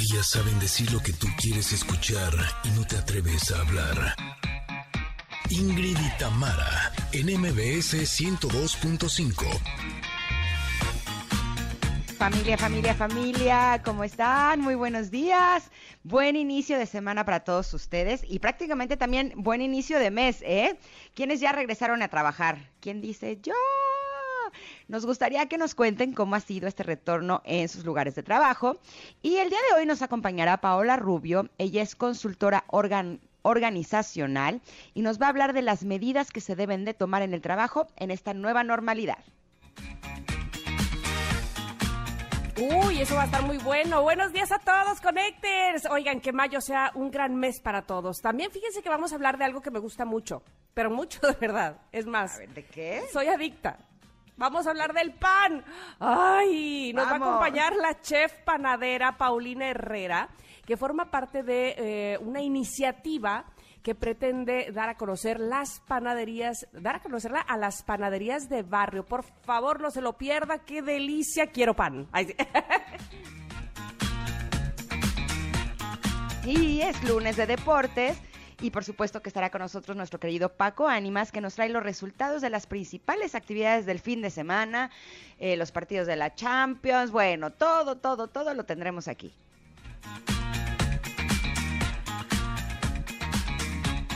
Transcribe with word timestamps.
Ellas 0.00 0.30
saben 0.30 0.56
decir 0.60 0.92
lo 0.92 1.00
que 1.00 1.12
tú 1.12 1.26
quieres 1.36 1.72
escuchar 1.72 2.32
y 2.62 2.68
no 2.68 2.86
te 2.86 2.96
atreves 2.96 3.50
a 3.50 3.62
hablar. 3.62 4.14
Ingrid 5.50 5.98
y 5.98 6.18
Tamara, 6.20 6.92
en 7.10 7.26
MBS 7.26 7.94
102.5. 8.06 9.44
Familia, 12.16 12.56
familia, 12.56 12.94
familia, 12.94 13.82
¿cómo 13.84 14.04
están? 14.04 14.60
Muy 14.60 14.76
buenos 14.76 15.10
días. 15.10 15.68
Buen 16.04 16.36
inicio 16.36 16.78
de 16.78 16.86
semana 16.86 17.24
para 17.24 17.40
todos 17.40 17.74
ustedes 17.74 18.22
y 18.28 18.38
prácticamente 18.38 18.96
también 18.96 19.32
buen 19.34 19.62
inicio 19.62 19.98
de 19.98 20.12
mes, 20.12 20.42
¿eh? 20.42 20.78
¿Quiénes 21.14 21.40
ya 21.40 21.50
regresaron 21.50 22.02
a 22.02 22.08
trabajar? 22.08 22.70
¿Quién 22.80 23.00
dice 23.00 23.40
yo? 23.42 23.54
Nos 24.88 25.04
gustaría 25.04 25.46
que 25.46 25.58
nos 25.58 25.74
cuenten 25.74 26.14
cómo 26.14 26.34
ha 26.34 26.40
sido 26.40 26.66
este 26.66 26.82
retorno 26.82 27.42
en 27.44 27.68
sus 27.68 27.84
lugares 27.84 28.14
de 28.14 28.22
trabajo. 28.22 28.78
Y 29.20 29.36
el 29.36 29.50
día 29.50 29.58
de 29.68 29.78
hoy 29.78 29.86
nos 29.86 30.00
acompañará 30.00 30.62
Paola 30.62 30.96
Rubio. 30.96 31.50
Ella 31.58 31.82
es 31.82 31.94
consultora 31.94 32.64
organizacional 33.42 34.62
y 34.94 35.02
nos 35.02 35.20
va 35.20 35.26
a 35.26 35.28
hablar 35.28 35.52
de 35.52 35.60
las 35.60 35.84
medidas 35.84 36.30
que 36.30 36.40
se 36.40 36.56
deben 36.56 36.86
de 36.86 36.94
tomar 36.94 37.20
en 37.20 37.34
el 37.34 37.42
trabajo 37.42 37.86
en 37.96 38.10
esta 38.10 38.32
nueva 38.32 38.64
normalidad. 38.64 39.18
Uy, 42.56 43.02
eso 43.02 43.14
va 43.14 43.22
a 43.22 43.26
estar 43.26 43.42
muy 43.42 43.58
bueno. 43.58 44.02
Buenos 44.02 44.32
días 44.32 44.50
a 44.50 44.58
todos, 44.58 45.02
Connectors. 45.02 45.84
Oigan, 45.90 46.20
que 46.20 46.32
mayo 46.32 46.62
sea 46.62 46.92
un 46.94 47.10
gran 47.10 47.36
mes 47.36 47.60
para 47.60 47.82
todos. 47.82 48.22
También 48.22 48.50
fíjense 48.50 48.82
que 48.82 48.88
vamos 48.88 49.12
a 49.12 49.16
hablar 49.16 49.36
de 49.36 49.44
algo 49.44 49.60
que 49.60 49.70
me 49.70 49.78
gusta 49.78 50.06
mucho, 50.06 50.42
pero 50.72 50.90
mucho 50.90 51.20
de 51.26 51.34
verdad. 51.34 51.76
Es 51.92 52.06
más, 52.06 52.38
¿de 52.38 52.64
qué? 52.64 53.02
Soy 53.12 53.28
adicta. 53.28 53.78
Vamos 54.38 54.68
a 54.68 54.70
hablar 54.70 54.92
del 54.94 55.12
pan. 55.14 55.64
Ay, 55.98 56.92
nos 56.94 57.06
va 57.06 57.10
a 57.10 57.16
acompañar 57.16 57.74
la 57.74 58.00
chef 58.00 58.32
panadera 58.44 59.18
Paulina 59.18 59.68
Herrera, 59.68 60.28
que 60.64 60.76
forma 60.76 61.10
parte 61.10 61.42
de 61.42 61.74
eh, 61.76 62.18
una 62.18 62.40
iniciativa 62.40 63.44
que 63.82 63.96
pretende 63.96 64.70
dar 64.72 64.90
a 64.90 64.96
conocer 64.96 65.40
las 65.40 65.80
panaderías, 65.80 66.68
dar 66.72 66.96
a 66.96 67.00
conocerla 67.00 67.40
a 67.40 67.56
las 67.56 67.82
panaderías 67.82 68.48
de 68.48 68.62
barrio. 68.62 69.04
Por 69.04 69.24
favor, 69.24 69.80
no 69.80 69.90
se 69.90 70.00
lo 70.00 70.16
pierda, 70.16 70.58
qué 70.58 70.82
delicia, 70.82 71.48
quiero 71.48 71.74
pan. 71.74 72.08
Y 76.44 76.80
es 76.80 77.04
lunes 77.04 77.36
de 77.36 77.46
deportes. 77.46 78.18
Y 78.60 78.70
por 78.70 78.84
supuesto 78.84 79.22
que 79.22 79.28
estará 79.28 79.50
con 79.50 79.60
nosotros 79.60 79.96
nuestro 79.96 80.18
querido 80.18 80.48
Paco 80.48 80.88
Ánimas, 80.88 81.30
que 81.30 81.40
nos 81.40 81.54
trae 81.54 81.68
los 81.68 81.82
resultados 81.82 82.42
de 82.42 82.50
las 82.50 82.66
principales 82.66 83.34
actividades 83.34 83.86
del 83.86 84.00
fin 84.00 84.20
de 84.20 84.30
semana, 84.30 84.90
eh, 85.38 85.56
los 85.56 85.70
partidos 85.70 86.06
de 86.08 86.16
la 86.16 86.34
Champions, 86.34 87.12
bueno, 87.12 87.50
todo, 87.50 87.96
todo, 87.96 88.26
todo 88.26 88.54
lo 88.54 88.64
tendremos 88.64 89.06
aquí. 89.06 89.32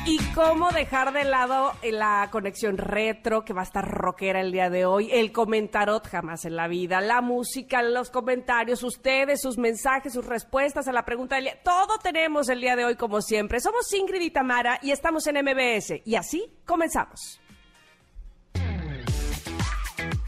Y 0.05 0.19
cómo 0.35 0.73
dejar 0.73 1.13
de 1.13 1.23
lado 1.23 1.73
la 1.85 2.29
conexión 2.33 2.77
retro 2.77 3.45
que 3.45 3.53
va 3.53 3.61
a 3.61 3.65
estar 3.65 3.89
rockera 3.89 4.41
el 4.41 4.51
día 4.51 4.69
de 4.69 4.85
hoy, 4.85 5.09
el 5.13 5.31
comentarot 5.31 6.05
jamás 6.09 6.45
en 6.45 6.57
la 6.57 6.67
vida, 6.67 7.01
la 7.01 7.21
música, 7.21 7.83
los 7.83 8.11
comentarios, 8.11 8.83
ustedes, 8.83 9.41
sus 9.41 9.59
mensajes, 9.59 10.13
sus 10.13 10.27
respuestas 10.27 10.89
a 10.89 10.93
la 10.93 11.05
pregunta 11.05 11.37
del 11.37 11.45
día. 11.45 11.63
Todo 11.63 11.99
tenemos 12.03 12.49
el 12.49 12.61
día 12.61 12.75
de 12.75 12.85
hoy 12.85 12.97
como 12.97 13.23
siempre. 13.23 13.61
Somos 13.61 13.93
Ingrid 13.93 14.23
y 14.23 14.31
Tamara 14.31 14.81
y 14.83 14.91
estamos 14.91 15.25
en 15.29 15.37
MBS. 15.37 16.03
Y 16.05 16.17
así 16.17 16.53
comenzamos. 16.67 17.41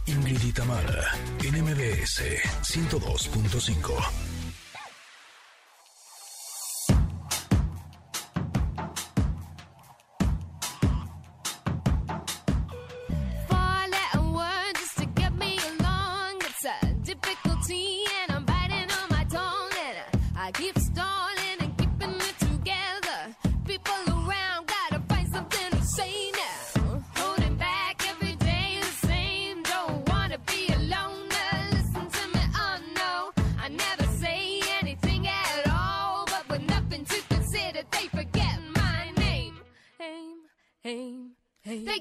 Ingrid 0.07 0.45
y 0.45 0.53
Tamara 0.53 1.03
en 1.43 1.65
MBS 1.65 2.23
102.5. 2.63 4.34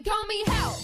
call 0.04 0.26
me 0.28 0.44
help. 0.48 0.83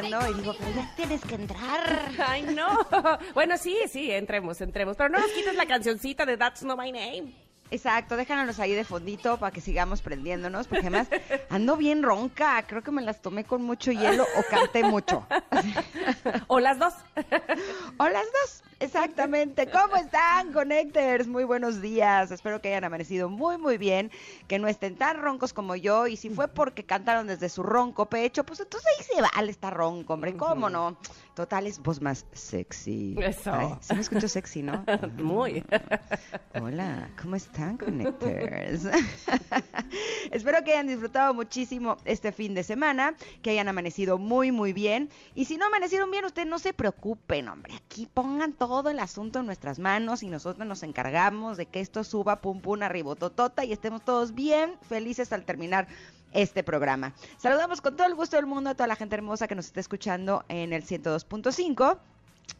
Y 0.00 0.34
digo, 0.34 0.54
pero 0.58 0.70
ya 0.74 0.90
tienes 0.96 1.20
que 1.20 1.34
entrar. 1.34 2.10
Ay, 2.26 2.42
no. 2.42 2.78
Bueno, 3.34 3.58
sí, 3.58 3.76
sí, 3.90 4.10
entremos, 4.10 4.60
entremos. 4.62 4.96
Pero 4.96 5.10
no 5.10 5.18
nos 5.18 5.30
quites 5.32 5.54
la 5.54 5.66
cancioncita 5.66 6.24
de 6.24 6.38
That's 6.38 6.62
Not 6.62 6.78
My 6.78 6.90
Name. 6.90 7.34
Exacto, 7.70 8.16
déjanos 8.16 8.58
ahí 8.58 8.72
de 8.74 8.84
fondito 8.84 9.38
para 9.38 9.50
que 9.50 9.62
sigamos 9.62 10.02
prendiéndonos, 10.02 10.66
porque 10.66 10.86
además 10.86 11.08
ando 11.50 11.76
bien 11.76 12.02
ronca, 12.02 12.62
creo 12.66 12.82
que 12.82 12.90
me 12.90 13.00
las 13.00 13.22
tomé 13.22 13.44
con 13.44 13.62
mucho 13.62 13.92
hielo 13.92 14.24
o 14.24 14.42
canté 14.50 14.84
mucho. 14.84 15.26
o 16.48 16.60
las 16.60 16.78
dos. 16.78 16.92
o 17.96 18.08
las 18.08 18.24
dos, 18.24 18.62
exactamente. 18.82 19.66
¿Cómo 19.72 19.96
están, 19.96 20.52
Connectors? 20.52 21.26
Muy 21.26 21.44
buenos 21.44 21.80
días, 21.80 22.30
espero 22.30 22.60
que 22.60 22.68
hayan 22.68 22.84
amanecido 22.84 23.28
muy, 23.28 23.58
muy 23.58 23.78
bien, 23.78 24.10
que 24.48 24.58
no 24.58 24.68
estén 24.68 24.96
tan 24.96 25.20
roncos 25.20 25.52
como 25.52 25.76
yo, 25.76 26.06
y 26.06 26.16
si 26.16 26.30
fue 26.30 26.48
porque 26.48 26.84
cantaron 26.84 27.26
desde 27.26 27.48
su 27.48 27.62
ronco 27.62 28.06
pecho, 28.06 28.44
pues 28.44 28.60
entonces 28.60 28.88
ahí 28.98 29.04
se 29.04 29.22
vale 29.22 29.50
estar 29.50 29.72
ronco, 29.72 30.14
hombre, 30.14 30.36
¿cómo 30.36 30.68
no? 30.68 30.96
Total, 31.34 31.66
es 31.66 31.78
voz 31.78 32.02
más 32.02 32.26
sexy. 32.32 33.16
Eso. 33.18 33.78
se 33.80 33.94
me 33.94 34.00
escucho 34.02 34.28
sexy, 34.28 34.62
¿no? 34.62 34.84
Muy. 35.16 35.64
Hola, 36.54 37.08
¿cómo 37.20 37.36
están, 37.36 37.78
Connectors? 37.78 38.86
Espero 40.30 40.62
que 40.62 40.72
hayan 40.72 40.88
disfrutado 40.88 41.32
muchísimo 41.32 41.96
este 42.04 42.32
fin 42.32 42.54
de 42.54 42.62
semana, 42.62 43.14
que 43.40 43.50
hayan 43.50 43.68
amanecido 43.68 44.18
muy, 44.18 44.52
muy 44.52 44.74
bien. 44.74 45.08
Y 45.34 45.46
si 45.46 45.56
no 45.56 45.66
amanecieron 45.66 46.10
bien, 46.10 46.26
ustedes 46.26 46.48
no 46.48 46.58
se 46.58 46.74
preocupen, 46.74 47.48
hombre. 47.48 47.74
Aquí 47.74 48.08
pongan 48.12 48.52
todo 48.52 48.71
el 48.80 48.98
asunto 48.98 49.40
en 49.40 49.46
nuestras 49.46 49.78
manos 49.78 50.22
y 50.22 50.28
nosotros 50.28 50.66
nos 50.66 50.82
encargamos 50.82 51.56
de 51.56 51.66
que 51.66 51.80
esto 51.80 52.04
suba 52.04 52.40
pum 52.40 52.60
pum 52.60 52.82
arribototota 52.82 53.64
y 53.64 53.72
estemos 53.72 54.02
todos 54.02 54.34
bien 54.34 54.74
felices 54.88 55.32
al 55.32 55.44
terminar 55.44 55.86
este 56.32 56.64
programa. 56.64 57.12
Saludamos 57.36 57.82
con 57.82 57.96
todo 57.96 58.06
el 58.06 58.14
gusto 58.14 58.36
del 58.36 58.46
mundo 58.46 58.70
a 58.70 58.74
toda 58.74 58.86
la 58.86 58.96
gente 58.96 59.14
hermosa 59.14 59.46
que 59.46 59.54
nos 59.54 59.66
está 59.66 59.80
escuchando 59.80 60.44
en 60.48 60.72
el 60.72 60.84
102.5 60.84 61.98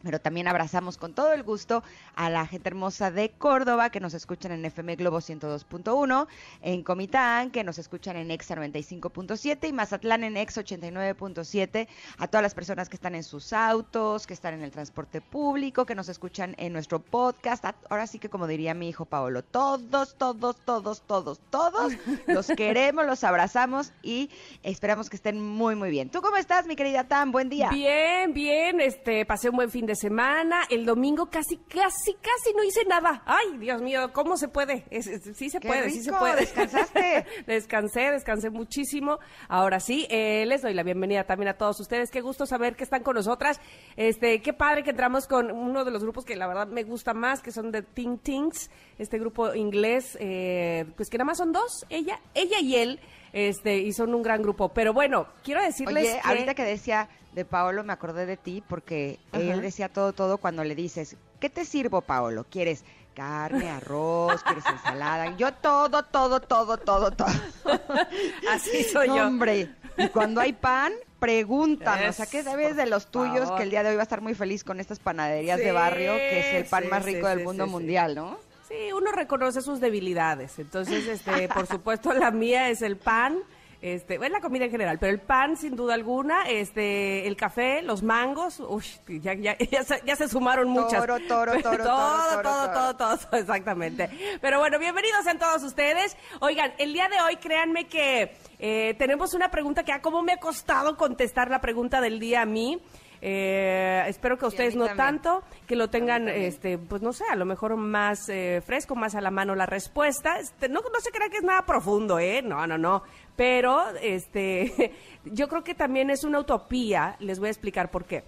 pero 0.01 0.19
también 0.19 0.47
abrazamos 0.47 0.97
con 0.97 1.13
todo 1.13 1.33
el 1.33 1.43
gusto 1.43 1.83
a 2.15 2.29
la 2.29 2.45
gente 2.45 2.69
hermosa 2.69 3.11
de 3.11 3.29
Córdoba 3.29 3.89
que 3.89 3.99
nos 3.99 4.13
escuchan 4.13 4.51
en 4.51 4.65
FM 4.65 4.95
Globo 4.95 5.19
102.1, 5.19 6.27
en 6.61 6.83
Comitán 6.83 7.51
que 7.51 7.63
nos 7.63 7.77
escuchan 7.77 8.17
en 8.17 8.31
Exa 8.31 8.55
95.7 8.55 9.67
y 9.69 9.73
Mazatlán 9.73 10.23
en 10.23 10.37
Exa 10.37 10.61
89.7, 10.61 11.87
a 12.17 12.27
todas 12.27 12.43
las 12.43 12.53
personas 12.53 12.89
que 12.89 12.95
están 12.95 13.15
en 13.15 13.23
sus 13.23 13.53
autos, 13.53 14.27
que 14.27 14.33
están 14.33 14.53
en 14.53 14.61
el 14.61 14.71
transporte 14.71 15.21
público, 15.21 15.85
que 15.85 15.95
nos 15.95 16.09
escuchan 16.09 16.55
en 16.57 16.73
nuestro 16.73 16.99
podcast. 16.99 17.65
Ahora 17.89 18.07
sí 18.07 18.19
que 18.19 18.29
como 18.29 18.47
diría 18.47 18.73
mi 18.73 18.89
hijo 18.89 19.05
Paolo, 19.05 19.43
todos, 19.43 20.15
todos, 20.17 20.57
todos, 20.65 21.01
todos, 21.01 21.39
todos 21.49 21.93
los 22.27 22.47
queremos, 22.47 23.05
los 23.05 23.23
abrazamos 23.23 23.93
y 24.01 24.29
esperamos 24.63 25.09
que 25.09 25.15
estén 25.15 25.41
muy, 25.41 25.75
muy 25.75 25.89
bien. 25.89 26.09
¿Tú 26.09 26.21
cómo 26.21 26.37
estás, 26.37 26.67
mi 26.67 26.75
querida 26.75 27.05
Tam? 27.05 27.31
Buen 27.31 27.49
día. 27.49 27.69
Bien, 27.69 28.33
bien, 28.33 28.81
este, 28.81 29.25
pasé 29.25 29.49
un 29.49 29.55
buen 29.55 29.71
fin 29.71 29.82
de 29.85 29.95
semana. 29.95 30.63
El 30.69 30.85
domingo 30.85 31.27
casi, 31.27 31.57
casi, 31.57 32.13
casi 32.13 32.53
no 32.55 32.63
hice 32.63 32.85
nada. 32.85 33.23
Ay, 33.25 33.57
Dios 33.57 33.81
mío, 33.81 34.11
¿cómo 34.13 34.37
se 34.37 34.47
puede? 34.47 34.85
sí 35.01 35.49
se 35.49 35.59
puede, 35.59 35.89
sí 35.89 36.03
se 36.03 36.11
puede. 36.11 36.41
¿Descansaste? 36.41 37.25
descansé, 37.47 38.11
descansé 38.11 38.49
muchísimo. 38.49 39.19
Ahora 39.47 39.79
sí, 39.79 40.07
eh, 40.09 40.45
les 40.47 40.61
doy 40.61 40.73
la 40.73 40.83
bienvenida 40.83 41.23
también 41.25 41.49
a 41.49 41.57
todos 41.57 41.79
ustedes. 41.79 42.11
Qué 42.11 42.21
gusto 42.21 42.45
saber 42.45 42.75
que 42.75 42.83
están 42.83 43.03
con 43.03 43.15
nosotras. 43.15 43.59
Este, 43.95 44.41
qué 44.41 44.53
padre 44.53 44.83
que 44.83 44.91
entramos 44.91 45.27
con 45.27 45.51
uno 45.51 45.83
de 45.85 45.91
los 45.91 46.03
grupos 46.03 46.25
que 46.25 46.35
la 46.35 46.47
verdad 46.47 46.67
me 46.67 46.83
gusta 46.83 47.13
más, 47.13 47.41
que 47.41 47.51
son 47.51 47.71
de 47.71 47.81
Think 47.81 48.21
Things, 48.23 48.69
este 48.97 49.19
grupo 49.19 49.53
inglés, 49.53 50.17
eh, 50.19 50.85
pues 50.95 51.09
que 51.09 51.17
nada 51.17 51.25
más 51.25 51.37
son 51.37 51.51
dos, 51.51 51.85
ella, 51.89 52.19
ella 52.33 52.59
y 52.59 52.75
él 52.75 52.99
este, 53.33 53.79
y 53.79 53.91
son 53.91 54.13
un 54.13 54.21
gran 54.21 54.41
grupo. 54.41 54.69
Pero 54.69 54.93
bueno, 54.93 55.27
quiero 55.43 55.61
decirles 55.61 56.05
Oye, 56.05 56.21
ahorita 56.23 56.53
que 56.53 56.63
decía 56.63 57.09
de 57.33 57.45
Paolo, 57.45 57.83
me 57.83 57.93
acordé 57.93 58.25
de 58.25 58.37
ti 58.37 58.63
porque 58.67 59.19
él 59.31 59.61
decía 59.61 59.89
todo, 59.89 60.13
todo 60.13 60.37
cuando 60.37 60.63
le 60.63 60.75
dices, 60.75 61.17
¿qué 61.39 61.49
te 61.49 61.65
sirvo, 61.65 62.01
Paolo? 62.01 62.45
¿Quieres 62.49 62.83
carne, 63.13 63.69
arroz, 63.69 64.43
quieres 64.43 64.65
ensalada? 64.65 65.35
Yo 65.37 65.53
todo, 65.53 66.03
todo, 66.03 66.39
todo, 66.39 66.77
todo, 66.77 67.11
todo. 67.11 67.27
Así 68.51 68.83
soy 68.83 69.07
yo. 69.07 69.27
Hombre, 69.27 69.69
y 69.97 70.07
cuando 70.09 70.41
hay 70.41 70.53
pan, 70.53 70.93
pregúntame, 71.19 72.09
o 72.09 72.13
sea, 72.13 72.25
¿qué 72.25 72.43
sabes 72.43 72.75
de 72.75 72.85
los 72.85 73.07
tuyos? 73.07 73.51
Que 73.51 73.63
el 73.63 73.69
día 73.69 73.83
de 73.83 73.89
hoy 73.89 73.95
va 73.95 74.01
a 74.01 74.03
estar 74.03 74.21
muy 74.21 74.35
feliz 74.35 74.63
con 74.63 74.79
estas 74.79 74.99
panaderías 74.99 75.59
de 75.59 75.71
barrio, 75.71 76.13
que 76.13 76.39
es 76.39 76.55
el 76.55 76.65
pan 76.65 76.89
más 76.89 77.03
rico 77.03 77.27
del 77.27 77.43
mundo 77.43 77.67
mundial, 77.67 78.15
¿no? 78.15 78.37
Sí, 78.67 78.91
uno 78.91 79.11
reconoce 79.11 79.61
sus 79.61 79.79
debilidades. 79.79 80.57
Entonces, 80.57 81.07
este, 81.07 81.47
por 81.47 81.67
supuesto, 81.67 82.13
la 82.13 82.31
mía 82.31 82.69
es 82.69 82.81
el 82.81 82.97
pan. 82.97 83.39
Este, 83.83 84.15
es 84.15 84.31
la 84.31 84.39
comida 84.39 84.63
en 84.63 84.71
general, 84.71 84.97
pero 84.97 85.11
el 85.11 85.19
pan 85.19 85.57
sin 85.57 85.75
duda 85.75 85.93
alguna, 85.93 86.43
este, 86.43 87.27
el 87.27 87.35
café, 87.35 87.81
los 87.81 88.01
mangos, 88.01 88.61
uy, 88.61 88.85
ya, 89.19 89.33
ya, 89.33 89.57
ya, 90.05 90.15
se, 90.15 90.29
sumaron 90.29 90.69
muchas. 90.69 91.01
Toro, 91.01 91.17
toro, 91.27 91.51
toro, 91.61 91.83
todo, 91.83 92.41
todo, 92.41 92.71
todo, 92.71 92.95
todo, 92.95 93.17
todo, 93.17 93.37
exactamente. 93.37 94.09
Pero 94.39 94.59
bueno, 94.59 94.79
bienvenidos 94.79 95.27
a 95.27 95.37
todos 95.37 95.63
ustedes. 95.63 96.15
Oigan, 96.39 96.71
el 96.77 96.93
día 96.93 97.09
de 97.09 97.19
hoy, 97.19 97.35
créanme 97.35 97.87
que 97.87 98.37
eh, 98.57 98.95
tenemos 98.97 99.33
una 99.33 99.51
pregunta 99.51 99.83
que 99.83 99.91
a 99.91 100.01
cómo 100.01 100.23
me 100.23 100.31
ha 100.31 100.37
costado 100.37 100.95
contestar 100.95 101.49
la 101.49 101.59
pregunta 101.59 101.99
del 101.99 102.21
día 102.21 102.43
a 102.43 102.45
mí. 102.45 102.81
Eh, 103.25 104.03
espero 104.07 104.37
que 104.37 104.45
ustedes 104.45 104.75
no 104.75 104.95
tanto, 104.97 105.43
que 105.65 105.77
lo 105.77 105.89
tengan, 105.89 106.27
este, 106.27 106.77
pues 106.77 107.01
no 107.01 107.13
sé, 107.13 107.23
a 107.31 107.37
lo 107.37 107.45
mejor 107.45 107.77
más 107.77 108.27
eh, 108.27 108.61
fresco, 108.65 108.97
más 108.97 109.15
a 109.15 109.21
la 109.21 109.31
mano 109.31 109.55
la 109.55 109.65
respuesta. 109.65 110.39
Este, 110.39 110.67
no, 110.67 110.81
no 110.81 110.99
se 110.99 111.09
crea 111.09 111.29
que 111.29 111.37
es 111.37 111.43
nada 111.43 111.65
profundo, 111.65 112.19
¿eh? 112.19 112.41
No, 112.41 112.67
no, 112.67 112.77
no. 112.77 113.03
Pero, 113.35 113.89
este, 114.01 114.93
yo 115.25 115.47
creo 115.47 115.63
que 115.63 115.75
también 115.75 116.09
es 116.09 116.23
una 116.23 116.39
utopía. 116.39 117.15
Les 117.19 117.39
voy 117.39 117.47
a 117.47 117.51
explicar 117.51 117.91
por 117.91 118.05
qué. 118.05 118.23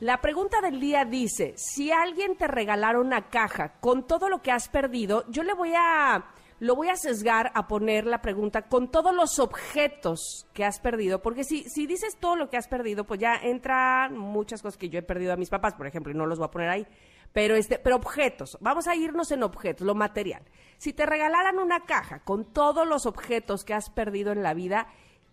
La 0.00 0.20
pregunta 0.20 0.60
del 0.60 0.80
día 0.80 1.04
dice, 1.04 1.54
si 1.56 1.92
alguien 1.92 2.36
te 2.36 2.48
regalara 2.48 2.98
una 2.98 3.28
caja 3.28 3.74
con 3.80 4.06
todo 4.06 4.28
lo 4.28 4.42
que 4.42 4.50
has 4.50 4.68
perdido, 4.68 5.24
yo 5.30 5.42
le 5.44 5.54
voy 5.54 5.72
a 5.76 6.24
lo 6.60 6.76
voy 6.76 6.88
a 6.88 6.96
sesgar 6.96 7.50
a 7.54 7.66
poner 7.66 8.06
la 8.06 8.22
pregunta 8.22 8.62
con 8.62 8.90
todos 8.90 9.14
los 9.14 9.38
objetos 9.38 10.46
que 10.52 10.64
has 10.64 10.80
perdido, 10.80 11.20
porque 11.20 11.44
si, 11.44 11.64
si 11.64 11.86
dices 11.86 12.16
todo 12.18 12.36
lo 12.36 12.48
que 12.48 12.56
has 12.56 12.68
perdido, 12.68 13.04
pues 13.04 13.20
ya 13.20 13.34
entran 13.36 14.16
muchas 14.16 14.62
cosas 14.62 14.78
que 14.78 14.88
yo 14.88 14.98
he 14.98 15.02
perdido 15.02 15.32
a 15.32 15.36
mis 15.36 15.50
papás, 15.50 15.74
por 15.74 15.86
ejemplo, 15.86 16.12
y 16.12 16.16
no 16.16 16.26
los 16.26 16.38
voy 16.38 16.46
a 16.46 16.50
poner 16.50 16.68
ahí. 16.70 16.86
Pero, 17.34 17.56
este, 17.56 17.78
pero 17.78 17.96
objetos, 17.96 18.56
vamos 18.62 18.86
a 18.86 18.94
irnos 18.94 19.30
en 19.30 19.42
objetos, 19.42 19.86
lo 19.86 19.94
material. 19.94 20.42
Si 20.78 20.94
te 20.94 21.04
regalaran 21.04 21.58
una 21.58 21.80
caja 21.80 22.20
con 22.20 22.46
todos 22.46 22.86
los 22.88 23.04
objetos 23.04 23.64
que 23.64 23.74
has 23.74 23.90
perdido 23.90 24.32
en 24.32 24.42
la 24.42 24.54
vida, 24.54 24.86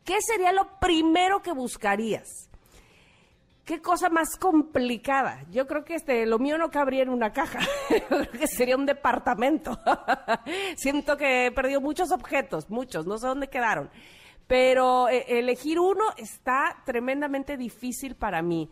¿qué 0.03 0.17
sería 0.19 0.51
lo 0.51 0.79
primero 0.79 1.41
que 1.41 1.53
buscarías? 1.53 2.49
qué 3.71 3.81
cosa 3.81 4.09
más 4.09 4.35
complicada. 4.37 5.45
Yo 5.49 5.65
creo 5.65 5.85
que 5.85 5.95
este, 5.95 6.25
lo 6.25 6.39
mío 6.39 6.57
no 6.57 6.69
cabría 6.71 7.03
en 7.03 7.09
una 7.09 7.31
caja. 7.31 7.59
creo 8.09 8.29
que 8.29 8.47
sería 8.47 8.75
un 8.75 8.85
departamento. 8.85 9.79
Siento 10.75 11.15
que 11.15 11.45
he 11.45 11.51
perdido 11.51 11.79
muchos 11.79 12.11
objetos, 12.11 12.69
muchos, 12.69 13.05
no 13.05 13.17
sé 13.17 13.27
dónde 13.27 13.47
quedaron. 13.47 13.89
Pero 14.45 15.07
eh, 15.07 15.25
elegir 15.39 15.79
uno 15.79 16.03
está 16.17 16.81
tremendamente 16.85 17.55
difícil 17.55 18.15
para 18.15 18.41
mí. 18.41 18.69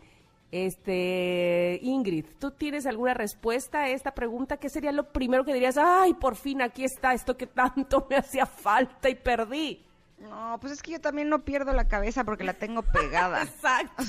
Este, 0.52 1.78
Ingrid, 1.82 2.26
¿tú 2.38 2.50
tienes 2.50 2.84
alguna 2.86 3.14
respuesta 3.14 3.82
a 3.82 3.88
esta 3.88 4.12
pregunta? 4.12 4.56
¿Qué 4.56 4.68
sería 4.68 4.90
lo 4.90 5.12
primero 5.12 5.44
que 5.44 5.54
dirías? 5.54 5.78
Ay, 5.78 6.14
por 6.14 6.34
fin 6.34 6.60
aquí 6.60 6.84
está 6.84 7.14
esto 7.14 7.36
que 7.36 7.46
tanto 7.46 8.06
me 8.10 8.16
hacía 8.16 8.46
falta 8.46 9.08
y 9.08 9.14
perdí. 9.14 9.84
No, 10.18 10.58
pues 10.60 10.74
es 10.74 10.82
que 10.82 10.92
yo 10.92 11.00
también 11.00 11.28
no 11.28 11.44
pierdo 11.44 11.72
la 11.72 11.88
cabeza 11.88 12.24
porque 12.24 12.44
la 12.44 12.54
tengo 12.54 12.82
pegada. 12.82 13.42
Exacto. 13.44 14.02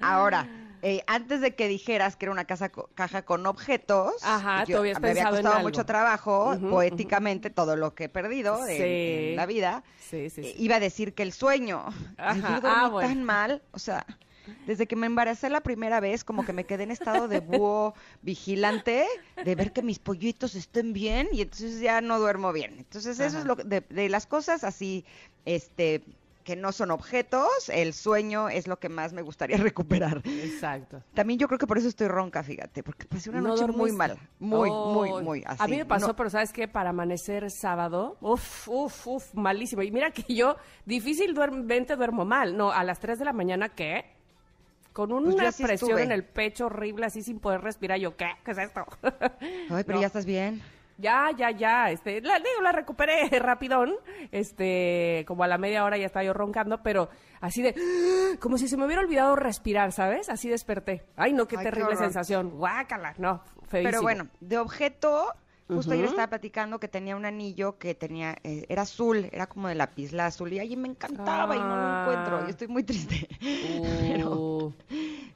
ahora, 0.00 0.46
eh, 0.82 1.02
antes 1.06 1.40
de 1.40 1.54
que 1.54 1.68
dijeras 1.68 2.16
que 2.16 2.26
era 2.26 2.32
una 2.32 2.44
casa 2.44 2.70
caja 2.94 3.22
con 3.22 3.44
objetos, 3.46 4.12
Ajá, 4.22 4.64
yo, 4.64 4.82
me 4.82 4.92
había 4.92 5.30
costado 5.30 5.60
mucho 5.60 5.84
trabajo, 5.84 6.56
poéticamente, 6.70 7.50
todo 7.50 7.76
lo 7.76 7.94
que 7.94 8.04
he 8.04 8.08
perdido 8.08 8.66
en, 8.68 9.36
la 9.36 9.46
vida. 9.46 9.82
Sí, 9.98 10.30
sí, 10.30 10.42
eh, 10.42 10.54
iba 10.58 10.76
a 10.76 10.80
decir 10.80 11.14
que 11.14 11.22
el 11.22 11.32
sueño. 11.32 11.86
Ajá. 12.16 12.60
Ah, 12.62 12.90
tan 13.00 13.24
mal, 13.24 13.62
o 13.72 13.78
sea, 13.78 14.06
desde 14.66 14.86
que 14.86 14.96
me 14.96 15.06
embaracé 15.06 15.50
la 15.50 15.60
primera 15.60 16.00
vez, 16.00 16.24
como 16.24 16.44
que 16.44 16.52
me 16.52 16.64
quedé 16.64 16.84
en 16.84 16.90
estado 16.90 17.28
de 17.28 17.40
búho 17.40 17.94
vigilante, 18.22 19.06
de 19.44 19.54
ver 19.54 19.72
que 19.72 19.82
mis 19.82 19.98
pollitos 19.98 20.54
estén 20.54 20.92
bien 20.92 21.28
y 21.32 21.42
entonces 21.42 21.80
ya 21.80 22.00
no 22.00 22.18
duermo 22.18 22.52
bien. 22.52 22.76
Entonces 22.78 23.20
eso 23.20 23.38
es 23.38 23.44
lo 23.44 23.54
de, 23.54 23.80
de 23.80 24.08
las 24.08 24.26
cosas 24.26 24.64
así, 24.64 25.04
este, 25.44 26.02
que 26.44 26.56
no 26.56 26.72
son 26.72 26.90
objetos, 26.90 27.68
el 27.68 27.92
sueño 27.92 28.48
es 28.48 28.66
lo 28.66 28.78
que 28.78 28.88
más 28.88 29.12
me 29.12 29.22
gustaría 29.22 29.56
recuperar. 29.58 30.22
Exacto. 30.24 31.02
También 31.14 31.38
yo 31.38 31.46
creo 31.46 31.58
que 31.58 31.66
por 31.66 31.78
eso 31.78 31.88
estoy 31.88 32.08
ronca, 32.08 32.42
fíjate, 32.42 32.82
porque 32.82 33.06
pasé 33.06 33.30
una 33.30 33.40
noche 33.40 33.66
muy 33.66 33.92
mala, 33.92 34.16
muy, 34.38 34.70
muy, 34.70 35.22
muy 35.22 35.42
así. 35.46 35.62
A 35.62 35.66
mí 35.66 35.76
me 35.76 35.84
pasó, 35.84 36.14
pero 36.16 36.30
¿sabes 36.30 36.52
qué? 36.52 36.68
Para 36.68 36.90
amanecer 36.90 37.50
sábado, 37.50 38.16
uff, 38.20 38.68
uff, 38.68 39.06
uff, 39.06 39.34
malísimo. 39.34 39.82
Y 39.82 39.90
mira 39.90 40.10
que 40.10 40.34
yo 40.34 40.56
difícilmente 40.86 41.96
duermo 41.96 42.24
mal. 42.24 42.56
No, 42.56 42.72
a 42.72 42.82
las 42.84 42.98
3 42.98 43.18
de 43.18 43.24
la 43.24 43.32
mañana, 43.32 43.68
¿qué? 43.68 44.19
Con 45.00 45.12
una 45.12 45.44
pues 45.44 45.56
presión 45.56 45.98
en 45.98 46.12
el 46.12 46.24
pecho 46.24 46.66
horrible, 46.66 47.06
así 47.06 47.22
sin 47.22 47.40
poder 47.40 47.62
respirar. 47.62 47.98
Yo, 47.98 48.16
¿qué? 48.16 48.32
¿Qué 48.44 48.50
es 48.50 48.58
esto? 48.58 48.84
Ay, 49.70 49.82
pero 49.86 49.98
ya 49.98 50.08
estás 50.08 50.26
bien. 50.26 50.60
Ya, 50.98 51.30
ya, 51.34 51.50
ya, 51.50 51.90
este, 51.90 52.20
la, 52.20 52.38
digo, 52.38 52.60
la 52.62 52.72
recuperé 52.72 53.26
rapidón, 53.40 53.94
este, 54.30 55.24
como 55.26 55.42
a 55.44 55.48
la 55.48 55.56
media 55.56 55.84
hora 55.84 55.96
ya 55.96 56.04
estaba 56.04 56.24
yo 56.24 56.34
roncando, 56.34 56.82
pero 56.82 57.08
así 57.40 57.62
de, 57.62 57.74
como 58.40 58.58
si 58.58 58.68
se 58.68 58.76
me 58.76 58.84
hubiera 58.84 59.00
olvidado 59.00 59.36
respirar, 59.36 59.92
¿sabes? 59.92 60.28
Así 60.28 60.50
desperté. 60.50 61.06
Ay, 61.16 61.32
no, 61.32 61.48
qué 61.48 61.56
terrible 61.56 61.96
sensación, 61.96 62.50
guácala, 62.50 63.14
no, 63.16 63.42
feísimo. 63.68 63.90
Pero 63.90 64.02
bueno, 64.02 64.28
de 64.40 64.58
objeto, 64.58 65.32
Justo 65.74 65.92
ayer 65.92 66.06
estaba 66.06 66.28
platicando 66.28 66.78
que 66.80 66.88
tenía 66.88 67.16
un 67.16 67.24
anillo 67.24 67.78
que 67.78 67.94
tenía, 67.94 68.36
eh, 68.42 68.64
era 68.68 68.82
azul, 68.82 69.28
era 69.30 69.46
como 69.46 69.68
de 69.68 69.74
la 69.74 69.90
azul, 70.26 70.52
y 70.52 70.58
ahí 70.58 70.76
me 70.76 70.88
encantaba 70.88 71.56
y 71.56 71.58
no 71.58 71.76
lo 71.76 72.00
encuentro, 72.00 72.46
y 72.46 72.50
estoy 72.50 72.68
muy 72.68 72.82
triste. 72.84 73.28
Uh. 74.30 74.72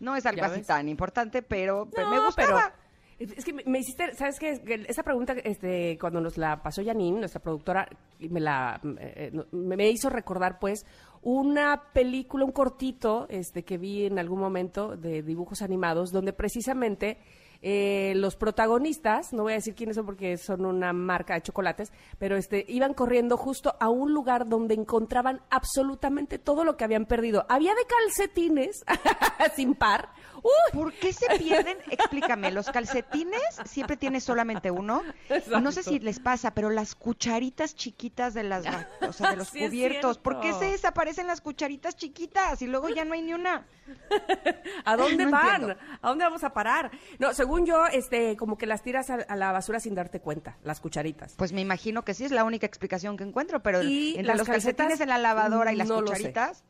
no 0.00 0.14
es 0.14 0.26
algo 0.26 0.44
así 0.44 0.62
tan 0.62 0.88
importante, 0.88 1.42
pero, 1.42 1.86
me 1.86 2.24
gustaba. 2.24 2.72
es 3.18 3.44
que 3.44 3.52
me, 3.52 3.78
hiciste, 3.78 4.14
¿sabes 4.14 4.38
qué? 4.38 4.60
Esa 4.86 5.02
pregunta, 5.02 5.32
este, 5.32 5.98
cuando 5.98 6.20
nos 6.20 6.36
la 6.36 6.62
pasó 6.62 6.84
Janine, 6.84 7.18
nuestra 7.18 7.40
productora, 7.40 7.88
me 8.18 8.40
la, 8.40 8.80
eh, 8.98 9.32
me 9.52 9.90
hizo 9.90 10.10
recordar, 10.10 10.58
pues, 10.58 10.84
una 11.22 11.82
película, 11.92 12.44
un 12.44 12.52
cortito, 12.52 13.26
este, 13.30 13.64
que 13.64 13.78
vi 13.78 14.06
en 14.06 14.18
algún 14.18 14.40
momento 14.40 14.96
de 14.96 15.22
dibujos 15.22 15.62
animados, 15.62 16.12
donde 16.12 16.32
precisamente 16.32 17.18
eh, 17.66 18.12
los 18.16 18.36
protagonistas, 18.36 19.32
no 19.32 19.44
voy 19.44 19.52
a 19.52 19.54
decir 19.54 19.74
quiénes 19.74 19.96
son 19.96 20.04
porque 20.04 20.36
son 20.36 20.66
una 20.66 20.92
marca 20.92 21.32
de 21.32 21.40
chocolates, 21.40 21.94
pero 22.18 22.36
este, 22.36 22.66
iban 22.68 22.92
corriendo 22.92 23.38
justo 23.38 23.74
a 23.80 23.88
un 23.88 24.12
lugar 24.12 24.50
donde 24.50 24.74
encontraban 24.74 25.40
absolutamente 25.48 26.38
todo 26.38 26.64
lo 26.64 26.76
que 26.76 26.84
habían 26.84 27.06
perdido. 27.06 27.46
Había 27.48 27.72
de 27.74 27.86
calcetines, 27.86 28.84
sin 29.56 29.74
par, 29.74 30.10
¿Por 30.72 30.92
qué 30.92 31.12
se 31.12 31.26
pierden? 31.38 31.78
Explícame, 31.90 32.50
los 32.50 32.70
calcetines 32.70 33.42
siempre 33.64 33.96
tienes 33.96 34.24
solamente 34.24 34.70
uno. 34.70 35.02
No 35.48 35.72
sé 35.72 35.82
si 35.82 36.00
les 36.00 36.20
pasa, 36.20 36.52
pero 36.52 36.70
las 36.70 36.94
cucharitas 36.94 37.74
chiquitas 37.74 38.34
de 38.34 38.42
las, 38.42 38.66
o 39.00 39.12
sea, 39.12 39.30
de 39.30 39.36
los 39.36 39.50
cubiertos, 39.52 40.18
¿por 40.18 40.40
qué 40.40 40.52
se 40.52 40.66
desaparecen 40.66 41.26
las 41.26 41.40
cucharitas 41.40 41.96
chiquitas 41.96 42.60
y 42.62 42.66
luego 42.66 42.88
ya 42.88 43.04
no 43.04 43.14
hay 43.14 43.22
ni 43.22 43.32
una? 43.32 43.66
¿A 44.84 44.96
dónde 44.96 45.26
van? 45.26 45.76
¿A 46.02 46.08
dónde 46.08 46.24
vamos 46.24 46.44
a 46.44 46.52
parar? 46.52 46.90
No, 47.18 47.32
según 47.32 47.66
yo, 47.66 47.86
este, 47.86 48.36
como 48.36 48.58
que 48.58 48.66
las 48.66 48.82
tiras 48.82 49.10
a, 49.10 49.36
la 49.36 49.52
basura 49.52 49.80
sin 49.80 49.94
darte 49.94 50.20
cuenta, 50.20 50.58
las 50.62 50.80
cucharitas. 50.80 51.34
Pues 51.36 51.52
me 51.52 51.60
imagino 51.60 52.04
que 52.04 52.14
sí, 52.14 52.24
es 52.24 52.32
la 52.32 52.44
única 52.44 52.66
explicación 52.66 53.16
que 53.16 53.24
encuentro, 53.24 53.62
pero 53.62 53.80
entre 53.80 54.34
los 54.34 54.46
calcetines 54.46 55.00
en 55.00 55.08
la 55.08 55.18
lavadora 55.18 55.72
y 55.72 55.76
las 55.76 55.90
cucharitas 55.90 56.64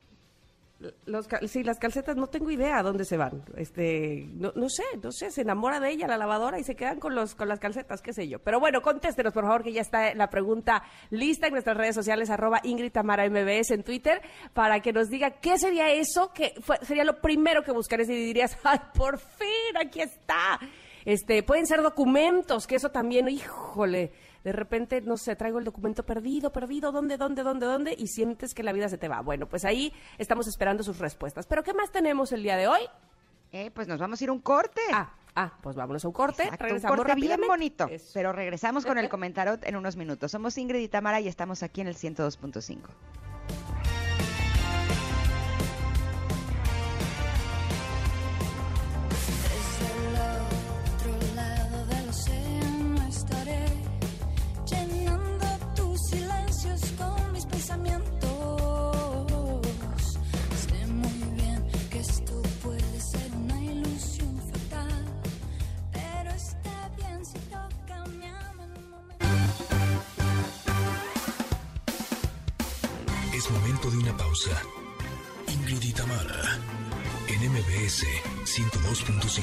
los, 1.07 1.29
sí, 1.47 1.63
las 1.63 1.79
calcetas 1.79 2.17
no 2.17 2.27
tengo 2.27 2.51
idea 2.51 2.79
a 2.79 2.83
dónde 2.83 3.05
se 3.05 3.17
van. 3.17 3.43
Este, 3.57 4.29
no, 4.35 4.53
no, 4.55 4.69
sé, 4.69 4.85
no 5.03 5.13
sé, 5.13 5.31
se 5.31 5.43
enamora 5.43 5.81
de 5.81 5.91
ella 5.91 6.07
la 6.07 6.19
lavadora 6.19 6.59
y 6.59 6.65
se 6.65 6.75
quedan 6.75 6.99
con 6.99 7.15
los 7.15 7.35
con 7.35 7.49
las 7.49 7.59
calcetas, 7.59 8.03
qué 8.03 8.13
sé 8.13 8.29
yo. 8.29 8.39
Pero 8.39 8.61
bueno, 8.61 8.83
contéstenos 8.83 9.33
por 9.33 9.45
favor 9.45 9.63
que 9.63 9.73
ya 9.73 9.81
está 9.81 10.15
la 10.15 10.31
pregunta 10.31 10.83
lista 11.11 11.47
en 11.47 11.53
nuestras 11.53 11.77
redes 11.77 11.95
sociales 11.95 12.31
arroba 12.31 12.61
Ingrid 12.65 12.93
Tamara 12.93 13.29
MBS 13.29 13.71
en 13.71 13.83
Twitter 13.83 14.21
para 14.53 14.81
que 14.81 14.93
nos 14.93 15.09
diga 15.09 15.33
qué 15.41 15.59
sería 15.59 15.91
eso 15.93 16.33
que 16.33 16.55
sería 16.83 17.05
lo 17.05 17.21
primero 17.21 17.63
que 17.63 17.73
buscarías 17.73 18.09
y 18.09 18.15
dirías, 18.15 18.57
ay, 18.65 18.79
por 18.95 19.19
fin, 19.19 19.77
aquí 19.81 20.01
está. 20.01 20.59
Este, 21.05 21.43
pueden 21.43 21.67
ser 21.67 21.83
documentos, 21.83 22.67
que 22.67 22.77
eso 22.77 22.91
también, 22.91 23.29
híjole, 23.29 24.13
de 24.45 24.53
repente, 24.53 25.01
no 25.01 25.17
sé, 25.17 25.35
traigo 25.37 25.59
el 25.59 25.65
documento 25.65 26.05
perdido, 26.05 26.53
perdido, 26.53 26.93
¿dónde, 26.93 27.17
dónde, 27.17 27.43
dónde, 27.43 27.65
dónde? 27.65 27.95
Y 27.99 28.09
sientes 28.09 28.55
que 28.55 28.63
la 28.63 28.73
vida 28.73 28.91
se 28.91 28.99
te 28.99 29.09
va. 29.09 29.23
Bueno, 29.23 29.49
pues 29.49 29.65
ahí 29.65 29.93
estamos 30.19 30.47
esperando 30.47 30.83
sus 30.83 30.99
respuestas. 30.99 31.47
Pero 31.47 31.63
¿qué 31.63 31.73
más 31.73 31.91
tenemos 31.91 32.31
el 32.31 32.43
día 32.43 32.57
de 32.57 32.69
hoy? 32.69 32.83
Eh, 33.53 33.71
pues 33.71 33.89
nos 33.89 33.99
vamos 33.99 34.21
a 34.21 34.25
ir 34.25 34.29
a 34.29 34.33
un 34.35 34.41
corte. 34.41 34.83
Ah, 34.93 35.15
ah, 35.35 35.53
pues 35.63 35.77
vámonos 35.77 36.05
a 36.05 36.09
un 36.09 36.13
corte. 36.13 36.51
regresamos 36.59 36.99
un 36.99 37.05
corte 37.05 37.15
bien 37.15 37.41
bonito. 37.47 37.89
Pero 38.13 38.33
regresamos 38.33 38.85
con 38.85 38.99
el 38.99 39.09
comentario 39.09 39.59
en 39.63 39.77
unos 39.77 39.97
minutos. 39.97 40.31
Somos 40.31 40.59
Ingrid 40.59 40.81
y 40.81 40.89
Tamara 40.89 41.21
y 41.21 41.29
estamos 41.29 41.63
aquí 41.63 41.81
en 41.81 41.89
el 41.89 41.95
102.5. 41.95 42.81
una 74.05 74.17
pausa. 74.19 74.63
Ingrid 75.49 75.83
y 75.83 75.93
Tamara, 75.93 76.59
en 77.27 77.51
MBS 77.53 78.05
102.5. 78.45 79.35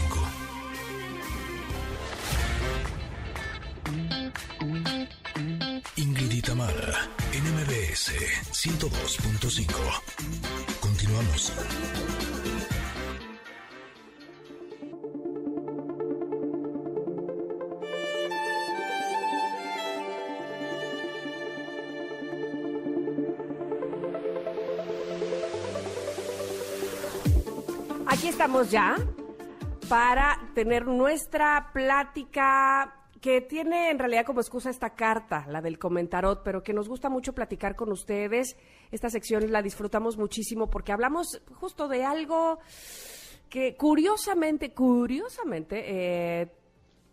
Ingrid 5.96 6.32
y 6.32 6.42
Tamara, 6.42 7.10
en 7.34 7.44
MBS 7.56 8.12
102.5. 8.52 9.66
Continuamos. 10.80 11.52
Estamos 28.42 28.72
ya 28.72 28.96
para 29.88 30.36
tener 30.56 30.88
nuestra 30.88 31.70
plática 31.72 32.92
que 33.22 33.40
tiene 33.40 33.92
en 33.92 34.00
realidad 34.00 34.26
como 34.26 34.42
excusa 34.42 34.72
esta 34.72 34.96
carta, 34.96 35.46
la 35.48 35.62
del 35.62 35.78
comentarot, 35.78 36.42
pero 36.42 36.64
que 36.64 36.74
nos 36.74 36.90
gusta 36.90 37.08
mucho 37.08 37.34
platicar 37.34 37.76
con 37.76 37.92
ustedes. 37.92 38.58
Esta 38.90 39.12
sección 39.12 39.52
la 39.52 39.62
disfrutamos 39.62 40.18
muchísimo 40.18 40.72
porque 40.72 40.92
hablamos 40.92 41.40
justo 41.54 41.88
de 41.88 42.04
algo 42.04 42.58
que 43.48 43.78
curiosamente, 43.78 44.74
curiosamente, 44.74 45.84
eh, 46.42 46.52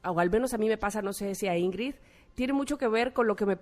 o 0.06 0.18
al 0.18 0.30
menos 0.30 0.54
a 0.54 0.56
mí 0.56 0.66
me 0.66 0.78
pasa, 0.78 1.02
no 1.02 1.12
sé 1.12 1.35
si 1.35 1.47
a 1.47 1.58
Ingrid, 1.58 1.97
tiene 2.32 2.54
mucho 2.54 2.78
que 2.78 2.88
ver 2.88 3.12
con 3.12 3.26
lo 3.26 3.37
que 3.37 3.44
me 3.44 3.58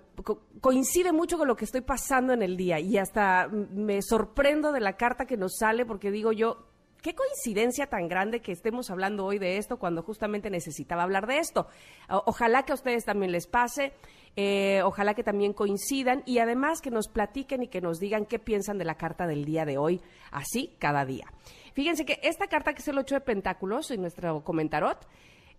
coincide 0.61 1.11
mucho 1.11 1.37
con 1.37 1.49
lo 1.49 1.57
que 1.57 1.65
estoy 1.65 1.81
pasando 1.81 2.31
en 2.31 2.43
el 2.43 2.55
día 2.55 2.79
y 2.79 2.97
hasta 2.97 3.49
me 3.49 4.01
sorprendo 4.01 4.71
de 4.71 4.79
la 4.79 4.95
carta 4.95 5.25
que 5.25 5.35
nos 5.35 5.57
sale 5.57 5.85
porque 5.85 6.11
digo 6.11 6.31
yo, 6.31 6.66
qué 7.01 7.15
coincidencia 7.15 7.87
tan 7.87 8.07
grande 8.07 8.41
que 8.41 8.51
estemos 8.51 8.89
hablando 8.89 9.25
hoy 9.25 9.39
de 9.39 9.57
esto 9.57 9.77
cuando 9.77 10.03
justamente 10.03 10.49
necesitaba 10.49 11.03
hablar 11.03 11.27
de 11.27 11.39
esto. 11.39 11.67
ojalá 12.09 12.63
que 12.63 12.71
a 12.71 12.75
ustedes 12.75 13.05
también 13.05 13.31
les 13.31 13.47
pase, 13.47 13.93
eh, 14.35 14.81
ojalá 14.83 15.13
que 15.13 15.23
también 15.23 15.53
coincidan 15.53 16.23
y 16.25 16.39
además 16.39 16.81
que 16.81 16.91
nos 16.91 17.07
platiquen 17.07 17.63
y 17.63 17.67
que 17.67 17.81
nos 17.81 17.99
digan 17.99 18.25
qué 18.25 18.39
piensan 18.39 18.77
de 18.77 18.85
la 18.85 18.95
carta 18.95 19.25
del 19.25 19.45
día 19.45 19.65
de 19.65 19.77
hoy, 19.77 20.01
así 20.31 20.75
cada 20.79 21.05
día. 21.05 21.25
Fíjense 21.73 22.05
que 22.05 22.19
esta 22.23 22.47
carta 22.47 22.73
que 22.73 22.81
es 22.81 22.87
el 22.87 22.97
8 22.97 23.15
de 23.15 23.21
Pentáculos 23.21 23.91
en 23.91 24.01
nuestro 24.01 24.43
comentarot, 24.43 25.07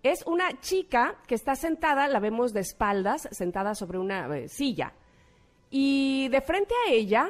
es 0.02 0.24
una 0.26 0.60
chica 0.60 1.16
que 1.26 1.34
está 1.34 1.56
sentada, 1.56 2.06
la 2.06 2.20
vemos 2.20 2.52
de 2.52 2.60
espaldas, 2.60 3.28
sentada 3.32 3.74
sobre 3.74 3.98
una 3.98 4.36
eh, 4.36 4.48
silla. 4.48 4.94
Y 5.70 6.28
de 6.28 6.40
frente 6.40 6.74
a 6.86 6.92
ella 6.92 7.28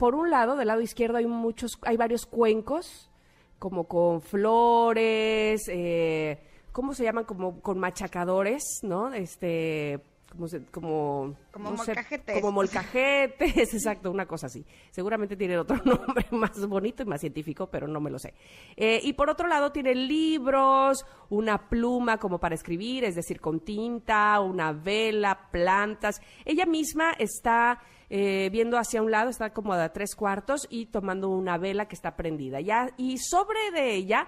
por 0.00 0.14
un 0.14 0.30
lado, 0.30 0.56
del 0.56 0.68
lado 0.68 0.80
izquierdo 0.80 1.18
hay 1.18 1.26
muchos, 1.26 1.78
hay 1.82 1.98
varios 1.98 2.24
cuencos, 2.24 3.10
como 3.58 3.84
con 3.84 4.22
flores, 4.22 5.60
eh, 5.68 6.40
¿cómo 6.72 6.94
se 6.94 7.04
llaman? 7.04 7.24
Como 7.26 7.60
con 7.60 7.78
machacadores, 7.78 8.62
¿no? 8.82 9.12
Este, 9.12 10.00
como, 10.30 10.46
como, 10.70 11.36
como 11.52 11.72
molcajetes. 11.72 12.40
como 12.40 12.50
molcajetes, 12.50 13.74
exacto, 13.74 14.10
una 14.10 14.24
cosa 14.24 14.46
así. 14.46 14.64
Seguramente 14.90 15.36
tiene 15.36 15.58
otro 15.58 15.76
nombre 15.84 16.24
más 16.30 16.66
bonito 16.66 17.02
y 17.02 17.06
más 17.06 17.20
científico, 17.20 17.66
pero 17.66 17.86
no 17.86 18.00
me 18.00 18.08
lo 18.08 18.18
sé. 18.18 18.32
Eh, 18.76 19.00
y 19.02 19.12
por 19.12 19.28
otro 19.28 19.48
lado 19.48 19.70
tiene 19.70 19.94
libros, 19.94 21.04
una 21.28 21.68
pluma 21.68 22.16
como 22.16 22.40
para 22.40 22.54
escribir, 22.54 23.04
es 23.04 23.16
decir, 23.16 23.38
con 23.38 23.60
tinta, 23.60 24.40
una 24.40 24.72
vela, 24.72 25.50
plantas. 25.50 26.22
Ella 26.46 26.64
misma 26.64 27.12
está 27.18 27.82
eh, 28.12 28.48
viendo 28.50 28.76
hacia 28.76 29.02
un 29.02 29.12
lado, 29.12 29.30
está 29.30 29.52
como 29.52 29.72
a 29.72 29.92
tres 29.92 30.16
cuartos 30.16 30.66
y 30.68 30.86
tomando 30.86 31.28
una 31.28 31.58
vela 31.58 31.86
que 31.86 31.94
está 31.94 32.16
prendida. 32.16 32.60
Ya, 32.60 32.90
y 32.96 33.18
sobre 33.18 33.70
de 33.70 33.94
ella 33.94 34.26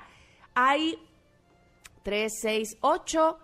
hay 0.55 0.97
tres, 2.05 2.35
seis, 2.41 2.77
ocho 2.81 3.39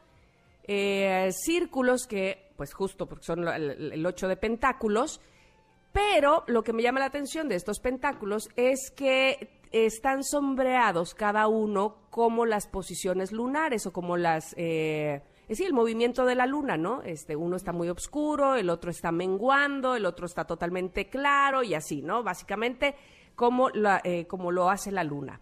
eh, 0.63 1.31
círculos 1.33 2.07
que, 2.07 2.53
pues 2.57 2.73
justo 2.73 3.07
porque 3.07 3.25
son 3.25 3.49
el, 3.49 4.07
ocho 4.07 4.29
de 4.29 4.37
pentáculos, 4.37 5.21
pero 5.93 6.45
lo 6.47 6.63
que 6.63 6.73
me 6.73 6.83
llama 6.83 7.01
la 7.01 7.07
atención 7.07 7.49
de 7.49 7.57
estos 7.57 7.81
pentáculos 7.81 8.49
es 8.55 8.93
que 8.95 9.61
están 9.73 10.23
sombreados 10.23 11.15
cada 11.15 11.49
uno 11.49 11.97
como 12.11 12.47
las 12.47 12.69
posiciones 12.69 13.33
lunares 13.33 13.87
o 13.87 13.93
como 13.93 14.17
las... 14.17 14.55
Eh, 14.57 15.21
es 15.49 15.57
decir, 15.57 15.69
el 15.69 15.73
movimiento 15.73 16.27
de 16.27 16.35
la 16.35 16.45
luna, 16.45 16.77
¿no? 16.77 17.01
Este, 17.03 17.35
uno 17.35 17.57
está 17.57 17.73
muy 17.73 17.89
oscuro, 17.89 18.55
el 18.55 18.69
otro 18.69 18.91
está 18.91 19.11
menguando, 19.11 19.97
el 19.97 20.05
otro 20.05 20.27
está 20.27 20.45
totalmente 20.45 21.09
claro 21.09 21.63
y 21.63 21.73
así, 21.73 22.03
¿no? 22.03 22.23
Básicamente, 22.23 22.95
como, 23.35 23.71
eh, 23.71 24.27
lo 24.51 24.69
hace 24.69 24.93
la 24.93 25.05
luna. 25.05 25.41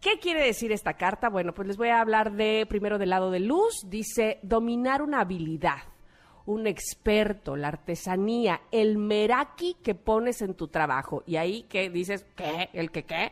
¿Qué 0.00 0.18
quiere 0.18 0.44
decir 0.44 0.72
esta 0.72 0.94
carta? 0.94 1.28
Bueno, 1.28 1.54
pues 1.54 1.68
les 1.68 1.76
voy 1.76 1.90
a 1.90 2.00
hablar 2.00 2.32
de 2.32 2.66
primero 2.68 2.98
del 2.98 3.10
lado 3.10 3.30
de 3.30 3.38
luz. 3.38 3.86
Dice 3.86 4.40
dominar 4.42 5.00
una 5.00 5.20
habilidad, 5.20 5.78
un 6.46 6.66
experto, 6.66 7.54
la 7.54 7.68
artesanía, 7.68 8.62
el 8.72 8.98
meraki 8.98 9.76
que 9.80 9.94
pones 9.94 10.42
en 10.42 10.54
tu 10.54 10.66
trabajo. 10.66 11.22
Y 11.24 11.36
ahí 11.36 11.62
que 11.68 11.88
dices, 11.88 12.26
¿qué? 12.34 12.68
¿El 12.72 12.90
qué 12.90 13.04
qué? 13.04 13.30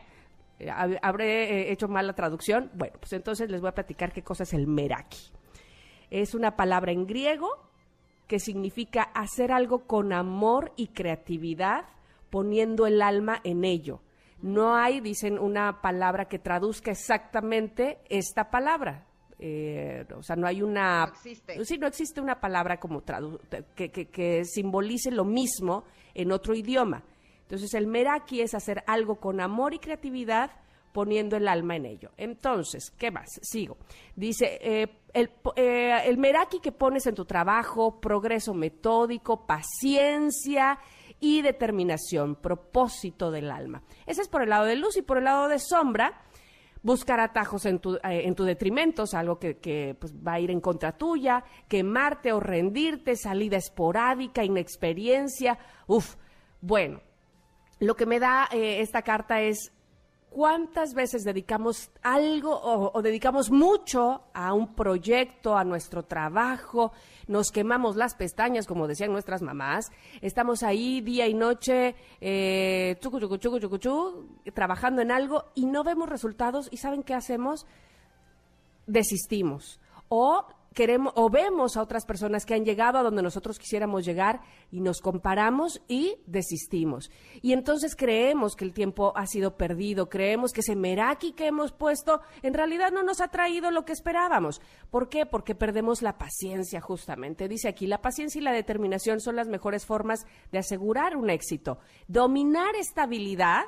Eh, 0.59 0.69
¿Habré 1.01 1.43
eh, 1.43 1.71
hecho 1.73 1.89
mal 1.89 2.07
la 2.07 2.13
traducción? 2.13 2.71
Bueno, 2.73 2.95
pues 3.01 3.11
entonces 3.11 3.51
les 3.51 3.59
voy 3.59 3.67
a 3.67 3.75
platicar 3.75 4.13
qué 4.13 4.23
cosa 4.23 4.43
es 4.43 4.53
el 4.53 4.65
meraki. 4.65 5.42
Es 6.13 6.35
una 6.35 6.55
palabra 6.55 6.91
en 6.91 7.07
griego 7.07 7.49
que 8.27 8.37
significa 8.37 9.01
hacer 9.01 9.51
algo 9.51 9.87
con 9.87 10.13
amor 10.13 10.71
y 10.75 10.89
creatividad, 10.89 11.85
poniendo 12.29 12.85
el 12.85 13.01
alma 13.01 13.41
en 13.43 13.65
ello. 13.65 13.99
No 14.39 14.75
hay, 14.75 14.99
dicen, 14.99 15.39
una 15.39 15.81
palabra 15.81 16.25
que 16.25 16.37
traduzca 16.37 16.91
exactamente 16.91 17.97
esta 18.09 18.51
palabra. 18.51 19.07
Eh, 19.39 20.05
o 20.15 20.21
sea, 20.21 20.35
no 20.35 20.45
hay 20.45 20.61
una... 20.61 21.07
No 21.07 21.13
existe. 21.13 21.65
Sí, 21.65 21.79
no 21.79 21.87
existe 21.87 22.21
una 22.21 22.39
palabra 22.39 22.79
como 22.79 23.01
que, 23.73 23.89
que, 23.89 24.05
que, 24.05 24.45
simbolice 24.45 25.09
lo 25.09 25.25
mismo 25.25 25.83
en 26.13 26.31
otro 26.31 26.53
idioma. 26.53 27.03
Entonces, 27.41 27.73
el 27.73 27.87
meraki 27.87 28.41
es 28.41 28.53
hacer 28.53 28.83
algo 28.85 29.15
con 29.15 29.41
amor 29.41 29.73
y 29.73 29.79
creatividad, 29.79 30.51
poniendo 30.91 31.37
el 31.37 31.47
alma 31.47 31.75
en 31.75 31.87
ello. 31.87 32.11
Entonces, 32.17 32.91
¿qué 32.99 33.09
más? 33.09 33.39
Sigo. 33.41 33.77
Dice, 34.15 34.59
eh, 34.61 34.87
el, 35.13 35.31
eh, 35.55 36.01
el 36.05 36.17
meraki 36.17 36.59
que 36.59 36.71
pones 36.71 37.05
en 37.07 37.15
tu 37.15 37.25
trabajo, 37.25 37.99
progreso 37.99 38.53
metódico, 38.53 39.45
paciencia 39.45 40.79
y 41.19 41.41
determinación, 41.41 42.35
propósito 42.35 43.31
del 43.31 43.51
alma. 43.51 43.83
Ese 44.05 44.21
es 44.21 44.27
por 44.27 44.43
el 44.43 44.49
lado 44.49 44.65
de 44.65 44.75
luz 44.75 44.97
y 44.97 45.01
por 45.01 45.17
el 45.19 45.25
lado 45.25 45.47
de 45.47 45.59
sombra 45.59 46.21
buscar 46.81 47.19
atajos 47.19 47.65
en 47.65 47.79
tu, 47.79 47.95
eh, 47.95 47.99
en 48.03 48.35
tu 48.35 48.43
detrimento, 48.43 49.05
algo 49.13 49.39
que, 49.39 49.57
que 49.57 49.95
pues, 49.99 50.13
va 50.15 50.33
a 50.33 50.39
ir 50.39 50.51
en 50.51 50.59
contra 50.59 50.97
tuya, 50.97 51.43
quemarte 51.67 52.33
o 52.33 52.39
rendirte, 52.39 53.15
salida 53.15 53.57
esporádica, 53.57 54.43
inexperiencia. 54.43 55.57
Uf, 55.87 56.15
bueno, 56.59 57.01
lo 57.79 57.95
que 57.95 58.05
me 58.05 58.19
da 58.19 58.49
eh, 58.51 58.81
esta 58.81 59.01
carta 59.01 59.41
es 59.41 59.71
cuántas 60.33 60.95
veces 60.95 61.23
dedicamos 61.23 61.91
algo 62.01 62.59
o, 62.59 63.01
dedicamos 63.03 63.51
mucho 63.51 64.23
a 64.33 64.53
un 64.53 64.73
proyecto, 64.73 65.55
a 65.55 65.63
nuestro 65.63 66.03
trabajo, 66.03 66.91
nos 67.27 67.51
quemamos 67.51 67.95
las 67.95 68.15
pestañas, 68.15 68.65
como 68.65 68.87
decían 68.87 69.11
nuestras 69.11 69.43
mamás, 69.43 69.91
estamos 70.21 70.63
ahí 70.63 71.01
día 71.01 71.27
y 71.27 71.35
noche, 71.35 71.95
eh, 72.19 72.97
chucu, 72.99 73.19
chucu, 73.19 73.37
chucu, 73.37 73.59
chucu, 73.59 73.77
chucu, 73.77 74.27
trabajando 74.53 75.03
en 75.03 75.11
algo 75.11 75.45
y 75.53 75.67
no 75.67 75.83
vemos 75.83 76.09
resultados 76.09 76.67
y 76.71 76.77
¿saben 76.77 77.03
qué 77.03 77.13
hacemos? 77.13 77.67
Desistimos. 78.87 79.79
O 80.09 80.47
queremos 80.73 81.13
o 81.15 81.29
vemos 81.29 81.77
a 81.77 81.81
otras 81.81 82.05
personas 82.05 82.45
que 82.45 82.53
han 82.53 82.65
llegado 82.65 82.97
a 82.97 83.03
donde 83.03 83.21
nosotros 83.21 83.59
quisiéramos 83.59 84.05
llegar 84.05 84.41
y 84.71 84.81
nos 84.81 84.99
comparamos 85.01 85.81
y 85.87 86.17
desistimos. 86.25 87.11
Y 87.41 87.53
entonces 87.53 87.95
creemos 87.95 88.55
que 88.55 88.65
el 88.65 88.73
tiempo 88.73 89.13
ha 89.15 89.27
sido 89.27 89.55
perdido, 89.55 90.09
creemos 90.09 90.51
que 90.51 90.61
ese 90.61 90.75
meraki 90.75 91.33
que 91.33 91.47
hemos 91.47 91.71
puesto 91.71 92.21
en 92.41 92.53
realidad 92.53 92.91
no 92.91 93.03
nos 93.03 93.21
ha 93.21 93.29
traído 93.29 93.71
lo 93.71 93.85
que 93.85 93.93
esperábamos. 93.93 94.61
¿Por 94.89 95.09
qué? 95.09 95.25
Porque 95.25 95.55
perdemos 95.55 96.01
la 96.01 96.17
paciencia 96.17 96.81
justamente. 96.81 97.47
Dice 97.47 97.67
aquí, 97.67 97.87
la 97.87 98.01
paciencia 98.01 98.39
y 98.39 98.43
la 98.43 98.51
determinación 98.51 99.19
son 99.19 99.35
las 99.35 99.47
mejores 99.47 99.85
formas 99.85 100.25
de 100.51 100.59
asegurar 100.59 101.15
un 101.15 101.29
éxito. 101.29 101.79
Dominar 102.07 102.75
estabilidad 102.75 103.63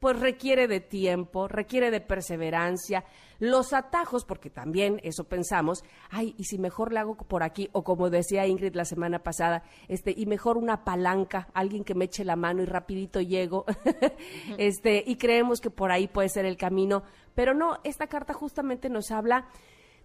pues 0.00 0.18
requiere 0.18 0.66
de 0.66 0.80
tiempo, 0.80 1.46
requiere 1.46 1.90
de 1.90 2.00
perseverancia. 2.00 3.04
Los 3.38 3.74
atajos, 3.74 4.24
porque 4.24 4.48
también 4.48 4.98
eso 5.04 5.24
pensamos, 5.24 5.84
ay, 6.08 6.34
y 6.38 6.44
si 6.44 6.58
mejor 6.58 6.92
le 6.92 7.00
hago 7.00 7.16
por 7.16 7.42
aquí, 7.42 7.68
o 7.72 7.84
como 7.84 8.08
decía 8.08 8.46
Ingrid 8.46 8.74
la 8.74 8.86
semana 8.86 9.22
pasada, 9.22 9.62
este, 9.88 10.14
y 10.16 10.24
mejor 10.24 10.56
una 10.56 10.84
palanca, 10.84 11.48
alguien 11.52 11.84
que 11.84 11.94
me 11.94 12.06
eche 12.06 12.24
la 12.24 12.34
mano 12.34 12.62
y 12.62 12.66
rapidito 12.66 13.20
llego, 13.20 13.66
este, 14.58 15.04
y 15.06 15.16
creemos 15.16 15.60
que 15.60 15.70
por 15.70 15.92
ahí 15.92 16.08
puede 16.08 16.30
ser 16.30 16.46
el 16.46 16.56
camino, 16.56 17.02
pero 17.34 17.52
no, 17.52 17.78
esta 17.84 18.06
carta 18.06 18.32
justamente 18.32 18.88
nos 18.88 19.10
habla 19.10 19.48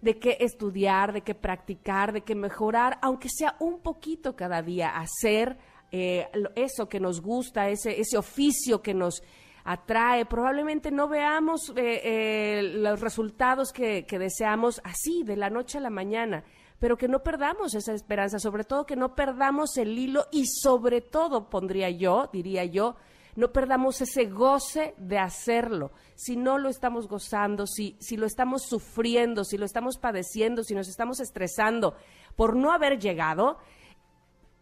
de 0.02 0.18
qué 0.18 0.36
estudiar, 0.40 1.14
de 1.14 1.22
qué 1.22 1.34
practicar, 1.34 2.12
de 2.12 2.20
qué 2.20 2.34
mejorar, 2.34 2.98
aunque 3.00 3.30
sea 3.30 3.56
un 3.60 3.80
poquito 3.80 4.36
cada 4.36 4.60
día, 4.60 4.90
hacer 4.90 5.56
eh, 5.90 6.28
eso 6.54 6.86
que 6.86 7.00
nos 7.00 7.22
gusta, 7.22 7.70
ese, 7.70 7.98
ese 7.98 8.18
oficio 8.18 8.82
que 8.82 8.92
nos 8.92 9.22
atrae. 9.66 10.24
Probablemente 10.24 10.90
no 10.90 11.08
veamos 11.08 11.72
eh, 11.76 12.00
eh, 12.04 12.62
los 12.76 13.00
resultados 13.00 13.72
que, 13.72 14.06
que 14.06 14.18
deseamos 14.18 14.80
así, 14.84 15.22
de 15.24 15.36
la 15.36 15.50
noche 15.50 15.78
a 15.78 15.82
la 15.82 15.90
mañana 15.90 16.44
pero 16.78 16.98
que 16.98 17.08
no 17.08 17.22
perdamos 17.22 17.74
esa 17.74 17.94
esperanza, 17.94 18.38
sobre 18.38 18.64
todo 18.64 18.84
que 18.84 18.96
no 18.96 19.14
perdamos 19.14 19.78
el 19.78 19.98
hilo 19.98 20.26
y 20.30 20.44
sobre 20.46 21.00
todo, 21.00 21.48
pondría 21.48 21.88
yo, 21.88 22.28
diría 22.32 22.66
yo, 22.66 22.96
no 23.36 23.52
perdamos 23.52 24.00
ese 24.00 24.26
goce 24.26 24.94
de 24.96 25.18
hacerlo. 25.18 25.92
Si 26.14 26.36
no 26.36 26.58
lo 26.58 26.70
estamos 26.70 27.06
gozando, 27.06 27.66
si, 27.66 27.96
si 28.00 28.16
lo 28.16 28.26
estamos 28.26 28.62
sufriendo, 28.62 29.44
si 29.44 29.58
lo 29.58 29.66
estamos 29.66 29.98
padeciendo, 29.98 30.64
si 30.64 30.74
nos 30.74 30.88
estamos 30.88 31.20
estresando 31.20 31.94
por 32.34 32.56
no 32.56 32.72
haber 32.72 32.98
llegado, 32.98 33.58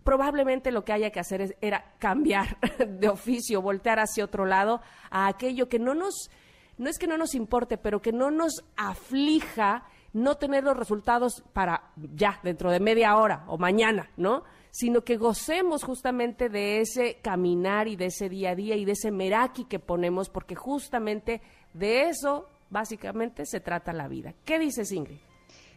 probablemente 0.05 0.71
lo 0.71 0.85
que 0.85 0.93
haya 0.93 1.11
que 1.11 1.21
hacer 1.21 1.41
es, 1.41 1.55
era 1.61 1.95
cambiar 1.99 2.59
de 2.87 3.09
oficio, 3.09 3.63
voltear 3.63 3.99
hacia 3.99 4.25
otro 4.25 4.45
lado, 4.45 4.81
a 5.11 5.27
aquello 5.27 5.69
que 5.69 5.79
no 5.79 5.95
nos, 5.95 6.31
no 6.79 6.89
es 6.89 6.99
que 6.99 7.07
no 7.07 7.17
nos 7.17 7.35
importe, 7.35 7.79
pero 7.79 8.01
que 8.01 8.13
no 8.13 8.31
nos 8.31 8.65
aflija 8.77 9.87
no 10.13 10.37
tener 10.37 10.63
los 10.63 10.77
resultados 10.77 11.43
para 11.53 11.91
ya, 11.97 12.39
dentro 12.43 12.71
de 12.71 12.79
media 12.79 13.17
hora 13.17 13.45
o 13.49 13.59
mañana, 13.59 14.11
¿no? 14.17 14.45
Sino 14.71 15.03
que 15.03 15.17
gocemos 15.17 15.83
justamente 15.83 16.49
de 16.49 16.81
ese 16.81 17.19
caminar 17.21 17.89
y 17.89 17.97
de 17.97 18.07
ese 18.07 18.29
día 18.29 18.51
a 18.51 18.55
día 18.55 18.77
y 18.77 18.85
de 18.85 18.93
ese 18.93 19.11
meraki 19.11 19.65
que 19.65 19.81
ponemos, 19.81 20.29
porque 20.29 20.55
justamente 20.55 21.43
de 21.73 22.09
eso, 22.09 22.49
básicamente, 22.71 23.45
se 23.45 23.61
trata 23.61 23.93
la 23.93 24.07
vida. 24.07 24.35
¿Qué 24.45 24.59
dices, 24.59 24.93
Ingrid? 24.93 25.19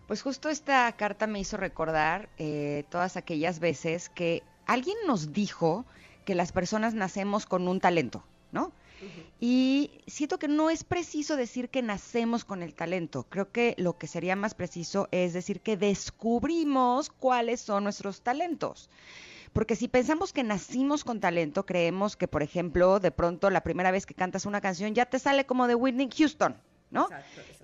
Pues 0.08 0.22
justo 0.22 0.50
esta 0.50 0.90
carta 0.94 1.28
me 1.28 1.40
hizo 1.40 1.58
recordar 1.58 2.30
eh, 2.38 2.86
todas 2.90 3.18
aquellas 3.18 3.60
veces 3.60 4.10
que 4.10 4.42
alguien 4.66 4.98
nos 5.06 5.34
dijo 5.34 5.86
que 6.24 6.34
las 6.34 6.54
personas 6.54 6.94
nacemos 6.94 7.46
con 7.46 7.68
un 7.68 7.80
talento, 7.82 8.24
¿no? 8.52 8.72
Y 9.40 9.92
siento 10.08 10.40
que 10.40 10.48
no 10.48 10.70
es 10.72 10.84
preciso 10.84 11.36
decir 11.36 11.70
que 11.70 11.84
nacemos 11.84 12.46
con 12.46 12.64
el 12.64 12.74
talento. 12.74 13.28
Creo 13.30 13.52
que 13.52 13.76
lo 13.78 13.98
que 13.98 14.08
sería 14.08 14.36
más 14.36 14.56
preciso 14.56 15.08
es 15.12 15.34
decir 15.34 15.62
que 15.62 15.78
descubrimos 15.78 17.10
cuáles 17.10 17.62
son 17.62 17.84
nuestros 17.84 18.22
talentos. 18.22 18.90
Porque 19.54 19.76
si 19.76 19.88
pensamos 19.88 20.34
que 20.34 20.44
nacimos 20.44 21.04
con 21.04 21.20
talento, 21.20 21.66
creemos 21.66 22.16
que, 22.16 22.28
por 22.28 22.44
ejemplo, 22.44 23.00
de 23.00 23.12
pronto 23.12 23.50
la 23.50 23.62
primera 23.62 23.92
vez 23.92 24.06
que 24.06 24.14
cantas 24.14 24.46
una 24.46 24.62
canción 24.62 24.96
ya 24.96 25.06
te 25.06 25.20
sale 25.20 25.46
como 25.46 25.68
de 25.68 25.76
Whitney 25.76 26.10
Houston, 26.18 26.56
¿no? 26.90 27.08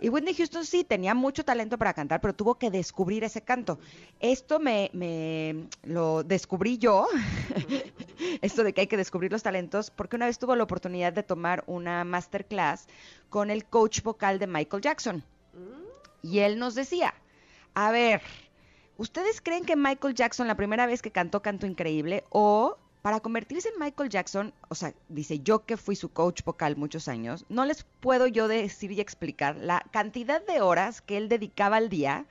Y 0.01 0.09
Whitney 0.09 0.33
Houston 0.33 0.65
sí 0.65 0.83
tenía 0.83 1.13
mucho 1.13 1.45
talento 1.45 1.77
para 1.77 1.93
cantar, 1.93 2.19
pero 2.21 2.33
tuvo 2.33 2.55
que 2.55 2.69
descubrir 2.69 3.23
ese 3.23 3.41
canto. 3.41 3.79
Esto 4.19 4.59
me, 4.59 4.89
me 4.93 5.67
lo 5.83 6.23
descubrí 6.23 6.77
yo, 6.77 7.07
esto 8.41 8.63
de 8.63 8.73
que 8.73 8.81
hay 8.81 8.87
que 8.87 8.97
descubrir 8.97 9.31
los 9.31 9.43
talentos, 9.43 9.91
porque 9.91 10.15
una 10.15 10.25
vez 10.25 10.39
tuvo 10.39 10.55
la 10.55 10.63
oportunidad 10.63 11.13
de 11.13 11.23
tomar 11.23 11.63
una 11.67 12.03
masterclass 12.03 12.87
con 13.29 13.49
el 13.49 13.65
coach 13.65 14.01
vocal 14.01 14.39
de 14.39 14.47
Michael 14.47 14.81
Jackson. 14.81 15.23
Mm. 15.53 16.27
Y 16.27 16.39
él 16.39 16.59
nos 16.59 16.75
decía, 16.75 17.13
a 17.73 17.91
ver, 17.91 18.21
¿ustedes 18.97 19.41
creen 19.41 19.65
que 19.65 19.75
Michael 19.75 20.15
Jackson 20.15 20.47
la 20.47 20.55
primera 20.55 20.85
vez 20.85 21.01
que 21.01 21.11
cantó 21.11 21.41
cantó 21.41 21.65
increíble 21.65 22.23
o 22.29 22.77
para 23.03 23.19
convertirse 23.19 23.67
en 23.67 23.79
Michael 23.79 24.09
Jackson, 24.09 24.53
o 24.69 24.75
sea, 24.75 24.93
dice 25.09 25.41
yo 25.41 25.65
que 25.65 25.75
fui 25.75 25.93
su 25.97 26.13
coach 26.13 26.41
vocal 26.45 26.77
muchos 26.77 27.09
años, 27.09 27.45
no 27.49 27.65
les 27.65 27.83
puedo 27.83 28.27
yo 28.27 28.47
decir 28.47 28.93
y 28.93 29.01
explicar 29.01 29.57
la 29.57 29.85
cantidad 29.91 30.43
de 30.43 30.61
horas 30.61 31.01
que 31.01 31.17
él 31.17 31.27
dedicaba 31.27 31.75
al 31.75 31.89
día 31.89 32.25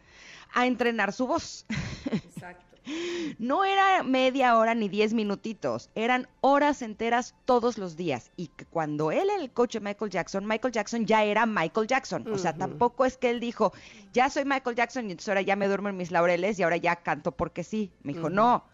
a 0.54 0.66
entrenar 0.66 1.12
su 1.12 1.26
voz. 1.26 1.66
Exacto. 2.10 2.64
No 3.38 3.64
era 3.64 4.02
media 4.02 4.58
hora 4.58 4.74
ni 4.74 4.88
diez 4.88 5.14
minutitos, 5.14 5.88
eran 5.94 6.26
horas 6.40 6.82
enteras 6.82 7.36
todos 7.44 7.78
los 7.78 7.96
días. 7.96 8.32
Y 8.36 8.48
que 8.48 8.64
cuando 8.64 9.12
él 9.12 9.30
era 9.30 9.40
el 9.40 9.52
coach 9.52 9.74
de 9.74 9.80
Michael 9.80 10.10
Jackson, 10.10 10.44
Michael 10.46 10.72
Jackson 10.72 11.06
ya 11.06 11.22
era 11.22 11.46
Michael 11.46 11.86
Jackson. 11.86 12.26
O 12.32 12.38
sea, 12.38 12.54
tampoco 12.54 13.04
es 13.04 13.16
que 13.16 13.30
él 13.30 13.38
dijo, 13.38 13.72
ya 14.12 14.28
soy 14.30 14.44
Michael 14.44 14.74
Jackson 14.74 15.06
y 15.06 15.12
entonces 15.12 15.28
ahora 15.28 15.42
ya 15.42 15.54
me 15.54 15.68
duermo 15.68 15.90
en 15.90 15.96
mis 15.96 16.10
laureles 16.10 16.58
y 16.58 16.64
ahora 16.64 16.76
ya 16.76 16.96
canto 16.96 17.30
porque 17.30 17.62
sí. 17.62 17.92
Me 18.02 18.14
dijo, 18.14 18.30
no, 18.30 18.64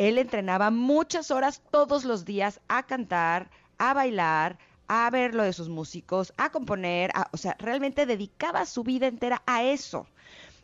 él 0.00 0.16
entrenaba 0.16 0.70
muchas 0.70 1.30
horas 1.30 1.60
todos 1.70 2.06
los 2.06 2.24
días 2.24 2.58
a 2.68 2.86
cantar, 2.86 3.50
a 3.76 3.92
bailar, 3.92 4.56
a 4.88 5.10
ver 5.10 5.34
lo 5.34 5.42
de 5.42 5.52
sus 5.52 5.68
músicos, 5.68 6.32
a 6.38 6.50
componer, 6.50 7.12
o 7.32 7.36
sea, 7.36 7.54
realmente 7.58 8.06
dedicaba 8.06 8.64
su 8.64 8.82
vida 8.82 9.08
entera 9.08 9.42
a 9.44 9.62
eso. 9.62 10.06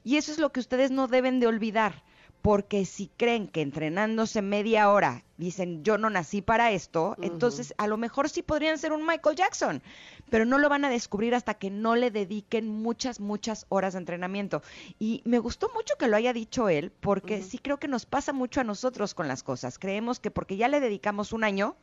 Y 0.04 0.16
eso 0.16 0.32
es 0.32 0.38
lo 0.38 0.52
que 0.52 0.60
ustedes 0.60 0.90
no 0.90 1.06
deben 1.06 1.38
de 1.38 1.48
olvidar 1.48 2.02
porque 2.42 2.84
si 2.84 3.10
creen 3.16 3.48
que 3.48 3.60
entrenándose 3.60 4.42
media 4.42 4.90
hora 4.90 5.24
dicen 5.36 5.82
yo 5.84 5.98
no 5.98 6.10
nací 6.10 6.42
para 6.42 6.70
esto, 6.72 7.16
entonces 7.20 7.74
a 7.78 7.86
lo 7.86 7.96
mejor 7.96 8.28
sí 8.28 8.42
podrían 8.42 8.78
ser 8.78 8.92
un 8.92 9.06
Michael 9.06 9.36
Jackson, 9.36 9.82
pero 10.30 10.44
no 10.44 10.58
lo 10.58 10.68
van 10.68 10.84
a 10.84 10.90
descubrir 10.90 11.34
hasta 11.34 11.54
que 11.54 11.70
no 11.70 11.96
le 11.96 12.10
dediquen 12.10 12.68
muchas, 12.68 13.20
muchas 13.20 13.66
horas 13.68 13.92
de 13.94 14.00
entrenamiento. 14.00 14.62
Y 14.98 15.22
me 15.24 15.38
gustó 15.38 15.70
mucho 15.74 15.94
que 15.98 16.08
lo 16.08 16.16
haya 16.16 16.32
dicho 16.32 16.68
él, 16.68 16.92
porque 17.00 17.42
sí 17.42 17.58
creo 17.58 17.78
que 17.78 17.88
nos 17.88 18.06
pasa 18.06 18.32
mucho 18.32 18.60
a 18.60 18.64
nosotros 18.64 19.14
con 19.14 19.28
las 19.28 19.42
cosas. 19.42 19.78
Creemos 19.78 20.20
que 20.20 20.30
porque 20.30 20.56
ya 20.56 20.68
le 20.68 20.80
dedicamos 20.80 21.32
un 21.32 21.44
año, 21.44 21.76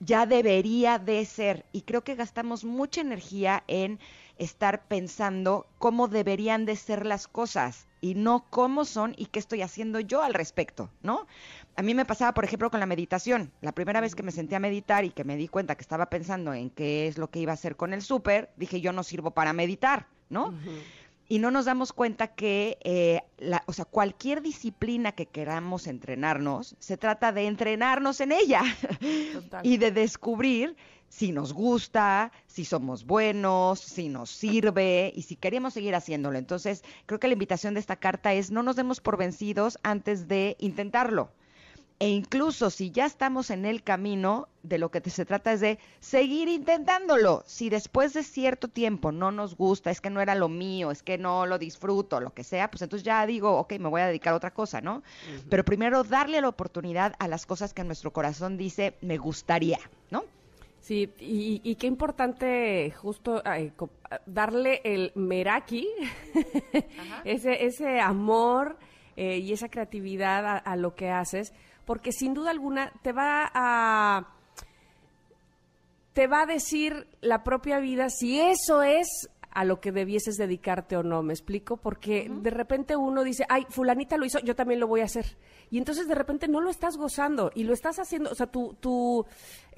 ya 0.00 0.26
debería 0.26 0.98
de 0.98 1.24
ser. 1.24 1.66
Y 1.72 1.82
creo 1.82 2.04
que 2.04 2.14
gastamos 2.14 2.64
mucha 2.64 3.00
energía 3.00 3.64
en 3.66 3.98
estar 4.42 4.86
pensando 4.86 5.66
cómo 5.78 6.08
deberían 6.08 6.66
de 6.66 6.76
ser 6.76 7.06
las 7.06 7.28
cosas 7.28 7.86
y 8.00 8.14
no 8.14 8.44
cómo 8.50 8.84
son 8.84 9.14
y 9.16 9.26
qué 9.26 9.38
estoy 9.38 9.62
haciendo 9.62 10.00
yo 10.00 10.22
al 10.22 10.34
respecto, 10.34 10.90
¿no? 11.02 11.26
A 11.76 11.82
mí 11.82 11.94
me 11.94 12.04
pasaba, 12.04 12.34
por 12.34 12.44
ejemplo, 12.44 12.70
con 12.70 12.80
la 12.80 12.86
meditación. 12.86 13.52
La 13.60 13.72
primera 13.72 14.00
vez 14.00 14.14
que 14.14 14.24
me 14.24 14.32
senté 14.32 14.56
a 14.56 14.60
meditar 14.60 15.04
y 15.04 15.10
que 15.10 15.24
me 15.24 15.36
di 15.36 15.46
cuenta 15.46 15.76
que 15.76 15.82
estaba 15.82 16.06
pensando 16.06 16.52
en 16.52 16.70
qué 16.70 17.06
es 17.06 17.18
lo 17.18 17.30
que 17.30 17.38
iba 17.38 17.52
a 17.52 17.54
hacer 17.54 17.76
con 17.76 17.94
el 17.94 18.02
súper, 18.02 18.50
dije, 18.56 18.80
yo 18.80 18.92
no 18.92 19.04
sirvo 19.04 19.30
para 19.30 19.52
meditar, 19.52 20.08
¿no? 20.28 20.52
Y 21.28 21.38
no 21.38 21.52
nos 21.52 21.64
damos 21.64 21.92
cuenta 21.92 22.26
que, 22.28 22.78
eh, 22.82 23.20
la, 23.38 23.62
o 23.66 23.72
sea, 23.72 23.84
cualquier 23.84 24.42
disciplina 24.42 25.12
que 25.12 25.26
queramos 25.26 25.86
entrenarnos, 25.86 26.74
se 26.80 26.96
trata 26.96 27.30
de 27.30 27.46
entrenarnos 27.46 28.20
en 28.20 28.32
ella 28.32 28.62
y 29.62 29.76
de 29.76 29.92
descubrir 29.92 30.76
si 31.12 31.30
nos 31.30 31.52
gusta, 31.52 32.32
si 32.46 32.64
somos 32.64 33.04
buenos, 33.04 33.80
si 33.80 34.08
nos 34.08 34.30
sirve 34.30 35.12
y 35.14 35.22
si 35.22 35.36
queremos 35.36 35.74
seguir 35.74 35.94
haciéndolo. 35.94 36.38
Entonces, 36.38 36.82
creo 37.04 37.20
que 37.20 37.26
la 37.26 37.34
invitación 37.34 37.74
de 37.74 37.80
esta 37.80 37.96
carta 37.96 38.32
es 38.32 38.50
no 38.50 38.62
nos 38.62 38.76
demos 38.76 39.02
por 39.02 39.18
vencidos 39.18 39.78
antes 39.82 40.26
de 40.26 40.56
intentarlo. 40.58 41.30
E 41.98 42.08
incluso 42.08 42.70
si 42.70 42.90
ya 42.90 43.04
estamos 43.04 43.50
en 43.50 43.66
el 43.66 43.82
camino, 43.82 44.48
de 44.62 44.78
lo 44.78 44.90
que 44.90 45.08
se 45.10 45.26
trata 45.26 45.52
es 45.52 45.60
de 45.60 45.78
seguir 46.00 46.48
intentándolo. 46.48 47.44
Si 47.46 47.68
después 47.68 48.14
de 48.14 48.22
cierto 48.22 48.68
tiempo 48.68 49.12
no 49.12 49.30
nos 49.30 49.54
gusta, 49.54 49.90
es 49.90 50.00
que 50.00 50.08
no 50.08 50.22
era 50.22 50.34
lo 50.34 50.48
mío, 50.48 50.90
es 50.90 51.02
que 51.02 51.18
no 51.18 51.44
lo 51.44 51.58
disfruto, 51.58 52.20
lo 52.20 52.32
que 52.32 52.42
sea, 52.42 52.70
pues 52.70 52.80
entonces 52.80 53.04
ya 53.04 53.24
digo, 53.26 53.58
ok, 53.58 53.74
me 53.78 53.90
voy 53.90 54.00
a 54.00 54.06
dedicar 54.06 54.32
a 54.32 54.36
otra 54.36 54.54
cosa, 54.54 54.80
¿no? 54.80 55.02
Pero 55.50 55.62
primero 55.62 56.04
darle 56.04 56.40
la 56.40 56.48
oportunidad 56.48 57.14
a 57.18 57.28
las 57.28 57.44
cosas 57.44 57.74
que 57.74 57.84
nuestro 57.84 58.14
corazón 58.14 58.56
dice, 58.56 58.96
me 59.02 59.18
gustaría, 59.18 59.78
¿no? 60.10 60.24
Sí, 60.82 61.14
y, 61.20 61.76
qué 61.76 61.86
importante 61.86 62.90
justo 62.90 63.40
darle 64.26 64.80
el 64.82 65.12
meraki, 65.14 65.88
ese, 67.24 67.64
ese 67.66 68.00
amor 68.00 68.76
eh, 69.16 69.38
y 69.38 69.52
esa 69.52 69.68
creatividad 69.68 70.60
a, 70.64 70.76
lo 70.76 70.96
que 70.96 71.08
haces, 71.08 71.52
porque 71.84 72.10
sin 72.10 72.34
duda 72.34 72.50
alguna 72.50 72.92
te 73.02 73.12
va 73.12 73.48
a 73.54 74.26
te 76.14 76.26
va 76.26 76.42
a 76.42 76.46
decir 76.46 77.06
la 77.20 77.44
propia 77.44 77.78
vida 77.78 78.10
si 78.10 78.40
eso 78.40 78.82
es 78.82 79.30
a 79.54 79.64
lo 79.64 79.80
que 79.80 79.92
debieses 79.92 80.36
dedicarte 80.36 80.96
o 80.96 81.02
no, 81.02 81.22
¿me 81.22 81.32
explico? 81.32 81.76
Porque 81.76 82.30
de 82.30 82.50
repente 82.50 82.96
uno 82.96 83.22
dice, 83.22 83.44
ay, 83.48 83.66
fulanita 83.68 84.16
lo 84.16 84.24
hizo, 84.24 84.38
yo 84.40 84.56
también 84.56 84.80
lo 84.80 84.86
voy 84.86 85.02
a 85.02 85.04
hacer. 85.04 85.36
Y 85.70 85.78
entonces 85.78 86.08
de 86.08 86.14
repente 86.14 86.48
no 86.48 86.60
lo 86.60 86.70
estás 86.70 86.96
gozando 86.96 87.50
y 87.54 87.64
lo 87.64 87.74
estás 87.74 87.98
haciendo, 87.98 88.30
o 88.30 88.34
sea, 88.34 88.46
tu, 88.46 88.74
tu, 88.80 89.26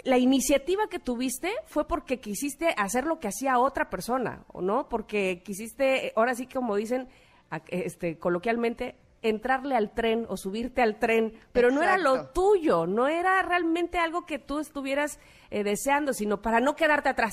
la 0.04 0.18
iniciativa 0.18 0.88
que 0.88 0.98
tuviste 0.98 1.52
fue 1.66 1.86
porque 1.86 2.20
quisiste 2.20 2.74
hacer 2.76 3.04
lo 3.04 3.18
que 3.18 3.28
hacía 3.28 3.58
otra 3.58 3.90
persona, 3.90 4.44
¿o 4.52 4.62
no? 4.62 4.88
Porque 4.88 5.42
quisiste, 5.44 6.12
ahora 6.14 6.34
sí 6.34 6.46
como 6.46 6.76
dicen, 6.76 7.08
este, 7.68 8.18
coloquialmente, 8.18 8.96
entrarle 9.22 9.74
al 9.74 9.92
tren 9.92 10.26
o 10.28 10.36
subirte 10.36 10.82
al 10.82 10.98
tren, 10.98 11.32
pero 11.52 11.70
no 11.70 11.82
era 11.82 11.98
lo 11.98 12.28
tuyo, 12.28 12.86
no 12.86 13.08
era 13.08 13.42
realmente 13.42 13.98
algo 13.98 14.26
que 14.26 14.38
tú 14.38 14.58
estuvieras 14.58 15.18
eh, 15.50 15.64
deseando, 15.64 16.12
sino 16.12 16.42
para 16.42 16.60
no 16.60 16.76
quedarte 16.76 17.08
atrás. 17.08 17.32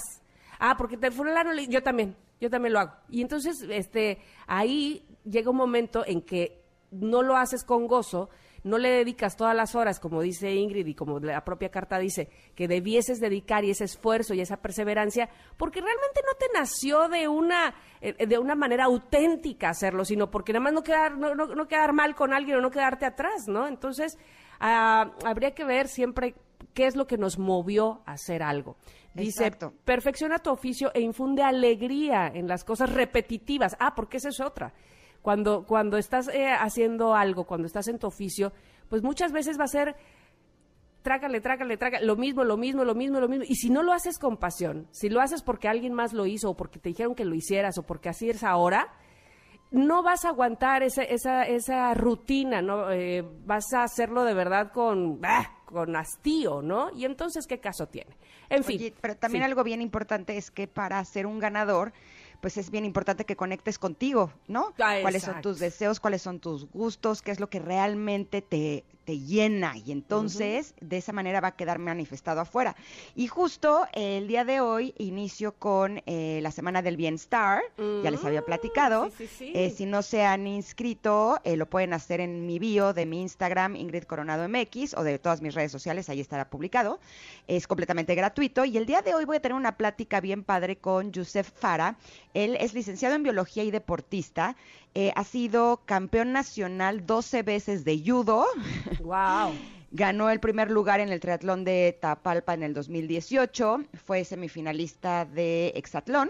Ah, 0.58 0.76
porque 0.78 0.96
te 0.96 1.12
fulano, 1.12 1.54
yo 1.68 1.84
también, 1.84 2.16
yo 2.42 2.50
también 2.50 2.74
lo 2.74 2.80
hago. 2.80 2.94
Y 3.10 3.22
entonces, 3.22 3.62
este, 3.70 4.18
ahí 4.48 5.06
llega 5.24 5.52
un 5.52 5.58
momento 5.58 6.04
en 6.06 6.22
que 6.22 6.62
no 6.90 7.22
lo 7.22 7.38
haces 7.38 7.64
con 7.64 7.88
gozo, 7.88 8.30
no 8.64 8.78
le 8.78 8.90
dedicas 8.90 9.38
todas 9.38 9.56
las 9.56 9.76
horas, 9.76 10.00
como 10.00 10.22
dice 10.22 10.54
Ingrid 10.54 10.86
y 10.86 10.94
como 10.94 11.20
la 11.20 11.44
propia 11.44 11.70
carta 11.70 11.98
dice, 11.98 12.30
que 12.56 12.68
debieses 12.68 13.20
dedicar 13.20 13.64
y 13.64 13.72
ese 13.72 13.86
esfuerzo 13.86 14.34
y 14.34 14.42
esa 14.42 14.58
perseverancia, 14.58 15.30
porque 15.58 15.82
realmente 15.82 16.22
no 16.26 16.38
te 16.38 16.46
nació 16.54 17.08
de 17.10 17.28
una, 17.28 17.74
eh, 18.02 18.26
de 18.26 18.38
una 18.38 18.56
manera 18.56 18.86
auténtica 18.86 19.70
hacerlo, 19.70 20.04
sino 20.06 20.30
porque 20.30 20.54
nada 20.54 20.64
más 20.64 20.74
no 20.74 20.84
quedar, 20.84 21.18
no, 21.18 21.34
no, 21.34 21.68
quedar 21.68 21.94
mal 21.94 22.16
con 22.16 22.34
alguien 22.34 22.58
o 22.58 22.62
no 22.62 22.72
quedarte 22.72 23.06
atrás, 23.06 23.48
¿no? 23.48 23.68
Entonces, 23.68 24.18
ah, 24.60 25.12
habría 25.24 25.56
que 25.56 25.64
ver 25.64 25.88
siempre 25.88 26.36
qué 26.74 26.86
es 26.86 26.96
lo 26.96 27.08
que 27.08 27.18
nos 27.18 27.40
movió 27.40 28.02
a 28.06 28.14
hacer 28.14 28.44
algo. 28.44 28.78
Dice, 29.14 29.52
perfecciona 29.84 30.40
tu 30.40 30.52
oficio 30.52 30.92
e 30.94 31.02
infunde 31.02 31.44
alegría 31.44 32.28
en 32.28 32.48
las 32.48 32.64
cosas 32.64 32.92
repetitivas. 32.92 33.76
Ah, 33.80 33.94
porque 33.94 34.18
esa 34.18 34.30
es 34.30 34.40
otra. 34.40 34.74
Cuando, 35.22 35.66
cuando 35.66 35.98
estás 35.98 36.30
eh, 36.30 36.48
haciendo 36.48 37.14
algo, 37.14 37.46
cuando 37.46 37.68
estás 37.68 37.88
en 37.88 38.00
tu 38.00 38.08
oficio, 38.08 38.54
pues 38.90 39.04
muchas 39.04 39.32
veces 39.32 39.60
va 39.60 39.66
a 39.66 39.68
ser 39.68 39.96
trágale, 41.02 41.42
trágale, 41.42 41.78
trágale, 41.78 42.06
lo 42.06 42.16
mismo, 42.16 42.44
lo 42.44 42.58
mismo, 42.58 42.84
lo 42.84 42.96
mismo, 42.96 43.20
lo 43.20 43.28
mismo. 43.28 43.46
Y 43.48 43.56
si 43.56 43.70
no 43.70 43.84
lo 43.84 43.94
haces 43.94 44.18
con 44.18 44.38
pasión, 44.38 44.88
si 44.92 45.10
lo 45.10 45.22
haces 45.22 45.44
porque 45.44 45.68
alguien 45.68 45.94
más 45.94 46.14
lo 46.14 46.26
hizo, 46.26 46.52
o 46.52 46.58
porque 46.58 46.80
te 46.80 46.90
dijeron 46.90 47.16
que 47.16 47.26
lo 47.26 47.36
hicieras, 47.36 47.78
o 47.78 47.84
porque 47.84 48.10
así 48.10 48.30
es 48.30 48.44
ahora, 48.44 48.94
no 49.72 50.04
vas 50.04 50.26
a 50.26 50.30
aguantar 50.30 50.84
esa, 50.84 51.04
esa, 51.04 51.44
esa 51.44 51.94
rutina, 51.94 52.62
¿no? 52.62 52.92
Eh, 52.92 53.24
vas 53.46 53.74
a 53.74 53.84
hacerlo 53.84 54.24
de 54.24 54.34
verdad 54.34 54.72
con, 54.72 55.20
ah, 55.24 55.61
con 55.72 55.96
hastío, 55.96 56.62
¿no? 56.62 56.92
Y 56.96 57.06
entonces, 57.06 57.48
¿qué 57.48 57.60
caso 57.60 57.88
tiene? 57.88 58.12
En 58.50 58.64
fin. 58.64 58.94
Pero 59.02 59.16
también 59.16 59.44
algo 59.44 59.64
bien 59.64 59.82
importante 59.82 60.38
es 60.38 60.52
que 60.52 60.68
para 60.68 61.04
ser 61.06 61.26
un 61.26 61.40
ganador, 61.40 61.94
pues 62.42 62.58
es 62.58 62.72
bien 62.72 62.86
importante 62.86 63.26
que 63.26 63.36
conectes 63.36 63.80
contigo, 63.80 64.32
¿no? 64.48 64.74
Ah, 64.80 64.98
cuáles 65.02 65.24
son 65.24 65.42
tus 65.42 65.60
deseos, 65.60 66.00
cuáles 66.00 66.22
son 66.22 66.40
tus 66.40 66.70
gustos, 66.72 67.22
qué 67.22 67.32
es 67.32 67.40
lo 67.40 67.50
que 67.50 67.60
realmente 67.60 68.42
te, 68.42 68.84
te 69.04 69.20
llena 69.20 69.76
y 69.78 69.92
entonces 69.92 70.74
de 70.80 70.98
esa 70.98 71.14
manera 71.14 71.42
va 71.42 71.50
a 71.50 71.56
quedar 71.56 71.80
manifestado 71.80 72.42
afuera. 72.42 72.76
Y 73.16 73.28
justo 73.28 73.86
el 73.94 74.28
día 74.28 74.46
de 74.46 74.62
hoy 74.62 74.94
inicio 74.98 75.54
con 75.54 76.02
eh, 76.06 76.40
la 76.42 76.52
Semana 76.52 76.82
del 76.82 76.98
Bienestar, 76.98 77.62
ya 77.78 78.12
les 78.12 78.24
había 78.24 78.44
platicado. 78.44 79.10
Eh, 79.40 79.74
si 79.76 79.86
no 79.86 80.02
se 80.02 80.24
han 80.24 80.48
inscrito, 80.48 81.40
eh, 81.44 81.58
lo 81.58 81.66
pueden 81.66 81.94
hacer 81.94 82.22
en 82.22 82.46
mi 82.46 82.60
bio 82.60 82.94
de 82.94 83.06
mi 83.06 83.22
Instagram, 83.22 83.76
Ingrid 83.76 84.04
Coronado 84.04 84.48
MX, 84.48 84.96
o 84.96 85.04
de 85.04 85.20
todas 85.20 85.42
mis 85.42 85.56
redes 85.56 85.72
sociales, 85.72 86.10
ahí 86.10 86.20
estará 86.20 86.50
publicado. 86.50 87.00
Es 87.48 87.68
completamente 87.68 88.16
gratuito 88.16 88.66
y 88.66 88.78
el 88.78 88.86
día 88.86 89.02
de 89.02 89.14
hoy 89.14 89.26
voy 89.26 89.38
a 89.38 89.42
tener 89.42 89.56
una 89.56 89.78
plática 89.78 90.22
bien 90.22 90.44
padre 90.44 90.78
con 90.78 91.12
Yusef 91.12 91.52
Fara. 91.52 91.98
Él 92.34 92.58
es 92.60 92.74
licenciado 92.74 93.16
en 93.16 93.24
biología 93.24 93.64
y 93.64 93.72
deportista. 93.72 94.56
Eh, 94.94 95.14
ha 95.16 95.24
sido 95.24 95.82
campeón 95.86 96.34
nacional 96.34 97.06
12 97.06 97.44
veces 97.44 97.86
de 97.86 98.02
judo. 98.06 98.46
¡Wow! 99.00 99.54
Ganó 99.92 100.30
el 100.30 100.40
primer 100.40 100.72
lugar 100.72 101.00
en 101.00 101.10
el 101.10 101.20
triatlón 101.20 101.64
de 101.64 101.98
Tapalpa 102.00 102.54
en 102.54 102.64
el 102.64 102.74
2018. 102.74 103.84
Fue 104.06 104.24
semifinalista 104.24 105.26
de 105.26 105.74
hexatlón. 105.76 106.30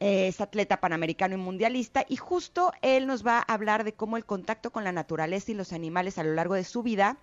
es 0.00 0.40
atleta 0.40 0.80
panamericano 0.80 1.34
y 1.34 1.38
mundialista. 1.38 2.04
Y 2.08 2.16
justo 2.16 2.72
él 2.82 3.06
nos 3.06 3.24
va 3.24 3.38
a 3.38 3.54
hablar 3.54 3.84
de 3.84 3.94
cómo 3.94 4.16
el 4.16 4.24
contacto 4.24 4.70
con 4.70 4.84
la 4.84 4.92
naturaleza 4.92 5.52
y 5.52 5.54
los 5.54 5.72
animales 5.72 6.18
a 6.18 6.24
lo 6.24 6.34
largo 6.34 6.54
de 6.54 6.64
su 6.64 6.82
vida 6.82 7.18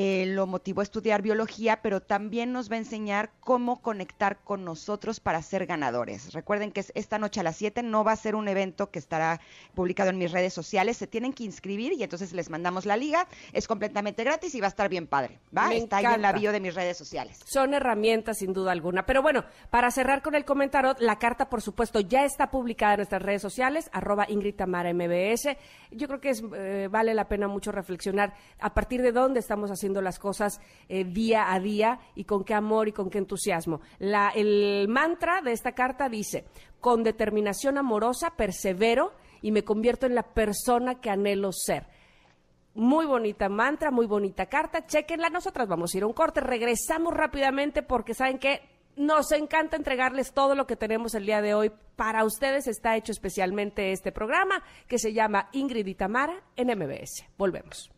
eh, 0.00 0.26
lo 0.26 0.46
motivó 0.46 0.80
a 0.80 0.84
estudiar 0.84 1.22
biología, 1.22 1.82
pero 1.82 2.00
también 2.00 2.52
nos 2.52 2.70
va 2.70 2.76
a 2.76 2.78
enseñar 2.78 3.32
cómo 3.40 3.82
conectar 3.82 4.38
con 4.44 4.64
nosotros 4.64 5.18
para 5.18 5.42
ser 5.42 5.66
ganadores. 5.66 6.32
Recuerden 6.32 6.70
que 6.70 6.84
esta 6.94 7.18
noche 7.18 7.40
a 7.40 7.42
las 7.42 7.56
7 7.56 7.82
no 7.82 8.04
va 8.04 8.12
a 8.12 8.16
ser 8.16 8.36
un 8.36 8.46
evento 8.46 8.92
que 8.92 9.00
estará 9.00 9.40
publicado 9.74 10.10
en 10.10 10.18
mis 10.18 10.30
redes 10.30 10.54
sociales, 10.54 10.98
se 10.98 11.08
tienen 11.08 11.32
que 11.32 11.42
inscribir 11.42 11.94
y 11.94 12.04
entonces 12.04 12.32
les 12.32 12.48
mandamos 12.48 12.86
la 12.86 12.96
liga, 12.96 13.26
es 13.52 13.66
completamente 13.66 14.22
gratis 14.22 14.54
y 14.54 14.60
va 14.60 14.66
a 14.66 14.68
estar 14.68 14.88
bien 14.88 15.08
padre, 15.08 15.40
¿va? 15.56 15.74
Está 15.74 15.96
ahí 15.96 16.04
en 16.04 16.22
la 16.22 16.32
bio 16.32 16.52
de 16.52 16.60
mis 16.60 16.76
redes 16.76 16.96
sociales. 16.96 17.40
Son 17.44 17.74
herramientas 17.74 18.38
sin 18.38 18.52
duda 18.52 18.70
alguna, 18.70 19.04
pero 19.04 19.20
bueno, 19.20 19.46
para 19.68 19.90
cerrar 19.90 20.22
con 20.22 20.36
el 20.36 20.44
comentario, 20.44 20.94
la 21.00 21.18
carta 21.18 21.50
por 21.50 21.60
supuesto 21.60 21.98
ya 21.98 22.24
está 22.24 22.52
publicada 22.52 22.92
en 22.92 22.98
nuestras 22.98 23.22
redes 23.22 23.42
sociales, 23.42 23.90
arroba 23.92 24.26
Ingrid 24.28 24.54
Tamara 24.54 24.94
MBS. 24.94 25.56
Yo 25.90 26.06
creo 26.06 26.20
que 26.20 26.30
es, 26.30 26.44
eh, 26.54 26.86
vale 26.88 27.14
la 27.14 27.26
pena 27.26 27.48
mucho 27.48 27.72
reflexionar 27.72 28.32
a 28.60 28.72
partir 28.74 29.02
de 29.02 29.10
dónde 29.10 29.40
estamos 29.40 29.72
haciendo 29.72 29.87
las 29.94 30.18
cosas 30.18 30.60
eh, 30.88 31.04
día 31.04 31.52
a 31.52 31.60
día 31.60 32.00
y 32.14 32.24
con 32.24 32.44
qué 32.44 32.54
amor 32.54 32.88
y 32.88 32.92
con 32.92 33.10
qué 33.10 33.18
entusiasmo. 33.18 33.80
La, 33.98 34.30
el 34.34 34.86
mantra 34.88 35.40
de 35.42 35.52
esta 35.52 35.72
carta 35.72 36.08
dice, 36.08 36.44
con 36.80 37.02
determinación 37.02 37.78
amorosa, 37.78 38.36
persevero 38.36 39.12
y 39.42 39.52
me 39.52 39.64
convierto 39.64 40.06
en 40.06 40.14
la 40.14 40.22
persona 40.22 41.00
que 41.00 41.10
anhelo 41.10 41.50
ser. 41.52 41.86
Muy 42.74 43.06
bonita 43.06 43.48
mantra, 43.48 43.90
muy 43.90 44.06
bonita 44.06 44.46
carta. 44.46 44.86
Chequenla. 44.86 45.30
Nosotras 45.30 45.66
vamos 45.66 45.92
a 45.92 45.96
ir 45.96 46.04
a 46.04 46.06
un 46.06 46.12
corte. 46.12 46.40
Regresamos 46.40 47.12
rápidamente 47.12 47.82
porque 47.82 48.14
saben 48.14 48.38
que 48.38 48.60
nos 48.98 49.32
encanta 49.32 49.76
entregarles 49.76 50.32
todo 50.32 50.54
lo 50.54 50.66
que 50.66 50.76
tenemos 50.76 51.14
el 51.14 51.26
día 51.26 51.40
de 51.40 51.54
hoy. 51.54 51.72
Para 51.96 52.24
ustedes 52.24 52.66
está 52.66 52.96
hecho 52.96 53.12
especialmente 53.12 53.92
este 53.92 54.12
programa 54.12 54.62
que 54.86 54.98
se 54.98 55.12
llama 55.12 55.48
Ingrid 55.52 55.86
y 55.86 55.94
Tamara 55.94 56.42
en 56.56 56.68
MBS. 56.68 57.24
Volvemos. 57.36 57.97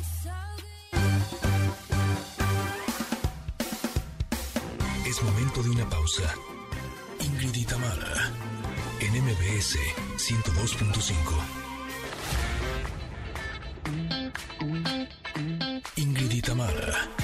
Es 5.11 5.21
momento 5.23 5.61
de 5.61 5.69
una 5.71 5.89
pausa. 5.89 6.23
Ingrid 7.19 7.53
y 7.53 7.65
en 9.01 9.11
MBS 9.21 9.77
102.5. 10.15 11.13
Ingrid 15.97 16.31
y 16.31 16.41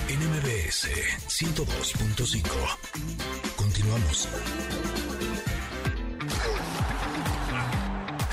en 0.10 0.20
MBS 0.20 0.90
102.5. 1.30 2.44
Continuamos. 3.56 4.28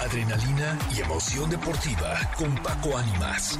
adrenalina 0.00 0.78
y 0.96 1.00
emoción 1.00 1.48
deportiva 1.48 2.18
con 2.36 2.52
Paco 2.56 2.98
Ánimas. 2.98 3.56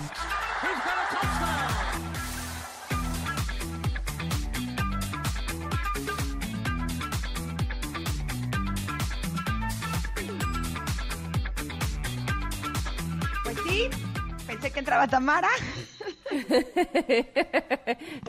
entraba 15.08 15.08
Tamara. 15.08 15.48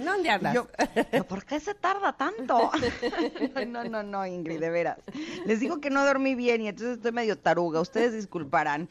¿Dónde 0.04 0.30
andas? 0.30 0.54
Yo, 0.54 0.68
¿por 1.28 1.46
qué 1.46 1.60
se 1.60 1.74
tarda 1.74 2.14
tanto? 2.14 2.72
No, 3.68 3.84
no, 3.84 4.04
no, 4.04 4.26
Ingrid, 4.26 4.60
de 4.60 4.70
veras. 4.70 5.00
Les 5.46 5.60
digo 5.60 5.80
que 5.80 5.90
no 5.90 6.06
dormí 6.06 6.36
bien 6.36 6.62
y 6.62 6.68
entonces 6.68 6.98
estoy 6.98 7.12
medio 7.12 7.38
taruga. 7.38 7.82
Ustedes 7.82 8.14
disculparán. 8.14 8.88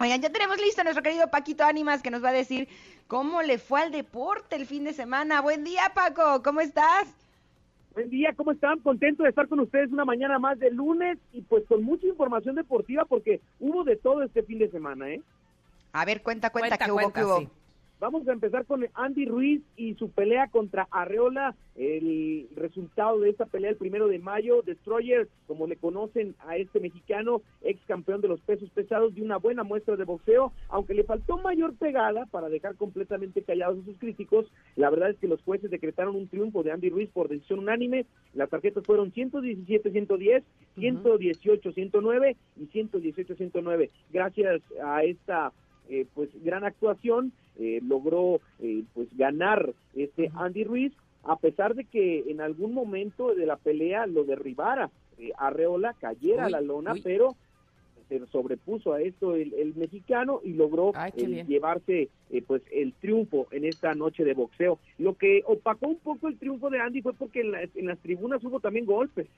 Oigan, 0.00 0.20
ya 0.20 0.30
tenemos 0.30 0.58
listo 0.58 0.80
a 0.80 0.84
nuestro 0.84 1.02
querido 1.02 1.30
Paquito 1.30 1.64
Ánimas 1.64 2.02
que 2.02 2.10
nos 2.10 2.22
va 2.22 2.30
a 2.30 2.32
decir 2.32 2.68
cómo 3.06 3.42
le 3.42 3.58
fue 3.58 3.82
al 3.82 3.92
deporte 3.92 4.56
el 4.56 4.66
fin 4.66 4.84
de 4.84 4.92
semana. 4.92 5.40
Buen 5.40 5.64
día, 5.64 5.92
Paco, 5.94 6.42
¿cómo 6.42 6.60
estás? 6.60 7.06
Buen 7.94 8.10
día, 8.10 8.32
¿cómo 8.36 8.52
están? 8.52 8.80
Contento 8.80 9.22
de 9.22 9.28
estar 9.28 9.48
con 9.48 9.60
ustedes 9.60 9.92
una 9.92 10.04
mañana 10.04 10.38
más 10.38 10.58
de 10.58 10.70
lunes 10.70 11.18
y 11.32 11.42
pues 11.42 11.64
con 11.66 11.82
mucha 11.84 12.06
información 12.06 12.56
deportiva 12.56 13.04
porque 13.04 13.40
hubo 13.60 13.84
de 13.84 13.96
todo 13.96 14.22
este 14.22 14.42
fin 14.42 14.58
de 14.58 14.70
semana, 14.70 15.10
¿eh? 15.10 15.22
A 15.92 16.04
ver, 16.04 16.22
cuenta, 16.22 16.50
cuenta, 16.50 16.78
Cuenta, 16.78 16.84
¿qué 16.84 16.92
hubo, 16.92 17.12
qué 17.12 17.24
hubo? 17.24 17.38
sí. 17.40 17.48
Vamos 18.02 18.26
a 18.26 18.32
empezar 18.32 18.66
con 18.66 18.84
Andy 18.94 19.26
Ruiz 19.26 19.62
y 19.76 19.94
su 19.94 20.10
pelea 20.10 20.48
contra 20.48 20.88
Arreola. 20.90 21.54
El 21.76 22.48
resultado 22.56 23.20
de 23.20 23.30
esta 23.30 23.46
pelea 23.46 23.70
el 23.70 23.76
primero 23.76 24.08
de 24.08 24.18
mayo, 24.18 24.62
Destroyer, 24.62 25.28
como 25.46 25.68
le 25.68 25.76
conocen 25.76 26.34
a 26.40 26.56
este 26.56 26.80
mexicano, 26.80 27.42
ex 27.60 27.80
campeón 27.86 28.20
de 28.20 28.26
los 28.26 28.40
pesos 28.40 28.68
pesados, 28.70 29.14
dio 29.14 29.24
una 29.24 29.36
buena 29.36 29.62
muestra 29.62 29.94
de 29.94 30.02
boxeo, 30.02 30.52
aunque 30.68 30.94
le 30.94 31.04
faltó 31.04 31.38
mayor 31.38 31.76
pegada 31.76 32.26
para 32.26 32.48
dejar 32.48 32.74
completamente 32.74 33.42
callados 33.42 33.78
a 33.78 33.84
sus 33.84 33.98
críticos. 33.98 34.46
La 34.74 34.90
verdad 34.90 35.10
es 35.10 35.18
que 35.18 35.28
los 35.28 35.40
jueces 35.44 35.70
decretaron 35.70 36.16
un 36.16 36.26
triunfo 36.26 36.64
de 36.64 36.72
Andy 36.72 36.90
Ruiz 36.90 37.08
por 37.10 37.28
decisión 37.28 37.60
unánime. 37.60 38.06
Las 38.34 38.50
tarjetas 38.50 38.82
fueron 38.84 39.12
117-110, 39.12 40.42
118-109 40.76 42.36
y 42.56 42.66
118-109. 42.66 43.90
Gracias 44.10 44.60
a 44.84 45.04
esta 45.04 45.52
eh, 45.88 46.06
pues 46.14 46.30
gran 46.42 46.64
actuación 46.64 47.32
eh, 47.58 47.80
logró 47.82 48.40
eh, 48.60 48.82
pues 48.94 49.08
ganar 49.16 49.72
este 49.94 50.30
Andy 50.34 50.64
Ruiz 50.64 50.92
a 51.24 51.36
pesar 51.36 51.74
de 51.74 51.84
que 51.84 52.24
en 52.30 52.40
algún 52.40 52.72
momento 52.74 53.34
de 53.34 53.46
la 53.46 53.56
pelea 53.56 54.06
lo 54.06 54.24
derribara 54.24 54.90
eh, 55.18 55.30
Arreola 55.38 55.94
cayera 56.00 56.46
a 56.46 56.50
la 56.50 56.60
lona 56.60 56.92
uy. 56.94 57.00
pero 57.02 57.36
se 58.08 58.26
sobrepuso 58.26 58.92
a 58.92 59.00
esto 59.00 59.36
el, 59.36 59.54
el 59.54 59.74
mexicano 59.74 60.40
y 60.44 60.52
logró 60.54 60.92
Ay, 60.94 61.12
eh, 61.16 61.44
llevarse 61.46 62.08
eh, 62.30 62.42
pues 62.46 62.62
el 62.72 62.92
triunfo 62.94 63.46
en 63.52 63.64
esta 63.64 63.94
noche 63.94 64.22
de 64.24 64.34
boxeo. 64.34 64.78
Lo 64.98 65.14
que 65.14 65.42
opacó 65.46 65.88
un 65.88 65.98
poco 65.98 66.28
el 66.28 66.36
triunfo 66.38 66.68
de 66.68 66.78
Andy 66.80 67.00
fue 67.00 67.14
porque 67.14 67.40
en, 67.40 67.52
la- 67.52 67.62
en 67.62 67.86
las 67.86 67.98
tribunas 68.00 68.42
hubo 68.44 68.60
también 68.60 68.84
golpes. 68.84 69.28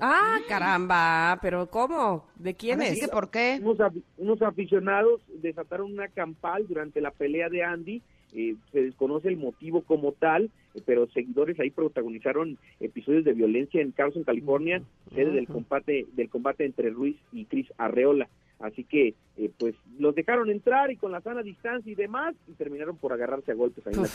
Ah, 0.00 0.38
caramba, 0.48 1.38
pero 1.42 1.68
¿cómo? 1.68 2.26
¿De 2.36 2.54
quién 2.54 2.80
es? 2.82 3.08
¿Por 3.10 3.30
qué? 3.30 3.58
Unos, 3.62 3.78
afi- 3.78 4.02
unos 4.18 4.40
aficionados 4.42 5.20
desataron 5.42 5.92
una 5.92 6.08
campal 6.08 6.66
durante 6.66 7.00
la 7.00 7.10
pelea 7.10 7.48
de 7.48 7.62
Andy. 7.64 8.02
eh, 8.32 8.54
se 8.70 8.82
desconoce 8.82 9.26
el 9.26 9.36
motivo 9.36 9.82
como 9.82 10.12
tal, 10.12 10.50
eh, 10.74 10.80
pero 10.86 11.08
seguidores 11.08 11.58
ahí 11.58 11.70
protagonizaron 11.70 12.58
episodios 12.78 13.24
de 13.24 13.32
violencia 13.32 13.80
en 13.82 13.90
Carson, 13.90 14.22
California, 14.22 14.80
sede 15.12 15.32
del 15.32 15.48
combate 15.48 16.06
del 16.12 16.28
combate 16.30 16.64
entre 16.64 16.90
Ruiz 16.90 17.16
y 17.32 17.46
Chris 17.46 17.66
Arreola. 17.76 18.28
Así 18.60 18.84
que, 18.84 19.14
eh, 19.36 19.50
pues, 19.58 19.74
los 19.98 20.14
dejaron 20.14 20.48
entrar 20.48 20.92
y 20.92 20.96
con 20.96 21.10
la 21.10 21.20
sana 21.22 21.42
distancia 21.42 21.90
y 21.90 21.96
demás, 21.96 22.36
y 22.46 22.52
terminaron 22.52 22.96
por 22.98 23.12
agarrarse 23.12 23.50
a 23.50 23.54
golpes 23.56 23.84
ahí 23.88 23.94
en 23.94 24.02
la. 24.02 24.08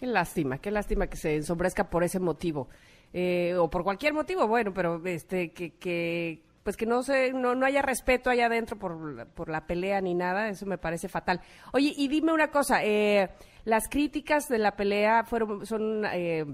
Qué 0.00 0.06
lástima, 0.06 0.58
qué 0.58 0.70
lástima 0.72 1.06
que 1.06 1.16
se 1.16 1.36
ensombrezca 1.36 1.88
por 1.88 2.02
ese 2.02 2.18
motivo. 2.18 2.68
Eh, 3.12 3.54
o 3.58 3.70
por 3.70 3.82
cualquier 3.84 4.12
motivo, 4.12 4.46
bueno, 4.46 4.72
pero 4.74 5.00
este 5.06 5.50
que, 5.52 5.70
que 5.74 6.42
pues 6.62 6.76
que 6.76 6.84
no 6.84 7.02
se 7.04 7.32
no, 7.32 7.54
no 7.54 7.64
haya 7.64 7.80
respeto 7.80 8.28
allá 8.28 8.46
adentro 8.46 8.76
por, 8.76 9.14
la- 9.14 9.24
por 9.24 9.48
la 9.48 9.66
pelea 9.66 10.00
ni 10.00 10.14
nada, 10.14 10.48
eso 10.48 10.66
me 10.66 10.78
parece 10.78 11.08
fatal. 11.08 11.40
Oye, 11.72 11.92
y 11.96 12.08
dime 12.08 12.32
una 12.32 12.50
cosa, 12.50 12.84
eh, 12.84 13.30
las 13.64 13.88
críticas 13.88 14.48
de 14.48 14.58
la 14.58 14.76
pelea 14.76 15.24
fueron 15.24 15.64
son 15.64 16.04
eh, 16.12 16.44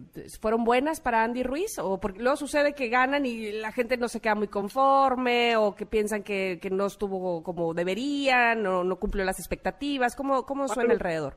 fueron 0.41 0.65
buenas 0.65 1.01
para 1.01 1.25
Andy 1.25 1.43
Ruiz 1.43 1.79
o 1.79 1.99
porque 1.99 2.21
luego 2.21 2.37
sucede 2.37 2.75
que 2.75 2.89
ganan 2.89 3.25
y 3.27 3.53
la 3.53 3.73
gente 3.73 3.97
no 3.97 4.09
se 4.09 4.21
queda 4.21 4.35
muy 4.35 4.49
conforme 4.49 5.57
o 5.57 5.75
que 5.75 5.87
piensan 5.87 6.23
que, 6.23 6.59
que 6.61 6.71
no 6.71 6.87
estuvo 6.87 7.43
como 7.43 7.73
deberían 7.75 8.67
o 8.67 8.85
no 8.85 8.97
cumplió 8.97 9.25
las 9.25 9.39
expectativas, 9.41 10.15
¿cómo 10.15 10.45
cómo 10.45 10.69
suena 10.69 10.83
Pablo, 10.91 10.93
alrededor? 10.95 11.37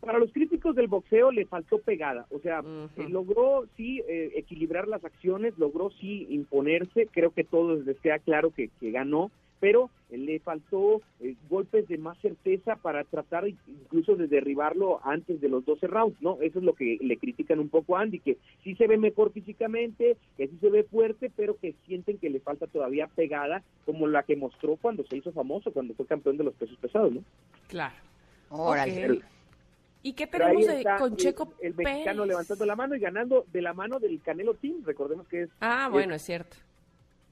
Para 0.00 0.18
los 0.18 0.32
críticos 0.32 0.74
del 0.74 0.88
boxeo 0.88 1.30
le 1.30 1.46
faltó 1.46 1.78
pegada, 1.78 2.26
o 2.30 2.38
sea, 2.40 2.62
eh, 2.96 3.08
logró 3.08 3.66
sí 3.76 4.02
eh, 4.08 4.32
equilibrar 4.36 4.88
las 4.88 5.04
acciones, 5.04 5.58
logró 5.58 5.90
sí 6.00 6.26
imponerse, 6.30 7.06
creo 7.10 7.30
que 7.32 7.44
todos 7.44 7.84
les 7.84 7.98
queda 8.00 8.18
claro 8.18 8.50
que, 8.50 8.70
que 8.80 8.90
ganó, 8.90 9.30
pero 9.60 9.90
eh, 10.10 10.18
le 10.18 10.40
faltó 10.40 11.02
eh, 11.20 11.36
golpes 11.48 11.86
de 11.86 11.98
más 11.98 12.18
certeza 12.18 12.76
para 12.76 13.04
tratar 13.04 13.46
incluso 13.46 14.16
de 14.16 14.26
derribarlo 14.26 15.00
antes 15.04 15.40
de 15.40 15.48
los 15.48 15.64
12 15.64 15.86
rounds, 15.86 16.20
¿no? 16.20 16.38
Eso 16.40 16.58
es 16.58 16.64
lo 16.64 16.74
que 16.74 16.98
le 17.00 17.18
critican 17.18 17.60
un 17.60 17.68
poco 17.68 17.96
a 17.96 18.00
Andy, 18.00 18.18
que 18.18 18.38
sí 18.64 18.74
se 18.74 18.86
ve 18.86 18.96
mejor 18.96 19.32
físicamente, 19.32 20.16
que 20.36 20.48
sí 20.48 20.56
se 20.60 20.70
ve 20.70 20.82
fuerte, 20.84 21.30
pero 21.36 21.56
que 21.56 21.74
sienten 21.86 22.18
que 22.18 22.30
le 22.30 22.40
falta 22.40 22.66
todavía 22.66 23.06
pegada, 23.06 23.62
como 23.84 24.08
la 24.08 24.22
que 24.22 24.36
mostró 24.36 24.76
cuando 24.76 25.04
se 25.04 25.18
hizo 25.18 25.30
famoso, 25.32 25.72
cuando 25.72 25.94
fue 25.94 26.06
campeón 26.06 26.38
de 26.38 26.44
los 26.44 26.54
pesos 26.54 26.76
pesados, 26.78 27.12
¿no? 27.12 27.22
Claro. 27.68 27.94
Órale. 28.48 29.18
Ok. 29.18 29.24
¿Y 30.02 30.12
qué 30.14 30.26
tenemos 30.26 30.66
de- 30.66 30.84
con 30.98 31.12
el- 31.12 31.16
Checo 31.18 31.52
el, 31.60 31.74
mexicano 31.74 32.22
Pérez? 32.22 32.28
levantando 32.28 32.66
la 32.66 32.76
mano 32.76 32.94
y 32.96 33.00
ganando 33.00 33.44
de 33.52 33.62
la 33.62 33.74
mano 33.74 33.98
del 33.98 34.20
Canelo 34.22 34.54
Team. 34.54 34.82
Recordemos 34.84 35.28
que 35.28 35.42
es, 35.42 35.50
Ah, 35.60 35.88
bueno, 35.90 36.14
es 36.14 36.22
cierto. 36.22 36.56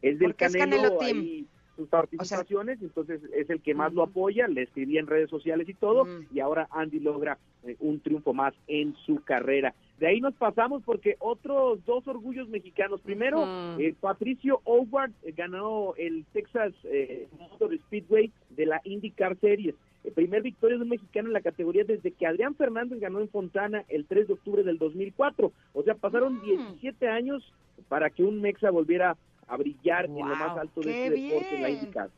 es 0.03 0.19
del 0.19 0.29
¿Por 0.31 0.37
qué 0.37 0.45
es 0.47 0.53
Canelo, 0.57 0.83
Canelo 0.83 0.99
Team? 0.99 1.19
ahí 1.21 1.47
sus 1.77 1.89
participaciones, 1.89 2.83
entonces 2.83 3.21
es 3.33 3.49
el 3.51 3.61
que 3.63 3.73
más 3.73 3.93
lo 3.93 4.03
apoya, 4.03 4.49
le 4.49 4.63
escribía 4.63 4.99
en 4.99 5.07
redes 5.07 5.31
sociales 5.31 5.69
y 5.69 5.75
todo, 5.75 6.09
y 6.35 6.41
ahora 6.41 6.67
Andy 6.73 6.99
logra 6.99 7.39
eh, 7.63 7.77
un 7.79 8.01
triunfo 8.01 8.35
más 8.35 8.53
en 8.67 8.97
su 9.07 9.23
carrera. 9.23 9.73
De 10.01 10.09
ahí 10.09 10.21
nos 10.21 10.35
pasamos 10.35 10.83
porque 10.85 11.15
otros 11.21 11.85
dos 11.87 12.07
orgullos 12.09 12.49
mexicanos. 12.49 13.01
Primero, 13.01 13.45
eh, 13.79 13.95
Patricio 14.01 14.61
Howard 14.65 15.13
eh, 15.23 15.33
ganó 15.37 15.95
el 15.97 16.25
Texas 16.33 16.73
eh, 16.85 17.29
Motor 17.39 17.77
Speedway 17.79 18.33
de 18.51 18.67
la 18.67 18.81
IndyCar 18.85 19.37
Series. 19.39 19.75
El 20.09 20.15
primer 20.15 20.41
victoria 20.41 20.79
de 20.79 20.85
un 20.85 20.89
mexicano 20.89 21.29
en 21.29 21.35
la 21.35 21.43
categoría 21.43 21.85
desde 21.85 22.13
que 22.13 22.27
Adrián 22.27 22.55
Fernández 22.55 22.99
ganó 22.99 23.21
en 23.21 23.29
Fontana 23.29 23.85
el 23.89 24.07
3 24.07 24.29
de 24.29 24.33
octubre 24.33 24.63
del 24.63 24.79
2004. 24.79 25.53
O 25.75 25.83
sea, 25.83 25.95
pasaron 25.97 26.37
Mm. 26.39 26.43
17 26.45 27.09
años 27.09 27.53
para 27.89 28.09
que 28.09 28.23
un 28.25 28.41
mexa 28.41 28.71
volviera 28.71 29.19
a 29.47 29.57
brillar 29.59 30.07
en 30.07 30.15
lo 30.15 30.25
más 30.35 30.57
alto 30.57 30.81
de 30.81 31.05
este 31.07 31.21
deporte 31.21 31.57
en 31.57 31.63
la. 31.63 31.69
IndyCar. 31.71 32.11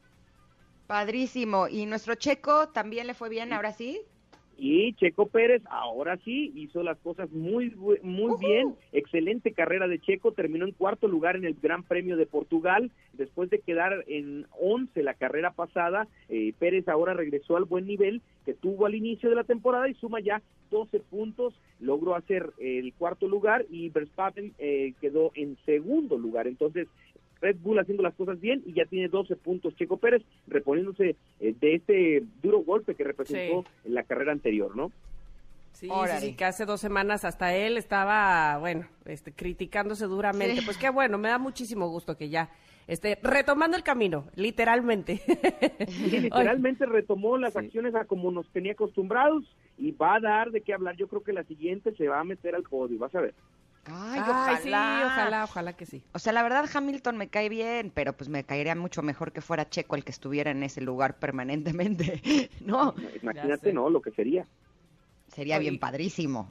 Padrísimo. 0.87 1.67
¿Y 1.67 1.85
nuestro 1.87 2.15
Checo 2.15 2.69
también 2.69 3.09
le 3.09 3.15
fue 3.15 3.29
bien 3.29 3.53
ahora 3.53 3.73
sí? 3.73 4.01
Y 4.63 4.93
Checo 4.93 5.25
Pérez 5.25 5.63
ahora 5.71 6.19
sí 6.19 6.53
hizo 6.55 6.83
las 6.83 6.99
cosas 6.99 7.31
muy 7.33 7.75
muy 8.03 8.39
bien, 8.39 8.75
excelente 8.93 9.53
carrera 9.53 9.89
de 9.89 9.99
Checo, 9.99 10.33
terminó 10.33 10.67
en 10.67 10.73
cuarto 10.73 11.09
lugar 11.09 11.35
en 11.35 11.47
el 11.47 11.55
Gran 11.55 11.83
Premio 11.83 12.19
de 12.19 12.27
Portugal, 12.27 12.91
después 13.15 13.49
de 13.49 13.61
quedar 13.61 14.05
en 14.07 14.47
11 14.61 15.03
la 15.03 15.15
carrera 15.15 15.53
pasada, 15.53 16.09
eh, 16.29 16.53
Pérez 16.59 16.87
ahora 16.89 17.15
regresó 17.15 17.57
al 17.57 17.65
buen 17.65 17.87
nivel 17.87 18.21
que 18.45 18.53
tuvo 18.53 18.85
al 18.85 18.95
inicio 18.95 19.31
de 19.31 19.37
la 19.37 19.45
temporada 19.45 19.89
y 19.89 19.95
suma 19.95 20.21
ya 20.21 20.43
12 20.71 21.01
puntos, 21.01 21.55
logró 21.81 22.15
hacer 22.15 22.53
el 22.59 22.93
cuarto 22.93 23.29
lugar 23.29 23.65
y 23.71 23.89
Verstappen 23.89 24.53
eh, 24.59 24.93
quedó 25.01 25.33
en 25.35 25.57
segundo 25.65 26.19
lugar, 26.19 26.47
entonces 26.47 26.87
Red 27.41 27.57
Bull 27.63 27.79
haciendo 27.79 28.03
las 28.03 28.15
cosas 28.15 28.41
bien 28.41 28.63
y 28.67 28.73
ya 28.75 28.85
tiene 28.85 29.09
12 29.09 29.37
puntos 29.37 29.75
Checo 29.77 29.97
Pérez, 29.97 30.23
reponiéndose 30.47 31.17
eh, 31.41 31.55
de 31.61 31.75
este 31.75 32.23
duro 32.43 32.61
golpe 32.61 32.95
que 32.95 33.05
representó 33.05 33.65
en 33.85 33.95
la 33.95 34.03
carrera 34.03 34.33
anterior, 34.33 34.77
¿no? 34.77 34.93
Sí, 35.73 35.89
sí, 35.89 36.17
sí, 36.27 36.35
que 36.35 36.45
hace 36.45 36.67
dos 36.67 36.81
semanas 36.81 37.25
hasta 37.25 37.55
él 37.55 37.79
estaba, 37.79 38.59
bueno, 38.59 38.87
este, 39.07 39.33
criticándose 39.33 40.05
duramente. 40.07 40.57
Sí. 40.57 40.65
Pues 40.65 40.77
qué 40.77 40.91
bueno, 40.91 41.17
me 41.17 41.29
da 41.29 41.39
muchísimo 41.39 41.89
gusto 41.89 42.19
que 42.19 42.29
ya 42.29 42.51
esté 42.87 43.19
retomando 43.23 43.77
el 43.79 43.83
camino, 43.83 44.27
literalmente. 44.35 45.23
Literalmente 46.11 46.85
retomó 46.87 47.39
las 47.39 47.53
Sí. 47.55 47.61
acciones 47.61 47.95
a 47.95 48.05
como 48.05 48.31
nos 48.31 48.49
tenía 48.51 48.73
acostumbrados 48.73 49.45
y 49.79 49.93
va 49.93 50.17
a 50.17 50.21
dar 50.21 50.51
de 50.51 50.61
qué 50.61 50.75
hablar. 50.75 50.97
Yo 50.97 51.09
creo 51.09 51.23
que 51.23 51.33
la 51.33 51.45
siguiente 51.45 51.95
se 51.95 52.09
va 52.09 52.21
a 52.21 52.25
meter 52.25 52.55
al 52.55 52.65
podio, 52.65 52.99
vas 52.99 53.15
a 53.15 53.21
ver. 53.21 53.35
Ay, 53.87 54.21
Ay, 54.23 54.31
ojalá. 54.31 54.59
sí, 54.63 54.69
ojalá, 55.07 55.45
ojalá 55.45 55.73
que 55.73 55.87
sí. 55.87 56.03
O 56.13 56.19
sea, 56.19 56.33
la 56.33 56.43
verdad 56.43 56.69
Hamilton 56.73 57.17
me 57.17 57.29
cae 57.29 57.49
bien, 57.49 57.91
pero 57.95 58.13
pues 58.13 58.29
me 58.29 58.45
caería 58.45 58.75
mucho 58.75 59.03
mejor 59.03 59.33
que 59.33 59.41
fuera 59.41 59.69
Checo 59.69 59.97
el 59.97 60.05
que 60.05 60.13
estuviera 60.13 60.51
en 60.51 60.63
ese 60.63 60.81
lugar 60.81 61.19
permanentemente. 61.19 62.21
No, 62.61 62.95
Imagínate. 63.23 63.73
¿no? 63.73 63.89
Lo 63.91 64.03
que 64.03 64.11
sería. 64.11 64.47
sería 65.29 65.57
Oye. 65.57 65.71
bien 65.71 65.79
padrísimo. 65.81 66.51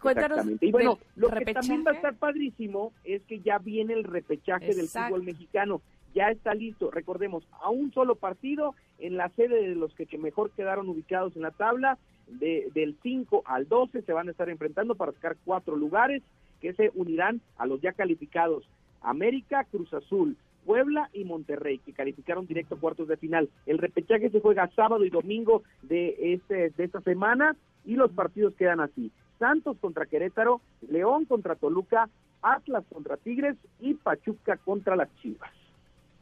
Cuéntanos 0.00 0.38
Exactamente. 0.38 0.66
Y 0.66 0.72
bueno, 0.72 0.98
lo 1.16 1.30
que 1.30 1.52
también 1.52 1.84
va 1.86 1.92
a 1.92 1.94
estar 1.94 2.14
padrísimo 2.14 2.92
es 3.04 3.22
que 3.22 3.40
ya 3.40 3.58
viene 3.58 3.94
el 3.94 4.04
repechaje 4.04 4.74
del 4.74 4.88
fútbol 4.88 5.22
mexicano. 5.22 5.80
ya 6.14 6.30
está 6.30 6.54
listo. 6.54 6.90
Recordemos, 6.90 7.46
a 7.62 7.70
un 7.70 7.92
solo 7.92 8.16
partido 8.16 8.74
en 8.98 9.16
la 9.16 9.28
sede 9.30 9.68
de 9.68 9.74
los 9.74 9.94
que, 9.94 10.06
mejor 10.18 10.50
quedaron 10.50 10.88
ubicados 10.88 11.36
en 11.36 11.42
la 11.42 11.52
tabla, 11.52 11.98
de, 12.26 12.70
del 12.74 12.96
5 13.02 13.42
al 13.44 13.68
12 13.68 14.02
se 14.02 14.12
van 14.12 14.28
a 14.28 14.30
estar 14.30 14.48
enfrentando 14.48 14.94
para 14.94 15.12
sacar 15.12 15.36
cuatro 15.44 15.76
lugares 15.76 16.22
que 16.60 16.72
se 16.74 16.90
unirán 16.94 17.40
a 17.56 17.66
los 17.66 17.80
ya 17.80 17.92
calificados 17.92 18.68
América, 19.02 19.64
Cruz 19.70 19.92
Azul, 19.94 20.36
Puebla 20.64 21.08
y 21.12 21.24
Monterrey, 21.24 21.78
que 21.78 21.92
calificaron 21.92 22.46
directo 22.46 22.74
a 22.74 22.78
cuartos 22.78 23.08
de 23.08 23.16
final. 23.16 23.48
El 23.66 23.78
repechaje 23.78 24.30
se 24.30 24.40
juega 24.40 24.70
sábado 24.76 25.04
y 25.04 25.10
domingo 25.10 25.62
de, 25.82 26.34
este, 26.34 26.70
de 26.70 26.84
esta 26.84 27.00
semana 27.00 27.56
y 27.84 27.94
los 27.94 28.12
partidos 28.12 28.54
quedan 28.54 28.80
así. 28.80 29.10
Santos 29.38 29.78
contra 29.80 30.06
Querétaro, 30.06 30.60
León 30.88 31.24
contra 31.24 31.54
Toluca, 31.54 32.08
Atlas 32.42 32.84
contra 32.92 33.16
Tigres 33.16 33.56
y 33.80 33.94
Pachuca 33.94 34.58
contra 34.58 34.96
las 34.96 35.08
Chivas. 35.22 35.50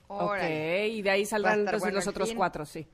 Ok, 0.07 0.39
y 0.91 1.03
de 1.03 1.11
ahí 1.11 1.27
saldrán 1.27 1.61
entonces 1.61 1.93
los 1.93 2.07
otros 2.07 2.33
cuatro, 2.33 2.65
sí. 2.65 2.87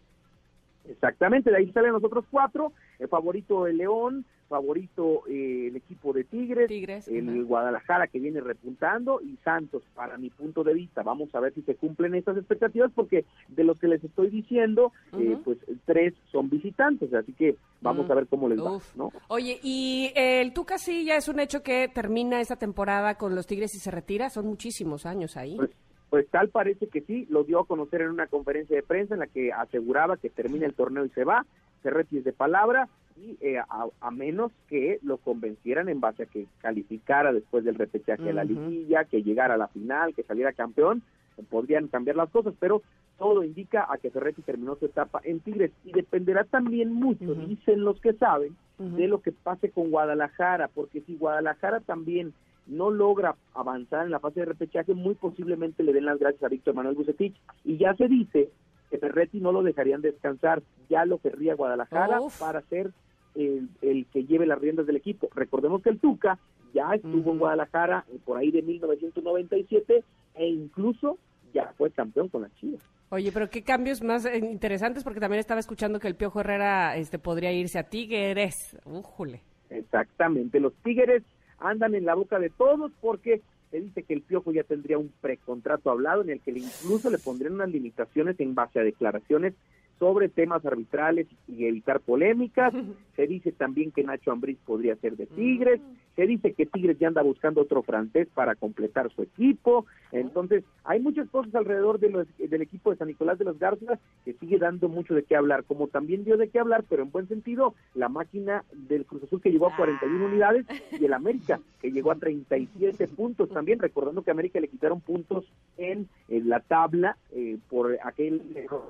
Exactamente, 0.89 1.51
de 1.51 1.57
ahí 1.57 1.73
salen 1.73 1.93
los 1.93 2.05
otros 2.05 2.25
cuatro. 2.31 2.73
El 2.99 3.09
favorito 3.09 3.67
el 3.67 3.79
León, 3.79 4.25
favorito 4.49 5.23
eh, 5.29 5.69
el 5.69 5.77
equipo 5.77 6.13
de 6.13 6.25
Tigres, 6.25 6.71
el 7.09 7.45
Guadalajara 7.45 8.07
que 8.07 8.19
viene 8.19 8.41
repuntando 8.41 9.21
y 9.21 9.37
Santos, 9.45 9.83
para 9.95 10.19
mi 10.19 10.31
punto 10.31 10.63
de 10.63 10.75
vista. 10.75 11.03
Vamos 11.03 11.35
a 11.35 11.41
ver 11.41 11.55
si 11.55 11.63
se 11.63 11.75
cumplen 11.75 12.15
estas 12.15 12.37
expectativas 12.37 12.91
porque 12.95 13.25
de 13.49 13.65
lo 13.65 13.75
que 13.75 13.89
les 13.89 14.03
estoy 14.05 14.29
diciendo, 14.29 14.93
eh, 15.19 15.37
pues 15.45 15.59
tres 15.87 16.15
son 16.31 16.51
visitantes, 16.51 17.13
así 17.15 17.33
que 17.33 17.57
vamos 17.81 18.09
a 18.11 18.15
ver 18.15 18.27
cómo 18.27 18.49
les 18.49 18.59
va. 18.59 18.79
¿no? 18.95 19.13
Oye, 19.29 19.59
y 19.63 20.13
el 20.15 20.53
Tuca 20.53 20.79
sí 20.79 21.05
ya 21.05 21.17
es 21.17 21.29
un 21.29 21.41
hecho 21.41 21.63
que 21.63 21.89
termina 21.89 22.41
esta 22.41 22.57
temporada 22.57 23.17
con 23.17 23.35
los 23.35 23.47
Tigres 23.47 23.75
y 23.75 23.79
se 23.79 23.91
retira, 23.91 24.31
son 24.31 24.47
muchísimos 24.47 25.07
años 25.07 25.37
ahí. 25.37 25.57
Pues, 25.57 25.71
pues 26.15 26.29
tal 26.29 26.49
parece 26.49 26.87
que 26.87 27.01
sí, 27.01 27.27
lo 27.29 27.43
dio 27.43 27.59
a 27.59 27.67
conocer 27.67 28.03
en 28.03 28.11
una 28.11 28.29
conferencia 28.29 28.77
de 28.77 28.85
prensa 28.85 29.15
en 29.15 29.19
la 29.19 29.27
que 29.27 29.53
aseguraba 29.53 30.17
que 30.17 30.31
termina 30.31 30.65
el 30.65 30.73
torneo 30.73 31.05
y 31.05 31.09
se 31.09 31.25
va, 31.25 31.45
se 31.83 31.91
retire 31.91 32.23
de 32.23 32.33
palabra 32.33 32.89
y 33.17 33.37
eh, 33.41 33.59
a, 33.59 34.11
menos 34.13 34.53
que 34.69 35.01
lo 35.03 35.17
convencieran 35.17 35.89
en 35.89 35.99
base 35.99 36.23
a 36.23 36.27
que 36.27 36.47
calificara 36.61 37.33
después 37.33 37.65
del 37.65 37.75
repechaje 37.75 38.23
de 38.23 38.33
la 38.33 38.45
liguilla, 38.45 39.07
que 39.07 39.25
llegara 39.25 39.55
a 39.55 39.57
la 39.57 39.67
final, 39.67 40.15
que 40.15 40.23
saliera 40.23 40.53
campeón, 40.53 41.03
podrían 41.51 41.89
cambiar 41.89 42.15
las 42.15 42.31
cosas, 42.31 42.55
pero 42.61 42.81
todo 43.19 43.43
indica 43.43 43.85
a 43.93 43.99
que 43.99 44.13
Ferretti 44.13 44.43
terminó 44.43 44.77
su 44.77 44.87
etapa 44.87 45.21
en 45.25 45.41
Tigres. 45.41 45.73
Y 45.85 45.91
dependerá 45.91 46.45
también 46.45 46.93
mucho, 46.93 47.35
dicen 47.35 47.83
los 47.83 48.01
que 48.01 48.13
saben, 48.13 48.55
de 48.79 49.09
lo 49.09 49.21
que 49.21 49.33
pase 49.33 49.71
con 49.71 49.91
Guadalajara, 49.91 50.69
porque 50.69 51.01
si 51.01 51.17
Guadalajara 51.17 51.81
también 51.81 52.33
no 52.67 52.91
logra 52.91 53.37
avanzar 53.55 54.05
en 54.05 54.11
la 54.11 54.21
fase 54.21 54.41
de 54.41 54.47
repechaje, 54.47 54.95
muy 54.95 55.15
posiblemente 55.15 55.83
le 55.83 55.93
den 55.93 56.07
las 56.07 56.19
gracias 56.19 56.43
a 56.43 56.49
Víctor 56.49 56.75
Manuel 56.75 56.95
Bucetich. 56.95 57.35
Y 57.65 57.77
ya 57.77 57.95
se 57.95 58.09
dice 58.09 58.51
que 58.91 58.99
Ferretti 58.99 59.41
no 59.41 59.53
lo 59.53 59.63
dejarían 59.63 60.01
descansar, 60.01 60.63
ya 60.89 61.05
lo 61.05 61.19
querría 61.19 61.55
Guadalajara 61.55 62.19
para 62.39 62.63
ser 62.63 62.93
el, 63.35 64.07
que 64.13 64.25
lleve 64.25 64.47
las 64.47 64.59
riendas 64.59 64.87
del 64.87 64.97
equipo. 64.97 65.29
Recordemos 65.35 65.83
que 65.83 65.91
el 65.91 65.99
Tuca 65.99 66.39
ya 66.73 66.95
estuvo 66.95 67.33
en 67.33 67.39
Guadalajara 67.39 68.05
por 68.25 68.39
ahí 68.39 68.51
de 68.51 68.63
1997 68.63 70.05
e 70.35 70.49
incluso 70.49 71.19
ya 71.53 71.73
fue 71.77 71.91
campeón 71.91 72.29
con 72.29 72.43
las 72.43 72.55
Chivas. 72.57 72.83
Oye, 73.11 73.31
pero 73.33 73.49
qué 73.49 73.63
cambios 73.63 74.03
más 74.03 74.25
eh, 74.27 74.39
interesantes, 74.39 75.05
porque 75.05 75.21
también 75.21 75.39
estaba 75.39 75.61
escuchando 75.61 76.01
que 76.01 76.09
el 76.09 76.17
Piojo 76.17 76.41
Herrera 76.41 76.97
este, 76.97 77.19
podría 77.19 77.53
irse 77.53 77.79
a 77.79 77.85
Tigres. 77.85 78.77
Újule. 78.85 79.43
Exactamente, 79.71 80.59
los 80.59 80.75
Tigres 80.83 81.23
andan 81.59 81.95
en 81.95 82.05
la 82.05 82.15
boca 82.15 82.39
de 82.39 82.51
todos 82.51 82.93
porque 83.01 83.41
se 83.71 83.81
dice 83.81 84.03
que 84.03 84.15
el 84.15 84.23
Piojo 84.23 84.53
ya 84.53 84.63
tendría 84.63 84.99
un 84.99 85.13
precontrato 85.21 85.91
hablado 85.91 86.23
en 86.23 86.31
el 86.31 86.41
que 86.41 86.53
incluso 86.53 87.11
le 87.11 87.19
pondrían 87.19 87.55
unas 87.55 87.71
limitaciones 87.71 88.39
en 88.39 88.55
base 88.55 88.79
a 88.79 88.85
declaraciones 88.85 89.55
sobre 89.99 90.29
temas 90.29 90.65
arbitrales 90.65 91.27
y 91.49 91.67
evitar 91.67 92.01
polémicas. 92.01 92.73
Se 93.17 93.27
dice 93.27 93.53
también 93.53 93.93
que 93.93 94.03
Nacho 94.03 94.33
Ambriz 94.33 94.59
podría 94.65 94.97
ser 94.97 95.17
de 95.17 95.27
Tigres. 95.27 95.81
Se 96.17 96.27
dice 96.27 96.53
que 96.53 96.67
Tigres 96.67 96.99
ya 96.99 97.09
anda 97.09 97.23
buscando 97.23 97.61
otro 97.61 97.83
francés 97.83 98.29
para 98.35 98.55
completar 98.55 99.11
su 99.13 99.23
equipo. 99.23 99.87
Entonces, 100.13 100.65
hay 100.85 101.01
muchas 101.01 101.29
cosas 101.29 101.55
alrededor 101.55 101.99
de 101.99 102.27
del 102.39 102.63
equipo 102.63 102.91
de 102.91 102.97
San 102.97 103.09
Nicolás 103.09 103.39
de 103.39 103.45
los 103.45 103.59
Garza 103.59 103.99
que 104.25 104.35
sigue 104.35 104.59
dando 104.59 104.89
mucho 104.89 105.15
de 105.15 105.23
qué 105.23 105.37
hablar, 105.37 105.65
como 105.65 105.89
también 105.89 106.25
dio 106.25 106.37
de 106.37 106.49
qué 106.49 106.59
hablar, 106.59 106.85
pero 106.89 107.03
en 107.03 107.11
buen 107.11 107.29
sentido, 107.29 107.75
la 107.95 108.09
máquina 108.09 108.65
del 108.73 109.05
Cruz 109.05 109.25
Azul 109.25 109.41
que 109.41 109.51
llegó 109.51 109.69
a 109.69 109.77
41 109.77 110.25
ah. 110.25 110.29
unidades 110.29 110.67
y 110.93 111.05
el 111.05 111.13
América 111.13 111.61
que 111.81 111.91
llegó 111.91 112.13
a 112.13 112.17
37 112.17 113.09
puntos 113.09 113.51
también, 113.51 113.79
recordando 113.79 114.23
que 114.23 114.31
a 114.31 114.33
América 114.33 114.61
le 114.61 114.69
quitaron 114.69 115.01
puntos 115.01 115.45
en, 115.77 116.09
la 116.29 116.61
tabla 116.61 117.17
eh, 117.33 117.59
por 117.69 117.99
aquel 118.03 118.43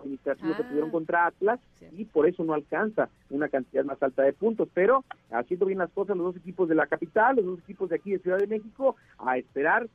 administrativo 0.02 0.54
que 0.56 0.62
ah. 0.62 0.68
tuvieron 0.68 0.90
contra 0.94 1.26
Atlas 1.26 1.58
y 1.98 2.04
por 2.04 2.28
eso 2.28 2.44
no 2.44 2.54
alcanza 2.54 3.08
una 3.28 3.48
cantidad 3.48 3.84
más 3.84 4.00
alta 4.00 4.22
de 4.22 4.32
puntos, 4.32 4.68
pero 4.72 5.04
haciendo 5.32 5.66
bien 5.66 5.80
las 5.80 5.90
cosas 5.90 6.16
los 6.16 6.26
dos 6.26 6.36
equipos 6.36 6.68
de 6.68 6.76
la 6.76 6.86
capital, 6.86 7.34
los 7.34 7.46
dos 7.46 7.58
equipos 7.58 7.88
de 7.90 7.96
aquí 7.96 8.12
de 8.12 8.20
Ciudad 8.20 8.38
de 8.38 8.46
México, 8.46 8.94
a 9.18 9.36
esperar 9.36 9.88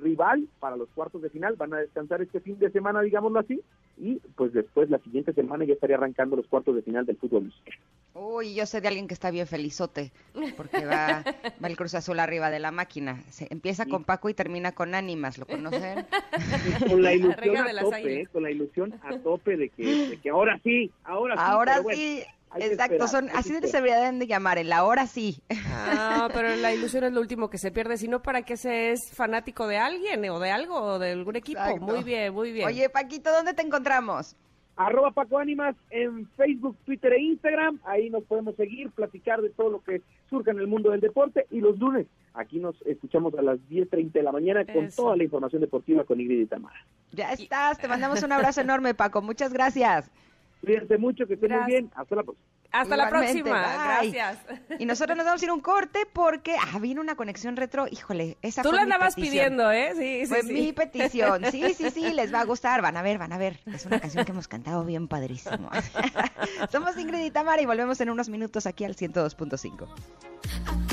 rival 0.00 0.48
para 0.60 0.76
los 0.76 0.88
cuartos 0.90 1.22
de 1.22 1.30
final, 1.30 1.56
van 1.56 1.74
a 1.74 1.78
descansar 1.78 2.22
este 2.22 2.40
fin 2.40 2.58
de 2.58 2.70
semana, 2.70 3.00
digámoslo 3.02 3.40
así, 3.40 3.60
y 3.98 4.16
pues 4.36 4.52
después 4.52 4.90
la 4.90 4.98
siguiente 4.98 5.32
semana 5.32 5.64
ya 5.64 5.74
estaría 5.74 5.96
arrancando 5.96 6.36
los 6.36 6.46
cuartos 6.46 6.74
de 6.76 6.82
final 6.82 7.06
del 7.06 7.16
fútbol 7.16 7.44
mexicano. 7.44 7.82
Uy, 8.14 8.54
yo 8.54 8.64
sé 8.66 8.80
de 8.80 8.88
alguien 8.88 9.08
que 9.08 9.14
está 9.14 9.30
bien 9.30 9.46
felizote, 9.46 10.12
porque 10.56 10.84
va, 10.84 11.22
va 11.62 11.68
el 11.68 11.76
Cruz 11.76 11.94
Azul 11.94 12.18
arriba 12.18 12.50
de 12.50 12.58
la 12.58 12.70
máquina. 12.70 13.22
Se, 13.28 13.46
empieza 13.50 13.86
con 13.86 14.04
Paco 14.04 14.28
y 14.28 14.34
termina 14.34 14.72
con 14.72 14.94
Ánimas, 14.94 15.38
¿lo 15.38 15.46
conocen? 15.46 16.06
con 16.88 17.02
la 17.02 17.12
ilusión 17.14 17.56
a 17.56 17.80
tope, 17.80 18.20
¿eh? 18.20 18.26
con 18.32 18.42
la 18.42 18.50
ilusión 18.50 18.94
a 19.02 19.18
tope 19.18 19.56
de 19.56 19.68
que, 19.70 20.18
que 20.22 20.30
ahora 20.30 20.58
sí, 20.62 20.90
ahora 21.04 21.34
sí. 21.34 21.42
Ahora 21.44 21.82
sí. 21.90 22.24
Exacto, 22.58 23.08
son, 23.08 23.28
así 23.30 23.54
se 23.54 23.76
deberían 23.76 24.18
de 24.18 24.26
llamar, 24.26 24.58
el 24.58 24.72
ahora 24.72 25.06
sí. 25.06 25.42
Ah, 25.72 26.28
pero 26.34 26.54
la 26.56 26.72
ilusión 26.72 27.04
es 27.04 27.12
lo 27.12 27.20
último 27.20 27.50
que 27.50 27.58
se 27.58 27.70
pierde, 27.70 27.96
sino 27.96 28.22
para 28.22 28.42
que 28.42 28.56
se 28.56 28.92
es 28.92 29.12
fanático 29.12 29.66
de 29.66 29.78
alguien 29.78 30.28
o 30.30 30.38
de 30.38 30.50
algo 30.50 30.74
o 30.74 30.98
de 30.98 31.12
algún 31.12 31.36
equipo. 31.36 31.60
Muy 31.80 32.02
bien, 32.02 32.32
muy 32.32 32.52
bien. 32.52 32.66
Oye, 32.66 32.88
Paquito, 32.88 33.32
¿dónde 33.32 33.54
te 33.54 33.62
encontramos? 33.62 34.36
Arroba 34.76 35.10
Paco 35.10 35.38
Ánimas 35.38 35.74
en 35.90 36.28
Facebook, 36.36 36.76
Twitter 36.84 37.14
e 37.14 37.22
Instagram. 37.22 37.80
Ahí 37.84 38.10
nos 38.10 38.24
podemos 38.24 38.54
seguir, 38.56 38.90
platicar 38.90 39.40
de 39.40 39.48
todo 39.48 39.70
lo 39.70 39.82
que 39.82 40.02
surja 40.28 40.50
en 40.50 40.58
el 40.58 40.66
mundo 40.66 40.90
del 40.90 41.00
deporte. 41.00 41.46
Y 41.50 41.60
los 41.60 41.78
lunes, 41.78 42.06
aquí 42.34 42.58
nos 42.58 42.80
escuchamos 42.82 43.34
a 43.34 43.42
las 43.42 43.58
10.30 43.70 44.12
de 44.12 44.22
la 44.22 44.32
mañana 44.32 44.66
con 44.66 44.90
toda 44.90 45.16
la 45.16 45.24
información 45.24 45.62
deportiva 45.62 46.04
con 46.04 46.20
Ingrid 46.20 46.42
y 46.42 46.46
Tamara. 46.46 46.76
Ya 47.12 47.32
estás, 47.32 47.78
te 47.78 47.88
mandamos 47.88 48.22
un 48.22 48.32
abrazo 48.32 48.60
enorme, 48.66 48.92
Paco. 48.92 49.22
Muchas 49.22 49.50
gracias. 49.50 50.10
Cuídense 50.60 50.98
mucho, 50.98 51.26
que 51.26 51.34
estén 51.34 51.52
muy 51.52 51.66
bien. 51.66 51.90
Hasta 51.94 52.16
la 52.16 52.22
próxima. 52.22 52.46
Hasta 52.72 52.96
la 52.96 53.08
próxima. 53.08 53.60
Gracias. 53.60 54.38
Y 54.78 54.86
nosotros 54.86 55.16
nos 55.16 55.24
vamos 55.24 55.40
a 55.40 55.44
ir 55.44 55.50
un 55.50 55.60
corte 55.60 56.06
porque 56.12 56.56
ah, 56.56 56.78
vino 56.78 57.00
una 57.00 57.16
conexión 57.16 57.56
retro. 57.56 57.86
Híjole, 57.90 58.36
esa 58.42 58.62
Tú 58.62 58.72
la 58.72 58.82
andabas 58.82 59.14
pidiendo, 59.14 59.70
¿eh? 59.70 59.92
Sí, 59.94 60.20
sí. 60.22 60.26
Fue 60.26 60.42
mi 60.42 60.72
petición. 60.72 61.44
Sí, 61.50 61.74
sí, 61.74 61.90
sí, 61.90 62.12
les 62.14 62.32
va 62.32 62.40
a 62.40 62.44
gustar. 62.44 62.82
Van 62.82 62.96
a 62.96 63.02
ver, 63.02 63.18
van 63.18 63.32
a 63.32 63.38
ver. 63.38 63.60
Es 63.66 63.86
una 63.86 64.00
canción 64.00 64.24
que 64.24 64.32
hemos 64.32 64.48
cantado 64.48 64.84
bien 64.84 65.08
padrísimo. 65.08 65.70
Somos 66.70 66.98
Ingrid 66.98 67.24
y 67.24 67.30
Tamara 67.30 67.62
y 67.62 67.66
volvemos 67.66 68.00
en 68.00 68.10
unos 68.10 68.28
minutos 68.28 68.66
aquí 68.66 68.84
al 68.84 68.96
102.5. 68.96 70.85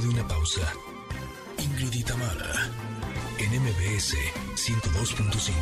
de 0.00 0.08
una 0.08 0.26
pausa. 0.26 0.72
Ingrid 1.58 1.92
y 1.92 2.02
Tamara, 2.02 2.70
en 3.38 3.50
MBS 3.62 4.16
102.5. 4.56 5.52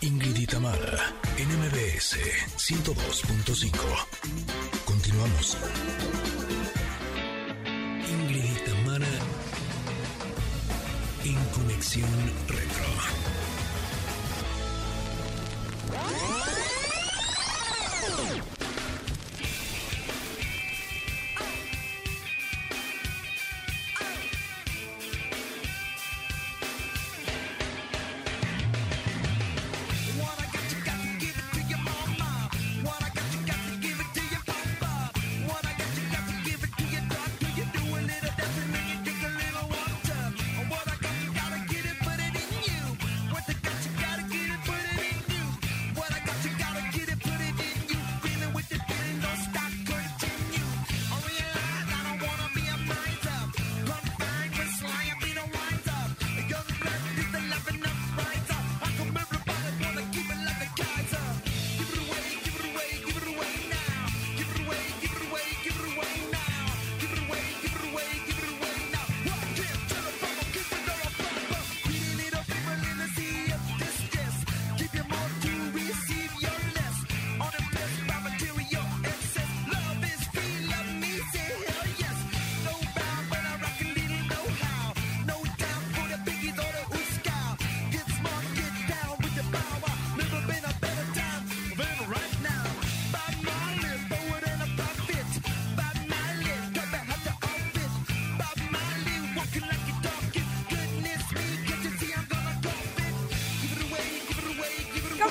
Ingrid 0.00 0.36
y 0.36 0.46
Tamara, 0.46 1.14
en 1.38 1.48
MBS 1.48 2.16
102.5. 2.56 3.70
Continuamos. 4.84 5.56
Ingrid 8.10 8.44
y 8.44 8.58
Tamara, 8.64 9.06
en 11.24 11.44
conexión 11.54 12.10
retro. 12.48 12.86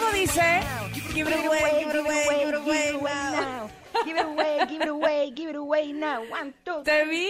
¿Cómo 0.05 0.17
dice? 0.17 0.41
Give 1.13 1.29
it 1.29 1.45
away, 1.45 1.59
give 1.79 1.89
it 1.89 1.95
away, 1.95 2.25
give 2.39 2.49
it 2.49 2.55
away 2.55 2.99
now. 3.01 3.69
Give 4.05 4.17
it 4.17 4.25
away, 4.25 4.59
give 4.67 4.81
it 4.81 4.89
away, 4.89 5.31
give 5.35 5.49
it 5.49 5.55
away 5.55 5.93
now. 5.93 6.21
One, 6.29 6.53
two, 6.63 6.83
Te 6.83 7.05
vi, 7.05 7.29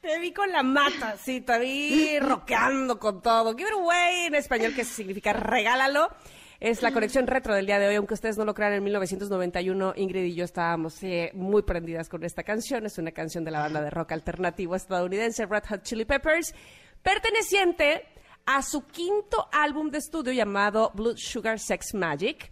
te 0.00 0.18
vi 0.18 0.32
con 0.32 0.50
la 0.50 0.62
mata, 0.62 1.16
sí, 1.16 1.40
te 1.40 1.58
vi 1.58 2.18
rockeando 2.20 2.98
con 2.98 3.22
todo. 3.22 3.54
Give 3.56 3.68
it 3.68 3.74
away 3.74 4.26
en 4.26 4.34
español, 4.34 4.74
que 4.74 4.84
significa 4.84 5.32
regálalo. 5.32 6.08
Es 6.58 6.82
la 6.82 6.92
conexión 6.92 7.26
retro 7.26 7.54
del 7.54 7.64
día 7.64 7.78
de 7.78 7.88
hoy, 7.88 7.94
aunque 7.94 8.12
ustedes 8.12 8.36
no 8.36 8.44
lo 8.44 8.52
crean, 8.52 8.74
en 8.74 8.84
1991 8.84 9.94
Ingrid 9.96 10.24
y 10.24 10.34
yo 10.34 10.44
estábamos 10.44 11.02
eh, 11.02 11.30
muy 11.32 11.62
prendidas 11.62 12.10
con 12.10 12.22
esta 12.22 12.42
canción. 12.42 12.84
Es 12.84 12.98
una 12.98 13.12
canción 13.12 13.44
de 13.44 13.50
la 13.50 13.60
banda 13.60 13.80
de 13.80 13.88
rock 13.88 14.12
alternativo 14.12 14.76
estadounidense 14.76 15.46
Red 15.46 15.64
Hot 15.70 15.82
Chili 15.84 16.04
Peppers, 16.04 16.54
perteneciente 17.02 18.04
a 18.46 18.62
su 18.62 18.86
quinto 18.86 19.48
álbum 19.52 19.90
de 19.90 19.98
estudio 19.98 20.32
llamado 20.32 20.92
Blood 20.94 21.16
Sugar 21.16 21.58
Sex 21.58 21.92
Magic 21.94 22.50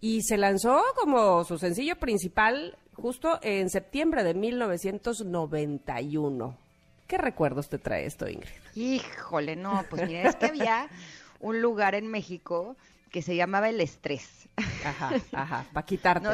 y 0.00 0.22
se 0.22 0.36
lanzó 0.36 0.82
como 0.96 1.44
su 1.44 1.58
sencillo 1.58 1.94
principal 1.96 2.76
justo 2.94 3.38
en 3.42 3.70
septiembre 3.70 4.24
de 4.24 4.34
1991. 4.34 6.56
¿Qué 7.06 7.18
recuerdos 7.18 7.68
te 7.68 7.78
trae 7.78 8.06
esto, 8.06 8.28
Ingrid? 8.28 8.50
Híjole, 8.74 9.56
no, 9.56 9.84
pues 9.90 10.06
mira, 10.06 10.28
es 10.28 10.36
que 10.36 10.46
había 10.46 10.88
un 11.40 11.60
lugar 11.60 11.94
en 11.94 12.06
México 12.06 12.76
que 13.10 13.22
se 13.22 13.34
llamaba 13.34 13.68
El 13.68 13.80
Estrés. 13.80 14.48
Ajá, 14.84 15.10
ajá, 15.32 15.66
para 15.72 15.86
quitarte. 15.86 16.28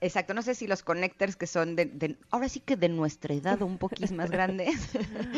Exacto, 0.00 0.34
no 0.34 0.42
sé 0.42 0.54
si 0.54 0.66
los 0.66 0.82
connectors 0.82 1.36
que 1.36 1.46
son 1.46 1.76
de, 1.76 1.86
de- 1.86 2.16
ahora 2.30 2.48
sí 2.48 2.60
que 2.60 2.76
de 2.76 2.88
nuestra 2.88 3.34
edad 3.34 3.60
un 3.62 3.78
poquís 3.78 4.12
más 4.12 4.30
grandes, 4.30 4.74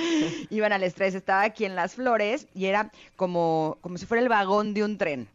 iban 0.51 0.73
al 0.73 0.83
Estrés. 0.83 1.15
Estaba 1.15 1.43
aquí 1.43 1.65
en 1.65 1.75
Las 1.77 1.95
Flores 1.95 2.47
y 2.55 2.67
era 2.67 2.91
como, 3.17 3.79
como 3.81 3.99
si 3.99 4.07
fuera 4.07 4.23
el 4.23 4.29
vagón 4.29 4.75
de 4.75 4.85
un 4.85 4.99
tren. 4.99 5.29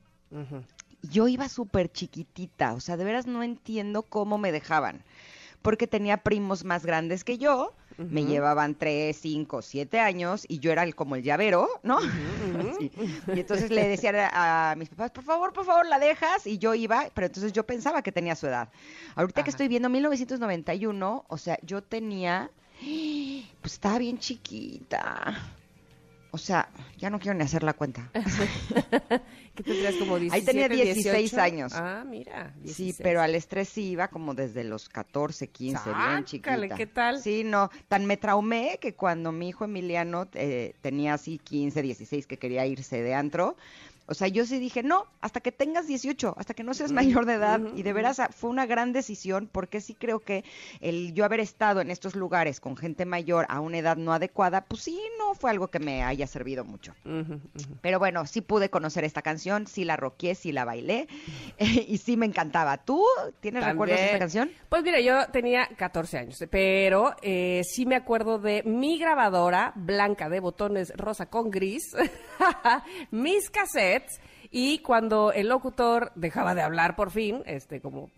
Yo 1.04 1.28
iba 1.28 1.48
súper 1.50 1.92
chiquitita, 1.92 2.74
o 2.74 2.80
sea, 2.80 2.98
de 2.98 3.04
veras 3.06 3.28
no 3.28 3.44
entiendo 3.44 4.02
cómo 4.04 4.38
me 4.38 4.52
dejaban, 4.52 5.04
porque 5.62 5.88
tenía 5.88 6.18
primos 6.18 6.64
más 6.66 6.86
grandes 6.86 7.24
que 7.24 7.38
yo, 7.38 7.74
me 7.98 8.26
llevaban 8.26 8.76
tres, 8.76 9.18
cinco, 9.22 9.62
siete 9.62 10.00
años 10.00 10.46
y 10.48 10.60
yo 10.60 10.72
era 10.72 10.84
el, 10.84 10.96
como 10.96 11.16
el 11.16 11.24
llavero, 11.24 11.68
¿no? 11.84 12.00
Sí. 12.80 12.92
Y 13.34 13.40
entonces 13.40 13.70
le 13.70 13.88
decía 13.88 14.30
a, 14.34 14.72
a 14.72 14.76
mis 14.76 14.90
papás, 14.90 15.12
por 15.12 15.24
favor, 15.24 15.54
por 15.54 15.66
favor, 15.66 15.86
la 15.86 16.00
dejas, 16.00 16.46
y 16.46 16.58
yo 16.58 16.74
iba, 16.74 17.06
pero 17.14 17.28
entonces 17.28 17.54
yo 17.54 17.66
pensaba 17.66 18.02
que 18.02 18.12
tenía 18.12 18.36
su 18.36 18.48
edad. 18.48 18.70
Ahorita 19.16 19.44
que 19.44 19.50
estoy 19.50 19.68
viendo 19.68 19.88
1991, 19.90 21.26
o 21.28 21.38
sea, 21.38 21.58
yo 21.62 21.82
tenía, 21.84 22.50
pues 23.62 23.74
estaba 23.74 23.98
bien 23.98 24.20
chiquita. 24.20 25.38
O 26.32 26.38
sea, 26.38 26.68
ya 26.98 27.10
no 27.10 27.18
quiero 27.18 27.38
ni 27.38 27.46
hacer 27.46 27.64
la 27.64 27.72
cuenta. 27.74 28.12
¿Qué 29.56 29.64
tendrías 29.64 29.96
como 29.96 30.20
17, 30.20 30.36
Ahí 30.36 30.46
tenía 30.46 30.68
16 30.68 31.32
18? 31.32 31.42
años. 31.42 31.74
Ah, 31.76 32.04
mira. 32.08 32.54
Sí, 32.58 32.84
16. 32.86 33.00
pero 33.02 33.22
al 33.22 33.36
estrés 33.36 33.70
sí 33.70 33.90
iba 33.92 34.10
como 34.10 34.34
desde 34.34 34.64
los 34.64 34.90
14, 34.90 35.48
15, 35.48 35.84
bien 35.86 35.96
Sácale, 35.96 36.26
chiquita. 36.26 36.76
¿qué 36.76 36.86
tal? 36.88 37.22
Sí, 37.22 37.44
no, 37.44 37.70
tan 37.88 38.06
me 38.06 38.18
traumé 38.18 38.78
que 38.82 38.94
cuando 38.94 39.32
mi 39.32 39.50
hijo 39.50 39.66
Emiliano 39.66 40.28
eh, 40.34 40.76
tenía 40.82 41.14
así 41.16 41.38
15, 41.38 41.82
16 41.82 42.28
que 42.28 42.38
quería 42.38 42.66
irse 42.66 43.02
de 43.02 43.14
antro, 43.14 43.56
o 44.08 44.14
sea, 44.14 44.28
yo 44.28 44.46
sí 44.46 44.60
dije, 44.60 44.84
no, 44.84 45.06
hasta 45.22 45.42
que 45.42 45.52
tengas 45.52 45.88
18, 45.88 46.36
hasta 46.38 46.54
que 46.54 46.64
no 46.64 46.74
seas 46.74 46.92
mayor 46.92 47.26
de 47.26 47.34
edad. 47.34 47.60
Y 47.76 47.84
de 47.84 47.94
veras 47.94 48.20
ah, 48.20 48.30
fue 48.32 48.50
una 48.50 48.66
gran 48.66 48.94
decisión 48.94 49.50
porque 49.52 49.82
sí 49.82 49.96
creo 49.96 50.20
que 50.20 50.44
el 50.80 51.14
yo 51.14 51.26
haber 51.26 51.40
estado 51.40 51.82
en 51.82 51.90
estos 51.90 52.16
lugares 52.16 52.60
con 52.60 52.78
gente 52.78 53.06
mayor 53.06 53.46
a 53.50 53.60
una 53.60 53.80
edad 53.80 53.98
no 53.98 54.14
adecuada, 54.14 54.66
pues 54.66 54.84
sí, 54.84 55.02
no 55.18 55.34
fue 55.34 55.50
algo 55.50 55.70
que 55.70 55.80
me 55.80 56.04
haya 56.04 56.28
servido 56.28 56.64
mucho. 56.64 56.94
Pero 57.82 58.00
bueno, 58.00 58.26
sí 58.26 58.42
pude 58.42 58.70
conocer 58.70 59.04
esta 59.04 59.22
canción, 59.22 59.68
sí 59.68 59.86
la 59.86 59.98
roqué, 59.98 60.36
sí 60.36 60.52
la 60.52 60.66
bailé 60.66 61.08
y 61.60 61.98
sí 61.98 62.18
me 62.18 62.26
encantaba. 62.26 62.78
¿Tú 62.78 63.04
tienes 63.40 63.66
recuerdos 63.66 63.98
de 63.98 64.06
esta 64.06 64.20
canción? 64.20 64.52
Pues 64.70 64.84
mira, 64.84 65.00
yo 65.00 65.28
tenía 65.32 65.68
14 65.78 66.18
años, 66.18 66.44
pero 66.52 67.16
eh, 67.22 67.62
sí 67.64 67.86
me 67.86 67.96
acuerdo 67.96 68.40
de 68.40 68.64
mi 68.64 69.00
grabadora 69.00 69.74
blanca 69.76 70.30
de 70.30 70.40
botones 70.40 70.94
rosa 70.96 71.28
con 71.28 71.50
gris, 71.50 71.96
mis 73.12 73.50
cassettes 73.50 74.20
y 74.52 74.80
cuando 74.80 75.32
el 75.34 75.50
locutor 75.50 76.12
dejaba 76.16 76.56
de 76.56 76.62
hablar 76.62 76.96
por 76.96 77.12
fin, 77.12 77.44
este 77.46 77.82
como 77.82 78.10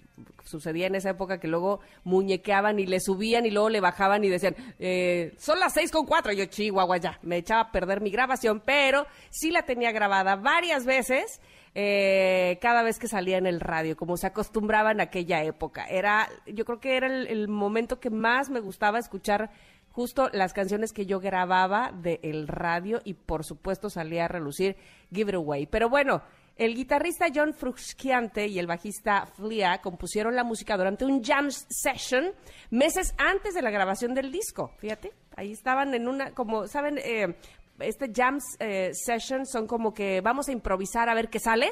sucedía 0.44 0.88
en 0.88 0.96
esa 0.96 1.12
época 1.12 1.40
que 1.40 1.48
luego 1.48 1.80
muñequeaban 2.04 2.80
y 2.80 2.86
le 2.86 3.00
subían 3.00 3.46
y 3.46 3.52
luego 3.52 3.70
le 3.70 3.82
bajaban 3.82 4.24
y 4.24 4.30
decían, 4.30 4.56
eh, 4.80 5.34
son 5.38 5.60
las 5.60 5.74
seis 5.74 5.92
con 5.92 6.06
cuatro, 6.06 6.32
yo 6.32 6.46
chihuahua 6.46 6.98
ya, 6.98 7.20
me 7.22 7.38
echaba 7.38 7.62
a 7.62 7.72
perder 7.72 8.02
mi 8.02 8.10
grabación, 8.10 8.62
pero 8.64 9.06
sí 9.30 9.52
la 9.52 9.64
tenía 9.64 9.92
grabada 9.92 10.36
varias 10.36 10.86
veces 10.86 11.42
eh, 11.76 12.58
cada 12.62 12.82
vez 12.82 12.98
que 12.98 13.08
salía 13.08 13.38
en 13.38 13.46
el 13.46 13.60
radio, 13.60 13.96
como 13.96 14.18
se 14.18 14.28
acostumbraba 14.28 14.92
en 14.92 15.02
aquella 15.02 15.44
época. 15.44 15.86
Era, 15.86 16.28
yo 16.48 16.66
creo 16.66 16.80
que 16.80 16.98
era 16.98 17.08
el, 17.08 17.28
el 17.28 17.48
momento 17.48 18.00
que 18.00 18.10
más 18.10 18.50
me 18.50 18.60
gustaba 18.60 18.98
escuchar 18.98 19.52
justo 19.98 20.30
las 20.32 20.54
canciones 20.54 20.94
que 20.94 21.08
yo 21.08 21.20
grababa 21.20 21.92
del 21.92 22.48
radio 22.48 23.02
y 23.04 23.16
por 23.16 23.44
supuesto 23.44 23.90
salía 23.90 24.26
a 24.26 24.28
relucir 24.28 24.76
Give 25.12 25.32
It 25.32 25.36
Away. 25.38 25.66
Pero 25.66 25.90
bueno, 25.90 26.22
el 26.56 26.76
guitarrista 26.76 27.26
John 27.34 27.56
Frusciante 27.56 28.46
y 28.46 28.60
el 28.60 28.68
bajista 28.68 29.26
Flea 29.26 29.82
compusieron 29.82 30.36
la 30.36 30.44
música 30.44 30.78
durante 30.78 31.04
un 31.04 31.24
jam 31.24 31.50
session 31.50 32.32
meses 32.70 33.16
antes 33.18 33.56
de 33.56 33.64
la 33.64 33.72
grabación 33.72 34.14
del 34.14 34.32
disco. 34.32 34.70
Fíjate, 34.78 35.14
ahí 35.36 35.52
estaban 35.52 35.92
en 35.96 36.08
una, 36.08 36.30
como, 36.30 36.68
¿saben? 36.68 37.00
Eh, 37.00 37.36
este 37.80 38.12
jam 38.14 38.38
eh, 38.60 38.92
session 38.94 39.48
son 39.48 39.66
como 39.66 39.96
que 39.96 40.22
vamos 40.22 40.48
a 40.48 40.52
improvisar 40.52 41.10
a 41.10 41.16
ver 41.16 41.30
qué 41.30 41.40
sale. 41.40 41.72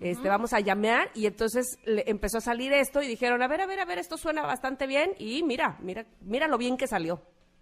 Este, 0.00 0.28
vamos 0.28 0.54
a 0.54 0.60
llamear 0.60 1.10
y 1.14 1.26
entonces 1.26 1.78
le 1.84 2.04
empezó 2.06 2.38
a 2.38 2.40
salir 2.40 2.72
esto 2.72 3.02
y 3.02 3.06
dijeron, 3.06 3.42
a 3.42 3.48
ver, 3.48 3.60
a 3.60 3.66
ver, 3.66 3.80
a 3.80 3.84
ver, 3.84 3.98
esto 3.98 4.16
suena 4.16 4.42
bastante 4.42 4.86
bien 4.86 5.12
y 5.18 5.42
mira, 5.42 5.76
mira, 5.80 6.06
mira 6.22 6.48
lo 6.48 6.56
bien 6.56 6.78
que 6.78 6.86
salió. 6.86 7.20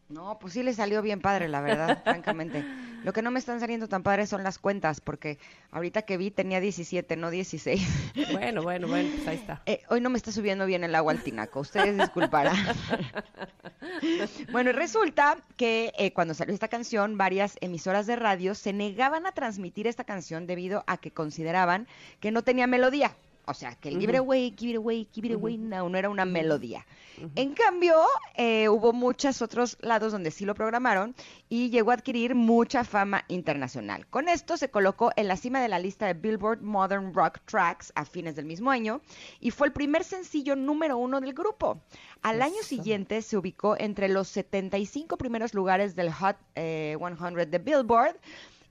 No, 0.09 0.39
pues 0.39 0.55
sí 0.55 0.63
le 0.63 0.73
salió 0.73 1.03
bien 1.03 1.21
padre, 1.21 1.49
la 1.49 1.61
verdad, 1.61 2.03
francamente. 2.05 2.65
Lo 3.05 3.13
que 3.13 3.21
no 3.21 3.31
me 3.31 3.39
están 3.39 3.61
saliendo 3.61 3.89
tan 3.89 4.03
padres 4.03 4.31
son 4.31 4.43
las 4.43 4.59
cuentas, 4.59 5.03
porque 5.03 5.39
ahorita 5.71 6.03
que 6.03 6.17
vi 6.17 6.31
tenía 6.31 6.61
17, 6.61 7.15
no 7.17 7.31
16. 7.31 8.13
Bueno, 8.33 8.63
bueno, 8.63 8.89
bueno, 8.89 9.11
pues 9.15 9.29
ahí 9.29 9.37
está. 9.37 9.63
Eh, 9.67 9.83
hoy 9.91 10.01
no 10.01 10.09
me 10.09 10.17
está 10.17 10.33
subiendo 10.33 10.65
bien 10.65 10.83
el 10.83 10.95
agua 10.95 11.13
al 11.13 11.23
tinaco, 11.23 11.61
ustedes 11.61 11.97
disculparán. 11.97 12.57
bueno, 14.51 14.71
y 14.71 14.73
resulta 14.73 15.37
que 15.57 15.93
eh, 15.99 16.13
cuando 16.15 16.33
salió 16.33 16.55
esta 16.55 16.69
canción, 16.69 17.19
varias 17.19 17.59
emisoras 17.61 18.07
de 18.07 18.17
radio 18.17 18.55
se 18.55 18.73
negaban 18.73 19.27
a 19.27 19.33
transmitir 19.33 19.87
esta 19.87 20.05
canción 20.05 20.47
debido 20.47 20.85
a 20.87 20.97
que 20.97 21.11
consideraban 21.11 21.87
que 22.21 22.31
no 22.31 22.43
tenía 22.43 22.67
melodía. 22.67 23.15
O 23.49 23.55
sea, 23.55 23.75
que 23.77 23.89
el 23.89 23.99
give 23.99 24.13
it 24.13 24.19
away, 24.19 24.55
give 24.57 24.73
it 24.73 24.77
away, 24.77 25.09
give 25.11 25.27
it 25.27 25.35
away 25.35 25.57
now 25.57 25.89
no 25.89 25.97
era 25.97 26.11
una 26.11 26.27
melodía. 26.27 26.87
En 27.35 27.55
cambio, 27.55 27.95
eh, 28.37 28.69
hubo 28.69 28.93
muchos 28.93 29.43
otros 29.43 29.79
lados 29.81 30.13
donde 30.13 30.31
sí 30.31 30.45
lo 30.45 30.55
programaron 30.55 31.17
y 31.49 31.71
llegó 31.71 31.91
a 31.91 31.95
adquirir 31.95 32.35
mucha 32.35 32.85
fama 32.85 33.25
internacional. 33.29 34.07
Con 34.07 34.29
esto 34.29 34.57
se 34.57 34.71
colocó 34.71 35.11
en 35.17 35.29
la 35.29 35.37
cima 35.37 35.61
de 35.63 35.69
la 35.69 35.79
lista 35.79 36.07
de 36.07 36.15
Billboard 36.15 36.61
Modern 36.61 37.15
Rock 37.15 37.41
Tracks 37.47 37.91
a 37.95 38.05
fines 38.05 38.37
del 38.37 38.45
mismo 38.45 38.71
año 38.71 39.01
y 39.41 39.51
fue 39.51 39.67
el 39.67 39.73
primer 39.73 40.05
sencillo 40.05 40.55
número 40.55 40.99
uno 40.99 41.21
del 41.21 41.33
grupo. 41.33 41.81
Al 42.23 42.43
año 42.43 42.63
siguiente 42.63 43.23
se 43.23 43.37
ubicó 43.39 43.77
entre 43.79 44.09
los 44.09 44.29
75 44.29 45.17
primeros 45.17 45.55
lugares 45.55 45.97
del 45.97 46.13
Hot 46.13 46.37
eh, 46.55 46.97
100 46.99 47.51
de 47.51 47.59
Billboard. 47.59 48.17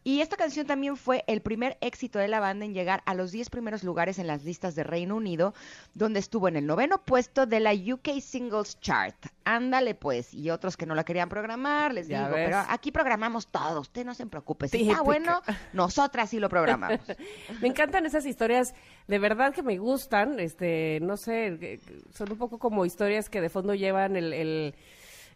Y 0.08 0.22
esta 0.22 0.38
canción 0.38 0.66
también 0.66 0.96
fue 0.96 1.26
el 1.28 1.42
primer 1.42 1.78
éxito 1.82 2.18
de 2.18 2.30
la 2.30 2.40
banda 2.40 2.64
en 2.64 2.74
llegar 2.74 3.04
a 3.06 3.14
los 3.14 3.34
10 3.34 3.50
primeros 3.50 3.84
lugares 3.84 4.20
en 4.20 4.28
las 4.28 4.46
listas 4.46 4.74
de 4.74 4.86
Reino 4.86 5.18
Unido, 5.18 5.54
donde 5.96 6.22
estuvo 6.22 6.48
en 6.48 6.56
el 6.56 6.66
noveno 6.66 7.04
puesto 7.04 7.46
de 7.46 7.60
la 7.60 7.74
UK 7.74 8.22
Singles 8.22 8.80
Chart. 8.80 9.18
Ándale 9.44 9.96
pues, 9.96 10.34
y 10.34 10.50
otros 10.50 10.78
que 10.78 10.86
no 10.86 10.96
la 10.96 11.04
querían 11.04 11.28
programar, 11.28 11.94
les 11.94 12.08
Ya 12.08 12.20
digo, 12.24 12.36
ves. 12.38 12.46
pero 12.46 12.64
aquí 12.70 12.94
programamos 12.94 13.48
todo, 13.48 13.82
usted 13.82 14.06
no 14.06 14.14
se 14.14 14.26
preocupe. 14.28 14.70
Si 14.70 14.90
está 14.90 15.02
bueno, 15.02 15.42
nosotras 15.74 16.30
sí 16.30 16.40
lo 16.40 16.48
programamos. 16.48 17.02
Me 17.62 17.68
encantan 17.68 18.06
esas 18.06 18.26
historias, 18.26 18.74
de 19.10 19.20
verdad 19.20 19.54
que 19.54 19.62
me 19.62 19.78
gustan, 19.78 20.40
este, 20.40 21.00
no 21.02 21.18
sé, 21.18 21.82
son 22.14 22.32
un 22.32 22.38
poco 22.38 22.60
como 22.60 22.86
historias 22.86 23.30
que 23.30 23.42
de 23.42 23.50
fondo 23.50 23.76
llevan 23.76 24.16
el, 24.16 24.32
el- 24.32 24.76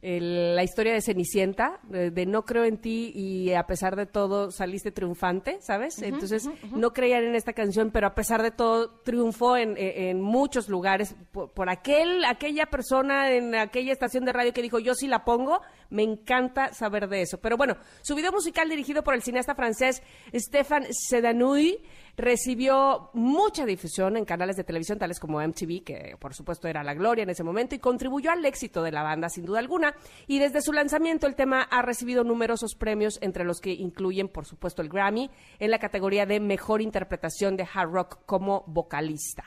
el- 0.01 0.55
la 0.55 0.63
historia 0.63 0.93
de 0.93 1.01
Cenicienta, 1.01 1.79
de, 1.83 2.09
de 2.11 2.25
no 2.25 2.43
creo 2.43 2.63
en 2.65 2.77
ti 2.77 3.11
y 3.15 3.53
a 3.53 3.63
pesar 3.67 3.95
de 3.95 4.05
todo 4.05 4.49
saliste 4.51 4.91
triunfante, 4.91 5.57
¿sabes? 5.61 6.01
Entonces, 6.01 6.49
no 6.71 6.91
creían 6.91 7.23
en 7.23 7.35
esta 7.35 7.53
canción, 7.53 7.91
pero 7.91 8.07
a 8.07 8.15
pesar 8.15 8.41
de 8.41 8.51
todo 8.51 8.89
triunfó 9.03 9.57
en, 9.57 9.77
en- 9.77 10.01
en 10.11 10.21
muchos 10.21 10.69
lugares 10.69 11.15
por, 11.31 11.51
por 11.51 11.69
aquel, 11.69 12.25
aquella 12.25 12.65
persona 12.65 13.31
en 13.31 13.53
aquella 13.55 13.91
estación 13.93 14.25
de 14.25 14.33
radio 14.33 14.53
que 14.53 14.61
dijo, 14.61 14.79
yo 14.79 14.95
sí 14.95 15.07
la 15.07 15.23
pongo, 15.23 15.61
me 15.89 16.03
encanta 16.03 16.73
saber 16.73 17.07
de 17.07 17.21
eso. 17.21 17.39
Pero 17.39 17.57
bueno, 17.57 17.75
su 18.01 18.15
video 18.15 18.31
musical 18.31 18.69
dirigido 18.69 19.03
por 19.03 19.13
el 19.13 19.21
cineasta 19.21 19.55
francés 19.55 20.01
Stéphane 20.33 20.87
Sedanouy 20.91 21.79
recibió 22.17 23.09
mucha 23.13 23.65
difusión 23.65 24.17
en 24.17 24.25
canales 24.25 24.55
de 24.55 24.63
televisión 24.63 24.99
tales 24.99 25.19
como 25.19 25.41
MTV, 25.41 25.83
que 25.83 26.15
por 26.19 26.33
supuesto 26.33 26.67
era 26.67 26.83
la 26.83 26.93
gloria 26.93 27.23
en 27.23 27.29
ese 27.29 27.43
momento, 27.43 27.75
y 27.75 27.79
contribuyó 27.79 28.31
al 28.31 28.45
éxito 28.45 28.83
de 28.83 28.91
la 28.91 29.03
banda 29.03 29.29
sin 29.29 29.45
duda 29.45 29.59
alguna. 29.59 29.95
Y 30.27 30.39
desde 30.39 30.61
su 30.61 30.73
lanzamiento 30.73 31.27
el 31.27 31.35
tema 31.35 31.61
ha 31.63 31.81
recibido 31.81 32.23
numerosos 32.23 32.75
premios, 32.75 33.19
entre 33.21 33.43
los 33.43 33.59
que 33.59 33.71
incluyen 33.71 34.27
por 34.27 34.45
supuesto 34.45 34.81
el 34.81 34.89
Grammy 34.89 35.29
en 35.59 35.71
la 35.71 35.79
categoría 35.79 36.25
de 36.25 36.39
Mejor 36.39 36.81
Interpretación 36.81 37.57
de 37.57 37.67
Hard 37.71 37.91
Rock 37.91 38.19
como 38.25 38.63
vocalista. 38.67 39.43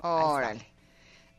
Órale. 0.00 0.76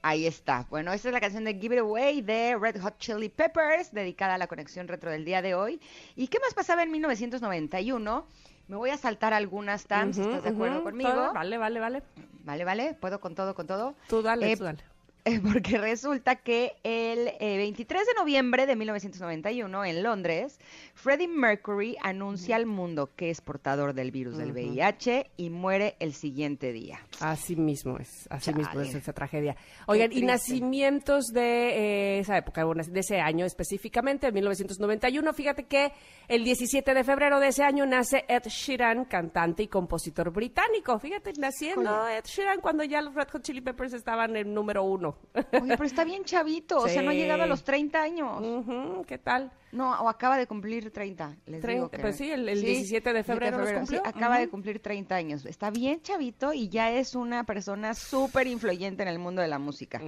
Ahí 0.01 0.25
está. 0.25 0.65
Bueno, 0.69 0.93
esta 0.93 1.09
es 1.09 1.13
la 1.13 1.19
canción 1.19 1.43
de 1.43 1.55
Give 1.55 1.75
It 1.75 1.81
Away 1.81 2.21
de 2.21 2.55
Red 2.57 2.79
Hot 2.81 2.97
Chili 2.97 3.29
Peppers, 3.29 3.91
dedicada 3.91 4.35
a 4.35 4.37
la 4.37 4.47
conexión 4.47 4.87
retro 4.87 5.11
del 5.11 5.25
día 5.25 5.41
de 5.41 5.55
hoy. 5.55 5.81
¿Y 6.15 6.27
qué 6.27 6.39
más 6.39 6.53
pasaba 6.53 6.83
en 6.83 6.91
1991? 6.91 8.25
Me 8.67 8.75
voy 8.75 8.89
a 8.89 8.97
saltar 8.97 9.33
algunas 9.33 9.85
TAMs, 9.85 10.17
¿estás 10.17 10.43
de 10.43 10.49
acuerdo 10.49 10.83
conmigo? 10.83 11.31
Vale, 11.33 11.57
vale, 11.57 11.79
vale. 11.79 12.03
Vale, 12.43 12.65
vale. 12.65 12.93
¿Puedo 12.99 13.19
con 13.21 13.33
todo, 13.33 13.55
con 13.55 13.65
todo? 13.65 13.95
Tú 14.09 14.21
dale, 14.21 14.51
Eh, 14.51 14.57
tú 14.57 14.65
dale. 14.65 14.83
porque 15.43 15.77
resulta 15.77 16.35
que 16.35 16.73
el 16.83 17.29
eh, 17.39 17.57
23 17.57 18.05
de 18.05 18.13
noviembre 18.13 18.65
de 18.65 18.75
1991 18.75 19.85
en 19.85 20.03
Londres, 20.03 20.59
Freddie 20.93 21.27
Mercury 21.27 21.97
anuncia 22.01 22.55
al 22.55 22.65
mundo 22.65 23.09
que 23.15 23.29
es 23.29 23.41
portador 23.41 23.93
del 23.93 24.11
virus 24.11 24.37
del 24.37 24.51
VIH 24.51 25.31
y 25.37 25.49
muere 25.49 25.95
el 25.99 26.13
siguiente 26.13 26.71
día. 26.71 26.99
Así 27.19 27.55
mismo 27.55 27.97
es, 27.97 28.27
así 28.29 28.53
mismo 28.53 28.79
es 28.81 28.95
esa 28.95 29.13
tragedia. 29.13 29.55
Oigan, 29.87 30.11
y 30.11 30.21
nacimientos 30.21 31.27
de 31.27 31.41
eh, 31.41 32.19
esa 32.19 32.37
época, 32.37 32.63
bueno, 32.63 32.83
de 32.83 32.99
ese 32.99 33.19
año 33.19 33.45
específicamente, 33.45 34.27
en 34.27 34.33
1991, 34.33 35.33
fíjate 35.33 35.63
que 35.65 35.91
el 36.27 36.43
17 36.43 36.93
de 36.93 37.03
febrero 37.03 37.39
de 37.39 37.47
ese 37.47 37.63
año 37.63 37.85
nace 37.85 38.25
Ed 38.27 38.43
Sheeran, 38.47 39.05
cantante 39.05 39.63
y 39.63 39.67
compositor 39.67 40.31
británico. 40.31 40.97
Fíjate, 40.99 41.33
naciendo 41.37 42.07
Ed 42.07 42.25
Sheeran 42.25 42.61
cuando 42.61 42.83
ya 42.83 43.01
los 43.01 43.13
Red 43.13 43.29
Hot 43.29 43.41
Chili 43.41 43.61
Peppers 43.61 43.93
estaban 43.93 44.35
en 44.35 44.53
número 44.53 44.83
uno. 44.83 45.16
Oye, 45.33 45.73
pero 45.77 45.83
está 45.83 46.03
bien 46.03 46.23
chavito, 46.23 46.77
o 46.79 46.87
sea, 46.87 47.01
no 47.01 47.11
ha 47.11 47.13
llegado 47.13 47.43
a 47.43 47.45
los 47.47 47.63
30 47.63 48.01
años. 48.01 49.05
¿Qué 49.05 49.17
tal? 49.17 49.51
No, 49.71 49.91
o 50.01 50.09
acaba 50.09 50.37
de 50.37 50.47
cumplir 50.47 50.89
30, 50.91 51.35
les 51.45 51.61
digo 51.61 51.61
30, 51.89 51.97
que- 51.97 52.01
pues 52.01 52.15
sí, 52.15 52.31
el- 52.31 52.47
el 52.49 52.61
17 52.61 53.13
de 53.13 53.23
febrero 53.23 53.57
los 53.59 53.69
sí, 53.69 53.75
cumplió. 53.75 54.01
acaba 54.05 54.39
de 54.39 54.49
cumplir 54.49 54.79
30 54.81 55.15
años. 55.15 55.45
Está 55.45 55.69
bien 55.69 56.01
chavito 56.01 56.53
y 56.53 56.69
ya 56.69 56.91
es 56.91 57.13
una 57.15 57.43
persona 57.43 57.93
súper 57.93 58.47
influyente 58.47 59.03
en 59.03 59.09
el 59.09 59.19
mundo 59.19 59.41
de 59.41 59.47
la 59.49 59.59
música. 59.59 59.99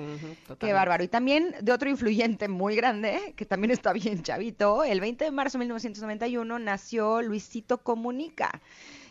Qué 0.57 0.73
bárbaro. 0.73 1.03
Y 1.03 1.07
también 1.09 1.53
de 1.61 1.71
otro 1.73 1.89
influyente 1.89 2.47
muy 2.47 2.75
grande, 2.75 3.33
que 3.35 3.45
también 3.45 3.71
está 3.71 3.93
bien 3.93 4.23
chavito, 4.23 4.83
el 4.83 4.99
20 5.01 5.25
de 5.25 5.31
marzo 5.31 5.57
de 5.57 5.65
1991 5.65 6.57
nació 6.57 7.21
Luisito 7.21 7.79
Comunica. 7.79 8.61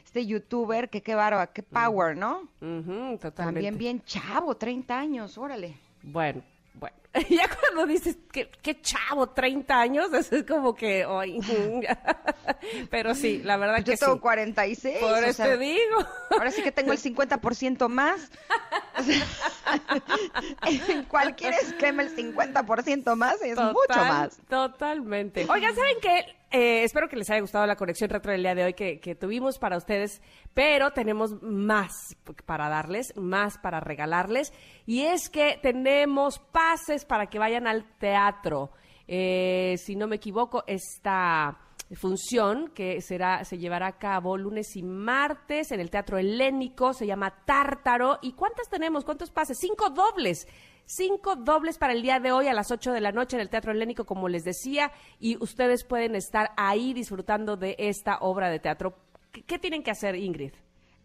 Este 0.05 0.25
youtuber, 0.25 0.89
que 0.89 1.03
qué 1.03 1.15
bárbaro, 1.15 1.53
qué 1.53 1.63
power, 1.63 2.17
¿no? 2.17 2.49
Totalmente. 2.59 3.33
También 3.37 3.77
bien 3.77 4.03
chavo, 4.05 4.57
30 4.57 4.99
años, 4.99 5.37
órale. 5.37 5.75
Bueno, 6.03 6.43
bueno. 6.75 6.97
Ya 7.29 7.49
cuando 7.49 7.87
dices 7.87 8.17
que 8.33 8.51
qué 8.63 8.81
chavo, 8.81 9.31
30 9.31 9.81
años, 9.81 10.13
eso 10.13 10.37
es 10.37 10.45
como 10.45 10.75
que 10.75 11.05
hoy. 11.05 11.41
Pero 12.91 13.15
sí, 13.15 13.41
la 13.45 13.57
verdad 13.57 13.79
Yo 13.79 13.93
que 13.93 13.97
tengo 13.97 14.15
sí. 14.15 14.21
46. 14.21 14.99
Por 14.99 15.25
eso 15.25 15.43
te 15.43 15.59
digo. 15.59 16.07
Ahora 16.31 16.51
sí 16.51 16.63
que 16.63 16.73
tengo 16.73 16.93
el 16.93 16.99
50% 16.99 17.89
más. 17.89 18.31
O 18.99 19.03
sea, 19.03 19.27
en 20.89 21.05
cualquier 21.05 21.55
esquema 21.55 22.03
el 22.03 22.15
50% 22.15 23.15
más 23.17 23.41
es 23.43 23.57
mucho 23.57 23.79
más. 23.89 24.39
Totalmente. 24.49 25.47
Oigan, 25.49 25.75
¿saben 25.75 25.97
qué? 26.01 26.37
Eh, 26.51 26.83
espero 26.83 27.09
que 27.09 27.17
les 27.17 27.29
haya 27.29 27.41
gustado 27.41 27.67
la 27.67 27.77
conexión 27.77 28.09
retro 28.09 28.33
del 28.33 28.43
día 28.43 28.55
de 28.55 28.65
hoy 28.65 28.75
que, 28.75 29.01
que 29.01 29.15
tuvimos 29.15 29.59
para 29.59 29.77
ustedes, 29.77 30.23
pero 30.55 30.93
tenemos 30.93 31.43
más 31.43 32.17
para 32.47 32.71
darles, 32.71 33.15
más 33.17 33.59
para 33.59 33.81
regalarles. 33.81 34.53
Y 34.87 35.03
es 35.03 35.29
que 35.29 35.59
tenemos 35.61 36.39
pases 36.39 37.05
para 37.05 37.27
que 37.27 37.39
vayan 37.39 37.67
al 37.67 37.85
teatro. 37.99 38.71
Eh, 39.07 39.77
si 39.79 39.95
no 39.95 40.07
me 40.07 40.17
equivoco, 40.17 40.65
esta 40.67 41.59
función 41.93 42.69
que 42.75 43.01
será 43.01 43.45
se 43.45 43.59
llevará 43.59 43.87
a 43.87 43.99
cabo 43.99 44.37
lunes 44.37 44.77
y 44.77 44.83
martes 44.83 45.73
en 45.73 45.81
el 45.81 45.91
Teatro 45.91 46.19
Helénico, 46.19 46.93
se 46.93 47.07
llama 47.07 47.45
Tártaro. 47.45 48.19
¿Y 48.23 48.33
cuántas 48.33 48.69
tenemos? 48.69 49.05
¿Cuántos 49.05 49.31
pases? 49.31 49.59
Cinco 49.59 49.91
dobles. 49.91 50.47
Cinco 50.91 51.37
dobles 51.37 51.77
para 51.77 51.93
el 51.93 52.01
día 52.01 52.19
de 52.19 52.33
hoy 52.33 52.49
a 52.49 52.55
las 52.55 52.71
8 52.71 52.93
de 52.93 53.03
la 53.03 53.13
noche 53.13 53.37
en 53.37 53.43
el 53.43 53.51
Teatro 53.51 53.73
Helénico, 53.73 54.07
como 54.07 54.27
les 54.27 54.43
decía, 54.43 54.91
y 55.21 55.37
ustedes 55.37 55.85
pueden 55.85 56.15
estar 56.15 56.53
ahí 56.57 56.95
disfrutando 56.95 57.59
de 57.59 57.77
esta 57.79 58.17
obra 58.21 58.49
de 58.49 58.59
teatro. 58.59 58.97
¿Qué, 59.31 59.43
qué 59.43 59.59
tienen 59.59 59.83
que 59.83 59.91
hacer, 59.91 60.17
Ingrid? 60.17 60.55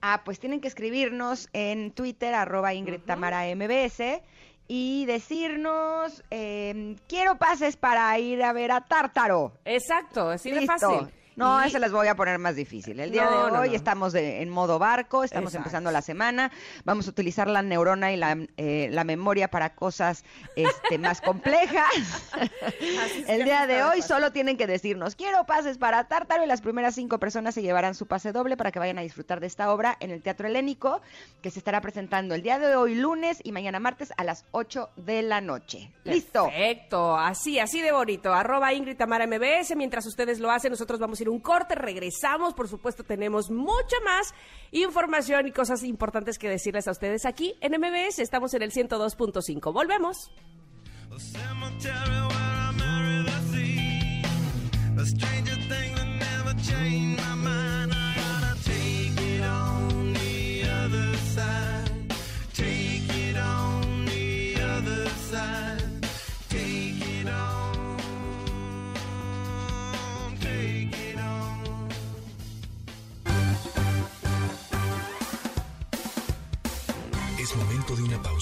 Ah, 0.01 0.21
pues 0.23 0.39
tienen 0.39 0.61
que 0.61 0.69
escribirnos 0.69 1.49
en 1.51 1.91
Twitter, 1.91 2.33
arroba 2.33 2.73
Ingrid 2.73 3.01
Tamara 3.01 3.43
MBS, 3.53 4.21
y 4.69 5.05
decirnos, 5.05 6.23
eh, 6.31 6.95
quiero 7.09 7.37
pases 7.37 7.75
para 7.75 8.17
ir 8.19 8.41
a 8.41 8.53
ver 8.53 8.71
a 8.71 8.85
Tártaro. 8.85 9.51
Exacto, 9.65 10.29
así 10.29 10.51
de 10.51 10.65
fácil. 10.65 11.09
No, 11.35 11.63
Y- 11.63 11.67
ese 11.67 11.79
les 11.79 11.91
voy 11.91 12.07
a 12.07 12.15
poner 12.15 12.37
más 12.39 12.55
difícil. 12.55 12.99
El 12.99 13.11
día 13.11 13.25
No, 13.25 13.31
de 13.47 13.57
hoy 13.59 13.69
no. 13.69 13.75
estamos 13.75 14.13
de- 14.13 14.41
en 14.41 14.49
modo 14.49 14.79
barco, 14.79 15.23
estamos 15.23 15.51
Exacto. 15.51 15.63
empezando 15.69 15.91
la 15.91 16.01
semana, 16.01 16.51
vamos 16.85 17.07
a 17.07 17.09
utilizar 17.11 17.47
la 17.47 17.61
neurona 17.61 18.11
y 18.11 18.17
la, 18.17 18.37
eh, 18.57 18.87
la 18.91 19.03
memoria 19.03 19.49
para 19.49 19.75
cosas 19.75 20.23
este, 20.55 20.97
más 20.97 21.21
complejas. 21.21 21.89
El 23.27 23.43
día 23.45 23.67
de 23.67 23.83
hoy 23.83 24.01
solo 24.01 24.31
tienen 24.31 24.57
que 24.57 24.67
decirnos, 24.67 25.15
quiero 25.15 25.45
pases 25.45 25.77
para 25.77 26.07
Tártaro 26.07 26.43
y 26.43 26.47
las 26.47 26.61
primeras 26.61 26.95
cinco 26.95 27.19
personas 27.19 27.53
se 27.55 27.61
llevarán 27.61 27.95
su 27.95 28.05
pase 28.07 28.31
doble 28.31 28.57
para 28.57 28.71
que 28.71 28.79
vayan 28.79 28.97
a 28.97 29.01
disfrutar 29.01 29.39
de 29.39 29.47
esta 29.47 29.71
obra 29.71 29.97
en 29.99 30.11
el 30.11 30.21
Teatro 30.21 30.47
Helénico, 30.47 31.01
que 31.41 31.51
se 31.51 31.59
estará 31.59 31.81
presentando 31.81 32.35
el 32.35 32.41
día 32.43 32.59
de 32.59 32.75
hoy 32.75 32.95
lunes 32.95 33.39
y 33.43 33.51
mañana 33.51 33.79
martes 33.79 34.13
a 34.17 34.23
las 34.23 34.45
8 34.51 34.89
de 34.97 35.21
la 35.21 35.41
noche. 35.41 35.91
¡Listo! 36.03 36.45
Perfecto, 36.45 37.17
así, 37.17 37.59
así 37.59 37.81
de 37.81 37.91
bonito. 37.91 38.33
Arroba 38.33 38.73
Ingrid 38.73 38.97
Tamara 38.97 39.25
MBS. 39.27 39.75
Mientras 39.75 40.05
ustedes 40.05 40.39
lo 40.39 40.51
hacen, 40.51 40.71
nosotros 40.71 40.99
vamos 40.99 41.19
a 41.19 41.22
un 41.29 41.39
corte, 41.39 41.75
regresamos. 41.75 42.53
Por 42.53 42.67
supuesto, 42.67 43.03
tenemos 43.03 43.49
mucha 43.49 43.97
más 44.03 44.33
información 44.71 45.47
y 45.47 45.51
cosas 45.51 45.83
importantes 45.83 46.37
que 46.37 46.49
decirles 46.49 46.87
a 46.87 46.91
ustedes 46.91 47.25
aquí 47.25 47.55
en 47.61 47.79
MBS. 47.79 48.19
Estamos 48.19 48.53
en 48.53 48.61
el 48.61 48.71
102.5. 48.71 49.73
Volvemos. 49.73 50.31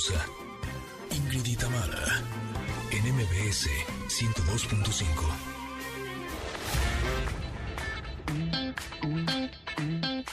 Pausa. 0.02 0.26
Ingrid 1.12 1.46
y 1.46 1.56
Tamara, 1.56 2.24
en 2.92 3.14
MBS 3.14 3.70
102.5. 4.08 5.06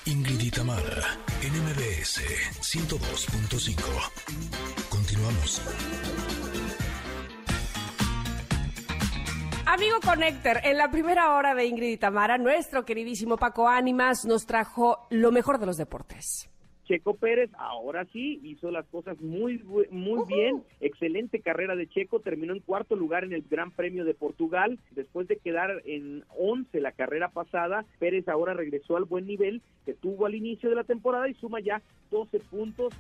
Ingrid 0.07 0.41
y 0.41 0.51
Tamara, 0.51 1.19
en 1.43 1.53
MBS 1.65 2.23
102.5. 2.61 4.09
Continuamos. 4.89 5.61
Amigo 9.67 10.01
Connector, 10.03 10.61
en 10.65 10.79
la 10.79 10.91
primera 10.91 11.35
hora 11.35 11.55
de 11.55 11.67
Ingrid 11.67 11.91
y 11.91 11.99
Tamara, 11.99 12.39
nuestro 12.39 12.85
queridísimo 12.85 13.37
Paco 13.37 13.69
Ánimas 13.69 14.25
nos 14.25 14.47
trajo 14.47 15.07
lo 15.11 15.31
mejor 15.31 15.59
de 15.59 15.67
los 15.67 15.77
deportes. 15.77 16.49
Checo 16.89 17.15
Pérez, 17.15 17.51
ahora 17.59 18.07
sí, 18.15 18.41
hizo 18.43 18.71
las 18.71 18.87
cosas 18.87 19.21
muy, 19.21 19.63
muy 19.91 20.27
bien. 20.27 20.65
Excelente 20.81 21.41
carrera 21.41 21.77
de 21.77 21.87
Checo, 21.87 22.21
terminó 22.21 22.55
en 22.55 22.61
cuarto 22.61 22.97
lugar 22.97 23.25
en 23.25 23.35
el 23.35 23.43
Gran 23.43 23.71
Premio 23.73 24.07
de 24.07 24.15
Portugal. 24.15 24.79
Después 24.93 25.29
de 25.29 25.37
quedar 25.37 25.83
en 25.85 26.25
11 26.39 26.81
la 26.81 26.93
carrera 26.93 27.29
pasada, 27.29 27.85
Pérez 27.99 28.27
ahora 28.27 28.55
regresó 28.55 28.97
al 28.97 29.05
buen 29.05 29.27
nivel 29.27 29.61
que 29.85 29.93
tuvo 29.93 30.25
al 30.25 30.35
inicio 30.35 30.71
de 30.71 30.77
la 30.77 30.85
temporada 30.85 31.29
y 31.29 31.35
suma 31.35 31.61
ya 31.61 31.83
12 32.11 32.41
puntos. 32.41 32.95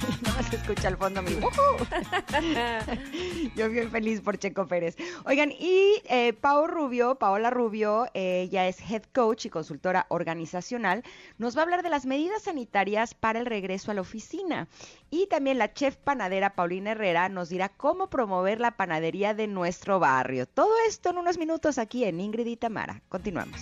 Nada 0.22 0.36
más 0.36 0.46
se 0.46 0.56
escucha 0.56 0.88
al 0.88 0.96
fondo 0.96 1.22
mi. 1.22 1.30
Yo 3.56 3.68
bien 3.68 3.90
feliz 3.90 4.20
por 4.20 4.38
Checo 4.38 4.66
Pérez. 4.66 4.96
Oigan, 5.24 5.52
y 5.52 6.02
eh, 6.08 6.32
Pao 6.32 6.66
Rubio, 6.66 7.16
Paola 7.16 7.50
Rubio, 7.50 8.06
eh, 8.14 8.42
ella 8.42 8.68
es 8.68 8.78
head 8.90 9.02
coach 9.12 9.46
y 9.46 9.50
consultora 9.50 10.06
organizacional, 10.08 11.02
nos 11.38 11.56
va 11.56 11.60
a 11.60 11.64
hablar 11.64 11.82
de 11.82 11.90
las 11.90 12.06
medidas 12.06 12.42
sanitarias 12.42 13.14
para 13.14 13.40
el 13.40 13.46
regreso 13.46 13.90
a 13.90 13.94
la 13.94 14.00
oficina. 14.00 14.68
Y 15.10 15.26
también 15.26 15.58
la 15.58 15.72
chef 15.72 15.96
panadera 15.96 16.54
Paulina 16.54 16.92
Herrera 16.92 17.28
nos 17.28 17.48
dirá 17.48 17.68
cómo 17.68 18.08
promover 18.08 18.60
la 18.60 18.76
panadería 18.76 19.34
de 19.34 19.46
nuestro 19.46 19.98
barrio. 19.98 20.46
Todo 20.46 20.72
esto 20.88 21.10
en 21.10 21.18
unos 21.18 21.38
minutos 21.38 21.78
aquí 21.78 22.04
en 22.04 22.20
Ingrid 22.20 22.46
y 22.46 22.56
Tamara. 22.56 23.02
Continuamos. 23.08 23.60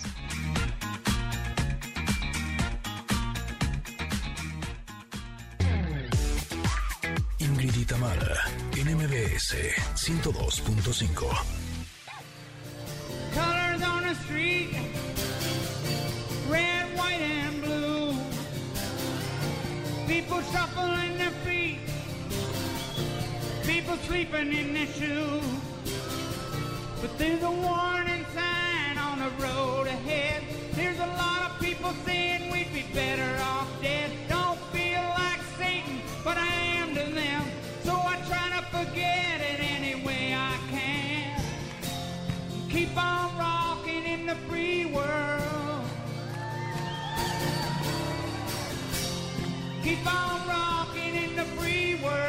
Y 7.61 7.85
Tamara 7.85 8.37
en 8.77 8.87
MBS 8.95 9.53
102.5. 9.95 11.43
colors 13.33 13.83
on 13.83 14.03
the 14.03 14.15
street 14.23 14.69
red, 16.47 16.85
white, 16.97 17.19
and 17.21 17.61
blue. 17.61 18.15
People 20.07 20.41
shuffling 20.53 21.17
their 21.17 21.31
feet, 21.43 21.79
people 23.63 23.97
sleeping 24.07 24.53
in 24.53 24.73
their 24.73 24.87
shoes. 24.87 25.43
But 27.01 27.17
there's 27.17 27.43
a 27.43 27.51
warning 27.51 28.25
sign 28.33 28.97
on 28.97 29.19
the 29.19 29.31
road 29.43 29.87
ahead. 29.87 30.43
There's 30.73 30.99
a 30.99 31.07
lot 31.07 31.51
of 31.51 31.59
people 31.59 31.91
saying 32.05 32.51
we'd 32.51 32.73
be 32.73 32.85
better 32.93 33.41
off 33.43 33.58
on 50.09 50.47
rocking 50.47 51.15
in 51.15 51.35
the 51.35 51.45
free 51.57 51.95
world. 52.03 52.19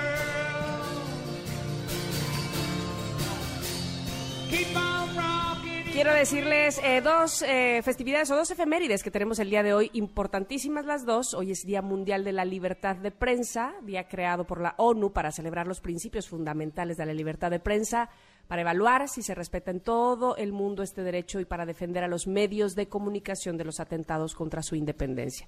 Keep 4.51 4.77
on 4.77 5.17
rocking. 5.17 5.87
in 5.87 5.93
Quiero 5.93 6.15
decirles 6.15 6.81
eh, 6.85 7.01
dos 7.01 7.43
eh, 7.43 7.83
festividades 7.83 8.31
o 8.31 8.37
dos 8.37 8.51
efemérides 8.51 9.03
que 9.03 9.11
tenemos 9.11 9.39
el 9.39 9.51
día 9.51 9.63
de 9.63 9.75
hoy, 9.75 9.91
importantísimas 9.95 10.87
las 10.87 11.05
dos. 11.05 11.35
Hoy 11.35 11.51
es 11.51 11.67
Día 11.67 11.83
Mundial 11.83 12.25
de 12.25 12.33
la 12.33 12.45
Libertad 12.45 12.97
de 12.97 13.11
Prensa, 13.11 13.75
día 13.83 14.09
creado 14.09 14.45
por 14.45 14.61
la 14.61 14.75
ONU 14.79 15.13
para 15.13 15.33
celebrar 15.33 15.67
los 15.67 15.81
principios 15.81 16.29
fundamentales 16.29 16.97
de 16.97 17.07
la 17.07 17.13
libertad 17.13 17.51
de 17.51 17.61
prensa, 17.61 18.09
para 18.51 18.63
evaluar 18.63 19.09
si 19.09 19.23
se 19.23 19.35
respeta 19.35 19.71
en 19.71 19.81
todo 19.81 20.37
el 20.37 20.53
mundo 20.53 20.83
este 20.83 21.03
derecho 21.05 21.39
y 21.39 21.45
para 21.45 21.65
defender 21.65 22.03
a 22.03 22.09
los 22.09 22.27
medios 22.27 22.75
de 22.75 22.89
comunicación 22.89 23.57
de 23.57 23.65
los 23.65 23.79
atentados 23.79 24.35
contra 24.35 24.63
su 24.63 24.75
independencia. 24.75 25.47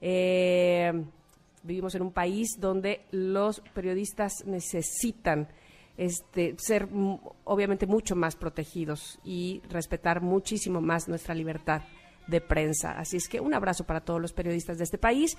Eh, 0.00 0.92
vivimos 1.62 1.94
en 1.94 2.02
un 2.02 2.12
país 2.12 2.56
donde 2.58 3.06
los 3.10 3.60
periodistas 3.74 4.44
necesitan 4.46 5.48
este, 5.96 6.54
ser 6.58 6.88
obviamente 7.44 7.86
mucho 7.86 8.16
más 8.16 8.36
protegidos 8.36 9.18
y 9.24 9.60
respetar 9.68 10.22
muchísimo 10.22 10.80
más 10.80 11.08
nuestra 11.08 11.34
libertad 11.34 11.82
de 12.26 12.40
prensa. 12.40 12.92
Así 12.92 13.16
es 13.16 13.28
que 13.28 13.40
un 13.40 13.54
abrazo 13.54 13.84
para 13.84 14.00
todos 14.00 14.20
los 14.20 14.32
periodistas 14.32 14.78
de 14.78 14.84
este 14.84 14.98
país 14.98 15.36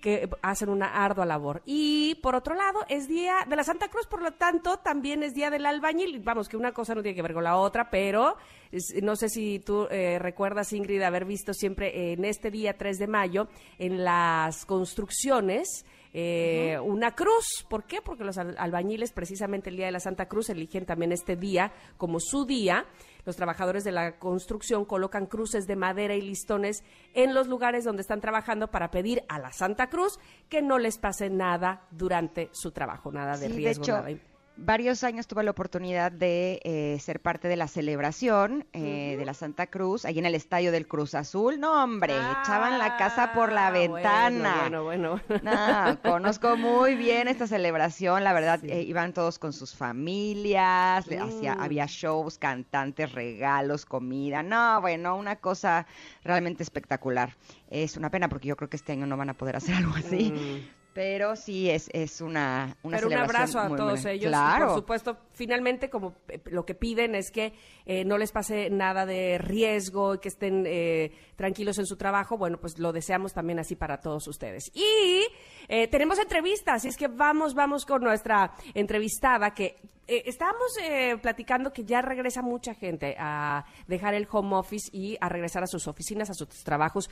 que 0.00 0.28
hacen 0.42 0.68
una 0.70 1.04
ardua 1.04 1.26
labor. 1.26 1.62
Y 1.66 2.14
por 2.22 2.34
otro 2.34 2.54
lado, 2.54 2.80
es 2.88 3.06
Día 3.06 3.44
de 3.48 3.56
la 3.56 3.64
Santa 3.64 3.88
Cruz, 3.88 4.06
por 4.06 4.22
lo 4.22 4.32
tanto, 4.32 4.78
también 4.78 5.22
es 5.22 5.34
Día 5.34 5.50
del 5.50 5.66
Albañil. 5.66 6.20
Vamos, 6.20 6.48
que 6.48 6.56
una 6.56 6.72
cosa 6.72 6.94
no 6.94 7.02
tiene 7.02 7.14
que 7.14 7.22
ver 7.22 7.34
con 7.34 7.44
la 7.44 7.56
otra, 7.56 7.90
pero 7.90 8.36
es- 8.72 8.94
no 9.02 9.14
sé 9.16 9.28
si 9.28 9.58
tú 9.58 9.86
eh, 9.90 10.18
recuerdas, 10.18 10.72
Ingrid, 10.72 11.02
haber 11.02 11.24
visto 11.24 11.52
siempre 11.52 12.12
en 12.12 12.24
este 12.24 12.50
día 12.50 12.76
3 12.78 12.98
de 12.98 13.06
mayo, 13.06 13.48
en 13.78 14.02
las 14.04 14.64
construcciones, 14.66 15.84
eh, 16.12 16.78
una 16.82 17.14
cruz. 17.14 17.64
¿Por 17.68 17.84
qué? 17.84 18.00
Porque 18.02 18.24
los 18.24 18.36
al- 18.38 18.56
albañiles, 18.58 19.12
precisamente 19.12 19.70
el 19.70 19.76
Día 19.76 19.86
de 19.86 19.92
la 19.92 20.00
Santa 20.00 20.26
Cruz, 20.26 20.50
eligen 20.50 20.84
también 20.86 21.12
este 21.12 21.36
día 21.36 21.72
como 21.96 22.18
su 22.20 22.44
día. 22.46 22.84
Los 23.24 23.36
trabajadores 23.36 23.84
de 23.84 23.92
la 23.92 24.18
construcción 24.18 24.84
colocan 24.84 25.26
cruces 25.26 25.66
de 25.66 25.76
madera 25.76 26.14
y 26.14 26.20
listones 26.20 26.84
en 27.14 27.34
los 27.34 27.48
lugares 27.48 27.84
donde 27.84 28.02
están 28.02 28.20
trabajando 28.20 28.70
para 28.70 28.90
pedir 28.90 29.22
a 29.28 29.38
la 29.38 29.52
Santa 29.52 29.88
Cruz 29.88 30.18
que 30.48 30.62
no 30.62 30.78
les 30.78 30.98
pase 30.98 31.30
nada 31.30 31.86
durante 31.90 32.48
su 32.52 32.70
trabajo, 32.72 33.10
nada 33.12 33.36
de 33.36 33.48
Sí, 33.48 33.52
riesgo, 33.52 33.84
de 33.84 33.90
hecho, 33.90 33.92
nada. 34.02 34.29
Varios 34.60 35.02
años 35.04 35.26
tuve 35.26 35.42
la 35.42 35.50
oportunidad 35.50 36.12
de 36.12 36.60
eh, 36.64 36.98
ser 37.00 37.20
parte 37.20 37.48
de 37.48 37.56
la 37.56 37.66
celebración 37.66 38.66
eh, 38.72 39.16
de 39.18 39.24
la 39.24 39.34
Santa 39.34 39.66
Cruz, 39.68 40.04
ahí 40.04 40.18
en 40.18 40.26
el 40.26 40.34
estadio 40.34 40.70
del 40.70 40.86
Cruz 40.86 41.14
Azul. 41.14 41.58
No, 41.58 41.82
hombre, 41.82 42.12
echaban 42.14 42.78
la 42.78 42.96
casa 42.96 43.32
por 43.32 43.52
la 43.52 43.68
Ah, 43.68 43.70
ventana. 43.70 44.56
Bueno, 44.60 44.84
bueno, 44.84 45.20
bueno. 45.28 45.40
No, 45.42 45.98
conozco 46.02 46.56
muy 46.56 46.94
bien 46.94 47.28
esta 47.28 47.46
celebración, 47.46 48.22
la 48.24 48.32
verdad, 48.32 48.60
eh, 48.64 48.82
iban 48.82 49.12
todos 49.12 49.38
con 49.38 49.52
sus 49.52 49.74
familias, 49.74 51.06
Mm. 51.08 51.46
había 51.58 51.86
shows, 51.86 52.38
cantantes, 52.38 53.12
regalos, 53.12 53.84
comida, 53.86 54.42
no, 54.42 54.80
bueno, 54.80 55.16
una 55.16 55.36
cosa 55.36 55.86
realmente 56.22 56.62
espectacular. 56.62 57.36
Es 57.70 57.96
una 57.96 58.10
pena 58.10 58.28
porque 58.28 58.48
yo 58.48 58.56
creo 58.56 58.68
que 58.68 58.76
este 58.76 58.92
año 58.92 59.06
no 59.06 59.16
van 59.16 59.30
a 59.30 59.34
poder 59.34 59.56
hacer 59.56 59.74
algo 59.76 59.94
así, 59.96 60.30
Mm. 60.32 60.79
Pero 60.92 61.36
sí 61.36 61.70
es, 61.70 61.88
es 61.92 62.20
una, 62.20 62.76
una 62.82 62.96
Pero 62.96 63.08
un 63.08 63.14
abrazo 63.14 63.58
a 63.58 63.68
muy 63.68 63.78
todos 63.78 64.02
buena. 64.02 64.10
ellos. 64.12 64.28
Claro. 64.30 64.66
por 64.66 64.76
supuesto, 64.76 65.16
finalmente, 65.32 65.88
como 65.88 66.14
eh, 66.28 66.40
lo 66.46 66.64
que 66.64 66.74
piden 66.74 67.14
es 67.14 67.30
que 67.30 67.52
eh, 67.86 68.04
no 68.04 68.18
les 68.18 68.32
pase 68.32 68.70
nada 68.70 69.06
de 69.06 69.38
riesgo 69.38 70.14
y 70.14 70.18
que 70.18 70.28
estén 70.28 70.64
eh, 70.66 71.12
tranquilos 71.36 71.78
en 71.78 71.86
su 71.86 71.96
trabajo. 71.96 72.36
Bueno, 72.36 72.58
pues 72.58 72.78
lo 72.78 72.92
deseamos 72.92 73.32
también 73.32 73.58
así 73.58 73.76
para 73.76 74.00
todos 74.00 74.26
ustedes. 74.28 74.70
Y 74.74 75.26
eh, 75.68 75.88
tenemos 75.88 76.18
entrevistas, 76.18 76.76
así 76.76 76.88
es 76.88 76.96
que 76.96 77.08
vamos, 77.08 77.54
vamos 77.54 77.86
con 77.86 78.02
nuestra 78.02 78.52
entrevistada 78.74 79.54
que 79.54 79.76
eh, 80.08 80.24
estábamos 80.26 80.76
eh, 80.82 81.16
platicando 81.22 81.72
que 81.72 81.84
ya 81.84 82.02
regresa 82.02 82.42
mucha 82.42 82.74
gente 82.74 83.14
a 83.18 83.64
dejar 83.86 84.14
el 84.14 84.26
home 84.30 84.56
office 84.56 84.90
y 84.92 85.16
a 85.20 85.28
regresar 85.28 85.62
a 85.62 85.68
sus 85.68 85.86
oficinas, 85.86 86.28
a 86.28 86.34
sus 86.34 86.48
trabajos, 86.64 87.08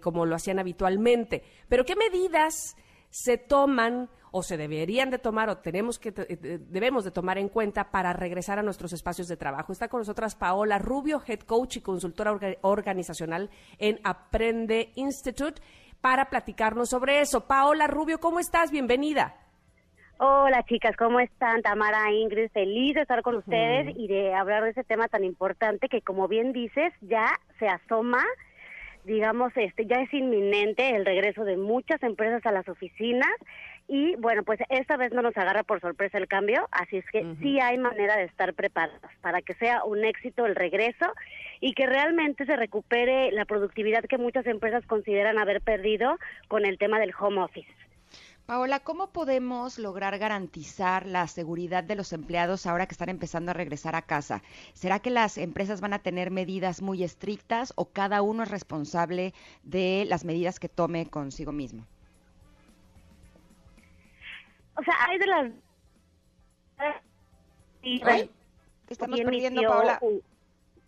como 0.00 0.24
lo 0.24 0.36
hacían 0.36 0.60
habitualmente. 0.60 1.42
Pero 1.68 1.84
¿qué 1.84 1.96
medidas 1.96 2.76
se 3.10 3.38
toman 3.38 4.08
o 4.32 4.42
se 4.42 4.56
deberían 4.56 5.10
de 5.10 5.18
tomar 5.18 5.48
o 5.48 5.58
tenemos 5.58 5.98
que 5.98 6.12
te- 6.12 6.30
eh, 6.32 6.58
debemos 6.60 7.04
de 7.04 7.10
tomar 7.10 7.38
en 7.38 7.48
cuenta 7.48 7.90
para 7.90 8.12
regresar 8.12 8.58
a 8.58 8.62
nuestros 8.62 8.92
espacios 8.92 9.28
de 9.28 9.36
trabajo. 9.36 9.72
Está 9.72 9.88
con 9.88 10.00
nosotras 10.00 10.34
Paola 10.34 10.78
Rubio, 10.78 11.22
head 11.26 11.40
coach 11.40 11.76
y 11.76 11.80
consultora 11.80 12.32
orga- 12.32 12.58
organizacional 12.60 13.48
en 13.78 13.98
Aprende 14.04 14.92
Institute 14.96 15.62
para 16.00 16.26
platicarnos 16.28 16.90
sobre 16.90 17.20
eso. 17.20 17.46
Paola 17.46 17.86
Rubio, 17.86 18.18
¿cómo 18.20 18.38
estás? 18.38 18.70
Bienvenida. 18.70 19.34
Hola 20.18 20.62
chicas, 20.64 20.96
¿cómo 20.96 21.20
están? 21.20 21.60
Tamara, 21.60 22.10
Ingrid, 22.10 22.50
feliz 22.50 22.94
de 22.94 23.02
estar 23.02 23.20
con 23.22 23.36
ustedes 23.36 23.94
y 23.98 24.08
de 24.08 24.34
hablar 24.34 24.64
de 24.64 24.70
ese 24.70 24.82
tema 24.82 25.08
tan 25.08 25.24
importante 25.24 25.88
que 25.90 26.00
como 26.00 26.26
bien 26.26 26.52
dices, 26.52 26.92
ya 27.02 27.26
se 27.58 27.68
asoma, 27.68 28.24
digamos, 29.06 29.52
este, 29.56 29.86
ya 29.86 30.02
es 30.02 30.12
inminente 30.12 30.94
el 30.94 31.06
regreso 31.06 31.44
de 31.44 31.56
muchas 31.56 32.02
empresas 32.02 32.44
a 32.44 32.52
las 32.52 32.68
oficinas 32.68 33.32
y 33.88 34.16
bueno, 34.16 34.42
pues 34.42 34.58
esta 34.68 34.96
vez 34.96 35.12
no 35.12 35.22
nos 35.22 35.36
agarra 35.36 35.62
por 35.62 35.80
sorpresa 35.80 36.18
el 36.18 36.26
cambio, 36.26 36.68
así 36.72 36.96
es 36.96 37.04
que 37.12 37.24
sí 37.40 37.60
hay 37.60 37.78
manera 37.78 38.16
de 38.16 38.24
estar 38.24 38.52
preparadas 38.54 39.12
para 39.20 39.42
que 39.42 39.54
sea 39.54 39.84
un 39.84 40.04
éxito 40.04 40.44
el 40.44 40.56
regreso 40.56 41.06
y 41.60 41.72
que 41.74 41.86
realmente 41.86 42.46
se 42.46 42.56
recupere 42.56 43.30
la 43.30 43.44
productividad 43.44 44.04
que 44.04 44.18
muchas 44.18 44.44
empresas 44.46 44.84
consideran 44.86 45.38
haber 45.38 45.60
perdido 45.60 46.18
con 46.48 46.66
el 46.66 46.76
tema 46.78 46.98
del 46.98 47.12
home 47.18 47.40
office. 47.40 47.85
Paola, 48.46 48.78
¿cómo 48.78 49.08
podemos 49.08 49.76
lograr 49.76 50.18
garantizar 50.18 51.04
la 51.04 51.26
seguridad 51.26 51.82
de 51.82 51.96
los 51.96 52.12
empleados 52.12 52.66
ahora 52.66 52.86
que 52.86 52.92
están 52.94 53.08
empezando 53.08 53.50
a 53.50 53.54
regresar 53.54 53.96
a 53.96 54.02
casa? 54.02 54.40
¿Será 54.72 55.00
que 55.00 55.10
las 55.10 55.36
empresas 55.36 55.80
van 55.80 55.92
a 55.92 55.98
tener 55.98 56.30
medidas 56.30 56.80
muy 56.80 57.02
estrictas 57.02 57.72
o 57.76 57.86
cada 57.86 58.22
uno 58.22 58.44
es 58.44 58.50
responsable 58.50 59.34
de 59.64 60.04
las 60.06 60.24
medidas 60.24 60.60
que 60.60 60.68
tome 60.68 61.06
consigo 61.10 61.50
mismo? 61.50 61.84
O 64.76 64.82
sea, 64.84 64.94
hay 65.08 65.18
de 65.18 65.26
las... 65.26 65.52
Sí, 67.82 68.00
Ay, 68.04 68.30
te 68.86 68.92
estamos 68.92 69.20
perdiendo, 69.20 69.62
Paola. 69.62 69.98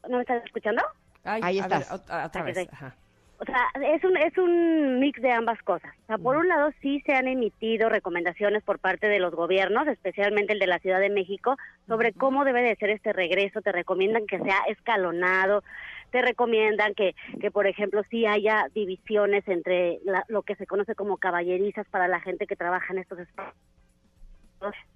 ¿No 0.09 0.17
me 0.17 0.21
estás 0.21 0.45
escuchando? 0.45 0.83
Ay, 1.25 1.41
Ahí 1.43 1.61
ver, 1.61 1.73
estás. 1.83 1.91
ot- 1.91 2.27
otra 2.27 2.43
vez. 2.45 2.69
Ajá. 2.73 2.95
O 3.41 3.45
sea, 3.45 3.69
es 3.95 4.03
un, 4.03 4.17
es 4.17 4.37
un 4.37 4.99
mix 4.99 5.23
de 5.23 5.31
ambas 5.31 5.63
cosas. 5.63 5.95
O 6.03 6.07
sea, 6.07 6.19
por 6.19 6.37
un 6.37 6.49
lado 6.49 6.71
sí 6.83 7.01
se 7.07 7.15
han 7.15 7.29
emitido 7.29 7.89
recomendaciones 7.89 8.65
por 8.65 8.81
parte 8.81 9.09
de 9.09 9.21
los 9.21 9.33
gobiernos, 9.33 9.87
especialmente 9.87 10.53
el 10.55 10.59
de 10.59 10.67
la 10.67 10.81
Ciudad 10.81 10.99
de 10.99 11.09
México, 11.09 11.57
sobre 11.87 12.13
cómo 12.13 12.45
debe 12.45 12.63
de 12.63 12.75
ser 12.77 12.91
este 12.91 13.13
regreso. 13.13 13.63
Te 13.63 13.71
recomiendan 13.71 14.27
que 14.27 14.41
sea 14.41 14.59
escalonado, 14.69 15.63
te 16.11 16.21
recomiendan 16.21 16.95
que, 16.95 17.15
que 17.41 17.53
por 17.53 17.69
ejemplo, 17.69 18.03
sí 18.11 18.27
haya 18.27 18.67
divisiones 18.75 19.47
entre 19.47 20.01
la- 20.05 20.25
lo 20.27 20.43
que 20.43 20.57
se 20.57 20.67
conoce 20.67 20.97
como 20.97 21.17
caballerizas 21.19 21.87
para 21.89 22.09
la 22.09 22.19
gente 22.21 22.49
que 22.49 22.57
trabaja 22.57 22.93
en 22.93 22.99
estos 22.99 23.21
espacios. 23.21 23.55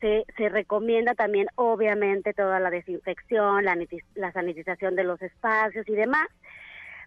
Se, 0.01 0.25
se 0.37 0.49
recomienda 0.49 1.15
también, 1.15 1.47
obviamente, 1.55 2.35
toda 2.35 2.59
la 2.59 2.71
desinfección, 2.71 3.65
la, 3.65 3.79
la 4.17 4.33
sanitización 4.33 4.97
de 4.97 5.05
los 5.05 5.23
espacios 5.23 5.89
y 5.89 5.93
demás 5.93 6.27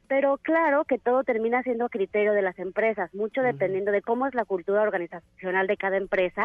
pero 0.07 0.37
claro 0.37 0.85
que 0.85 0.97
todo 0.99 1.23
termina 1.23 1.63
siendo 1.63 1.85
a 1.85 1.89
criterio 1.89 2.33
de 2.33 2.41
las 2.41 2.57
empresas, 2.59 3.13
mucho 3.13 3.41
dependiendo 3.41 3.91
de 3.91 4.01
cómo 4.01 4.27
es 4.27 4.33
la 4.35 4.45
cultura 4.45 4.81
organizacional 4.81 5.67
de 5.67 5.77
cada 5.77 5.97
empresa, 5.97 6.43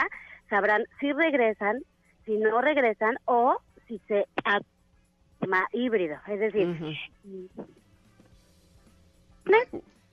sabrán 0.48 0.84
si 1.00 1.12
regresan, 1.12 1.82
si 2.24 2.36
no 2.38 2.61
regresan 2.61 3.16
o 3.24 3.58
si 3.86 3.98
se 4.08 4.26
tema 5.40 5.66
híbrido, 5.72 6.18
es 6.26 6.38
decir, 6.40 6.66
Ujú. 6.68 7.48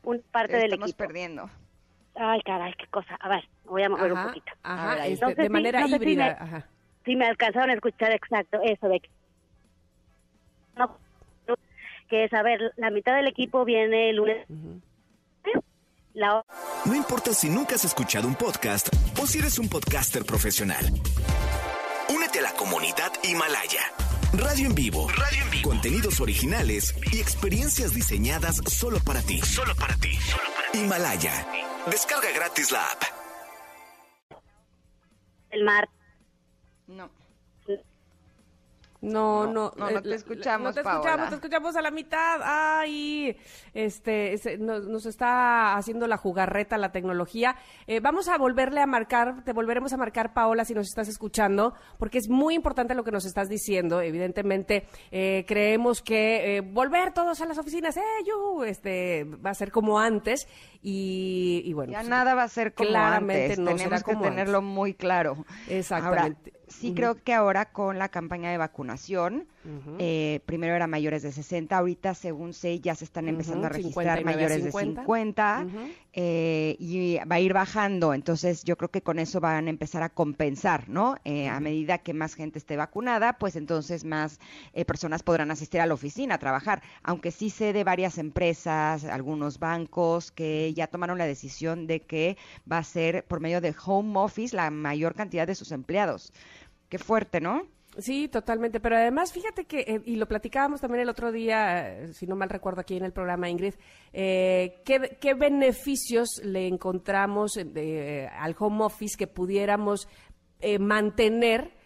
una 0.03 0.21
parte 0.31 0.53
Te 0.53 0.57
del 0.59 0.65
estamos 0.73 0.89
equipo. 0.89 1.03
perdiendo. 1.03 1.49
Ay, 2.15 2.41
caray, 2.41 2.73
qué 2.79 2.87
cosa. 2.87 3.15
A 3.19 3.29
ver, 3.29 3.43
voy 3.65 3.83
a 3.83 3.89
mover 3.89 4.13
un 4.13 4.23
poquito. 4.23 4.51
ajá, 4.63 4.95
ver, 4.95 5.11
este, 5.11 5.35
de 5.35 5.49
manera 5.49 5.81
no 5.81 5.87
sé 5.87 5.97
si 5.99 6.01
híbrida. 6.03 6.25
me- 6.25 6.31
ajá. 6.31 6.67
Si 7.05 7.15
me 7.15 7.25
alcanzaron 7.27 7.69
a 7.69 7.73
escuchar 7.73 8.11
exacto 8.11 8.59
eso 8.63 8.87
de 8.87 8.99
que... 8.99 9.09
No, 10.75 10.97
que 12.07 12.25
es, 12.25 12.33
a 12.33 12.41
ver, 12.43 12.73
la 12.77 12.89
mitad 12.89 13.15
del 13.15 13.27
equipo 13.27 13.65
viene 13.65 14.09
el 14.09 14.15
lunes. 14.17 14.45
La 16.13 16.43
No 16.85 16.95
importa 16.95 17.31
si 17.33 17.47
nunca 17.49 17.75
has 17.75 17.85
escuchado 17.85 18.27
un 18.27 18.35
podcast 18.35 18.89
o 19.21 19.27
si 19.27 19.37
eres 19.39 19.59
un 19.59 19.69
podcaster 19.69 20.25
profesional. 20.25 20.85
Únete 22.09 22.39
a 22.39 22.43
la 22.43 22.53
comunidad 22.53 23.11
Himalaya. 23.23 23.81
Radio 24.33 24.67
en 24.67 24.75
vivo. 24.75 25.07
Radio 25.09 25.43
en 25.43 25.51
vivo. 25.51 25.69
Contenidos 25.69 26.19
originales 26.19 26.95
y 27.13 27.19
experiencias 27.19 27.93
diseñadas 27.93 28.57
solo 28.67 28.99
para 29.05 29.21
ti. 29.21 29.39
Solo 29.41 29.75
para 29.75 29.95
ti. 29.95 30.17
Himalaya. 30.73 31.45
Descarga 31.89 32.31
gratis 32.33 32.71
la 32.71 32.83
app. 32.83 33.03
el 35.49 35.63
mar. 35.63 35.87
No. 36.87 37.09
No, 38.99 39.45
No, 39.45 39.71
no, 39.77 39.89
no, 39.91 39.99
eh, 39.99 40.01
te 40.01 40.15
escuchamos, 40.15 40.69
No 40.69 40.73
te 40.73 40.81
Paola. 40.81 40.99
escuchamos, 40.99 41.29
te 41.29 41.35
escuchamos 41.35 41.75
a 41.75 41.81
la 41.83 41.91
mitad. 41.91 42.39
Ay, 42.43 43.37
este, 43.75 44.37
se- 44.39 44.57
nos, 44.57 44.87
nos 44.87 45.05
está 45.05 45.75
haciendo 45.75 46.07
la 46.07 46.17
jugarreta 46.17 46.79
la 46.79 46.91
tecnología. 46.91 47.55
Eh, 47.85 47.99
vamos 47.99 48.27
a 48.27 48.37
volverle 48.39 48.81
a 48.81 48.87
marcar, 48.87 49.43
te 49.43 49.53
volveremos 49.53 49.93
a 49.93 49.97
marcar, 49.97 50.33
Paola, 50.33 50.65
si 50.65 50.73
nos 50.73 50.87
estás 50.87 51.07
escuchando, 51.09 51.75
porque 51.99 52.17
es 52.17 52.27
muy 52.27 52.55
importante 52.55 52.95
lo 52.95 53.03
que 53.03 53.11
nos 53.11 53.25
estás 53.25 53.49
diciendo. 53.49 54.01
Evidentemente, 54.01 54.87
eh, 55.11 55.45
creemos 55.47 56.01
que 56.01 56.57
eh, 56.57 56.61
volver 56.61 57.13
todos 57.13 57.39
a 57.41 57.45
las 57.45 57.59
oficinas, 57.59 57.97
eh, 57.97 58.01
yo, 58.25 58.63
este, 58.65 59.25
va 59.25 59.51
a 59.51 59.53
ser 59.53 59.71
como 59.71 59.99
antes. 59.99 60.47
Y, 60.81 61.61
y 61.65 61.73
bueno, 61.73 61.91
Ya 61.91 61.99
pues, 61.99 62.09
nada 62.09 62.33
va 62.33 62.43
a 62.43 62.47
ser 62.47 62.73
como 62.73 62.89
claramente 62.89 63.43
antes. 63.43 63.59
no 63.59 63.65
será 63.71 63.77
Tenemos 63.77 64.03
que 64.03 64.11
como 64.13 64.23
tenerlo 64.23 64.57
antes. 64.59 64.73
muy 64.73 64.93
claro. 64.93 65.45
Exactamente. 65.67 66.51
Ahora, 66.53 66.66
sí 66.67 66.93
creo 66.93 67.15
que 67.23 67.33
ahora 67.33 67.65
con 67.71 67.97
la 67.97 68.09
campaña 68.09 68.51
de 68.51 68.57
vacunación, 68.57 69.47
eh, 69.99 70.39
primero 70.45 70.75
era 70.75 70.87
mayores 70.87 71.23
de 71.23 71.31
60, 71.31 71.77
ahorita 71.77 72.13
según 72.13 72.53
sé 72.53 72.79
ya 72.79 72.95
se 72.95 73.05
están 73.05 73.27
empezando 73.27 73.67
a 73.67 73.69
registrar 73.69 74.17
59 74.17 74.21
a 74.21 74.35
mayores 74.35 74.63
50. 74.63 75.01
de 75.01 75.05
50 75.05 75.65
Ujú. 75.67 75.91
eh, 76.13 76.75
y 76.79 77.17
va 77.29 77.35
a 77.35 77.39
ir 77.39 77.53
bajando. 77.53 78.13
Entonces 78.13 78.63
yo 78.63 78.77
creo 78.77 78.89
que 78.89 79.01
con 79.01 79.19
eso 79.19 79.39
van 79.39 79.67
a 79.67 79.69
empezar 79.69 80.03
a 80.03 80.09
compensar, 80.09 80.87
¿no? 80.87 81.17
Eh, 81.25 81.49
a 81.49 81.59
medida 81.59 81.97
que 81.97 82.13
más 82.13 82.35
gente 82.35 82.59
esté 82.59 82.77
vacunada, 82.77 83.33
pues 83.33 83.55
entonces 83.55 84.05
más 84.05 84.39
eh, 84.73 84.85
personas 84.85 85.23
podrán 85.23 85.51
asistir 85.51 85.81
a 85.81 85.85
la 85.85 85.93
oficina 85.93 86.35
a 86.35 86.39
trabajar. 86.39 86.81
Aunque 87.03 87.31
sí 87.31 87.49
sé 87.49 87.73
de 87.73 87.83
varias 87.83 88.17
empresas, 88.17 89.03
algunos 89.03 89.59
bancos 89.59 90.31
que 90.31 90.73
ya 90.73 90.87
tomaron 90.87 91.17
la 91.17 91.25
decisión 91.25 91.87
de 91.87 92.01
que 92.01 92.37
va 92.71 92.77
a 92.77 92.83
ser 92.83 93.25
por 93.25 93.39
medio 93.39 93.61
de 93.61 93.75
home 93.85 94.17
office 94.19 94.55
la 94.55 94.69
mayor 94.71 95.13
cantidad 95.15 95.45
de 95.45 95.55
sus 95.55 95.71
empleados. 95.71 96.31
Qué 96.89 96.97
fuerte, 96.97 97.41
¿no? 97.41 97.63
Sí, 97.97 98.27
totalmente. 98.27 98.79
Pero 98.79 98.95
además, 98.95 99.33
fíjate 99.33 99.65
que, 99.65 99.79
eh, 99.79 100.01
y 100.05 100.17
lo 100.17 100.27
platicábamos 100.27 100.81
también 100.81 101.01
el 101.01 101.09
otro 101.09 101.31
día, 101.31 101.89
eh, 101.89 102.13
si 102.13 102.27
no 102.27 102.35
mal 102.35 102.49
recuerdo 102.49 102.81
aquí 102.81 102.95
en 102.95 103.03
el 103.03 103.11
programa, 103.11 103.49
Ingrid, 103.49 103.73
eh, 104.13 104.81
¿qué, 104.85 105.33
beneficios 105.33 106.29
le 106.43 106.67
encontramos 106.67 107.57
eh, 107.57 108.29
al 108.31 108.55
home 108.57 108.83
office 108.83 109.17
que 109.17 109.27
pudiéramos 109.27 110.07
eh, 110.59 110.79
mantener 110.79 111.76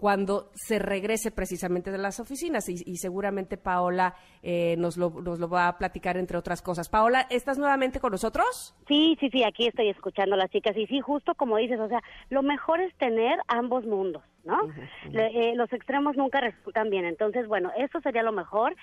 cuando 0.00 0.50
se 0.54 0.78
regrese 0.78 1.30
precisamente 1.30 1.90
de 1.92 1.98
las 1.98 2.18
oficinas? 2.18 2.68
Y, 2.68 2.82
y 2.86 2.96
seguramente 2.96 3.56
Paola 3.58 4.14
eh, 4.42 4.74
nos, 4.78 4.96
lo, 4.96 5.10
nos 5.10 5.38
lo 5.38 5.48
va 5.48 5.68
a 5.68 5.78
platicar 5.78 6.16
entre 6.16 6.38
otras 6.38 6.62
cosas. 6.62 6.88
Paola, 6.88 7.26
¿estás 7.30 7.58
nuevamente 7.58 8.00
con 8.00 8.10
nosotros? 8.12 8.74
Sí, 8.88 9.16
sí, 9.20 9.28
sí, 9.30 9.44
aquí 9.44 9.68
estoy 9.68 9.90
escuchando 9.90 10.34
a 10.34 10.38
las 10.38 10.50
chicas. 10.50 10.76
Y 10.76 10.86
sí, 10.86 11.00
justo 11.00 11.34
como 11.34 11.58
dices, 11.58 11.78
o 11.78 11.88
sea, 11.88 12.00
lo 12.30 12.42
mejor 12.42 12.80
es 12.80 12.92
tener 12.96 13.38
ambos 13.46 13.84
mundos, 13.84 14.22
¿no? 14.44 14.58
Le- 15.10 15.50
eh, 15.50 15.54
los 15.54 15.72
extremos 15.72 16.16
nunca 16.16 16.40
resultan 16.40 16.88
bien. 16.90 17.04
Entonces, 17.04 17.46
bueno, 17.46 17.70
eso 17.76 18.00
sería 18.00 18.22
lo 18.22 18.32
mejor, 18.32 18.74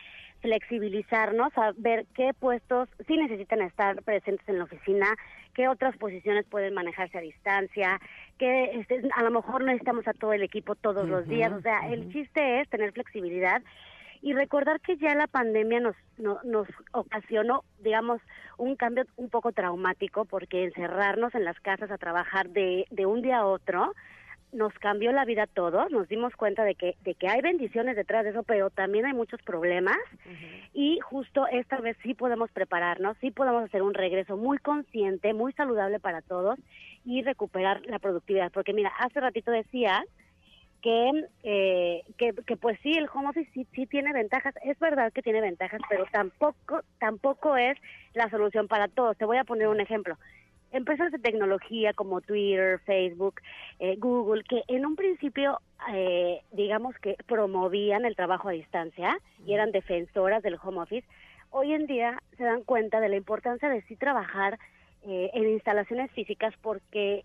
flexibilizarnos, 0.42 1.52
a 1.58 1.72
ver 1.78 2.06
qué 2.16 2.34
puestos 2.34 2.90
sí 3.08 3.18
necesitan 3.18 3.62
estar 3.62 4.02
presentes 4.04 4.48
en 4.48 4.58
la 4.60 4.66
oficina, 4.66 5.16
qué 5.54 5.68
otras 5.68 5.96
posiciones 5.98 6.46
pueden 6.46 6.74
manejarse 6.74 7.18
a 7.18 7.22
distancia, 7.22 8.00
que 8.38 8.66
este, 8.80 9.02
a 9.16 9.24
lo 9.24 9.32
mejor 9.32 9.62
no 9.62 9.68
necesitamos 9.68 10.08
a 10.08 10.14
todo 10.14 10.34
el 10.34 10.44
equipo 10.44 10.76
todos 10.76 11.08
los 11.10 11.28
días. 11.28 11.52
O 11.52 11.62
sea, 11.62 11.88
el 11.90 12.12
chiste 12.12 12.62
es 12.62 12.70
tener 12.70 12.92
flexibilidad 12.94 13.62
y 14.22 14.34
recordar 14.34 14.80
que 14.82 14.98
ya 14.98 15.14
la 15.16 15.28
pandemia 15.28 15.80
nos, 15.80 15.96
no- 16.18 16.40
nos 16.44 16.68
ocasionó, 16.92 17.64
digamos, 17.80 18.22
un 18.58 18.76
cambio 18.76 19.06
un 19.16 19.30
poco 19.30 19.52
traumático 19.52 20.26
porque 20.26 20.64
encerrarnos 20.64 21.34
en 21.36 21.46
las 21.46 21.60
casas 21.60 21.92
a 21.92 21.98
trabajar 21.98 22.50
de, 22.50 22.86
de 22.90 23.06
un 23.06 23.22
día 23.22 23.38
a 23.40 23.46
otro 23.46 23.94
nos 24.54 24.74
cambió 24.76 25.12
la 25.12 25.26
vida 25.26 25.44
a 25.44 25.48
todos, 25.48 25.92
nos 25.92 26.08
dimos 26.08 26.36
cuenta 26.36 26.64
de 26.64 26.76
que, 26.76 26.96
de 27.04 27.16
que 27.16 27.28
hay 27.28 27.42
bendiciones 27.42 27.96
detrás 27.96 28.24
de 28.24 28.32
eso, 28.32 28.44
pero 28.44 28.70
también 28.70 29.06
hay 29.06 29.14
muchos 29.14 29.42
problemas 29.42 29.98
y 30.74 31.00
justo 31.00 31.48
esta 31.48 31.78
vez 31.78 31.98
sí 32.02 32.14
podemos 32.14 32.50
prepararnos, 32.52 33.18
sí 33.20 33.32
podemos 33.32 33.64
hacer 33.66 33.82
un 33.82 33.94
regreso 33.94 34.38
muy 34.38 34.58
consciente, 34.58 35.34
muy 35.34 35.54
saludable 35.54 36.00
para 36.00 36.22
todos 36.22 36.58
y 37.06 37.24
recuperar 37.24 37.82
la 37.86 38.00
productividad, 38.00 38.52
porque 38.52 38.74
mira, 38.74 38.92
hace 39.00 39.20
ratito 39.20 39.52
decía 39.52 40.04
que, 40.82 41.12
eh, 41.44 42.04
que, 42.18 42.34
que 42.46 42.56
pues 42.56 42.80
sí, 42.82 42.94
el 42.94 43.10
home 43.14 43.30
office 43.30 43.50
sí, 43.54 43.68
sí 43.74 43.86
tiene 43.88 44.14
ventajas, 44.14 44.56
es 44.64 44.78
verdad 44.80 45.12
que 45.12 45.22
tiene 45.22 45.42
ventajas, 45.42 45.82
pero 45.90 46.06
tampoco, 46.12 46.82
tampoco 47.00 47.58
es 47.58 47.78
la 48.14 48.30
solución 48.30 48.68
para 48.68 48.88
todos. 48.88 49.18
Te 49.18 49.26
voy 49.26 49.38
a 49.38 49.44
poner 49.44 49.68
un 49.68 49.82
ejemplo. 49.82 50.18
Empresas 50.72 51.12
de 51.12 51.20
tecnología 51.20 51.94
como 51.94 52.22
Twitter, 52.22 52.80
Facebook, 52.86 53.42
eh, 53.80 53.96
Google, 53.98 54.44
que 54.44 54.64
en 54.68 54.86
un 54.86 54.96
principio, 54.96 55.62
eh, 55.94 56.42
digamos 56.52 56.96
que 57.00 57.16
promovían 57.26 58.06
el 58.06 58.16
trabajo 58.16 58.50
a 58.50 58.52
distancia 58.52 59.18
y 59.46 59.54
eran 59.54 59.72
defensoras 59.72 60.44
del 60.44 60.58
home 60.62 60.82
office, 60.82 61.08
hoy 61.52 61.74
en 61.74 61.88
día 61.88 62.22
se 62.38 62.44
dan 62.44 62.64
cuenta 62.64 63.00
de 63.00 63.10
la 63.10 63.16
importancia 63.16 63.70
de 63.70 63.82
sí 63.84 63.96
trabajar 63.96 64.60
eh, 65.04 65.30
en 65.34 65.50
instalaciones 65.50 66.12
físicas 66.12 66.54
porque 66.62 67.24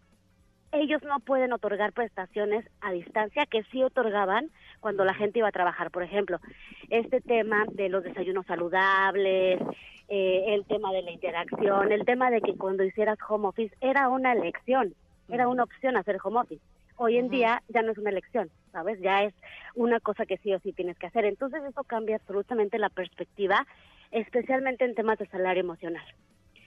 ellos 0.72 1.02
no 1.02 1.20
pueden 1.20 1.52
otorgar 1.52 1.92
prestaciones 1.92 2.64
a 2.80 2.92
distancia 2.92 3.46
que 3.46 3.62
sí 3.64 3.82
otorgaban 3.82 4.50
cuando 4.80 5.04
la 5.04 5.14
gente 5.14 5.38
iba 5.38 5.48
a 5.48 5.52
trabajar. 5.52 5.90
Por 5.90 6.02
ejemplo, 6.02 6.40
este 6.88 7.20
tema 7.20 7.64
de 7.72 7.88
los 7.88 8.02
desayunos 8.02 8.46
saludables, 8.46 9.60
eh, 10.08 10.44
el 10.48 10.64
tema 10.64 10.92
de 10.92 11.02
la 11.02 11.10
interacción, 11.10 11.92
el 11.92 12.04
tema 12.04 12.30
de 12.30 12.40
que 12.40 12.54
cuando 12.54 12.84
hicieras 12.84 13.18
home 13.28 13.48
office 13.48 13.74
era 13.80 14.08
una 14.08 14.32
elección, 14.32 14.94
era 15.28 15.46
una 15.46 15.62
opción 15.64 15.96
hacer 15.96 16.18
home 16.22 16.40
office. 16.40 16.62
Hoy 16.96 17.18
en 17.18 17.28
día 17.28 17.62
ya 17.68 17.82
no 17.82 17.92
es 17.92 17.98
una 17.98 18.10
elección, 18.10 18.50
¿sabes? 18.70 19.00
Ya 19.00 19.24
es 19.24 19.34
una 19.74 20.00
cosa 20.00 20.26
que 20.26 20.38
sí 20.38 20.52
o 20.54 20.60
sí 20.60 20.72
tienes 20.72 20.98
que 20.98 21.06
hacer. 21.06 21.24
Entonces 21.24 21.62
eso 21.64 21.84
cambia 21.84 22.16
absolutamente 22.16 22.78
la 22.78 22.90
perspectiva, 22.90 23.66
especialmente 24.10 24.84
en 24.84 24.94
temas 24.94 25.18
de 25.18 25.26
salario 25.26 25.62
emocional. 25.62 26.04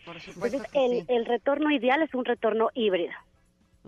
Por 0.06 0.20
supuesto 0.20 0.58
Entonces 0.58 0.72
el, 0.74 1.06
sí. 1.06 1.14
el 1.14 1.26
retorno 1.26 1.72
ideal 1.72 2.02
es 2.02 2.14
un 2.14 2.26
retorno 2.26 2.70
híbrido. 2.74 3.14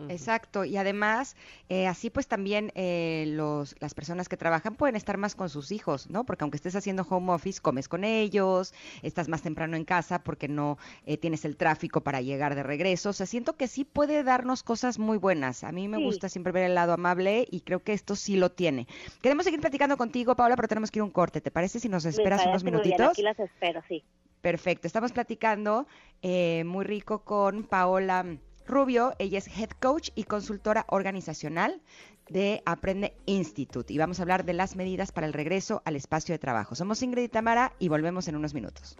Exacto, 0.09 0.63
y 0.65 0.77
además, 0.77 1.35
eh, 1.69 1.87
así 1.87 2.09
pues 2.09 2.27
también 2.27 2.71
eh, 2.75 3.25
los, 3.27 3.75
las 3.79 3.93
personas 3.93 4.29
que 4.29 4.37
trabajan 4.37 4.75
pueden 4.75 4.95
estar 4.95 5.17
más 5.17 5.35
con 5.35 5.49
sus 5.49 5.71
hijos, 5.71 6.09
¿no? 6.09 6.25
Porque 6.25 6.43
aunque 6.43 6.57
estés 6.57 6.75
haciendo 6.75 7.05
home 7.09 7.31
office, 7.33 7.61
comes 7.61 7.87
con 7.89 8.03
ellos, 8.03 8.73
estás 9.01 9.27
más 9.27 9.41
temprano 9.41 9.75
en 9.75 9.85
casa 9.85 10.23
porque 10.23 10.47
no 10.47 10.77
eh, 11.05 11.17
tienes 11.17 11.45
el 11.45 11.57
tráfico 11.57 12.01
para 12.01 12.21
llegar 12.21 12.55
de 12.55 12.63
regreso. 12.63 13.09
O 13.09 13.13
sea, 13.13 13.25
siento 13.25 13.55
que 13.57 13.67
sí 13.67 13.83
puede 13.85 14.23
darnos 14.23 14.63
cosas 14.63 14.99
muy 14.99 15.17
buenas. 15.17 15.63
A 15.63 15.71
mí 15.71 15.87
me 15.87 15.97
Sí. 15.97 16.03
gusta 16.03 16.29
siempre 16.29 16.51
ver 16.53 16.63
el 16.63 16.75
lado 16.75 16.93
amable 16.93 17.47
y 17.49 17.61
creo 17.61 17.83
que 17.83 17.93
esto 17.93 18.15
sí 18.15 18.35
lo 18.37 18.51
tiene. 18.51 18.87
Queremos 19.21 19.45
seguir 19.45 19.59
platicando 19.61 19.97
contigo, 19.97 20.35
Paola, 20.35 20.55
pero 20.55 20.67
tenemos 20.67 20.91
que 20.91 20.99
ir 20.99 21.01
a 21.01 21.05
un 21.05 21.11
corte. 21.11 21.41
¿Te 21.41 21.51
parece 21.51 21.79
si 21.79 21.89
nos 21.89 22.05
esperas 22.05 22.45
unos 22.45 22.63
bien, 22.63 22.75
minutitos? 22.75 23.11
Aquí 23.11 23.21
las 23.23 23.39
espero, 23.39 23.81
sí. 23.87 24.03
Perfecto, 24.41 24.87
estamos 24.87 25.11
platicando 25.11 25.87
eh, 26.21 26.63
muy 26.65 26.85
rico 26.85 27.23
con 27.23 27.63
Paola 27.63 28.37
Rubio, 28.67 29.13
ella 29.19 29.37
es 29.37 29.47
head 29.47 29.69
coach 29.79 30.09
y 30.15 30.25
consultora 30.25 30.85
organizacional 30.89 31.81
de 32.29 32.61
Aprende 32.65 33.15
Institute 33.25 33.91
y 33.93 33.97
vamos 33.97 34.19
a 34.19 34.23
hablar 34.23 34.45
de 34.45 34.53
las 34.53 34.75
medidas 34.75 35.11
para 35.11 35.27
el 35.27 35.33
regreso 35.33 35.81
al 35.85 35.95
espacio 35.95 36.33
de 36.33 36.39
trabajo. 36.39 36.75
Somos 36.75 37.01
Ingrid 37.01 37.23
y 37.23 37.29
Tamara 37.29 37.73
y 37.79 37.87
volvemos 37.87 38.27
en 38.27 38.35
unos 38.35 38.53
minutos. 38.53 38.97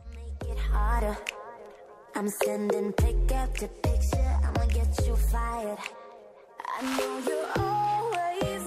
I 6.80 6.82
know 6.82 7.46
always 7.56 8.67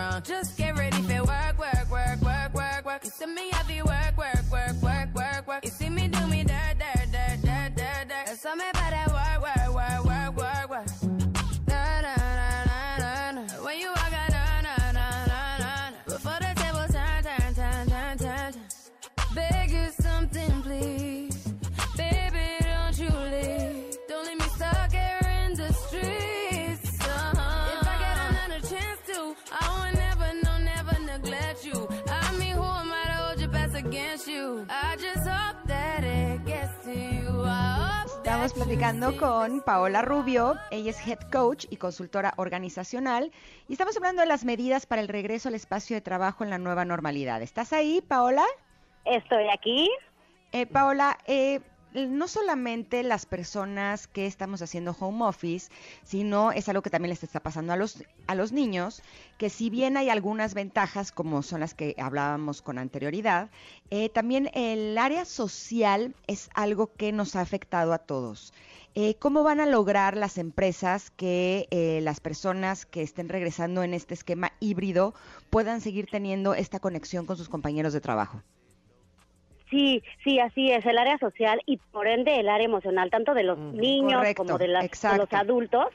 Wrong. 0.00 0.22
Just 0.22 0.56
get 0.56 0.76
ready 0.76 1.02
for 1.02 1.22
work, 1.24 1.58
work, 1.58 1.90
work, 1.90 2.20
work, 2.22 2.54
work, 2.54 2.84
work. 2.84 3.04
You 3.04 3.10
see 3.10 3.26
me 3.26 3.50
work, 3.52 3.84
work, 3.84 3.99
platicando 38.60 39.16
con 39.16 39.62
Paola 39.62 40.02
Rubio, 40.02 40.54
ella 40.70 40.90
es 40.90 41.08
Head 41.08 41.30
Coach 41.32 41.64
y 41.70 41.78
consultora 41.78 42.34
organizacional, 42.36 43.32
y 43.68 43.72
estamos 43.72 43.96
hablando 43.96 44.20
de 44.20 44.28
las 44.28 44.44
medidas 44.44 44.84
para 44.84 45.00
el 45.00 45.08
regreso 45.08 45.48
al 45.48 45.54
espacio 45.54 45.96
de 45.96 46.02
trabajo 46.02 46.44
en 46.44 46.50
la 46.50 46.58
nueva 46.58 46.84
normalidad. 46.84 47.40
¿Estás 47.40 47.72
ahí, 47.72 48.02
Paola? 48.06 48.44
Estoy 49.06 49.48
aquí. 49.48 49.90
Eh, 50.52 50.66
Paola, 50.66 51.16
eh, 51.26 51.60
no 51.94 52.28
solamente 52.28 53.02
las 53.02 53.26
personas 53.26 54.06
que 54.06 54.26
estamos 54.26 54.62
haciendo 54.62 54.96
home 54.98 55.24
office, 55.24 55.70
sino 56.04 56.52
es 56.52 56.68
algo 56.68 56.82
que 56.82 56.90
también 56.90 57.10
les 57.10 57.22
está 57.22 57.40
pasando 57.40 57.72
a 57.72 57.76
los, 57.76 58.02
a 58.26 58.34
los 58.34 58.52
niños, 58.52 59.02
que 59.38 59.50
si 59.50 59.70
bien 59.70 59.96
hay 59.96 60.08
algunas 60.08 60.54
ventajas, 60.54 61.12
como 61.12 61.42
son 61.42 61.60
las 61.60 61.74
que 61.74 61.94
hablábamos 61.98 62.62
con 62.62 62.78
anterioridad, 62.78 63.50
eh, 63.90 64.08
también 64.08 64.50
el 64.54 64.96
área 64.98 65.24
social 65.24 66.14
es 66.26 66.50
algo 66.54 66.92
que 66.94 67.12
nos 67.12 67.36
ha 67.36 67.40
afectado 67.40 67.92
a 67.92 67.98
todos. 67.98 68.52
Eh, 68.94 69.14
¿Cómo 69.20 69.44
van 69.44 69.60
a 69.60 69.66
lograr 69.66 70.16
las 70.16 70.36
empresas 70.36 71.10
que 71.10 71.68
eh, 71.70 72.00
las 72.02 72.18
personas 72.18 72.86
que 72.86 73.02
estén 73.02 73.28
regresando 73.28 73.84
en 73.84 73.94
este 73.94 74.14
esquema 74.14 74.52
híbrido 74.58 75.14
puedan 75.48 75.80
seguir 75.80 76.08
teniendo 76.10 76.54
esta 76.54 76.80
conexión 76.80 77.24
con 77.24 77.36
sus 77.36 77.48
compañeros 77.48 77.92
de 77.92 78.00
trabajo? 78.00 78.42
Sí, 79.70 80.02
sí, 80.24 80.40
así 80.40 80.70
es, 80.72 80.84
el 80.84 80.98
área 80.98 81.16
social 81.18 81.60
y 81.64 81.76
por 81.76 82.08
ende 82.08 82.40
el 82.40 82.48
área 82.48 82.64
emocional, 82.66 83.08
tanto 83.10 83.34
de 83.34 83.44
los 83.44 83.56
niños 83.58 84.14
correcto, 84.20 84.42
como 84.44 84.58
de, 84.58 84.68
las- 84.68 84.84
de 85.12 85.18
los 85.18 85.32
adultos, 85.32 85.86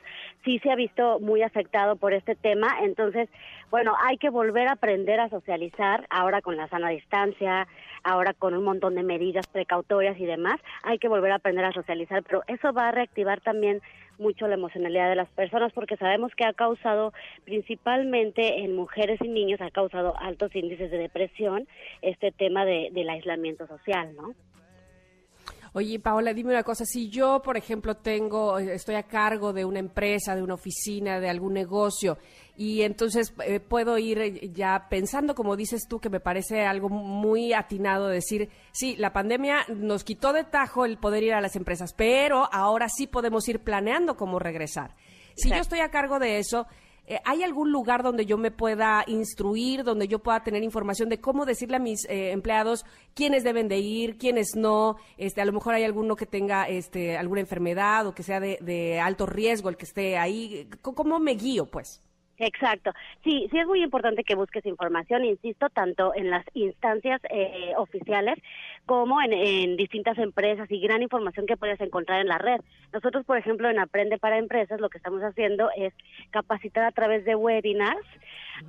sí 0.45 0.59
se 0.59 0.71
ha 0.71 0.75
visto 0.75 1.19
muy 1.19 1.41
afectado 1.41 1.97
por 1.97 2.13
este 2.13 2.35
tema. 2.35 2.67
Entonces, 2.83 3.27
bueno, 3.71 3.93
hay 4.01 4.17
que 4.17 4.29
volver 4.29 4.69
a 4.69 4.73
aprender 4.73 5.19
a 5.19 5.29
socializar 5.29 6.05
ahora 6.09 6.41
con 6.41 6.55
la 6.55 6.67
sana 6.69 6.89
distancia, 6.89 7.67
ahora 8.03 8.33
con 8.33 8.53
un 8.53 8.63
montón 8.63 8.95
de 8.95 9.03
medidas 9.03 9.45
precautorias 9.47 10.17
y 10.19 10.25
demás. 10.25 10.59
Hay 10.83 10.97
que 10.97 11.09
volver 11.09 11.31
a 11.33 11.35
aprender 11.35 11.65
a 11.65 11.73
socializar, 11.73 12.23
pero 12.23 12.43
eso 12.47 12.71
va 12.71 12.87
a 12.89 12.91
reactivar 12.91 13.41
también 13.41 13.81
mucho 14.17 14.47
la 14.47 14.55
emocionalidad 14.55 15.09
de 15.09 15.15
las 15.15 15.29
personas 15.29 15.71
porque 15.73 15.97
sabemos 15.97 16.33
que 16.35 16.45
ha 16.45 16.53
causado 16.53 17.13
principalmente 17.43 18.59
en 18.63 18.75
mujeres 18.75 19.19
y 19.21 19.27
niños 19.27 19.61
ha 19.61 19.71
causado 19.71 20.13
altos 20.19 20.55
índices 20.55 20.91
de 20.91 20.97
depresión 20.97 21.67
este 22.01 22.31
tema 22.31 22.65
de, 22.65 22.89
del 22.91 23.09
aislamiento 23.09 23.67
social, 23.67 24.15
¿no? 24.15 24.33
Oye, 25.77 25.99
Paola, 25.99 26.33
dime 26.33 26.51
una 26.51 26.63
cosa. 26.63 26.85
Si 26.85 27.09
yo, 27.09 27.41
por 27.41 27.57
ejemplo, 27.57 27.97
tengo, 27.97 28.59
estoy 28.59 28.95
a 28.95 29.03
cargo 29.03 29.51
de 29.51 29.65
una 29.65 29.79
empresa, 29.79 30.33
de 30.33 30.41
una 30.41 30.53
oficina, 30.53 31.19
de 31.19 31.29
algún 31.29 31.51
negocio, 31.51 32.17
y 32.55 32.83
entonces 32.83 33.33
eh, 33.45 33.59
puedo 33.59 33.97
ir 33.97 34.19
eh, 34.19 34.51
ya 34.53 34.87
pensando, 34.89 35.35
como 35.35 35.57
dices 35.57 35.85
tú, 35.89 35.99
que 35.99 36.09
me 36.09 36.21
parece 36.21 36.65
algo 36.65 36.87
muy 36.87 37.51
atinado 37.51 38.07
decir, 38.07 38.49
sí, 38.71 38.95
la 38.95 39.11
pandemia 39.11 39.65
nos 39.67 40.05
quitó 40.05 40.31
de 40.31 40.45
tajo 40.45 40.85
el 40.85 40.97
poder 40.97 41.23
ir 41.23 41.33
a 41.33 41.41
las 41.41 41.57
empresas, 41.57 41.91
pero 41.91 42.47
ahora 42.53 42.87
sí 42.87 43.05
podemos 43.05 43.45
ir 43.49 43.59
planeando 43.59 44.15
cómo 44.15 44.39
regresar. 44.39 44.95
Si 45.35 45.49
yo 45.49 45.57
estoy 45.57 45.79
a 45.79 45.91
cargo 45.91 46.19
de 46.19 46.39
eso, 46.39 46.67
eh, 47.07 47.19
¿Hay 47.25 47.43
algún 47.43 47.71
lugar 47.71 48.03
donde 48.03 48.25
yo 48.25 48.37
me 48.37 48.51
pueda 48.51 49.03
instruir, 49.07 49.83
donde 49.83 50.07
yo 50.07 50.19
pueda 50.19 50.43
tener 50.43 50.63
información 50.63 51.09
de 51.09 51.19
cómo 51.19 51.45
decirle 51.45 51.77
a 51.77 51.79
mis 51.79 52.05
eh, 52.05 52.31
empleados 52.31 52.85
quiénes 53.13 53.43
deben 53.43 53.67
de 53.67 53.77
ir, 53.77 54.17
quiénes 54.17 54.55
no? 54.55 54.97
Este, 55.17 55.41
a 55.41 55.45
lo 55.45 55.53
mejor 55.53 55.73
hay 55.73 55.83
alguno 55.83 56.15
que 56.15 56.25
tenga 56.25 56.67
este, 56.67 57.17
alguna 57.17 57.41
enfermedad 57.41 58.07
o 58.07 58.15
que 58.15 58.23
sea 58.23 58.39
de, 58.39 58.57
de 58.61 58.99
alto 58.99 59.25
riesgo 59.25 59.69
el 59.69 59.77
que 59.77 59.85
esté 59.85 60.17
ahí. 60.17 60.69
¿Cómo 60.81 61.19
me 61.19 61.33
guío, 61.33 61.65
pues? 61.65 62.01
Exacto. 62.37 62.91
Sí, 63.23 63.47
sí 63.49 63.57
es 63.57 63.65
muy 63.65 63.81
importante 63.81 64.23
que 64.23 64.35
busques 64.35 64.65
información, 64.65 65.23
insisto, 65.23 65.69
tanto 65.69 66.13
en 66.15 66.29
las 66.29 66.45
instancias 66.53 67.21
eh, 67.29 67.73
oficiales 67.77 68.37
como 68.85 69.21
en, 69.21 69.31
en 69.31 69.77
distintas 69.77 70.17
empresas 70.17 70.69
y 70.69 70.81
gran 70.81 71.01
información 71.01 71.45
que 71.45 71.55
puedes 71.57 71.79
encontrar 71.79 72.19
en 72.21 72.27
la 72.27 72.37
red. 72.37 72.59
Nosotros, 72.91 73.25
por 73.25 73.37
ejemplo, 73.37 73.69
en 73.69 73.79
Aprende 73.79 74.17
para 74.17 74.37
Empresas, 74.37 74.81
lo 74.81 74.89
que 74.89 74.97
estamos 74.97 75.21
haciendo 75.21 75.69
es 75.77 75.93
capacitar 76.31 76.83
a 76.83 76.91
través 76.91 77.23
de 77.23 77.35
webinars 77.35 78.05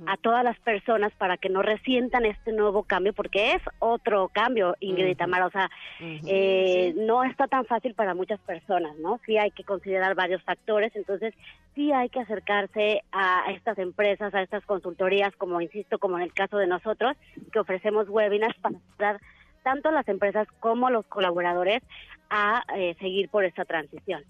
a 0.05 0.17
todas 0.17 0.43
las 0.43 0.59
personas 0.59 1.11
para 1.13 1.37
que 1.37 1.49
no 1.49 1.61
resientan 1.61 2.25
este 2.25 2.51
nuevo 2.51 2.83
cambio, 2.83 3.13
porque 3.13 3.53
es 3.53 3.61
otro 3.79 4.29
cambio, 4.29 4.75
Ingrid 4.79 5.07
y 5.07 5.15
Tamara. 5.15 5.45
O 5.45 5.51
sea, 5.51 5.69
eh, 5.99 6.93
no 6.97 7.23
está 7.23 7.47
tan 7.47 7.65
fácil 7.65 7.93
para 7.93 8.13
muchas 8.13 8.39
personas, 8.41 8.97
¿no? 8.97 9.19
Sí 9.25 9.37
hay 9.37 9.51
que 9.51 9.63
considerar 9.63 10.15
varios 10.15 10.41
factores, 10.43 10.95
entonces 10.95 11.33
sí 11.75 11.91
hay 11.91 12.09
que 12.09 12.19
acercarse 12.19 13.03
a 13.11 13.51
estas 13.51 13.77
empresas, 13.77 14.33
a 14.33 14.41
estas 14.41 14.65
consultorías, 14.65 15.35
como 15.35 15.61
insisto, 15.61 15.99
como 15.99 16.17
en 16.17 16.23
el 16.23 16.33
caso 16.33 16.57
de 16.57 16.67
nosotros, 16.67 17.15
que 17.51 17.59
ofrecemos 17.59 18.09
webinars 18.09 18.57
para 18.59 18.77
ayudar 18.77 19.21
tanto 19.63 19.89
a 19.89 19.91
las 19.91 20.07
empresas 20.07 20.47
como 20.59 20.87
a 20.87 20.91
los 20.91 21.05
colaboradores 21.07 21.83
a 22.29 22.63
eh, 22.75 22.95
seguir 22.99 23.29
por 23.29 23.43
esta 23.43 23.65
transición. 23.65 24.23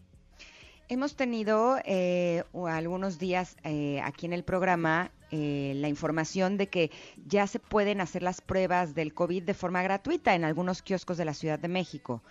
Hemos 0.90 1.18
tenido 1.18 1.78
eh, 1.84 2.44
algunos 2.54 3.20
días 3.20 3.58
eh, 3.66 4.00
aquí 4.06 4.26
en 4.26 4.32
el 4.32 4.44
programa 4.44 5.12
eh, 5.32 5.74
la 5.76 5.90
información 5.90 6.56
de 6.56 6.68
que 6.68 6.92
ya 7.26 7.46
se 7.48 7.60
pueden 7.60 8.00
hacer 8.00 8.24
las 8.24 8.40
pruebas 8.40 8.96
del 8.96 9.14
COVID 9.14 9.44
de 9.44 9.54
forma 9.54 9.84
gratuita 9.84 10.34
en 10.34 10.46
algunos 10.46 10.82
kioscos 10.82 11.18
de 11.18 11.26
la 11.26 11.34
Ciudad 11.34 11.60
de 11.60 11.68
México. 11.68 12.22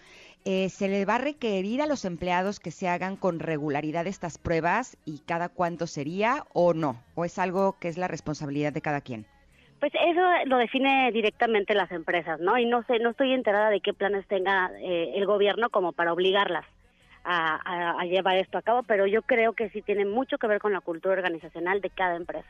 Eh, 0.46 0.70
¿Se 0.70 0.88
le 0.88 1.04
va 1.04 1.16
a 1.16 1.18
requerir 1.18 1.82
a 1.82 1.86
los 1.86 2.06
empleados 2.06 2.58
que 2.58 2.70
se 2.70 2.88
hagan 2.88 3.16
con 3.16 3.40
regularidad 3.40 4.06
estas 4.06 4.38
pruebas 4.38 4.96
y 5.04 5.18
cada 5.26 5.50
cuánto 5.50 5.86
sería 5.86 6.44
o 6.54 6.72
no? 6.72 7.02
¿O 7.14 7.26
es 7.26 7.38
algo 7.38 7.76
que 7.78 7.88
es 7.88 7.98
la 7.98 8.08
responsabilidad 8.08 8.72
de 8.72 8.80
cada 8.80 9.02
quien? 9.02 9.26
Pues 9.80 9.92
eso 9.92 10.22
lo 10.46 10.56
define 10.56 11.12
directamente 11.12 11.74
las 11.74 11.92
empresas, 11.92 12.40
¿no? 12.40 12.56
Y 12.56 12.64
no 12.64 12.82
sé, 12.84 13.00
no 13.00 13.10
estoy 13.10 13.34
enterada 13.34 13.68
de 13.68 13.82
qué 13.82 13.92
planes 13.92 14.26
tenga 14.26 14.70
eh, 14.80 15.12
el 15.16 15.26
gobierno 15.26 15.68
como 15.68 15.92
para 15.92 16.14
obligarlas 16.14 16.64
a, 17.26 17.56
a- 17.56 18.00
a 18.00 18.04
llevar 18.04 18.36
esto 18.38 18.56
a 18.58 18.62
cabo, 18.62 18.82
pero 18.84 19.06
yo 19.06 19.22
creo 19.22 19.52
que 19.52 19.68
sí 19.70 19.82
tiene 19.82 20.04
mucho 20.06 20.38
que 20.38 20.46
ver 20.46 20.60
con 20.60 20.72
la 20.72 20.80
cultura 20.80 21.14
organizacional 21.16 21.80
de 21.80 21.90
cada 21.90 22.16
empresa. 22.16 22.48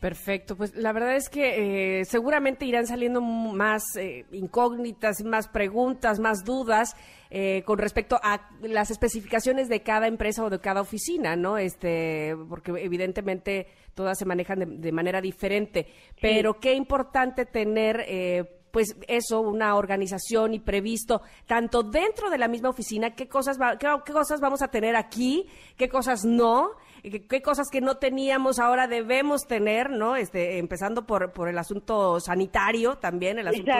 Perfecto, 0.00 0.56
pues 0.56 0.76
la 0.76 0.92
verdad 0.92 1.16
es 1.16 1.28
que 1.28 1.98
eh, 2.00 2.04
seguramente 2.04 2.64
irán 2.64 2.86
saliendo 2.86 3.20
más 3.20 3.82
eh, 3.96 4.26
incógnitas, 4.30 5.24
más 5.24 5.48
preguntas, 5.48 6.20
más 6.20 6.44
dudas 6.44 6.94
eh, 7.30 7.62
con 7.64 7.78
respecto 7.78 8.16
a 8.22 8.48
las 8.62 8.92
especificaciones 8.92 9.68
de 9.68 9.82
cada 9.82 10.06
empresa 10.06 10.44
o 10.44 10.50
de 10.50 10.60
cada 10.60 10.82
oficina, 10.82 11.34
¿no? 11.34 11.58
Este, 11.58 12.36
porque 12.48 12.70
evidentemente 12.78 13.66
todas 13.94 14.16
se 14.16 14.24
manejan 14.24 14.60
de, 14.60 14.66
de 14.66 14.92
manera 14.92 15.20
diferente. 15.20 15.88
Pero 16.20 16.60
qué 16.60 16.74
importante 16.74 17.44
tener, 17.44 18.04
eh, 18.06 18.57
pues 18.70 18.96
eso, 19.08 19.40
una 19.40 19.76
organización 19.76 20.54
y 20.54 20.60
previsto 20.60 21.22
tanto 21.46 21.82
dentro 21.82 22.30
de 22.30 22.38
la 22.38 22.48
misma 22.48 22.68
oficina 22.68 23.14
qué 23.14 23.28
cosas 23.28 23.58
va- 23.60 23.78
qué, 23.78 23.88
qué 24.04 24.12
cosas 24.12 24.40
vamos 24.40 24.62
a 24.62 24.68
tener 24.68 24.94
aquí, 24.96 25.46
qué 25.76 25.88
cosas 25.88 26.24
no 26.24 26.70
qué, 27.02 27.26
qué 27.26 27.40
cosas 27.42 27.68
que 27.70 27.80
no 27.80 27.96
teníamos 27.96 28.58
ahora 28.58 28.86
debemos 28.88 29.46
tener, 29.46 29.90
¿no? 29.90 30.16
Este, 30.16 30.58
empezando 30.58 31.06
por, 31.06 31.32
por 31.32 31.48
el 31.48 31.56
asunto 31.58 32.20
sanitario 32.20 32.96
también, 32.98 33.38
el 33.38 33.48
asunto 33.48 33.70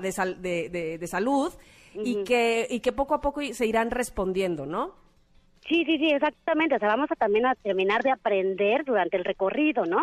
de, 0.00 0.10
de- 0.40 0.68
de- 0.70 0.98
de 0.98 1.06
salud, 1.06 1.52
y, 1.96 2.24
que, 2.24 2.66
y 2.68 2.80
que 2.80 2.90
poco 2.92 3.14
a 3.14 3.20
poco 3.20 3.40
se 3.52 3.66
irán 3.66 3.90
respondiendo, 3.92 4.66
¿no? 4.66 4.94
Sí, 5.68 5.84
sí, 5.86 5.96
sí, 5.96 6.08
exactamente. 6.10 6.74
O 6.74 6.78
sea, 6.78 6.88
vamos 6.88 7.10
a 7.10 7.14
también 7.14 7.46
a 7.46 7.54
terminar 7.54 8.02
de 8.02 8.10
aprender 8.10 8.84
durante 8.84 9.16
el 9.16 9.24
recorrido, 9.24 9.86
¿no? 9.86 9.98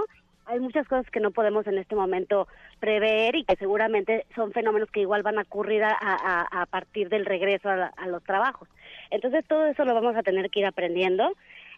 Hay 0.52 0.60
muchas 0.60 0.86
cosas 0.86 1.10
que 1.10 1.22
no 1.22 1.32
podemos 1.32 1.66
en 1.66 1.78
este 1.78 1.95
momento 1.95 2.45
prever 2.80 3.38
y 3.38 3.45
que 3.45 3.56
seguramente 3.56 4.26
son 4.36 4.52
fenómenos 4.52 4.91
que 4.91 4.99
igual 4.99 5.24
van 5.24 5.39
a 5.39 5.43
ocurrir 5.43 5.82
a, 5.84 5.95
a- 5.97 6.62
a 6.62 6.66
partir 6.66 7.08
del 7.08 7.26
regreso 7.26 7.70
a, 7.70 7.76
la- 7.78 7.93
a 7.95 8.08
los 8.08 8.22
trabajos. 8.24 8.68
Entonces 9.12 9.45
todo 9.47 9.66
eso 9.68 9.86
lo 9.86 9.93
vamos 9.93 10.16
a 10.18 10.24
tener 10.24 10.49
que 10.49 10.60
ir 10.60 10.66
aprendiendo 10.66 11.32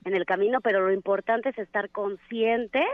en 0.05 0.15
el 0.15 0.25
camino, 0.25 0.59
pero 0.59 0.81
lo 0.81 0.91
importante 0.91 1.49
es 1.49 1.57
estar 1.59 1.89
conscientes 1.91 2.87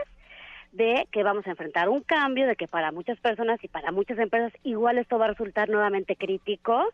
de 0.72 1.08
que 1.10 1.22
vamos 1.22 1.46
a 1.46 1.50
enfrentar 1.50 1.88
un 1.88 2.02
cambio, 2.02 2.46
de 2.46 2.56
que 2.56 2.68
para 2.68 2.92
muchas 2.92 3.18
personas 3.18 3.58
y 3.64 3.68
para 3.68 3.90
muchas 3.90 4.18
empresas 4.18 4.52
igual 4.62 4.98
esto 4.98 5.18
va 5.18 5.24
a 5.24 5.28
resultar 5.28 5.70
nuevamente 5.70 6.14
crítico. 6.14 6.84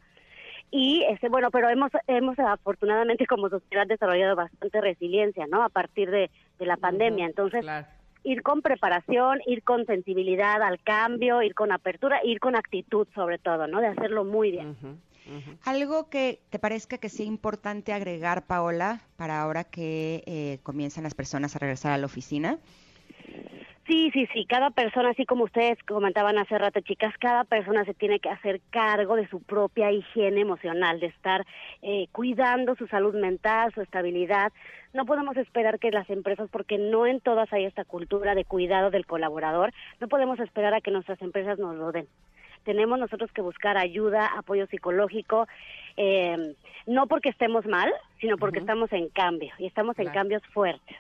Y 0.70 1.05
este 1.11 1.28
bueno, 1.28 1.51
pero 1.51 1.68
hemos 1.70 1.91
hemos 2.07 2.39
afortunadamente 2.39 3.26
como 3.26 3.49
sociedad 3.49 3.87
desarrollado 3.87 4.37
bastante 4.37 4.80
resiliencia, 4.80 5.47
¿no? 5.49 5.62
A 5.64 5.68
partir 5.70 6.11
de, 6.11 6.30
de 6.59 6.66
la 6.66 6.76
pandemia. 6.76 7.26
Entonces, 7.26 7.61
Claro. 7.62 7.87
Ir 8.27 8.43
con 8.43 8.61
preparación, 8.61 9.39
ir 9.47 9.62
con 9.62 9.87
sensibilidad 9.87 10.61
al 10.61 10.83
cambio, 10.83 11.43
ir 11.43 11.55
con 11.55 11.70
apertura, 11.70 12.18
ir 12.24 12.41
con 12.41 12.57
actitud 12.57 13.07
sobre 13.14 13.39
todo, 13.39 13.68
¿no? 13.68 13.81
De 13.81 13.87
hacerlo 13.87 14.24
muy 14.24 14.51
bien. 14.51 14.77
Algo 15.64 16.09
que 16.09 16.41
te 16.51 16.59
parezca 16.59 16.99
que 16.99 17.09
sea 17.09 17.27
importante 17.27 17.93
agregar, 17.93 18.47
Paola, 18.47 19.01
para 19.16 19.41
ahora 19.41 19.64
que 19.64 20.22
eh, 20.27 20.59
comienzan 20.62 21.05
las 21.05 21.14
personas 21.14 21.55
a 21.57 21.59
regresar 21.61 21.93
a 21.93 21.99
la 21.99 22.07
oficina. 22.07 22.59
Sí, 23.87 24.11
sí, 24.12 24.26
sí, 24.32 24.47
cada 24.47 24.70
persona, 24.70 25.11
así 25.11 25.24
como 25.26 25.45
ustedes 25.45 25.78
comentaban 25.84 26.39
hace 26.39 26.59
rato, 26.59 26.80
chicas, 26.80 27.14
cada 27.20 27.45
persona 27.45 27.84
se 27.84 27.95
tiene 27.95 28.18
que 28.18 28.28
hacer 28.28 28.61
cargo 28.70 29.14
de 29.14 29.28
su 29.28 29.41
propia 29.41 29.93
higiene 29.93 30.41
emocional, 30.41 30.99
de 30.99 31.07
estar 31.07 31.47
eh, 31.82 32.09
cuidando 32.11 32.74
su 32.74 32.89
salud 32.89 33.14
mental, 33.14 33.72
su 33.74 33.82
estabilidad. 33.82 34.53
No 34.93 35.07
podemos 35.07 35.37
esperar 35.37 35.78
que 35.78 35.93
las 35.93 36.11
empresas, 36.11 36.49
porque 36.51 36.78
no 36.78 37.07
en 37.07 37.20
todas 37.20 37.53
hay 37.53 37.64
esta 37.64 37.84
cultura 37.84 38.34
de 38.34 38.45
cuidado 38.45 38.91
del 38.91 39.07
colaborador, 39.07 39.72
no 40.01 40.09
podemos 40.09 40.41
esperar 40.41 40.74
a 40.74 40.80
que 40.80 40.91
nuestras 40.91 41.22
empresas 41.22 41.61
nos 41.61 41.76
lo 41.76 41.93
den. 41.93 42.09
Tenemos 42.64 42.99
nosotros 42.99 43.30
que 43.30 43.41
buscar 43.41 43.78
ayuda, 43.78 44.26
apoyo 44.37 44.66
psicológico, 44.66 45.47
eh, 45.97 46.57
no 46.89 47.07
porque 47.07 47.28
estemos 47.28 47.64
mal, 47.66 47.93
sino 48.20 48.37
porque 48.37 48.59
estamos 48.59 48.93
en 48.93 49.11
cambio 49.11 49.53
y 49.59 49.66
estamos 49.66 49.97
en 50.01 50.09
cambios 50.09 50.43
fuertes. 50.53 50.97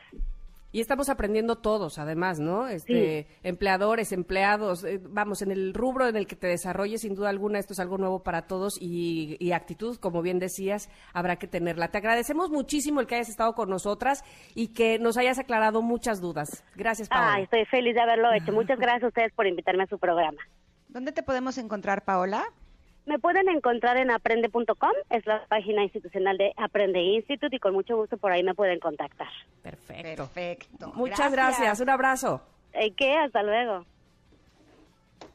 Y 0.76 0.80
estamos 0.80 1.08
aprendiendo 1.08 1.56
todos, 1.56 1.98
además, 1.98 2.38
¿no? 2.38 2.68
Este, 2.68 3.26
Empleadores, 3.42 4.12
empleados, 4.12 4.84
eh, 4.84 5.00
vamos, 5.02 5.40
en 5.40 5.50
el 5.50 5.72
rubro 5.72 6.06
en 6.06 6.16
el 6.16 6.26
que 6.26 6.36
te 6.36 6.48
desarrolles, 6.48 7.00
sin 7.00 7.14
duda 7.14 7.30
alguna, 7.30 7.58
esto 7.58 7.72
es 7.72 7.80
algo 7.80 7.96
nuevo 7.96 8.22
para 8.22 8.46
todos 8.46 8.76
y, 8.78 9.38
y 9.40 9.52
actitud, 9.52 9.96
como 9.96 10.20
bien 10.20 10.38
decías, 10.38 10.90
habrá 11.14 11.36
que 11.36 11.46
tenerla. 11.46 11.88
Te 11.88 11.96
agradecemos 11.96 12.50
muchísimo 12.50 13.00
el 13.00 13.06
que 13.06 13.14
hayas 13.14 13.30
estado 13.30 13.54
con 13.54 13.70
nosotras 13.70 14.22
y 14.54 14.74
que 14.74 14.98
nos 14.98 15.16
hayas 15.16 15.38
aclarado 15.38 15.80
muchas 15.80 16.20
dudas. 16.20 16.62
Gracias, 16.74 17.08
Paola. 17.08 17.36
Ay, 17.36 17.44
estoy 17.44 17.64
feliz 17.64 17.94
de 17.94 18.02
haberlo 18.02 18.30
hecho. 18.34 18.52
Muchas 18.52 18.78
gracias 18.78 19.04
a 19.04 19.08
ustedes 19.08 19.32
por 19.32 19.46
invitarme 19.46 19.84
a 19.84 19.86
su 19.86 19.98
programa. 19.98 20.42
¿Dónde 20.88 21.12
te 21.12 21.22
podemos 21.22 21.56
encontrar, 21.56 22.04
Paola? 22.04 22.44
Me 23.06 23.20
pueden 23.20 23.48
encontrar 23.48 23.96
en 23.98 24.10
aprende.com, 24.10 24.92
es 25.10 25.24
la 25.26 25.46
página 25.46 25.84
institucional 25.84 26.36
de 26.36 26.52
Aprende 26.56 27.00
Institute 27.00 27.54
y 27.54 27.60
con 27.60 27.72
mucho 27.72 27.96
gusto 27.96 28.16
por 28.18 28.32
ahí 28.32 28.42
me 28.42 28.52
pueden 28.52 28.80
contactar. 28.80 29.28
Perfecto. 29.86 30.28
Perfecto. 30.32 30.92
Muchas 30.94 31.32
gracias. 31.32 31.80
Un 31.80 31.90
abrazo. 31.90 32.42
¿Eh, 32.72 32.92
¿Qué? 32.94 33.16
Hasta 33.16 33.42
luego. 33.42 33.84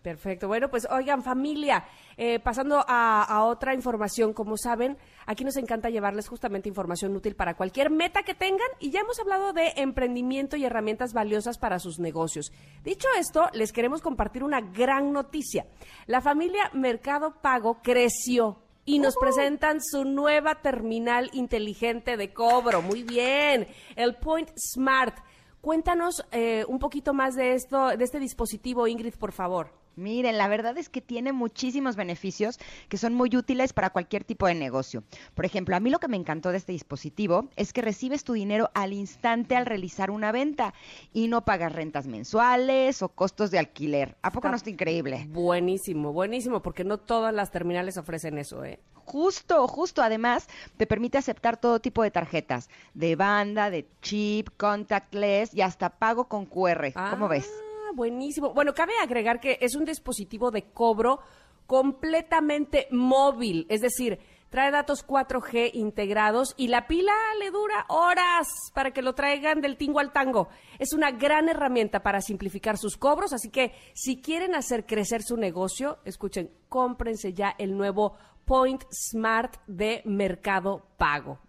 Perfecto. 0.02 0.48
Bueno, 0.48 0.70
pues 0.70 0.88
oigan, 0.90 1.22
familia, 1.22 1.86
eh, 2.18 2.40
pasando 2.40 2.84
a, 2.88 3.24
a 3.24 3.44
otra 3.46 3.76
información, 3.76 4.34
como 4.34 4.58
saben, 4.58 4.98
aquí 5.28 5.44
nos 5.44 5.58
encanta 5.58 5.90
llevarles 5.90 6.28
justamente 6.28 6.68
información 6.68 7.16
útil 7.16 7.36
para 7.36 7.56
cualquier 7.56 7.92
meta 7.92 8.24
que 8.24 8.34
tengan 8.34 8.68
y 8.80 8.90
ya 8.90 9.02
hemos 9.02 9.20
hablado 9.20 9.54
de 9.54 9.74
emprendimiento 9.78 10.58
y 10.58 10.66
herramientas 10.66 11.14
valiosas 11.14 11.60
para 11.60 11.78
sus 11.78 12.00
negocios. 12.00 12.52
Dicho 12.84 13.08
esto, 13.20 13.48
les 13.54 13.72
queremos 13.72 14.02
compartir 14.02 14.44
una 14.44 14.62
gran 14.62 15.12
noticia. 15.12 15.68
La 16.08 16.22
familia 16.22 16.72
Mercado 16.74 17.36
Pago 17.42 17.82
creció. 17.84 18.58
Y 18.86 19.00
nos 19.00 19.16
presentan 19.16 19.80
su 19.82 20.06
nueva 20.06 20.56
terminal 20.62 21.30
inteligente 21.34 22.18
de 22.18 22.34
cobro. 22.34 22.82
Muy 22.82 23.04
bien. 23.04 23.68
El 23.96 24.16
Point 24.16 24.50
Smart. 24.58 25.16
Cuéntanos 25.62 26.26
eh, 26.32 26.66
un 26.68 26.80
poquito 26.80 27.14
más 27.14 27.36
de 27.36 27.54
esto, 27.54 27.90
de 27.96 28.04
este 28.04 28.20
dispositivo, 28.20 28.88
Ingrid, 28.88 29.14
por 29.16 29.32
favor. 29.32 29.81
Miren, 29.96 30.38
la 30.38 30.48
verdad 30.48 30.78
es 30.78 30.90
que 30.90 31.02
tiene 31.02 31.34
muchísimos 31.34 31.96
beneficios 31.96 32.60
que 32.90 32.98
son 32.98 33.14
muy 33.14 33.36
útiles 33.36 33.74
para 33.74 33.90
cualquier 33.90 34.24
tipo 34.24 34.48
de 34.48 34.56
negocio. 34.56 35.04
Por 35.36 35.46
ejemplo, 35.46 35.76
a 35.76 35.80
mí 35.80 35.90
lo 35.90 36.00
que 36.00 36.08
me 36.08 36.18
encantó 36.18 36.52
de 36.52 36.58
este 36.58 36.72
dispositivo 36.72 37.50
es 37.56 37.74
que 37.74 37.82
recibes 37.82 38.24
tu 38.24 38.34
dinero 38.34 38.70
al 38.74 38.94
instante 38.94 39.56
al 39.56 39.66
realizar 39.66 40.12
una 40.12 40.32
venta 40.32 40.74
y 41.14 41.28
no 41.28 41.44
pagas 41.46 41.74
rentas 41.74 42.08
mensuales 42.08 43.02
o 43.02 43.10
costos 43.10 43.52
de 43.52 43.60
alquiler. 43.60 44.18
¿A 44.22 44.32
poco 44.32 44.50
no 44.50 44.56
está 44.56 44.70
increíble? 44.70 45.28
Buenísimo, 45.30 46.14
buenísimo, 46.14 46.62
porque 46.62 46.84
no 46.84 46.98
todas 46.98 47.34
las 47.34 47.52
terminales 47.52 47.98
ofrecen 47.98 48.38
eso, 48.38 48.64
¿eh? 48.64 48.80
Justo, 49.06 49.68
justo. 49.68 50.02
Además, 50.02 50.48
te 50.78 50.88
permite 50.88 51.18
aceptar 51.18 51.58
todo 51.58 51.80
tipo 51.80 52.04
de 52.04 52.12
tarjetas, 52.12 52.70
de 52.94 53.16
banda, 53.16 53.70
de 53.70 53.88
chip, 54.02 54.50
contactless 54.58 55.54
y 55.54 55.62
hasta 55.62 55.90
pago 55.90 56.26
con 56.26 56.46
QR. 56.46 56.94
¿Cómo 57.10 57.28
ves? 57.28 57.50
Buenísimo. 57.94 58.54
Bueno, 58.54 58.74
cabe 58.74 58.94
agregar 59.02 59.40
que 59.40 59.58
es 59.62 59.76
un 59.76 59.86
dispositivo 59.86 60.52
de 60.52 60.72
cobro 60.72 61.20
completamente 61.68 62.88
móvil, 62.92 63.66
es 63.70 63.82
decir, 63.82 64.20
trae 64.50 64.72
datos 64.72 65.08
4G 65.08 65.72
integrados 65.74 66.54
y 66.58 66.68
la 66.68 66.86
pila 66.86 67.14
le 67.40 67.50
dura 67.50 67.86
horas 67.88 68.50
para 68.74 68.92
que 68.92 69.02
lo 69.02 69.16
traigan 69.16 69.62
del 69.62 69.78
tingo 69.78 70.00
al 70.00 70.12
tango. 70.12 70.50
Es 70.80 70.92
una 70.94 71.12
gran 71.12 71.48
herramienta 71.48 72.04
para 72.04 72.20
simplificar 72.20 72.78
sus 72.78 72.98
cobros, 72.98 73.32
así 73.32 73.50
que 73.50 73.72
si 73.94 74.22
quieren 74.22 74.54
hacer 74.54 74.86
crecer 74.86 75.24
su 75.24 75.38
negocio, 75.38 76.00
escuchen, 76.04 76.52
cómprense 76.68 77.32
ya 77.32 77.56
el 77.58 77.78
nuevo 77.78 78.18
Point 78.44 78.84
Smart 78.92 79.56
de 79.68 80.02
Mercado 80.04 80.86
Pago. 80.98 81.40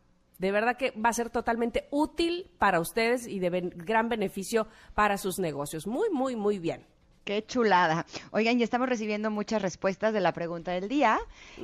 De 0.42 0.50
verdad 0.50 0.76
que 0.76 0.90
va 0.90 1.08
a 1.10 1.12
ser 1.12 1.30
totalmente 1.30 1.86
útil 1.92 2.50
para 2.58 2.80
ustedes 2.80 3.28
y 3.28 3.38
de 3.38 3.48
ben- 3.48 3.72
gran 3.76 4.08
beneficio 4.08 4.66
para 4.94 5.16
sus 5.16 5.38
negocios. 5.38 5.86
Muy, 5.86 6.10
muy, 6.10 6.34
muy 6.34 6.58
bien. 6.58 6.84
Qué 7.24 7.46
chulada. 7.46 8.04
Oigan, 8.32 8.58
ya 8.58 8.64
estamos 8.64 8.88
recibiendo 8.88 9.30
muchas 9.30 9.62
respuestas 9.62 10.12
de 10.12 10.18
la 10.20 10.32
pregunta 10.32 10.72
del 10.72 10.88
día. 10.88 11.20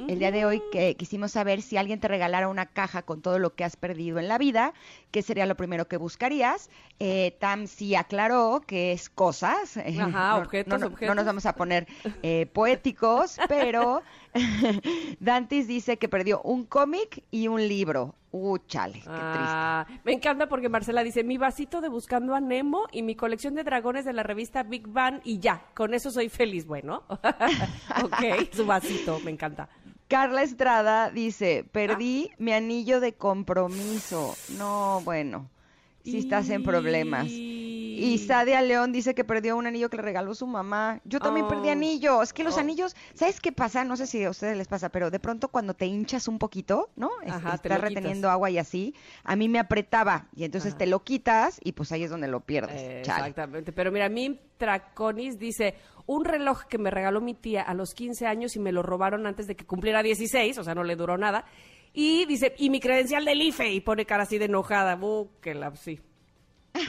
El 0.07 0.20
día 0.20 0.31
de 0.31 0.45
hoy 0.45 0.62
que 0.70 0.95
quisimos 0.95 1.33
saber 1.33 1.62
si 1.62 1.76
alguien 1.76 1.99
te 1.99 2.07
regalara 2.07 2.47
una 2.47 2.66
caja 2.66 3.03
con 3.03 3.22
todo 3.22 3.41
lo 3.41 3.57
que 3.57 3.64
has 3.64 3.74
perdido 3.74 4.20
en 4.20 4.29
la 4.29 4.39
vida, 4.39 4.72
¿qué 5.11 5.20
sería 5.22 5.47
lo 5.47 5.57
primero 5.57 5.89
que 5.89 5.97
buscarías? 5.97 6.70
Eh, 7.01 7.37
Tam 7.41 7.66
sí 7.66 7.97
aclaró 7.97 8.62
que 8.64 8.93
es 8.93 9.11
cosas. 9.11 9.76
Ajá, 9.99 10.07
no- 10.31 10.37
objetos, 10.39 10.74
no, 10.74 10.79
no- 10.79 10.87
objetos. 10.95 11.09
No 11.09 11.14
nos 11.16 11.26
vamos 11.26 11.45
a 11.47 11.57
poner 11.57 11.89
eh, 12.22 12.47
poéticos, 12.53 13.37
pero 13.49 14.03
Dantis 15.20 15.66
dice 15.66 15.97
que 15.97 16.09
perdió 16.09 16.41
un 16.43 16.64
cómic 16.64 17.24
y 17.31 17.49
un 17.49 17.66
libro. 17.66 18.14
Uh, 18.31 18.59
chale, 18.66 18.95
qué 18.95 19.01
triste. 19.01 19.14
Ah, 19.14 19.87
me 20.05 20.12
encanta 20.12 20.49
porque 20.49 20.68
Marcela 20.68 21.03
dice, 21.03 21.24
mi 21.24 21.39
vasito 21.39 21.81
de 21.81 21.89
Buscando 21.89 22.35
a 22.35 22.41
Nemo 22.41 22.85
y 22.93 23.03
mi 23.03 23.14
colección 23.14 23.55
de 23.55 23.64
dragones 23.64 24.05
de 24.05 24.12
la 24.12 24.22
revista 24.22 24.62
Big 24.62 24.87
Bang 24.87 25.20
y 25.24 25.39
ya, 25.39 25.62
con 25.74 25.95
eso 25.95 26.11
soy 26.11 26.29
feliz. 26.29 26.66
Bueno, 26.66 27.05
ok, 27.11 28.22
su 28.53 28.66
vasito, 28.66 29.18
me 29.20 29.31
encanta. 29.31 29.68
Carla 30.09 30.43
Estrada 30.43 31.11
dice, 31.11 31.64
perdí 31.70 32.31
Ah. 32.33 32.37
mi 32.39 32.53
anillo 32.53 33.01
de 33.01 33.14
compromiso. 33.14 34.35
No, 34.59 35.01
bueno, 35.05 35.49
si 36.05 36.18
estás 36.18 36.49
en 36.51 36.62
problemas. 36.62 37.26
Y 37.29 37.68
Sadia 38.18 38.62
León 38.62 38.92
dice 38.92 39.14
que 39.14 39.24
perdió 39.24 39.57
un 39.57 39.66
anillo 39.66 39.90
que 39.90 39.96
le 39.96 40.03
regaló 40.03 40.34
su 40.34 40.46
mamá. 40.46 41.01
Yo 41.05 41.20
también 41.20 41.49
perdí 41.49 41.68
Oh. 41.68 41.72
anillo. 41.72 42.22
Es 42.22 42.32
que 42.32 42.44
los 42.44 42.57
Oh. 42.57 42.61
anillos, 42.61 42.94
¿sabes 43.14 43.40
qué 43.40 43.53
pasa? 43.53 43.84
No 43.84 43.96
sé 43.96 44.07
si 44.07 44.22
a 44.24 44.30
ustedes 44.30 44.57
les 44.57 44.68
pasa, 44.68 44.88
pero 44.88 45.11
de 45.11 45.18
pronto 45.20 45.49
cuando 45.49 45.74
te 45.74 45.86
hinchas 45.86 46.28
un 46.28 46.38
poquito, 46.38 46.90
¿no? 46.96 47.11
Ajá, 47.26 47.55
estás 47.55 47.80
reteniendo 47.80 48.30
agua 48.30 48.51
y 48.51 48.59
así, 48.59 48.94
a 49.24 49.36
mí 49.36 49.49
me 49.49 49.59
apretaba 49.59 50.28
y 50.34 50.44
entonces 50.44 50.76
te 50.76 50.86
lo 50.86 51.03
quitas 51.05 51.61
y 51.62 51.72
pues 51.72 51.92
ahí 51.92 52.03
es 52.05 52.11
donde 52.11 52.28
lo 52.28 52.40
pierdes. 52.40 52.80
Eh. 52.80 53.01
Exactamente. 53.01 53.72
Pero 53.72 53.90
mira, 53.92 54.09
Mim 54.09 54.38
Traconis 54.57 55.38
dice, 55.38 55.74
un 56.07 56.24
reloj 56.24 56.64
que 56.64 56.78
me 56.78 56.90
regaló 56.90 57.20
mi 57.20 57.34
tía 57.34 57.62
a 57.62 57.74
los 57.74 57.94
15 57.94 58.26
años 58.26 58.57
y 58.57 58.59
me 58.61 58.72
lo 58.72 58.82
robaron 58.82 59.26
antes 59.26 59.46
de 59.46 59.57
que 59.57 59.66
cumpliera 59.66 60.03
16, 60.03 60.59
o 60.59 60.64
sea, 60.64 60.74
no 60.74 60.84
le 60.84 60.96
duró 60.96 61.18
nada. 61.18 61.44
Y 61.92 62.26
dice, 62.26 62.55
y 62.59 62.70
mi 62.70 62.80
credencial 62.80 63.24
del 63.24 63.40
IFE, 63.42 63.72
y 63.72 63.80
pone 63.80 64.05
cara 64.05 64.22
así 64.24 64.38
de 64.38 64.44
enojada. 64.44 64.96
Uh, 65.01 65.28
que 65.40 65.55
la, 65.55 65.74
sí. 65.74 65.99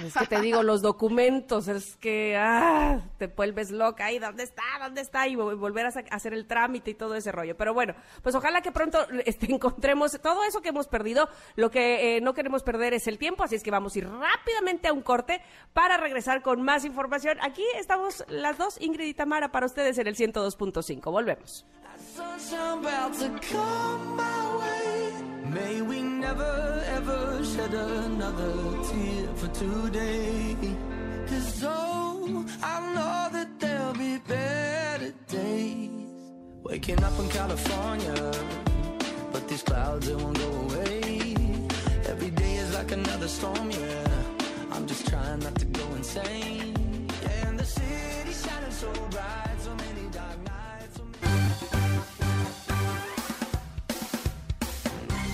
Es 0.06 0.14
que 0.14 0.28
te 0.28 0.40
digo, 0.42 0.64
los 0.64 0.82
documentos, 0.82 1.68
es 1.68 1.96
que 1.98 2.36
ah, 2.38 3.02
te 3.18 3.28
vuelves 3.28 3.72
loca. 3.72 4.06
Ay, 4.06 4.20
¿dónde 4.20 4.44
está? 4.44 4.64
¿Dónde 4.80 5.02
está? 5.02 5.28
Y 5.28 5.36
vol- 5.36 5.58
volver 5.58 5.86
a 5.86 5.90
hacer 5.90 6.34
el 6.34 6.48
trámite 6.48 6.92
y 6.92 6.94
todo 6.94 7.16
ese 7.16 7.32
rollo. 7.32 7.56
Pero 7.58 7.74
bueno, 7.74 7.96
pues 8.24 8.36
ojalá 8.36 8.62
que 8.62 8.72
pronto 8.72 9.00
este, 9.26 9.52
encontremos 9.52 10.20
todo 10.22 10.44
eso 10.44 10.62
que 10.62 10.70
hemos 10.70 10.88
perdido. 10.88 11.30
Lo 11.56 11.70
que 11.72 12.18
eh, 12.18 12.22
no 12.22 12.34
queremos 12.34 12.64
perder 12.64 12.94
es 12.94 13.08
el 13.08 13.18
tiempo, 13.18 13.44
así 13.44 13.56
es 13.56 13.64
que 13.64 13.72
vamos 13.72 13.96
a 13.96 14.00
ir 14.00 14.08
rápidamente 14.10 14.88
a 14.88 14.94
un 14.94 15.02
corte 15.02 15.42
para 15.74 15.98
regresar 15.98 16.42
con 16.42 16.62
más 16.62 16.86
información. 16.86 17.38
Aquí 17.42 17.64
estamos 17.76 18.24
las 18.30 18.58
dos, 18.58 18.80
Ingrid 18.82 19.08
y 19.08 19.14
Tamara, 19.14 19.52
para 19.52 19.66
ustedes 19.66 19.98
en 19.98 20.08
el 20.08 20.16
102.5. 20.16 21.12
Volvemos. 21.12 21.66
May 25.54 25.82
we 25.82 26.02
never 26.02 26.84
ever 26.86 27.44
shed 27.44 27.74
another 27.74 28.54
tear 28.88 29.28
for 29.36 29.48
today. 29.48 30.56
Cause 31.28 31.64
oh, 31.66 32.46
I 32.62 32.94
know 32.94 33.30
that 33.36 33.60
there'll 33.60 33.94
be 33.94 34.18
better 34.28 35.12
days. 35.28 35.90
Waking 36.64 37.04
up 37.04 37.18
in 37.20 37.30
California, 37.30 38.32
but 39.32 39.48
these 39.48 39.64
clouds, 39.64 40.08
they 40.08 40.16
won't 40.16 40.38
go 40.38 40.52
away. 40.66 41.36
Every 42.06 42.30
day 42.30 42.56
is 42.58 42.74
like 42.76 42.92
another 42.92 43.28
storm, 43.28 43.72
yeah. 43.72 44.08
I'm 44.72 44.86
just 44.86 45.08
trying 45.08 45.40
not 45.40 45.56
to 45.56 45.66
go 45.66 45.86
insane. 45.96 47.10
And 47.42 47.58
the 47.58 47.66
city's 47.66 48.46
shining 48.46 48.72
so 48.72 48.92
bright, 49.10 49.58
so 49.60 49.74
many 49.76 49.99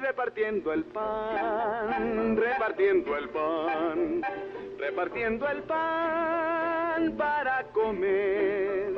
repartiendo 0.00 0.72
el 0.72 0.84
pan, 0.84 2.36
repartiendo 2.36 3.16
el 3.16 3.28
pan, 3.28 4.22
repartiendo 4.78 5.48
el 5.48 5.62
pan 5.62 7.16
para 7.16 7.64
comer. 7.72 8.92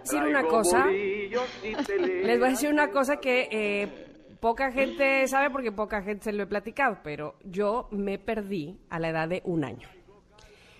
decir 0.00 0.22
una 0.22 0.42
cosa. 0.44 0.86
Les 0.86 2.38
voy 2.38 2.48
a 2.48 2.50
decir 2.50 2.70
una 2.70 2.90
cosa 2.90 3.16
que 3.16 3.48
eh, 3.50 4.36
poca 4.40 4.70
gente 4.72 5.26
sabe 5.28 5.50
porque 5.50 5.72
poca 5.72 6.02
gente 6.02 6.24
se 6.24 6.32
lo 6.32 6.42
he 6.44 6.46
platicado, 6.46 6.98
pero 7.02 7.36
yo 7.44 7.88
me 7.90 8.18
perdí 8.18 8.78
a 8.90 8.98
la 8.98 9.08
edad 9.10 9.28
de 9.28 9.42
un 9.44 9.64
año. 9.64 9.88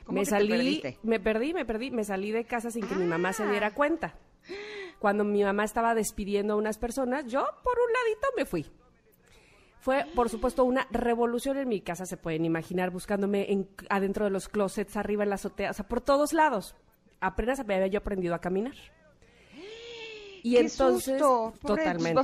¿Cómo 0.04 0.16
me 0.16 0.20
que 0.20 0.26
salí, 0.26 0.48
perdiste? 0.48 0.98
me 1.02 1.18
perdí, 1.18 1.54
me 1.54 1.64
perdí, 1.64 1.90
me 1.90 2.04
salí 2.04 2.30
de 2.30 2.44
casa 2.44 2.70
sin 2.70 2.86
que 2.86 2.94
mi 2.94 3.06
mamá 3.06 3.32
se 3.32 3.48
diera 3.48 3.72
cuenta. 3.72 4.14
Cuando 4.98 5.24
mi 5.24 5.42
mamá 5.42 5.64
estaba 5.64 5.94
despidiendo 5.94 6.54
a 6.54 6.56
unas 6.56 6.78
personas, 6.78 7.26
yo 7.26 7.46
por 7.62 7.78
un 7.78 7.92
ladito 7.92 8.28
me 8.36 8.44
fui. 8.44 8.66
Fue, 9.84 10.06
por 10.14 10.30
supuesto, 10.30 10.64
una 10.64 10.86
revolución 10.90 11.58
en 11.58 11.68
mi 11.68 11.82
casa, 11.82 12.06
se 12.06 12.16
pueden 12.16 12.46
imaginar, 12.46 12.88
buscándome 12.90 13.52
en- 13.52 13.68
adentro 13.90 14.24
de 14.24 14.30
los 14.30 14.48
closets, 14.48 14.96
arriba 14.96 15.24
en 15.24 15.28
la 15.28 15.34
azotea, 15.34 15.72
o 15.72 15.74
sea, 15.74 15.86
por 15.86 16.00
todos 16.00 16.32
lados. 16.32 16.74
Apenas 17.20 17.60
había 17.60 17.86
yo 17.88 17.98
aprendido 17.98 18.34
a 18.34 18.38
caminar. 18.38 18.72
Y 20.42 20.54
¡Qué 20.54 20.60
entonces, 20.60 21.18
susto! 21.20 21.52
Totalmente. 21.60 22.22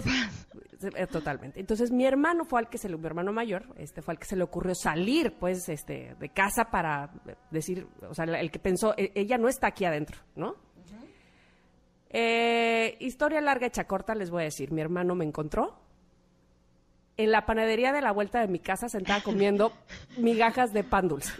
Eh, 0.97 1.07
Totalmente. 1.07 1.61
Entonces 1.61 1.91
mi 1.91 2.07
hermano 2.07 2.47
fue 2.47 2.61
al 2.61 2.71
que 2.71 2.79
se 2.79 2.89
le, 2.89 2.97
mi 2.97 3.05
hermano 3.05 3.31
mayor, 3.31 3.67
este 3.77 4.01
fue 4.01 4.13
al 4.13 4.19
que 4.19 4.25
se 4.25 4.37
le 4.37 4.43
ocurrió 4.45 4.75
salir, 4.75 5.35
pues, 5.39 5.69
este, 5.69 6.17
de 6.19 6.29
casa 6.31 6.71
para 6.71 7.11
decir, 7.51 7.87
o 8.09 8.15
sea, 8.15 8.25
el 8.25 8.51
que 8.51 8.59
pensó, 8.59 8.95
"E- 8.97 9.13
ella 9.15 9.37
no 9.37 9.49
está 9.49 9.67
aquí 9.67 9.85
adentro, 9.85 10.17
¿no? 10.35 10.55
Eh, 12.09 12.97
historia 13.01 13.41
larga, 13.43 13.67
hecha 13.67 13.85
corta, 13.87 14.15
les 14.15 14.31
voy 14.31 14.41
a 14.43 14.45
decir. 14.47 14.73
Mi 14.73 14.81
hermano 14.81 15.15
me 15.15 15.25
encontró 15.27 15.80
en 17.17 17.31
la 17.31 17.47
panadería 17.47 17.93
de 17.93 18.01
la 18.01 18.13
vuelta 18.13 18.41
de 18.41 18.49
mi 18.49 18.59
casa 18.59 18.89
sentada 18.89 19.23
comiendo 19.23 19.73
migajas 20.17 20.73
de 20.73 20.85
pan 20.85 21.09
dulce. 21.09 21.33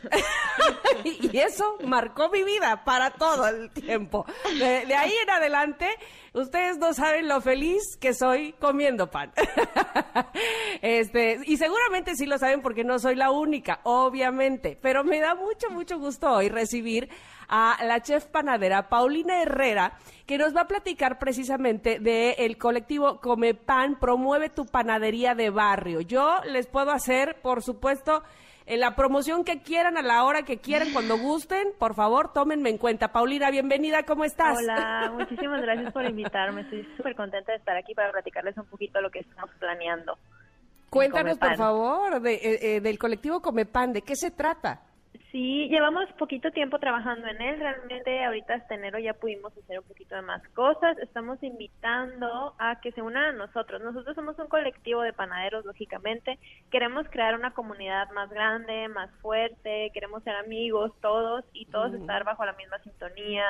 y 1.05 1.37
eso 1.39 1.79
marcó 1.85 2.29
mi 2.31 2.43
vida 2.43 2.85
para 2.85 3.11
todo 3.11 3.49
el 3.49 3.71
tiempo. 3.71 4.27
De, 4.59 4.87
de 4.87 4.95
ahí 4.95 5.13
en 5.23 5.31
adelante, 5.31 5.89
ustedes 6.33 6.79
no 6.79 6.93
saben 6.95 7.29
lo 7.29 7.41
feliz 7.41 7.97
que 8.01 8.15
soy 8.15 8.53
comiendo 8.53 9.11
pan. 9.11 9.33
este, 10.83 11.41
y 11.47 11.57
seguramente 11.57 12.15
sí 12.17 12.27
lo 12.27 12.39
saben 12.39 12.63
porque 12.63 12.85
no 12.85 12.99
soy 12.99 13.17
la 13.17 13.31
única, 13.31 13.81
obviamente. 13.85 14.79
Pero 14.81 15.05
me 15.05 15.21
da 15.21 15.35
mucho, 15.35 15.71
mucho 15.71 15.99
gusto 15.99 16.31
hoy 16.31 16.49
recibir 16.49 17.09
a 17.49 17.79
la 17.85 18.01
chef 18.01 18.27
panadera 18.27 18.89
Paulina 18.89 19.43
Herrera, 19.43 19.99
que 20.25 20.39
nos 20.39 20.55
va 20.55 20.63
a 20.63 20.69
platicar 20.69 21.19
precisamente 21.19 21.99
del 21.99 22.57
colectivo 22.57 23.21
Come 23.21 23.55
Pan, 23.55 23.99
promueve 23.99 24.49
tu 24.49 24.67
panadería 24.67 25.35
de 25.35 25.51
barrio. 25.51 26.01
Yo 26.01 26.41
les 26.47 26.69
puedo 26.69 26.93
hacer, 26.93 27.41
por 27.43 27.63
supuesto, 27.63 28.23
en 28.67 28.81
la 28.81 28.95
promoción 28.95 29.45
que 29.45 29.63
quieran, 29.63 29.97
a 29.97 30.03
la 30.03 30.25
hora 30.25 30.43
que 30.43 30.59
quieran, 30.59 30.93
cuando 30.93 31.19
gusten, 31.19 31.69
por 31.79 31.95
favor, 31.95 32.33
tómenme 32.33 32.71
en 32.71 32.79
cuenta. 32.79 33.09
Paulina, 33.13 33.51
bienvenida, 33.51 34.03
¿cómo 34.05 34.25
estás? 34.25 34.59
Hola, 34.59 35.13
muchísimas 35.19 35.61
gracias 35.63 35.93
por 35.93 36.05
invitarme. 36.05 36.63
Estoy 36.63 36.87
súper 36.97 37.15
contenta 37.17 37.53
de 37.53 37.59
estar 37.59 37.77
aquí 37.77 37.95
para 37.95 38.13
platicarles 38.13 38.57
un 38.57 38.67
poquito 38.67 39.01
lo 39.01 39.11
que 39.11 39.21
estamos 39.21 39.51
planeando. 39.59 40.17
Cuéntanos, 40.89 41.39
por 41.39 41.49
Comepan. 41.49 41.57
favor, 41.59 42.21
de, 42.21 42.35
eh, 42.35 42.77
eh, 42.77 42.81
del 42.81 42.99
colectivo 42.99 43.41
Come 43.41 43.65
Pan, 43.65 43.93
¿de 43.93 44.03
qué 44.03 44.17
se 44.17 44.31
trata? 44.33 44.81
Sí, 45.31 45.69
llevamos 45.69 46.11
poquito 46.19 46.51
tiempo 46.51 46.81
trabajando 46.81 47.29
en 47.29 47.41
él. 47.41 47.61
Realmente 47.61 48.25
ahorita 48.25 48.55
hasta 48.55 48.75
enero 48.75 48.99
ya 48.99 49.15
pudimos 49.15 49.57
hacer 49.57 49.79
un 49.79 49.85
poquito 49.85 50.17
de 50.17 50.23
más 50.23 50.43
cosas. 50.49 50.99
Estamos 50.99 51.41
invitando 51.43 52.55
a 52.59 52.81
que 52.81 52.91
se 52.93 53.01
unan 53.01 53.25
a 53.25 53.33
nosotros. 53.33 53.81
Nosotros 53.81 54.17
somos 54.17 54.37
un 54.41 54.49
colectivo 54.49 55.03
de 55.03 55.13
panaderos, 55.13 55.65
lógicamente. 55.65 56.39
Queremos 56.71 57.09
crear 57.11 57.37
una 57.37 57.53
comunidad 57.53 58.11
más 58.11 58.29
grande, 58.31 58.89
más 58.89 59.11
fuerte. 59.23 59.91
Queremos 59.95 60.25
ser 60.25 60.35
amigos 60.35 60.93
todos 61.01 61.45
y 61.53 61.67
todos 61.67 61.95
estar 61.95 62.25
bajo 62.25 62.45
la 62.45 62.55
misma 62.55 62.79
sintonía 62.81 63.45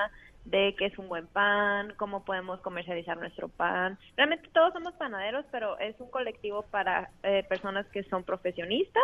de 0.45 0.75
qué 0.79 0.87
es 0.87 0.99
un 0.99 1.09
buen 1.09 1.27
pan, 1.27 1.95
cómo 1.97 2.25
podemos 2.25 2.61
comercializar 2.61 3.17
nuestro 3.17 3.49
pan. 3.49 3.99
Realmente 4.17 4.49
todos 4.53 4.73
somos 4.73 4.95
panaderos, 4.95 5.45
pero 5.51 5.79
es 5.79 5.99
un 6.01 6.11
colectivo 6.11 6.63
para 6.63 7.11
eh, 7.23 7.45
personas 7.49 7.87
que 7.89 8.03
son 8.05 8.25
profesionistas 8.25 9.03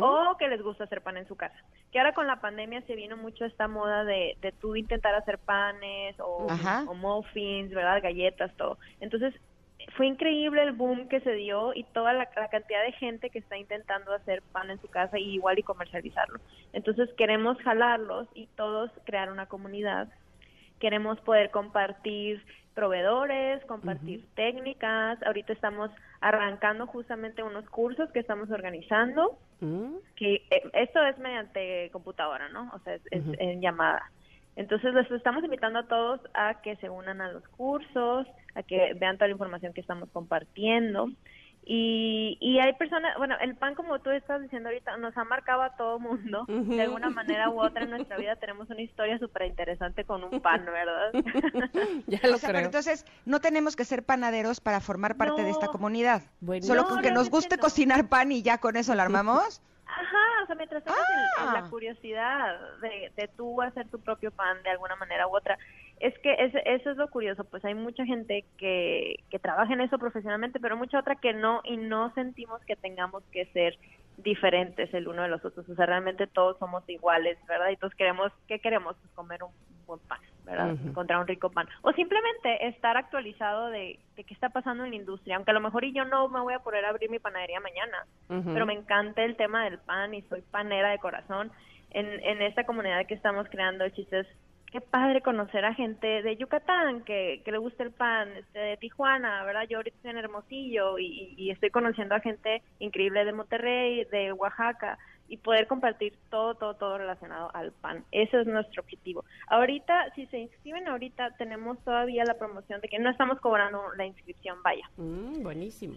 o 0.00 0.36
que 0.38 0.48
les 0.48 0.62
gusta 0.62 0.84
hacer 0.84 1.00
pan 1.00 1.16
en 1.16 1.26
su 1.26 1.36
casa. 1.36 1.56
Que 1.90 1.98
ahora 1.98 2.14
con 2.14 2.26
la 2.26 2.40
pandemia 2.40 2.82
se 2.82 2.94
vino 2.94 3.16
mucho 3.16 3.44
esta 3.44 3.66
moda 3.66 4.04
de, 4.04 4.36
de 4.40 4.52
tú 4.52 4.76
intentar 4.76 5.14
hacer 5.14 5.38
panes 5.38 6.14
o, 6.20 6.46
Ajá. 6.48 6.84
o 6.86 6.94
muffins, 6.94 7.70
¿verdad? 7.70 8.00
Galletas, 8.02 8.54
todo. 8.56 8.78
Entonces, 9.00 9.34
fue 9.96 10.06
increíble 10.06 10.62
el 10.62 10.72
boom 10.72 11.08
que 11.08 11.20
se 11.20 11.32
dio 11.32 11.74
y 11.74 11.84
toda 11.84 12.12
la, 12.12 12.28
la 12.36 12.48
cantidad 12.48 12.82
de 12.84 12.92
gente 12.92 13.30
que 13.30 13.38
está 13.38 13.56
intentando 13.58 14.12
hacer 14.12 14.42
pan 14.52 14.70
en 14.70 14.80
su 14.80 14.88
casa 14.88 15.18
y 15.18 15.34
igual 15.34 15.58
y 15.58 15.62
comercializarlo. 15.62 16.40
Entonces, 16.72 17.10
queremos 17.16 17.58
jalarlos 17.58 18.28
y 18.34 18.46
todos 18.56 18.90
crear 19.04 19.30
una 19.30 19.46
comunidad 19.46 20.08
queremos 20.84 21.18
poder 21.20 21.50
compartir 21.50 22.44
proveedores, 22.74 23.64
compartir 23.64 24.22
técnicas. 24.34 25.18
Ahorita 25.22 25.54
estamos 25.54 25.90
arrancando 26.20 26.86
justamente 26.86 27.42
unos 27.42 27.64
cursos 27.70 28.12
que 28.12 28.18
estamos 28.18 28.50
organizando, 28.50 29.38
Mm, 29.60 29.94
que 30.16 30.34
eh, 30.50 30.70
esto 30.74 31.02
es 31.06 31.16
mediante 31.18 31.88
computadora, 31.90 32.50
¿no? 32.50 32.70
O 32.74 32.78
sea, 32.80 32.96
es, 32.96 33.02
es 33.10 33.22
en 33.38 33.62
llamada. 33.62 34.10
Entonces 34.56 34.92
les 34.92 35.10
estamos 35.10 35.42
invitando 35.42 35.78
a 35.78 35.86
todos 35.86 36.20
a 36.34 36.60
que 36.60 36.76
se 36.76 36.90
unan 36.90 37.22
a 37.22 37.32
los 37.32 37.48
cursos, 37.48 38.26
a 38.54 38.62
que 38.62 38.92
vean 39.00 39.16
toda 39.16 39.28
la 39.28 39.32
información 39.32 39.72
que 39.72 39.80
estamos 39.80 40.10
compartiendo. 40.10 41.08
Y, 41.66 42.36
y 42.40 42.58
hay 42.58 42.74
personas, 42.74 43.16
bueno, 43.16 43.36
el 43.40 43.56
pan 43.56 43.74
como 43.74 43.98
tú 44.00 44.10
estás 44.10 44.42
diciendo 44.42 44.68
ahorita, 44.68 44.98
nos 44.98 45.16
ha 45.16 45.24
marcado 45.24 45.62
a 45.62 45.76
todo 45.76 45.98
mundo. 45.98 46.44
De 46.46 46.82
alguna 46.82 47.08
manera 47.10 47.48
u 47.48 47.58
otra 47.60 47.84
en 47.84 47.90
nuestra 47.90 48.18
vida 48.18 48.36
tenemos 48.36 48.68
una 48.68 48.82
historia 48.82 49.18
súper 49.18 49.46
interesante 49.46 50.04
con 50.04 50.22
un 50.24 50.40
pan, 50.40 50.64
¿verdad? 50.66 51.12
ya 52.06 52.20
O 52.32 52.36
sea, 52.36 52.48
pero 52.48 52.58
entonces 52.58 53.06
no 53.24 53.40
tenemos 53.40 53.76
que 53.76 53.84
ser 53.86 54.02
panaderos 54.04 54.60
para 54.60 54.80
formar 54.80 55.16
parte 55.16 55.42
de 55.42 55.50
esta 55.50 55.68
comunidad. 55.68 56.22
Solo 56.60 56.82
No, 56.82 56.88
con 56.88 57.00
que 57.02 57.10
nos 57.12 57.30
guste 57.30 57.56
no. 57.56 57.62
cocinar 57.62 58.08
pan 58.08 58.30
y 58.32 58.42
ya 58.42 58.58
con 58.58 58.76
eso 58.76 58.94
lo 58.94 59.00
armamos. 59.02 59.62
Ajá, 59.86 60.42
o 60.42 60.46
sea, 60.46 60.56
mientras 60.56 60.82
tengas 60.84 61.00
Ah. 61.38 61.60
la 61.62 61.70
curiosidad 61.70 62.58
de, 62.80 63.12
de 63.16 63.28
tú 63.36 63.60
hacer 63.62 63.88
tu 63.88 64.00
propio 64.00 64.30
pan 64.30 64.62
de 64.62 64.70
alguna 64.70 64.96
manera 64.96 65.26
u 65.28 65.36
otra. 65.36 65.58
Es 66.00 66.18
que 66.18 66.34
ese- 66.34 66.62
eso 66.66 66.90
es 66.90 66.96
lo 66.96 67.08
curioso, 67.08 67.44
pues 67.44 67.64
hay 67.64 67.74
mucha 67.74 68.04
gente 68.04 68.44
que, 68.58 69.16
que 69.30 69.38
trabaja 69.38 69.72
en 69.72 69.80
eso 69.80 69.98
profesionalmente, 69.98 70.58
pero 70.60 70.76
mucha 70.76 70.98
otra 70.98 71.16
que 71.16 71.32
no, 71.32 71.60
y 71.64 71.76
no 71.76 72.12
sentimos 72.14 72.60
que 72.66 72.76
tengamos 72.76 73.22
que 73.30 73.46
ser 73.46 73.78
diferentes 74.16 74.92
el 74.94 75.08
uno 75.08 75.22
de 75.22 75.28
los 75.28 75.44
otros. 75.44 75.68
O 75.68 75.74
sea, 75.74 75.86
realmente 75.86 76.26
todos 76.26 76.58
somos 76.58 76.88
iguales, 76.88 77.38
¿verdad? 77.48 77.70
Y 77.70 77.76
todos 77.76 77.94
queremos, 77.94 78.32
¿qué 78.46 78.60
queremos? 78.60 78.96
Pues 79.00 79.12
comer 79.12 79.42
un 79.42 79.50
buen 79.86 80.00
pan, 80.08 80.18
¿verdad? 80.44 80.70
Encontrar 80.88 81.20
un 81.20 81.26
rico 81.26 81.50
pan. 81.50 81.68
O 81.82 81.92
simplemente 81.92 82.66
estar 82.68 82.96
actualizado 82.96 83.68
de, 83.70 83.98
de 84.16 84.24
qué 84.24 84.34
está 84.34 84.50
pasando 84.50 84.84
en 84.84 84.90
la 84.90 84.96
industria, 84.96 85.36
aunque 85.36 85.50
a 85.50 85.54
lo 85.54 85.60
mejor 85.60 85.84
y 85.84 85.92
yo 85.92 86.04
no 86.04 86.28
me 86.28 86.40
voy 86.40 86.54
a 86.54 86.60
poder 86.60 86.84
abrir 86.84 87.10
mi 87.10 87.18
panadería 87.18 87.60
mañana, 87.60 87.98
pero 88.54 88.66
me 88.66 88.72
encanta 88.74 89.24
el 89.24 89.36
tema 89.36 89.64
del 89.64 89.78
pan 89.80 90.14
y 90.14 90.22
soy 90.22 90.42
panera 90.42 90.90
de 90.90 90.98
corazón. 90.98 91.50
En, 91.90 92.06
en 92.24 92.42
esta 92.42 92.64
comunidad 92.64 93.06
que 93.06 93.14
estamos 93.14 93.48
creando, 93.48 93.84
el 93.84 93.92
chiste 93.92 94.20
es 94.20 94.26
qué 94.74 94.80
padre 94.80 95.20
conocer 95.20 95.64
a 95.64 95.72
gente 95.72 96.20
de 96.24 96.36
Yucatán 96.36 97.04
que, 97.04 97.42
que 97.44 97.52
le 97.52 97.58
gusta 97.58 97.84
el 97.84 97.92
pan, 97.92 98.28
este, 98.36 98.58
de 98.58 98.76
Tijuana, 98.76 99.44
¿verdad? 99.44 99.68
Yo 99.70 99.76
ahorita 99.76 99.96
estoy 99.96 100.10
en 100.10 100.18
Hermosillo 100.18 100.98
y, 100.98 101.32
y 101.36 101.50
estoy 101.52 101.70
conociendo 101.70 102.16
a 102.16 102.20
gente 102.20 102.60
increíble 102.80 103.24
de 103.24 103.32
Monterrey, 103.32 104.04
de 104.06 104.32
Oaxaca 104.32 104.98
y 105.28 105.36
poder 105.36 105.68
compartir 105.68 106.14
todo, 106.28 106.56
todo, 106.56 106.74
todo 106.74 106.98
relacionado 106.98 107.54
al 107.54 107.70
pan. 107.70 108.04
Ese 108.10 108.40
es 108.40 108.48
nuestro 108.48 108.82
objetivo. 108.82 109.24
Ahorita, 109.46 110.12
si 110.16 110.26
se 110.26 110.38
inscriben 110.38 110.88
ahorita, 110.88 111.36
tenemos 111.36 111.78
todavía 111.84 112.24
la 112.24 112.34
promoción 112.34 112.80
de 112.80 112.88
que 112.88 112.98
no 112.98 113.10
estamos 113.10 113.38
cobrando 113.38 113.80
la 113.96 114.06
inscripción, 114.06 114.60
vaya. 114.64 114.90
Mm, 114.96 115.40
buenísimo. 115.44 115.94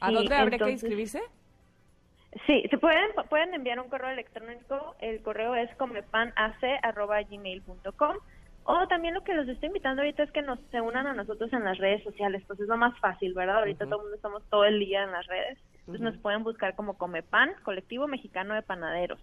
¿A 0.00 0.08
Sí, 0.08 0.14
dónde 0.14 0.34
habría 0.34 0.58
que 0.58 0.70
inscribirse? 0.70 1.22
Sí, 2.46 2.64
se 2.68 2.78
pueden, 2.78 3.10
pueden 3.30 3.54
enviar 3.54 3.80
un 3.80 3.88
correo 3.88 4.10
electrónico, 4.10 4.94
el 5.00 5.22
correo 5.22 5.54
es 5.54 5.74
comepanac.gmail.com 5.76 8.16
o 8.70 8.86
también 8.86 9.14
lo 9.14 9.24
que 9.24 9.32
los 9.32 9.48
estoy 9.48 9.68
invitando 9.68 10.02
ahorita 10.02 10.24
es 10.24 10.30
que 10.30 10.42
nos 10.42 10.60
se 10.70 10.82
unan 10.82 11.06
a 11.06 11.14
nosotros 11.14 11.50
en 11.54 11.64
las 11.64 11.78
redes 11.78 12.04
sociales, 12.04 12.42
pues 12.46 12.60
es 12.60 12.68
lo 12.68 12.76
más 12.76 12.94
fácil, 12.98 13.32
¿verdad? 13.32 13.60
Ahorita 13.60 13.86
todo 13.86 13.96
el 13.96 14.02
mundo 14.02 14.16
estamos 14.16 14.42
todo 14.50 14.66
el 14.66 14.78
día 14.78 15.04
en 15.04 15.12
las 15.12 15.26
redes, 15.26 15.58
entonces 15.80 16.02
nos 16.02 16.18
pueden 16.18 16.44
buscar 16.44 16.74
como 16.74 16.98
Comepan, 16.98 17.54
Colectivo 17.62 18.06
Mexicano 18.06 18.54
de 18.54 18.60
Panaderos. 18.60 19.18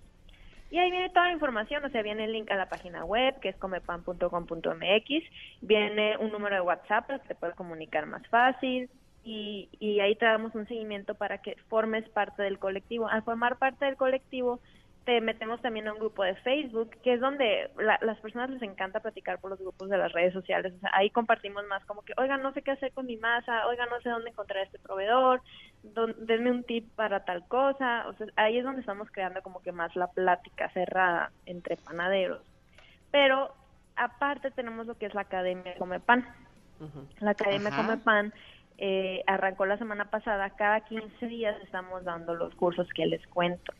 Y 0.71 0.79
ahí 0.79 0.89
viene 0.89 1.11
toda 1.11 1.27
la 1.27 1.33
información, 1.33 1.85
o 1.85 1.89
sea, 1.89 2.01
viene 2.01 2.23
el 2.23 2.31
link 2.31 2.49
a 2.49 2.55
la 2.55 2.69
página 2.69 3.05
web, 3.05 3.39
que 3.39 3.49
es 3.49 3.55
comepan.com.mx, 3.57 5.23
viene 5.61 6.17
un 6.17 6.31
número 6.31 6.55
de 6.55 6.61
WhatsApp 6.61 7.05
para 7.05 7.19
que 7.19 7.27
te 7.27 7.35
puedas 7.35 7.55
comunicar 7.55 8.07
más 8.07 8.25
fácil, 8.29 8.89
y, 9.25 9.69
y 9.79 9.99
ahí 9.99 10.15
te 10.15 10.25
damos 10.25 10.53
un 10.55 10.67
seguimiento 10.67 11.15
para 11.15 11.39
que 11.39 11.55
formes 11.67 12.07
parte 12.09 12.43
del 12.43 12.59
colectivo. 12.59 13.07
Al 13.09 13.23
formar 13.23 13.57
parte 13.57 13.83
del 13.85 13.97
colectivo, 13.97 14.61
te 15.03 15.19
metemos 15.21 15.61
también 15.61 15.87
a 15.87 15.93
un 15.93 15.99
grupo 15.99 16.23
de 16.23 16.35
Facebook, 16.37 16.89
que 17.03 17.13
es 17.13 17.19
donde 17.19 17.69
la- 17.77 17.99
las 18.01 18.19
personas 18.19 18.49
les 18.49 18.61
encanta 18.61 18.99
platicar 19.01 19.39
por 19.39 19.49
los 19.51 19.59
grupos 19.59 19.89
de 19.89 19.97
las 19.97 20.11
redes 20.13 20.33
sociales. 20.33 20.73
O 20.75 20.79
sea, 20.79 20.89
ahí 20.93 21.09
compartimos 21.09 21.63
más 21.67 21.83
como 21.85 22.01
que, 22.03 22.13
oigan, 22.17 22.41
no 22.41 22.53
sé 22.53 22.61
qué 22.61 22.71
hacer 22.71 22.91
con 22.93 23.05
mi 23.05 23.17
masa, 23.17 23.67
oigan, 23.67 23.89
no 23.89 23.99
sé 24.01 24.09
dónde 24.09 24.29
encontrar 24.29 24.63
este 24.63 24.79
proveedor, 24.79 25.41
don- 25.83 26.15
denme 26.25 26.49
un 26.51 26.63
tip 26.63 26.91
para 26.95 27.25
tal 27.25 27.47
cosa. 27.47 28.07
O 28.07 28.13
sea, 28.13 28.27
ahí 28.35 28.57
es 28.57 28.63
donde 28.63 28.81
estamos 28.81 29.09
creando 29.11 29.41
como 29.41 29.59
que 29.61 29.71
más 29.71 29.95
la 29.95 30.07
plática 30.07 30.69
cerrada 30.71 31.31
entre 31.45 31.77
panaderos. 31.77 32.41
Pero 33.11 33.53
aparte 33.95 34.51
tenemos 34.51 34.87
lo 34.87 34.95
que 34.95 35.05
es 35.05 35.13
la 35.13 35.21
Academia 35.21 35.75
Come 35.77 35.99
Pan. 35.99 36.25
La 37.19 37.31
Academia 37.31 37.69
Ajá. 37.69 37.77
Come 37.77 37.97
Pan 37.97 38.33
eh, 38.77 39.23
arrancó 39.27 39.65
la 39.65 39.77
semana 39.77 40.09
pasada. 40.09 40.49
Cada 40.51 40.81
15 40.81 41.27
días 41.27 41.55
estamos 41.63 42.03
dando 42.03 42.35
los 42.35 42.53
cursos 42.55 42.87
que 42.93 43.05
les 43.05 43.25
cuento. 43.27 43.73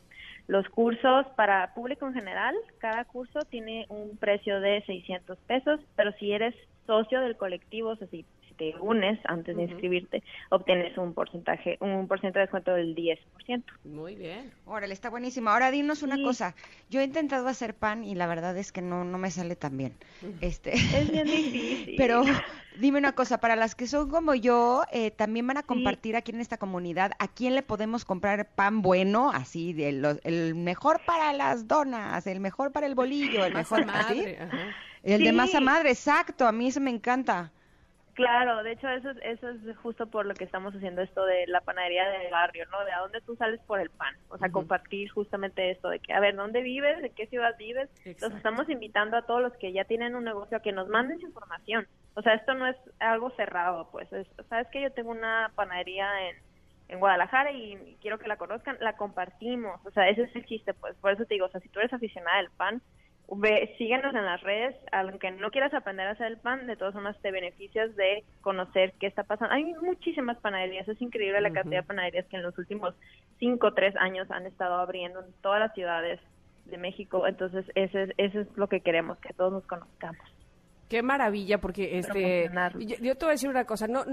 Los 0.48 0.68
cursos 0.70 1.26
para 1.36 1.74
público 1.74 2.08
en 2.08 2.14
general, 2.14 2.56
cada 2.78 3.06
curso 3.06 3.40
tiene 3.50 3.86
un 3.90 4.16
precio 4.18 4.62
de 4.62 4.84
600 4.86 5.40
pesos, 5.40 5.80
pero 5.96 6.12
si 6.14 6.32
eres 6.32 6.54
socio 6.86 7.20
del 7.22 7.36
colectivo, 7.36 7.90
o 7.90 7.96
sea, 7.96 8.08
te 8.58 8.74
unes 8.80 9.20
antes 9.26 9.56
de 9.56 9.64
inscribirte, 9.64 10.24
obtienes 10.50 10.98
un 10.98 11.14
porcentaje, 11.14 11.78
un 11.82 12.08
porcentaje 12.08 12.40
de 12.40 12.46
descuento 12.46 12.74
del 12.74 12.96
10%. 12.96 13.64
Muy 13.84 14.16
bien. 14.16 14.52
Órale, 14.66 14.94
está 14.94 15.10
buenísimo. 15.10 15.50
Ahora 15.50 15.72
dinos 15.72 16.02
una 16.04 16.22
cosa. 16.24 16.56
Yo 16.90 17.02
he 17.02 17.04
intentado 17.04 17.48
hacer 17.48 17.74
pan 17.76 18.04
y 18.04 18.16
la 18.16 18.28
verdad 18.28 18.58
es 18.58 18.72
que 18.72 18.82
no, 18.82 19.04
no 19.04 19.18
me 19.18 19.30
sale 19.32 19.56
tan 19.56 19.78
bien. 19.78 19.94
Este, 20.42 20.74
Es 20.74 21.12
bien 21.12 21.28
difícil. 21.32 21.96
Pero 21.98 22.24
dime 22.80 22.98
una 22.98 23.14
cosa, 23.14 23.40
para 23.40 23.56
las 23.56 23.76
que 23.76 23.88
son 23.88 24.10
como 24.10 24.34
yo, 24.36 24.84
eh, 24.92 25.12
también 25.12 25.46
van 25.48 25.58
a 25.58 25.64
compartir 25.64 26.16
aquí 26.16 26.32
en 26.32 26.42
esta 26.42 26.58
comunidad, 26.58 27.12
¿a 27.20 27.28
quién 27.28 27.56
le 27.56 27.62
podemos 27.62 28.06
comprar 28.06 28.48
pan 28.56 28.82
bueno? 28.82 29.32
Así, 29.32 29.74
de 29.74 29.92
los- 29.92 30.20
el 30.24 30.56
mejor 30.56 31.02
para 31.06 31.32
las 31.34 31.68
donas, 31.68 32.26
el 32.28 32.40
mejor 32.40 32.72
para 32.72 32.88
el 32.88 32.96
bolillo, 32.96 33.46
el 33.46 33.54
mejor 33.54 33.82
así. 33.90 34.16
madre, 34.18 34.38
ajá. 34.42 34.58
El 35.04 35.24
de 35.24 35.30
Sí. 35.30 35.36
masa 35.36 35.62
madre, 35.62 35.92
exacto, 35.92 36.48
a 36.48 36.52
mí 36.52 36.68
eso 36.68 36.82
me 36.82 36.90
encanta. 36.90 37.52
Claro, 38.16 38.64
de 38.64 38.72
hecho 38.72 38.88
eso, 38.88 39.10
es- 39.12 39.18
eso 39.24 39.50
es 39.50 39.78
justo 39.80 40.08
por 40.10 40.26
lo 40.26 40.38
que 40.38 40.46
estamos 40.46 40.74
haciendo 40.74 41.02
esto 41.02 41.26
de 41.26 41.48
la 41.48 41.60
panadería 41.60 42.08
del 42.10 42.32
barrio, 42.32 42.66
¿no? 42.72 42.86
De 42.86 42.94
a 42.94 43.00
dónde 43.02 43.20
tú 43.20 43.36
sales 43.36 43.60
por 43.68 43.82
el 43.82 43.90
pan. 43.90 44.16
O 44.30 44.38
sea, 44.38 44.48
compartir 44.54 45.10
justamente 45.10 45.70
esto 45.70 45.90
de 45.90 46.00
que, 46.00 46.14
a 46.14 46.22
ver, 46.22 46.34
¿dónde 46.36 46.62
vives? 46.62 47.02
¿De 47.02 47.10
qué 47.12 47.28
ciudad 47.28 47.54
vives? 47.60 47.90
Los 48.22 48.32
estamos 48.38 48.70
invitando 48.70 49.18
a 49.18 49.26
todos 49.26 49.42
los 49.42 49.52
que 49.58 49.74
ya 49.74 49.84
tienen 49.84 50.16
un 50.16 50.24
negocio 50.24 50.56
a 50.56 50.62
que 50.62 50.72
nos 50.72 50.88
manden 50.88 51.20
su 51.20 51.28
información. 51.28 51.88
O 52.14 52.22
sea, 52.22 52.36
esto 52.36 52.54
no 52.54 52.66
es 52.68 52.78
algo 53.00 53.32
cerrado, 53.32 53.90
pues. 53.92 54.12
Es, 54.14 54.28
Sabes 54.48 54.68
que 54.72 54.82
yo 54.82 54.94
tengo 54.94 55.12
una 55.12 55.52
panadería 55.56 56.08
en, 56.30 56.38
en 56.88 57.00
Guadalajara 57.00 57.52
y 57.52 57.98
quiero 58.02 58.18
que 58.18 58.30
la 58.30 58.38
conozcan, 58.38 58.78
la 58.80 58.96
compartimos. 58.96 59.86
O 59.86 59.92
sea, 59.92 60.08
ese 60.08 60.22
es 60.24 60.36
el 60.38 60.46
chiste, 60.46 60.74
pues. 60.74 60.96
Por 61.02 61.12
eso 61.12 61.26
te 61.26 61.34
digo, 61.34 61.48
o 61.48 61.50
sea, 61.50 61.60
si 61.60 61.68
tú 61.68 61.80
eres 61.80 61.92
aficionada 61.92 62.38
del 62.38 62.52
pan, 62.52 62.82
Ve, 63.32 63.74
síguenos 63.78 64.14
en 64.14 64.26
las 64.26 64.42
redes, 64.42 64.76
aunque 64.92 65.32
no 65.32 65.50
quieras 65.50 65.74
aprender 65.74 66.08
a 66.08 66.12
hacer 66.12 66.28
el 66.28 66.38
pan, 66.38 66.68
de 66.68 66.76
todas 66.76 66.94
formas 66.94 67.20
te 67.22 67.32
beneficias 67.32 67.96
de 67.96 68.24
conocer 68.42 68.94
qué 69.00 69.08
está 69.08 69.24
pasando. 69.24 69.54
Hay 69.54 69.66
muchísimas 69.82 70.38
panaderías, 70.38 70.88
es 70.88 71.02
increíble 71.02 71.42
la 71.42 71.52
cantidad 71.52 71.82
de 71.82 71.88
panaderías 71.88 72.28
que 72.28 72.38
en 72.38 72.44
los 72.44 72.58
últimos 72.58 72.94
cinco 73.40 73.68
o 73.68 73.74
tres 73.74 73.96
años 73.98 74.30
han 74.30 74.46
estado 74.46 74.76
abriendo 74.76 75.22
en 75.22 75.34
todas 75.42 75.60
las 75.60 75.74
ciudades 75.74 76.20
de 76.66 76.78
México, 76.78 77.28
entonces 77.28 77.66
ese 77.76 78.04
es, 78.04 78.10
eso 78.18 78.42
es 78.42 78.48
lo 78.56 78.68
que 78.68 78.82
queremos, 78.82 79.18
que 79.20 79.34
todos 79.34 79.52
nos 79.52 79.66
conozcamos. 79.66 80.22
Qué 80.90 81.02
maravilla, 81.02 81.60
porque 81.60 81.98
este, 81.98 82.50
yo, 82.80 82.96
yo 83.02 83.16
te 83.16 83.26
voy 83.26 83.30
a 83.30 83.32
decir 83.32 83.50
una 83.50 83.66
cosa, 83.66 83.88
no, 83.88 84.04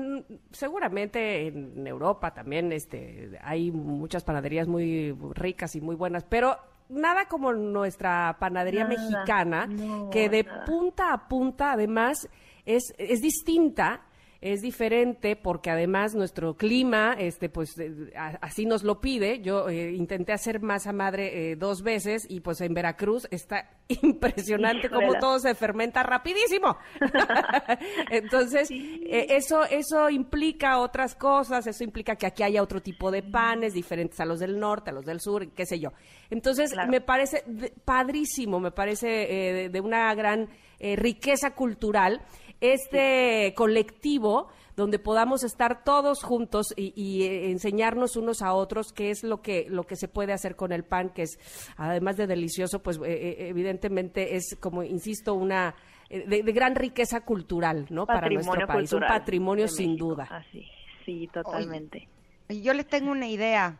seguramente 0.52 1.48
en 1.48 1.86
Europa 1.86 2.32
también 2.32 2.72
este, 2.72 3.39
hay 3.43 3.70
muchas 3.70 4.24
panaderías 4.24 4.66
muy 4.68 5.12
ricas 5.34 5.76
y 5.76 5.82
muy 5.82 5.97
buenas, 5.97 6.24
pero 6.24 6.56
nada 6.93 7.27
como 7.27 7.52
nuestra 7.52 8.36
panadería 8.39 8.85
Nada, 8.85 8.97
mexicana, 8.97 9.66
no, 9.66 10.10
que 10.10 10.28
de 10.28 10.44
nada. 10.44 10.64
punta 10.64 11.12
a 11.12 11.28
punta 11.28 11.73
además 11.73 12.28
es, 12.64 12.94
es 12.98 13.20
distinta 13.20 14.02
es 14.43 14.60
diferente 14.60 15.36
porque 15.36 15.70
además 15.70 16.14
nuestro 16.16 16.56
clima, 16.56 17.14
este, 17.19 17.48
pues 17.48 17.78
eh, 17.78 18.12
a- 18.16 18.39
así 18.43 18.66
nos 18.66 18.82
lo 18.82 19.01
pide. 19.01 19.40
Yo 19.40 19.69
eh, 19.69 19.93
intenté 19.93 20.32
hacer 20.32 20.60
masa 20.60 20.93
madre 20.93 21.52
eh, 21.52 21.56
dos 21.56 21.82
veces 21.82 22.27
y 22.28 22.40
pues 22.40 22.60
en 22.60 22.74
Veracruz 22.74 23.28
está 23.31 23.70
impresionante 24.02 24.89
Híjole. 24.89 25.06
como 25.06 25.19
todo 25.20 25.39
se 25.39 25.55
fermenta 25.55 26.02
rapidísimo. 26.02 26.77
Entonces, 28.10 28.69
eh, 28.70 29.27
eso, 29.31 29.64
eso 29.64 30.10
implica 30.10 30.78
otras 30.81 31.14
cosas, 31.14 31.66
eso 31.66 31.85
implica 31.85 32.16
que 32.16 32.27
aquí 32.27 32.43
haya 32.43 32.62
otro 32.62 32.82
tipo 32.82 33.10
de 33.10 33.23
panes 33.23 33.74
diferentes 33.74 34.19
a 34.20 34.24
los 34.24 34.40
del 34.40 34.59
norte, 34.59 34.90
a 34.90 34.93
los 34.93 35.05
del 35.05 35.20
sur, 35.20 35.48
qué 35.52 35.66
sé 35.66 35.78
yo. 35.78 35.90
Entonces, 36.31 36.73
me 36.89 37.01
parece 37.01 37.44
padrísimo, 37.85 38.59
me 38.60 38.70
parece 38.73 39.06
de, 39.06 39.69
de 39.69 39.81
una 39.81 40.12
gran 40.14 40.48
riqueza 40.97 41.55
cultural 41.55 42.20
este 42.62 43.52
colectivo 43.55 44.48
donde 44.76 44.98
podamos 44.98 45.44
estar 45.44 45.84
todos 45.84 46.22
juntos 46.22 46.72
y, 46.76 46.94
y, 46.97 47.24
eh, 47.24 47.51
enseñarnos 47.51 48.16
unos 48.16 48.40
a 48.40 48.55
otros 48.55 48.93
qué 48.93 49.10
es 49.10 49.22
lo 49.22 49.43
que 49.43 49.66
lo 49.68 49.84
que 49.84 49.97
se 49.97 50.09
puede 50.09 50.32
hacer 50.32 50.56
con 50.56 50.72
el 50.72 50.84
pan 50.84 51.10
que 51.10 51.22
es 51.22 51.39
además 51.76 52.16
de 52.16 52.26
delicioso 52.26 52.82
pues 52.82 52.97
eh, 52.97 53.02
eh, 53.05 53.48
evidentemente 53.48 54.36
es 54.36 54.56
como 54.59 54.82
insisto 54.82 55.34
una 55.34 55.74
de, 56.09 56.43
de 56.43 56.52
gran 56.52 56.74
riqueza 56.74 57.20
cultural 57.20 57.86
no 57.90 58.06
para 58.06 58.30
nuestro 58.30 58.66
país 58.66 58.93
un 58.93 59.01
patrimonio 59.01 59.68
sin 59.68 59.93
México. 59.93 60.09
duda 60.09 60.28
Así, 60.30 60.66
sí, 61.05 61.28
totalmente. 61.32 62.09
Y 62.48 62.62
yo 62.62 62.74
les 62.74 62.86
tengo 62.86 63.10
una 63.10 63.28
idea 63.28 63.78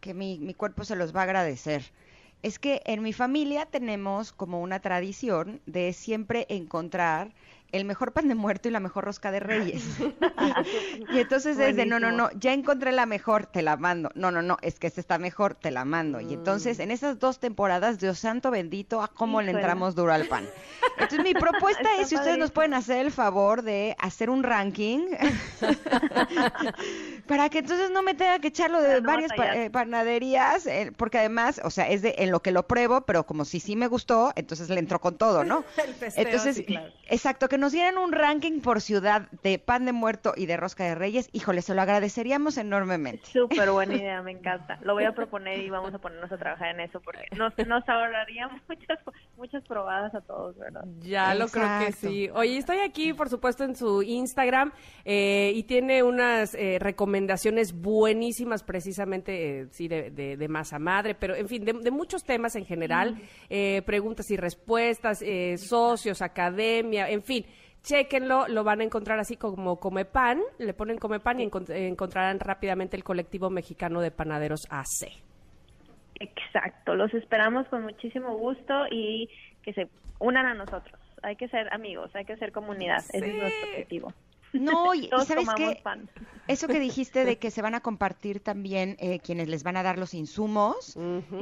que 0.00 0.14
mi, 0.14 0.38
mi 0.38 0.54
cuerpo 0.54 0.84
se 0.84 0.96
los 0.96 1.14
va 1.14 1.20
a 1.20 1.24
agradecer. 1.24 1.82
Es 2.42 2.58
que 2.58 2.82
en 2.86 3.02
mi 3.02 3.12
familia 3.12 3.66
tenemos 3.66 4.32
como 4.32 4.60
una 4.60 4.80
tradición 4.80 5.60
de 5.66 5.92
siempre 5.92 6.46
encontrar 6.48 7.32
el 7.72 7.84
mejor 7.84 8.12
pan 8.12 8.28
de 8.28 8.34
muerto 8.34 8.68
y 8.68 8.70
la 8.70 8.80
mejor 8.80 9.04
rosca 9.04 9.30
de 9.30 9.40
reyes. 9.40 9.82
y 11.10 11.18
entonces 11.18 11.58
es 11.58 11.76
de, 11.76 11.86
no, 11.86 11.98
no, 11.98 12.12
no, 12.12 12.30
ya 12.38 12.52
encontré 12.52 12.92
la 12.92 13.06
mejor, 13.06 13.46
te 13.46 13.62
la 13.62 13.76
mando. 13.76 14.10
No, 14.14 14.30
no, 14.30 14.42
no, 14.42 14.58
es 14.62 14.78
que 14.78 14.86
esta 14.86 15.00
está 15.00 15.18
mejor, 15.18 15.54
te 15.54 15.70
la 15.70 15.84
mando. 15.84 16.20
Y 16.20 16.34
entonces 16.34 16.78
en 16.78 16.90
esas 16.90 17.18
dos 17.18 17.38
temporadas, 17.40 17.98
Dios 17.98 18.18
santo 18.18 18.50
bendito, 18.50 19.02
a 19.02 19.08
cómo 19.08 19.40
le 19.42 19.50
entramos 19.52 19.94
duro 19.94 20.12
al 20.12 20.26
pan. 20.26 20.48
Entonces 20.98 21.20
mi 21.20 21.32
propuesta 21.40 21.88
es, 21.98 22.08
si 22.08 22.14
ustedes 22.16 22.38
nos 22.38 22.50
pueden 22.50 22.74
hacer 22.74 22.98
el 22.98 23.10
favor 23.10 23.62
de 23.62 23.96
hacer 23.98 24.30
un 24.30 24.42
ranking 24.42 25.06
para 27.26 27.48
que 27.48 27.58
entonces 27.58 27.90
no 27.90 28.02
me 28.02 28.14
tenga 28.14 28.38
que 28.38 28.48
echarlo 28.48 28.80
de 28.82 29.00
no 29.00 29.06
varias 29.06 29.32
pa- 29.32 29.54
eh, 29.56 29.70
panaderías, 29.70 30.66
eh, 30.66 30.92
porque 30.96 31.18
además, 31.18 31.60
o 31.64 31.70
sea, 31.70 31.88
es 31.88 32.02
de 32.02 32.14
en 32.18 32.30
lo 32.30 32.42
que 32.42 32.50
lo 32.52 32.66
pruebo, 32.66 33.02
pero 33.02 33.24
como 33.24 33.44
si 33.44 33.60
sí 33.60 33.76
me 33.76 33.86
gustó, 33.86 34.32
entonces 34.36 34.68
le 34.68 34.78
entró 34.78 35.00
con 35.00 35.16
todo, 35.16 35.44
¿no? 35.44 35.64
El 35.76 35.94
entonces, 36.16 36.56
sí, 36.56 36.64
claro. 36.64 36.92
exacto, 37.08 37.48
que 37.48 37.58
nos 37.62 37.72
dieran 37.72 37.96
un 37.96 38.10
ranking 38.10 38.60
por 38.60 38.80
ciudad 38.80 39.30
de 39.44 39.58
pan 39.60 39.86
de 39.86 39.92
muerto 39.92 40.34
y 40.36 40.46
de 40.46 40.56
rosca 40.56 40.82
de 40.84 40.96
reyes, 40.96 41.28
híjole, 41.32 41.62
se 41.62 41.74
lo 41.74 41.80
agradeceríamos 41.82 42.56
enormemente. 42.58 43.24
Súper 43.32 43.70
buena 43.70 43.94
idea, 44.02 44.20
me 44.20 44.32
encanta. 44.32 44.78
Lo 44.82 44.94
voy 44.94 45.04
a 45.04 45.12
proponer 45.12 45.60
y 45.60 45.70
vamos 45.70 45.94
a 45.94 45.98
ponernos 45.98 46.30
a 46.32 46.36
trabajar 46.38 46.74
en 46.74 46.80
eso 46.80 47.00
porque 47.00 47.22
nos, 47.36 47.56
nos 47.66 47.88
ahorraría 47.88 48.48
muchas, 48.68 48.98
muchas 49.36 49.62
probadas 49.64 50.12
a 50.14 50.20
todos, 50.22 50.58
¿verdad? 50.58 50.84
Ya 50.98 51.34
lo 51.36 51.46
creo 51.46 51.68
que 51.86 51.92
sí. 51.92 52.28
Oye, 52.34 52.56
estoy 52.58 52.78
aquí, 52.80 53.12
por 53.14 53.28
supuesto, 53.28 53.62
en 53.62 53.76
su 53.76 54.02
Instagram 54.02 54.72
eh, 55.04 55.52
y 55.54 55.62
tiene 55.62 56.02
unas 56.02 56.54
eh, 56.54 56.78
recomendaciones 56.80 57.72
buenísimas, 57.80 58.64
precisamente, 58.64 59.60
eh, 59.60 59.66
sí, 59.70 59.86
de, 59.86 60.10
de- 60.10 60.36
de 60.36 60.48
masa 60.48 60.80
madre, 60.80 61.14
pero 61.14 61.36
en 61.36 61.46
fin, 61.48 61.64
de, 61.64 61.72
de 61.74 61.90
muchos 61.92 62.24
temas 62.24 62.56
en 62.56 62.64
general, 62.66 63.16
eh, 63.48 63.82
preguntas 63.86 64.30
y 64.32 64.36
respuestas, 64.36 65.22
eh, 65.22 65.56
socios, 65.58 66.22
academia, 66.22 67.08
en 67.08 67.22
fin. 67.22 67.46
Chéquenlo, 67.82 68.46
lo 68.48 68.62
van 68.64 68.80
a 68.80 68.84
encontrar 68.84 69.18
así 69.18 69.36
como 69.36 69.80
Comepan, 69.80 70.40
le 70.58 70.72
ponen 70.72 70.98
Comepan 70.98 71.40
y 71.40 71.44
encont- 71.50 71.70
encontrarán 71.74 72.38
rápidamente 72.38 72.96
el 72.96 73.02
colectivo 73.04 73.50
mexicano 73.50 74.00
de 74.00 74.10
panaderos 74.12 74.66
AC. 74.70 75.10
Exacto, 76.20 76.94
los 76.94 77.12
esperamos 77.14 77.66
con 77.68 77.82
muchísimo 77.82 78.36
gusto 78.36 78.86
y 78.90 79.28
que 79.62 79.72
se 79.72 79.88
unan 80.20 80.46
a 80.46 80.54
nosotros. 80.54 81.00
Hay 81.22 81.34
que 81.36 81.48
ser 81.48 81.72
amigos, 81.72 82.14
hay 82.14 82.24
que 82.24 82.36
ser 82.36 82.52
comunidad, 82.52 82.98
ese 83.12 83.18
es 83.18 83.34
nuestro 83.34 83.68
objetivo. 83.70 84.12
No, 84.52 84.94
y, 84.94 85.08
Todos 85.08 85.26
¿sabes 85.26 85.48
pan. 85.82 86.08
Eso 86.48 86.66
que 86.66 86.80
dijiste 86.80 87.24
de 87.24 87.38
que 87.38 87.50
se 87.50 87.62
van 87.62 87.74
a 87.74 87.80
compartir 87.80 88.40
también 88.40 88.96
eh, 88.98 89.20
quienes 89.20 89.48
les 89.48 89.62
van 89.62 89.76
a 89.76 89.82
dar 89.82 89.98
los 89.98 90.12
insumos, 90.12 90.98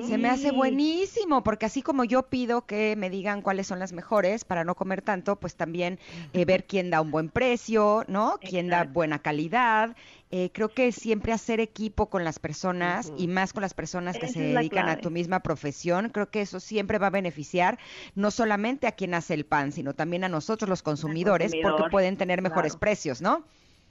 se 0.07 0.19
me 0.19 0.29
hace 0.29 0.53
buenísimo, 0.53 1.43
porque 1.43 1.67
así 1.67 1.83
como 1.83 2.05
yo 2.05 2.25
pido 2.25 2.67
que 2.67 2.95
me 2.97 3.09
digan 3.09 3.41
cuáles 3.43 3.67
son 3.67 3.79
las 3.79 3.93
mejores 3.93 4.45
para 4.45 4.63
no 4.65 4.75
comer 4.75 5.01
tanto, 5.03 5.37
pues 5.37 5.57
también 5.57 5.99
eh, 6.33 6.45
ver 6.45 6.65
quién 6.65 6.91
da 6.91 7.01
un 7.01 7.11
buen 7.11 7.31
precio, 7.31 8.05
¿no? 8.09 8.39
Quién 8.41 8.69
da 8.69 8.85
buena 8.85 9.21
calidad. 9.21 9.97
Eh, 10.33 10.51
creo 10.53 10.69
que 10.69 10.93
siempre 10.93 11.33
hacer 11.33 11.59
equipo 11.59 12.09
con 12.09 12.23
las 12.23 12.39
personas 12.39 13.13
y 13.19 13.27
más 13.27 13.53
con 13.53 13.63
las 13.63 13.75
personas 13.75 14.17
que 14.17 14.27
Esa 14.27 14.35
se 14.35 14.41
dedican 14.41 14.89
a 14.89 15.01
tu 15.01 15.11
misma 15.11 15.41
profesión, 15.41 16.09
creo 16.11 16.31
que 16.31 16.41
eso 16.41 16.61
siempre 16.61 16.99
va 16.99 17.09
a 17.09 17.11
beneficiar 17.11 17.79
no 18.15 18.31
solamente 18.31 18.87
a 18.87 18.93
quien 18.93 19.15
hace 19.15 19.35
el 19.35 19.45
pan, 19.45 19.73
sino 19.73 19.93
también 19.95 20.23
a 20.23 20.29
nosotros 20.29 20.69
los 20.69 20.83
consumidores, 20.83 21.53
porque 21.61 21.83
pueden 21.91 22.17
tener 22.17 22.43
mejores 22.43 22.75
claro. 22.75 22.81
precios, 22.81 23.21
¿no? 23.21 23.45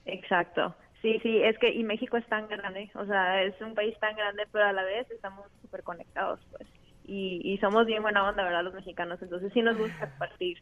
Exacto. 0.06 0.76
Sí, 1.02 1.20
sí, 1.24 1.42
es 1.44 1.58
que 1.60 1.72
y 1.72 1.84
México 1.84 2.16
es 2.16 2.28
tan 2.28 2.48
grande, 2.48 2.90
o 2.96 3.06
sea, 3.06 3.44
es 3.44 3.60
un 3.62 3.74
país 3.74 3.98
tan 4.00 4.16
grande, 4.16 4.44
pero 4.52 4.66
a 4.66 4.74
la 4.74 4.84
vez 4.84 5.10
estamos 5.12 5.46
súper 5.62 5.84
conectados, 5.84 6.40
pues. 6.52 6.70
Y, 7.04 7.42
y 7.44 7.58
somos 7.58 7.86
bien 7.86 8.02
buena 8.02 8.28
onda, 8.28 8.44
¿verdad? 8.44 8.64
Los 8.64 8.74
mexicanos, 8.74 9.22
entonces 9.22 9.52
sí 9.54 9.62
nos 9.62 9.78
gusta 9.78 10.10
compartir 10.10 10.58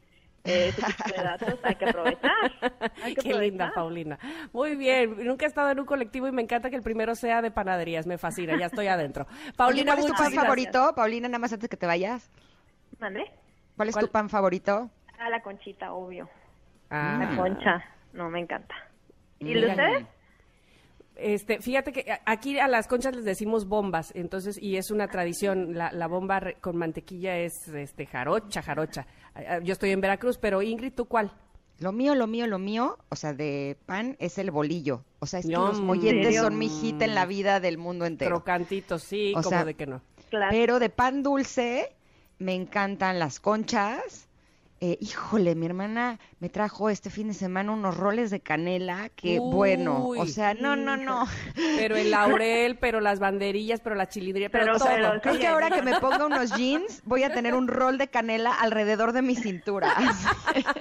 eh, 0.47 0.67
ese 0.69 0.81
tipo 0.81 1.03
de 1.15 1.23
datos, 1.23 1.59
hay 1.63 1.75
que 1.75 1.85
aprovechar. 1.89 2.31
Hay 3.03 3.13
que 3.13 3.21
Qué 3.21 3.33
linda. 3.35 3.71
Paulina. 3.75 4.17
Muy 4.53 4.75
bien. 4.75 5.23
Nunca 5.25 5.45
he 5.45 5.47
estado 5.47 5.69
en 5.71 5.79
un 5.79 5.85
colectivo 5.85 6.27
y 6.27 6.31
me 6.31 6.41
encanta 6.41 6.69
que 6.69 6.75
el 6.75 6.81
primero 6.81 7.13
sea 7.15 7.41
de 7.41 7.51
panaderías. 7.51 8.07
Me 8.07 8.17
fascina, 8.17 8.57
ya 8.57 8.65
estoy 8.67 8.87
adentro. 8.87 9.27
Paulina, 9.55 9.93
¿cuál 9.93 9.99
es 9.99 10.05
tu 10.05 10.13
pan 10.13 10.21
gracias. 10.25 10.43
favorito? 10.43 10.93
Paulina, 10.95 11.27
nada 11.27 11.39
más 11.39 11.53
antes 11.53 11.69
que 11.69 11.77
te 11.77 11.85
vayas. 11.85 12.29
¿Mande? 12.99 13.25
¿Cuál 13.75 13.89
es 13.89 13.95
¿Cuál? 13.95 14.05
tu 14.05 14.11
pan 14.11 14.29
favorito? 14.29 14.89
Ah, 15.19 15.29
la 15.29 15.41
conchita, 15.41 15.93
obvio. 15.93 16.27
Ah. 16.89 17.17
La 17.19 17.35
concha, 17.37 17.83
no, 18.13 18.29
me 18.29 18.39
encanta. 18.39 18.75
¿Y 19.39 19.53
de 19.53 19.53
Mira. 19.53 19.67
ustedes? 19.69 20.05
Este, 21.19 21.59
fíjate 21.61 21.91
que 21.91 22.11
a- 22.11 22.21
aquí 22.25 22.57
a 22.59 22.67
las 22.67 22.87
conchas 22.87 23.15
les 23.15 23.25
decimos 23.25 23.65
bombas, 23.67 24.11
entonces, 24.15 24.57
y 24.61 24.77
es 24.77 24.91
una 24.91 25.07
tradición, 25.07 25.73
la, 25.77 25.91
la 25.91 26.07
bomba 26.07 26.39
re- 26.39 26.55
con 26.61 26.77
mantequilla 26.77 27.37
es 27.37 27.67
este 27.69 28.05
jarocha, 28.05 28.61
jarocha. 28.61 29.07
Ah, 29.35 29.41
ah, 29.49 29.59
Yo 29.63 29.73
estoy 29.73 29.91
en 29.91 30.01
Veracruz, 30.01 30.37
pero 30.37 30.61
Ingrid, 30.61 30.93
¿tú 30.93 31.05
cuál? 31.05 31.31
Lo 31.79 31.91
mío, 31.91 32.15
lo 32.15 32.25
mío, 32.27 32.47
lo 32.47 32.57
mío, 32.57 32.97
o 33.09 33.15
sea, 33.15 33.33
de 33.33 33.77
pan 33.85 34.15
es 34.19 34.37
el 34.39 34.49
bolillo. 34.51 35.03
O 35.19 35.27
sea, 35.27 35.39
es 35.41 35.45
que 35.45 35.51
los 35.51 35.77
Yum. 35.77 35.85
molletes 35.85 36.25
¿Serio? 36.25 36.41
son 36.43 36.57
mi 36.57 36.69
hit 36.69 37.01
en 37.03 37.13
la 37.13 37.25
vida 37.27 37.59
del 37.59 37.77
mundo 37.77 38.05
entero. 38.05 38.37
Crocantitos, 38.37 39.03
sí, 39.03 39.31
O 39.35 39.41
como 39.41 39.49
sea, 39.49 39.63
de 39.65 39.75
que 39.75 39.85
no. 39.85 40.01
Claro. 40.29 40.49
Pero 40.51 40.79
de 40.79 40.89
pan 40.89 41.21
dulce 41.23 41.95
me 42.39 42.53
encantan 42.55 43.19
las 43.19 43.39
conchas. 43.39 44.26
Eh, 44.79 44.95
híjole, 45.01 45.55
mi 45.55 45.65
hermana 45.65 46.19
me 46.39 46.49
trajo 46.49 46.91
este 46.91 47.09
fin 47.09 47.29
de 47.29 47.33
semana 47.33 47.71
unos 47.71 47.97
roles 47.97 48.29
de 48.29 48.41
canela 48.41 49.09
que 49.15 49.39
bueno, 49.39 50.07
o 50.09 50.25
sea, 50.27 50.53
no, 50.53 50.75
no, 50.75 50.95
no. 50.95 51.25
Pero 51.77 51.95
el 51.95 52.11
laurel, 52.11 52.77
pero 52.77 52.99
las 53.01 53.17
banderillas, 53.19 53.79
pero 53.81 53.95
la 53.95 54.07
chilindrilla, 54.07 54.49
pero, 54.49 54.65
Pero- 54.65 54.77
todo. 54.77 54.87
pero- 54.89 55.21
Creo 55.21 55.33
Sí, 55.33 55.39
que 55.39 55.47
ahora 55.47 55.71
que 55.71 55.81
me 55.81 55.99
ponga 55.99 56.27
unos 56.27 56.55
jeans 56.55 57.01
voy 57.05 57.23
a 57.23 57.33
tener 57.33 57.55
un 57.55 57.67
rol 57.67 57.97
de 57.97 58.07
canela 58.09 58.53
alrededor 58.53 59.13
de 59.13 59.23
mi 59.23 59.35
cintura. 59.35 59.95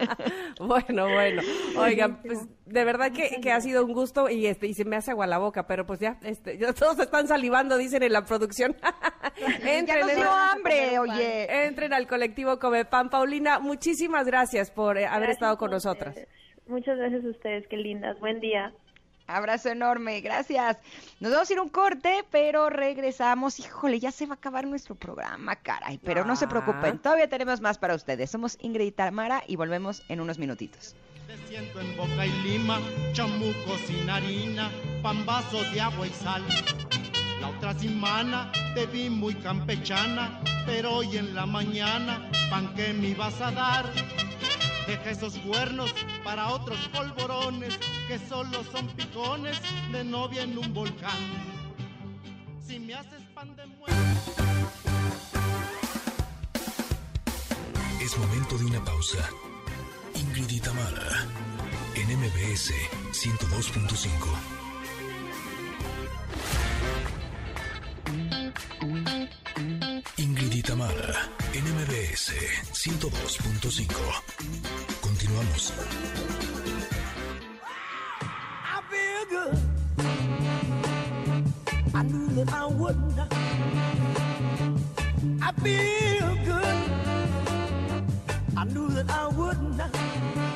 Bueno, 0.58 1.06
bueno. 1.12 1.42
Oigan, 1.78 2.22
pues 2.22 2.38
de 2.64 2.84
verdad 2.84 3.12
que, 3.12 3.40
que 3.42 3.52
ha 3.52 3.60
sido 3.60 3.84
un 3.84 3.92
gusto 3.92 4.30
y 4.30 4.46
este 4.46 4.66
y 4.66 4.72
se 4.74 4.86
me 4.86 4.96
hace 4.96 5.10
agua 5.10 5.26
la 5.26 5.36
boca, 5.36 5.66
pero 5.66 5.84
pues 5.86 6.00
ya, 6.00 6.18
este, 6.22 6.56
ya 6.56 6.72
todos 6.72 6.98
están 6.98 7.28
salivando, 7.28 7.76
dicen 7.76 8.02
en 8.02 8.12
la 8.14 8.24
producción. 8.24 8.74
ya 9.86 9.98
nos 10.00 10.14
dio 10.16 10.30
hambre, 10.30 10.98
oye. 10.98 11.66
Entren 11.66 11.92
al 11.92 12.06
colectivo 12.06 12.58
Come 12.58 12.86
Pan. 12.86 13.10
Paulina, 13.10 13.58
muchísimas 13.86 14.26
gracias 14.26 14.70
por 14.70 14.98
eh, 14.98 15.06
haber 15.06 15.20
Gracias 15.28 15.36
estado 15.36 15.58
con 15.58 15.70
nosotras. 15.70 16.16
Muchas 16.66 16.98
gracias 16.98 17.24
a 17.24 17.28
ustedes, 17.28 17.66
qué 17.68 17.76
lindas. 17.76 18.18
Buen 18.18 18.40
día. 18.40 18.72
Abrazo 19.28 19.68
enorme, 19.70 20.20
gracias. 20.20 20.78
Nos 21.20 21.32
vamos 21.32 21.50
a 21.50 21.52
ir 21.52 21.58
a 21.58 21.62
un 21.62 21.68
corte, 21.68 22.24
pero 22.30 22.68
regresamos. 22.70 23.58
Híjole, 23.60 23.98
ya 24.00 24.10
se 24.10 24.26
va 24.26 24.34
a 24.34 24.36
acabar 24.36 24.66
nuestro 24.66 24.94
programa, 24.94 25.56
caray. 25.56 25.98
Pero 25.98 26.24
no 26.24 26.34
se 26.36 26.46
Ah. 26.46 26.48
preocupen, 26.48 26.98
todavía 26.98 27.28
tenemos 27.28 27.60
más 27.60 27.78
para 27.78 27.94
ustedes. 27.94 28.30
Somos 28.30 28.56
Ingrid 28.60 28.86
y 28.86 28.92
Tamara 28.92 29.42
y 29.46 29.56
volvemos 29.56 30.02
en 30.08 30.20
unos 30.20 30.38
minutitos. 30.38 30.96
Te 31.28 31.36
siento 31.48 31.80
en 31.80 31.96
boca 31.96 32.26
y 32.26 32.30
lima, 32.42 32.80
chamuco 33.12 33.76
sin 33.86 34.08
harina, 34.10 34.70
pambazos 35.02 35.72
de 35.72 35.80
agua 35.80 36.06
y 36.06 36.10
sal. 36.10 36.42
La 37.46 37.52
otra 37.52 37.78
semana 37.78 38.50
te 38.74 38.86
vi 38.86 39.08
muy 39.08 39.32
campechana, 39.36 40.40
pero 40.66 40.96
hoy 40.96 41.16
en 41.16 41.32
la 41.32 41.46
mañana, 41.46 42.28
pan 42.50 42.74
que 42.74 42.92
me 42.92 43.10
ibas 43.10 43.40
a 43.40 43.52
dar. 43.52 43.86
Deja 44.88 45.10
esos 45.10 45.38
cuernos 45.38 45.94
para 46.24 46.48
otros 46.48 46.76
polvorones 46.88 47.78
que 48.08 48.18
solo 48.18 48.64
son 48.72 48.88
picones 48.96 49.60
de 49.92 50.02
novia 50.02 50.42
en 50.42 50.58
un 50.58 50.74
volcán. 50.74 51.22
Si 52.66 52.80
me 52.80 52.94
haces 52.94 53.22
pan 53.32 53.54
de 53.54 53.64
muerto. 53.66 53.94
Es 58.00 58.18
momento 58.18 58.58
de 58.58 58.64
una 58.64 58.84
pausa. 58.84 59.30
Ingrid 60.14 60.50
y 60.50 60.58
Tamara, 60.58 61.28
en 61.94 62.08
MBS 62.18 62.72
102.5. 63.12 64.55
Ingrid 70.16 70.52
y 70.52 70.62
Tamara, 70.62 71.28
en 71.52 71.64
MBS 71.64 72.32
102.5. 72.72 73.94
Continuamos. 75.00 75.72
I. 79.28 79.50
I 81.94 82.02
knew 82.02 82.28
that 82.28 82.52
I 82.52 82.66
would 82.66 83.16
not. 83.16 83.32
I 85.42 85.52
feel 85.62 86.36
good. 86.44 86.76
I 88.56 88.64
knew 88.64 88.88
that 88.90 89.10
I 89.10 89.28
would 89.28 89.62
not. 89.76 90.55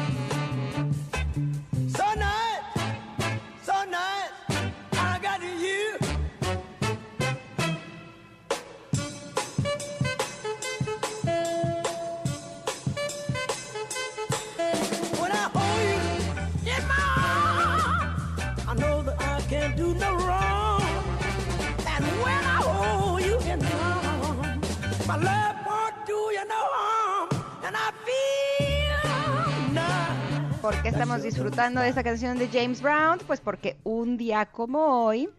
Estamos 30.91 31.23
disfrutando 31.23 31.79
de 31.79 31.87
esta 31.87 32.03
canción 32.03 32.37
de 32.37 32.49
James 32.49 32.81
Brown? 32.81 33.19
Pues 33.25 33.39
porque 33.39 33.77
un 33.83 34.17
día 34.17 34.45
como 34.47 35.05
hoy 35.05 35.29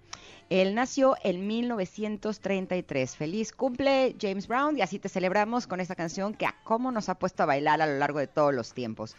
Él 0.48 0.74
nació 0.74 1.14
en 1.22 1.46
1933. 1.46 3.16
Feliz 3.16 3.52
cumple 3.52 4.16
James 4.20 4.48
Brown 4.48 4.78
y 4.78 4.82
así 4.82 4.98
te 4.98 5.08
celebramos 5.10 5.66
con 5.66 5.80
esta 5.80 5.94
canción 5.94 6.32
que 6.34 6.46
a 6.46 6.54
cómo 6.64 6.90
nos 6.90 7.08
ha 7.08 7.18
puesto 7.18 7.42
a 7.42 7.46
bailar 7.46 7.82
a 7.82 7.86
lo 7.86 7.98
largo 7.98 8.18
de 8.18 8.26
todos 8.26 8.54
los 8.54 8.72
tiempos. 8.72 9.14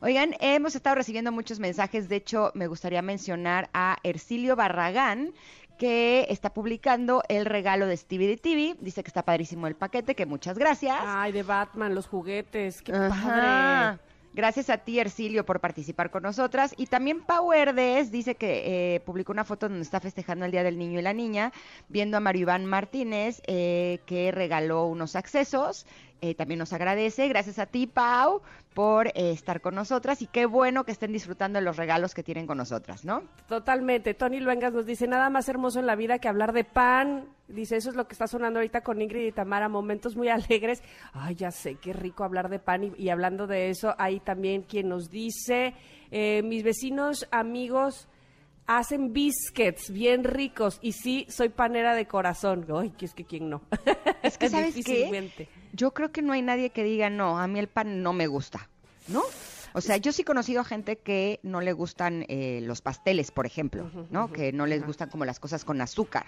Oigan, 0.00 0.34
hemos 0.40 0.74
estado 0.74 0.96
recibiendo 0.96 1.30
muchos 1.30 1.60
mensajes, 1.60 2.08
de 2.08 2.16
hecho 2.16 2.50
me 2.54 2.66
gustaría 2.66 3.02
mencionar 3.02 3.70
a 3.72 3.98
Ercilio 4.02 4.56
Barragán 4.56 5.32
que 5.78 6.26
está 6.30 6.52
publicando 6.52 7.22
el 7.28 7.44
regalo 7.44 7.86
de 7.86 7.96
Stevie 7.96 8.28
de 8.28 8.36
TV. 8.38 8.76
Dice 8.80 9.02
que 9.04 9.08
está 9.08 9.22
padrísimo 9.22 9.66
el 9.66 9.76
paquete, 9.76 10.14
que 10.14 10.26
muchas 10.26 10.58
gracias. 10.58 10.96
Ay, 11.00 11.32
de 11.32 11.42
Batman, 11.42 11.94
los 11.94 12.06
juguetes, 12.06 12.82
qué 12.82 12.92
Ajá. 12.92 13.96
padre. 13.98 14.05
Gracias 14.36 14.68
a 14.68 14.76
ti, 14.76 15.00
Ercilio, 15.00 15.46
por 15.46 15.60
participar 15.60 16.10
con 16.10 16.22
nosotras. 16.22 16.74
Y 16.76 16.88
también 16.88 17.22
Pau 17.22 17.54
Herdes 17.54 18.10
dice 18.10 18.34
que 18.34 18.96
eh, 18.96 19.00
publicó 19.00 19.32
una 19.32 19.44
foto 19.44 19.66
donde 19.66 19.82
está 19.82 19.98
festejando 19.98 20.44
el 20.44 20.50
Día 20.50 20.62
del 20.62 20.76
Niño 20.76 20.98
y 20.98 21.02
la 21.02 21.14
Niña, 21.14 21.54
viendo 21.88 22.18
a 22.18 22.20
Mario 22.20 22.42
Iván 22.42 22.66
Martínez, 22.66 23.40
eh, 23.46 24.00
que 24.04 24.32
regaló 24.32 24.84
unos 24.88 25.16
accesos. 25.16 25.86
Eh, 26.20 26.34
también 26.34 26.58
nos 26.58 26.72
agradece. 26.72 27.28
Gracias 27.28 27.58
a 27.58 27.66
ti, 27.66 27.86
Pau, 27.86 28.42
por 28.74 29.08
eh, 29.08 29.30
estar 29.30 29.60
con 29.60 29.74
nosotras. 29.74 30.22
Y 30.22 30.26
qué 30.26 30.46
bueno 30.46 30.84
que 30.84 30.92
estén 30.92 31.12
disfrutando 31.12 31.58
de 31.58 31.64
los 31.64 31.76
regalos 31.76 32.14
que 32.14 32.22
tienen 32.22 32.46
con 32.46 32.58
nosotras, 32.58 33.04
¿no? 33.04 33.22
Totalmente. 33.48 34.14
Tony 34.14 34.40
Luengas 34.40 34.72
nos 34.72 34.86
dice, 34.86 35.06
nada 35.06 35.30
más 35.30 35.48
hermoso 35.48 35.80
en 35.80 35.86
la 35.86 35.96
vida 35.96 36.18
que 36.18 36.28
hablar 36.28 36.52
de 36.52 36.64
pan. 36.64 37.28
Dice, 37.48 37.76
eso 37.76 37.90
es 37.90 37.96
lo 37.96 38.08
que 38.08 38.14
está 38.14 38.26
sonando 38.26 38.58
ahorita 38.58 38.80
con 38.80 39.00
Ingrid 39.00 39.26
y 39.26 39.32
Tamara, 39.32 39.68
momentos 39.68 40.16
muy 40.16 40.28
alegres. 40.30 40.82
Ay, 41.12 41.34
ya 41.34 41.50
sé, 41.50 41.76
qué 41.76 41.92
rico 41.92 42.24
hablar 42.24 42.48
de 42.48 42.58
pan. 42.58 42.84
Y, 42.84 42.92
y 42.96 43.10
hablando 43.10 43.46
de 43.46 43.70
eso, 43.70 43.94
hay 43.98 44.20
también 44.20 44.62
quien 44.62 44.88
nos 44.88 45.10
dice, 45.10 45.74
eh, 46.10 46.42
mis 46.42 46.62
vecinos, 46.62 47.28
amigos, 47.30 48.08
hacen 48.66 49.12
biscuits 49.12 49.90
bien 49.90 50.24
ricos. 50.24 50.78
Y 50.82 50.92
sí, 50.92 51.26
soy 51.28 51.48
panera 51.48 51.94
de 51.94 52.06
corazón. 52.06 52.66
Ay, 52.74 52.90
que 52.90 53.06
es 53.06 53.14
que 53.14 53.24
quién 53.24 53.50
no. 53.50 53.62
Es 54.22 54.38
que, 54.38 54.48
¿sabes 54.50 54.74
qué? 54.84 55.48
Yo 55.72 55.92
creo 55.92 56.12
que 56.12 56.22
no 56.22 56.32
hay 56.32 56.42
nadie 56.42 56.70
que 56.70 56.84
diga, 56.84 57.10
no, 57.10 57.38
a 57.38 57.46
mí 57.46 57.58
el 57.58 57.68
pan 57.68 58.02
no 58.02 58.12
me 58.12 58.26
gusta, 58.26 58.68
¿no? 59.08 59.22
O 59.76 59.82
sea, 59.82 59.98
yo 59.98 60.10
sí 60.10 60.22
he 60.22 60.24
conocido 60.24 60.64
gente 60.64 60.96
que 60.96 61.38
no 61.42 61.60
le 61.60 61.74
gustan 61.74 62.24
eh, 62.28 62.60
los 62.62 62.80
pasteles, 62.80 63.30
por 63.30 63.44
ejemplo, 63.44 63.90
¿no? 64.10 64.32
Que 64.32 64.50
no 64.50 64.64
les 64.64 64.82
gustan 64.86 65.10
como 65.10 65.26
las 65.26 65.38
cosas 65.38 65.66
con 65.66 65.82
azúcar, 65.82 66.24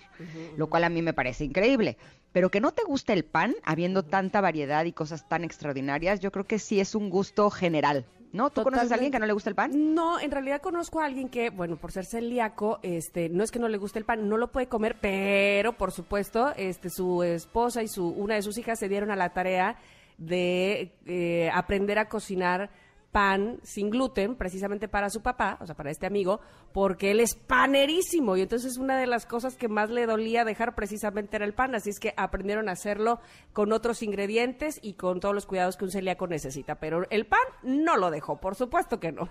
lo 0.59 0.66
cual 0.66 0.85
a 0.85 0.90
mí 0.90 1.01
me 1.01 1.15
parece 1.15 1.44
increíble. 1.44 1.97
Pero 2.32 2.51
que 2.51 2.60
no 2.60 2.73
te 2.73 2.85
guste 2.85 3.15
el 3.15 3.24
pan, 3.24 3.55
habiendo 3.65 4.02
tanta 4.02 4.43
variedad 4.43 4.85
y 4.85 4.93
cosas 4.93 5.27
tan 5.31 5.44
extraordinarias, 5.44 6.20
yo 6.20 6.31
creo 6.31 6.44
que 6.44 6.59
sí 6.59 6.78
es 6.78 6.94
un 6.94 7.09
gusto 7.09 7.48
general, 7.48 8.05
¿no? 8.32 8.50
¿Tú 8.50 8.62
conoces 8.62 8.90
a 8.90 8.94
alguien 8.94 9.12
que 9.12 9.18
no 9.18 9.26
le 9.26 9.32
gusta 9.32 9.50
el 9.50 9.56
pan? 9.56 9.94
No, 9.94 10.20
en 10.20 10.30
realidad 10.30 10.60
conozco 10.60 11.00
a 11.00 11.06
alguien 11.06 11.28
que, 11.28 11.50
bueno, 11.50 11.76
por 11.76 11.92
ser 11.92 12.05
celíaco, 12.05 12.78
este, 12.82 13.28
no 13.28 13.42
es 13.42 13.50
que 13.50 13.59
no 13.59 13.68
le 13.68 13.78
guste 13.78 13.98
el 13.98 14.05
pan, 14.05 14.28
no 14.28 14.36
lo 14.36 14.52
puede 14.52 14.68
comer, 14.68 14.96
pero 15.00 15.72
por 15.74 15.92
supuesto, 15.92 16.52
este, 16.56 16.90
su 16.90 17.22
esposa 17.22 17.82
y 17.82 17.88
su, 17.88 18.09
una 18.09 18.34
de 18.34 18.42
sus 18.42 18.59
hijas 18.59 18.78
se 18.78 18.88
dieron 18.88 19.10
a 19.10 19.16
la 19.16 19.30
tarea 19.30 19.76
de 20.18 20.92
eh, 21.06 21.50
aprender 21.55 21.98
a 21.98 22.09
cocinar 22.09 22.70
pan 23.12 23.59
sin 23.62 23.89
gluten, 23.90 24.35
precisamente 24.36 24.86
para 24.86 25.09
su 25.09 25.22
papá, 25.22 25.56
o 25.60 25.66
sea, 25.66 25.74
para 25.74 25.90
este 25.90 26.06
amigo, 26.06 26.40
porque 26.72 27.10
él 27.10 27.20
es 27.20 27.35
panerísimo 27.35 28.36
y 28.36 28.43
entonces 28.43 28.76
una 28.76 28.98
de 28.98 29.06
las 29.06 29.24
cosas 29.24 29.56
que 29.56 29.66
más 29.68 29.89
le 29.89 30.05
dolía 30.06 30.44
dejar 30.44 30.74
precisamente 30.74 31.36
era 31.36 31.47
el 31.47 31.55
pan, 31.55 31.74
así 31.74 31.89
es 31.90 31.98
que 31.98 32.12
aprendieron 32.18 32.68
a 32.68 32.72
hacerlo 32.72 33.20
con 33.55 33.72
otros 33.72 34.02
ingredientes 34.02 34.78
y 34.82 34.93
con 34.93 35.20
todos 35.20 35.35
los 35.35 35.47
cuidados 35.47 35.76
que 35.78 35.85
un 35.86 35.90
celíaco 35.90 36.26
necesita, 36.26 36.74
pero 36.76 37.06
el 37.10 37.26
pan 37.26 37.40
no 37.62 37.97
lo 37.97 38.10
dejó, 38.10 38.40
por 38.40 38.55
supuesto 38.55 39.01
que 39.01 39.10
no. 39.12 39.30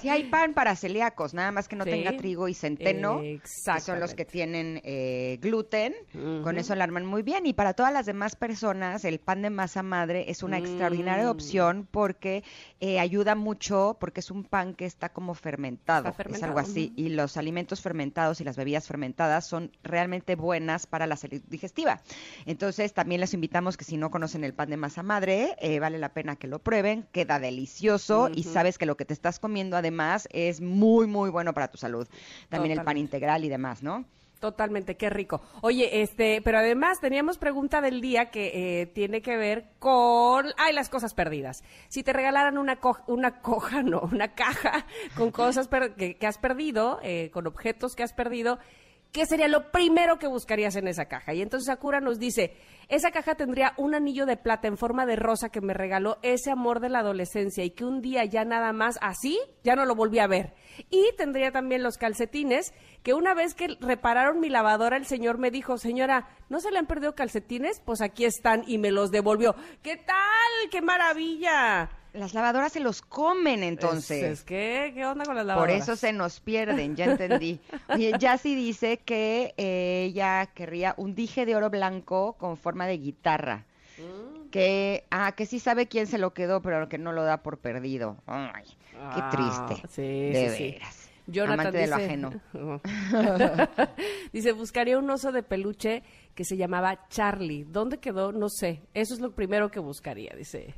Sí 0.00 0.08
hay 0.08 0.24
pan 0.24 0.54
para 0.54 0.74
celíacos, 0.74 1.34
nada 1.34 1.52
más 1.52 1.68
que 1.68 1.76
no 1.76 1.84
Sí. 1.84 1.90
tenga 1.90 2.16
trigo 2.16 2.48
y 2.48 2.54
centeno, 2.54 3.20
que 3.20 3.40
son 3.80 4.00
los 4.00 4.14
que 4.14 4.24
tienen 4.24 4.80
eh, 4.84 5.38
gluten, 5.42 5.94
con 6.42 6.56
eso 6.58 6.74
lo 6.74 6.82
arman 6.82 7.04
muy 7.04 7.22
bien. 7.22 7.44
Y 7.46 7.52
para 7.52 7.74
todas 7.74 7.92
las 7.92 8.06
demás 8.06 8.36
personas, 8.36 9.04
el 9.04 9.18
pan 9.20 9.42
de 9.42 9.50
masa 9.50 9.82
madre 9.82 10.24
es 10.30 10.42
una 10.42 10.58
extraordinaria 10.58 11.26
Mm. 11.26 11.30
opción 11.30 11.88
porque 11.90 12.42
eh, 12.80 12.98
ayuda 12.98 13.17
mucho, 13.34 13.96
porque 14.00 14.20
es 14.20 14.30
un 14.30 14.44
pan 14.44 14.74
que 14.74 14.84
está 14.84 15.10
como 15.10 15.34
fermentado, 15.34 16.08
Está 16.08 16.22
es 16.22 16.42
algo 16.42 16.56
fermentado, 16.56 16.58
así. 16.58 16.92
Y 16.96 17.10
los 17.10 17.36
alimentos 17.36 17.80
fermentados 17.80 18.40
y 18.40 18.44
las 18.44 18.56
bebidas 18.56 18.86
fermentadas 18.86 19.46
son 19.46 19.72
realmente 19.82 20.36
buenas 20.36 20.86
para 20.86 21.06
la 21.06 21.16
salud 21.16 21.40
digestiva. 21.48 22.00
Entonces 22.46 22.92
también 22.92 23.20
les 23.20 23.34
invitamos 23.34 23.76
que 23.76 23.84
si 23.84 23.96
no 23.96 24.10
conocen 24.10 24.44
el 24.44 24.54
pan 24.54 24.70
de 24.70 24.76
masa 24.76 25.02
madre, 25.02 25.56
eh, 25.60 25.80
vale 25.80 25.98
la 25.98 26.12
pena 26.12 26.36
que 26.36 26.46
lo 26.46 26.58
prueben, 26.58 27.06
queda 27.12 27.38
delicioso 27.38 28.30
y 28.34 28.44
sabes 28.44 28.78
que 28.78 28.86
lo 28.86 28.96
que 28.96 29.04
te 29.04 29.14
estás 29.14 29.38
comiendo 29.38 29.76
además 29.76 30.28
es 30.32 30.60
muy, 30.60 31.06
muy 31.06 31.30
bueno 31.30 31.54
para 31.54 31.68
tu 31.68 31.78
salud. 31.78 32.08
También 32.48 32.78
el 32.78 32.84
pan 32.84 32.96
integral 32.96 33.44
y 33.44 33.48
demás, 33.48 33.82
¿no? 33.82 34.04
Totalmente, 34.40 34.96
qué 34.96 35.10
rico. 35.10 35.40
Oye, 35.62 36.00
este, 36.02 36.40
pero 36.42 36.58
además 36.58 37.00
teníamos 37.00 37.38
pregunta 37.38 37.80
del 37.80 38.00
día 38.00 38.30
que 38.30 38.82
eh, 38.82 38.86
tiene 38.86 39.20
que 39.20 39.36
ver 39.36 39.64
con, 39.80 40.46
ay, 40.56 40.72
las 40.74 40.88
cosas 40.88 41.12
perdidas. 41.12 41.64
Si 41.88 42.04
te 42.04 42.12
regalaran 42.12 42.56
una 42.56 42.76
co- 42.76 43.00
una 43.08 43.40
coja, 43.40 43.82
no, 43.82 44.00
una 44.12 44.34
caja 44.34 44.86
con 45.16 45.30
cosas 45.32 45.66
per- 45.66 45.94
que, 45.96 46.16
que 46.16 46.26
has 46.28 46.38
perdido, 46.38 47.00
eh, 47.02 47.30
con 47.32 47.48
objetos 47.48 47.96
que 47.96 48.04
has 48.04 48.12
perdido, 48.12 48.60
¿qué 49.12 49.26
sería 49.26 49.48
lo 49.48 49.70
primero 49.70 50.18
que 50.18 50.26
buscarías 50.26 50.76
en 50.76 50.88
esa 50.88 51.06
caja? 51.06 51.34
Y 51.34 51.42
entonces 51.42 51.66
Sakura 51.66 52.00
nos 52.00 52.18
dice, 52.18 52.56
esa 52.88 53.10
caja 53.10 53.34
tendría 53.34 53.74
un 53.76 53.94
anillo 53.94 54.26
de 54.26 54.36
plata 54.36 54.68
en 54.68 54.78
forma 54.78 55.06
de 55.06 55.16
rosa 55.16 55.50
que 55.50 55.60
me 55.60 55.74
regaló 55.74 56.18
ese 56.22 56.50
amor 56.50 56.80
de 56.80 56.88
la 56.88 57.00
adolescencia 57.00 57.64
y 57.64 57.70
que 57.70 57.84
un 57.84 58.00
día 58.00 58.24
ya 58.24 58.44
nada 58.44 58.72
más 58.72 58.98
así, 59.02 59.38
ya 59.62 59.76
no 59.76 59.84
lo 59.84 59.94
volví 59.94 60.18
a 60.18 60.26
ver. 60.26 60.54
Y 60.90 61.10
tendría 61.16 61.52
también 61.52 61.82
los 61.82 61.98
calcetines 61.98 62.72
que 63.02 63.14
una 63.14 63.34
vez 63.34 63.54
que 63.54 63.76
repararon 63.80 64.40
mi 64.40 64.48
lavadora, 64.48 64.96
el 64.96 65.06
señor 65.06 65.38
me 65.38 65.50
dijo, 65.50 65.78
señora, 65.78 66.28
¿no 66.48 66.60
se 66.60 66.70
le 66.70 66.78
han 66.78 66.86
perdido 66.86 67.14
calcetines? 67.14 67.80
Pues 67.84 68.00
aquí 68.00 68.24
están 68.24 68.64
y 68.66 68.78
me 68.78 68.90
los 68.90 69.10
devolvió. 69.10 69.54
¿Qué 69.82 69.96
tal? 69.96 70.70
¡Qué 70.70 70.80
maravilla! 70.80 71.90
Las 72.14 72.34
lavadoras 72.34 72.72
se 72.72 72.80
los 72.80 73.02
comen 73.02 73.62
entonces. 73.62 74.22
Es, 74.22 74.30
es 74.40 74.44
que, 74.44 74.92
¿qué 74.94 75.04
onda 75.06 75.24
con 75.24 75.34
las 75.36 75.42
Por 75.44 75.48
lavadoras? 75.48 75.82
eso 75.82 75.96
se 75.96 76.12
nos 76.12 76.40
pierden, 76.40 76.96
ya 76.96 77.04
entendí. 77.12 77.60
Oye, 77.88 78.12
Jassy 78.20 78.54
dice 78.54 78.98
que 78.98 79.54
eh, 79.56 80.04
ella 80.10 80.46
querría 80.54 80.94
un 80.96 81.14
dije 81.14 81.44
de 81.46 81.54
oro 81.56 81.70
blanco 81.70 82.34
con 82.38 82.56
forma 82.56 82.86
de 82.86 82.98
guitarra. 82.98 83.66
Mm. 83.98 84.48
Que, 84.50 85.04
ah, 85.10 85.32
que 85.32 85.44
sí 85.44 85.58
sabe 85.58 85.86
quién 85.88 86.06
se 86.06 86.16
lo 86.18 86.32
quedó, 86.32 86.62
pero 86.62 86.88
que 86.88 86.96
no 86.98 87.12
lo 87.12 87.22
da 87.24 87.42
por 87.42 87.58
perdido. 87.58 88.16
Ay, 88.26 88.64
qué 88.64 88.98
Ah, 88.98 89.30
triste. 89.30 89.88
sí, 89.88 90.02
de 90.32 90.48
sí, 90.50 90.56
sí. 90.56 90.70
veras. 90.72 91.04
Jonathan 91.26 91.60
Amante 91.60 91.78
de 91.78 91.86
lo 91.88 91.94
ajeno. 91.96 92.30
dice, 94.32 94.52
buscaría 94.52 94.98
un 94.98 95.10
oso 95.10 95.30
de 95.32 95.42
peluche 95.42 96.02
que 96.34 96.44
se 96.44 96.56
llamaba 96.56 97.06
Charlie. 97.08 97.64
¿Dónde 97.64 97.98
quedó? 97.98 98.32
No 98.32 98.48
sé. 98.48 98.80
Eso 98.94 99.12
es 99.14 99.20
lo 99.20 99.32
primero 99.34 99.70
que 99.70 99.78
buscaría, 99.80 100.32
dice. 100.36 100.74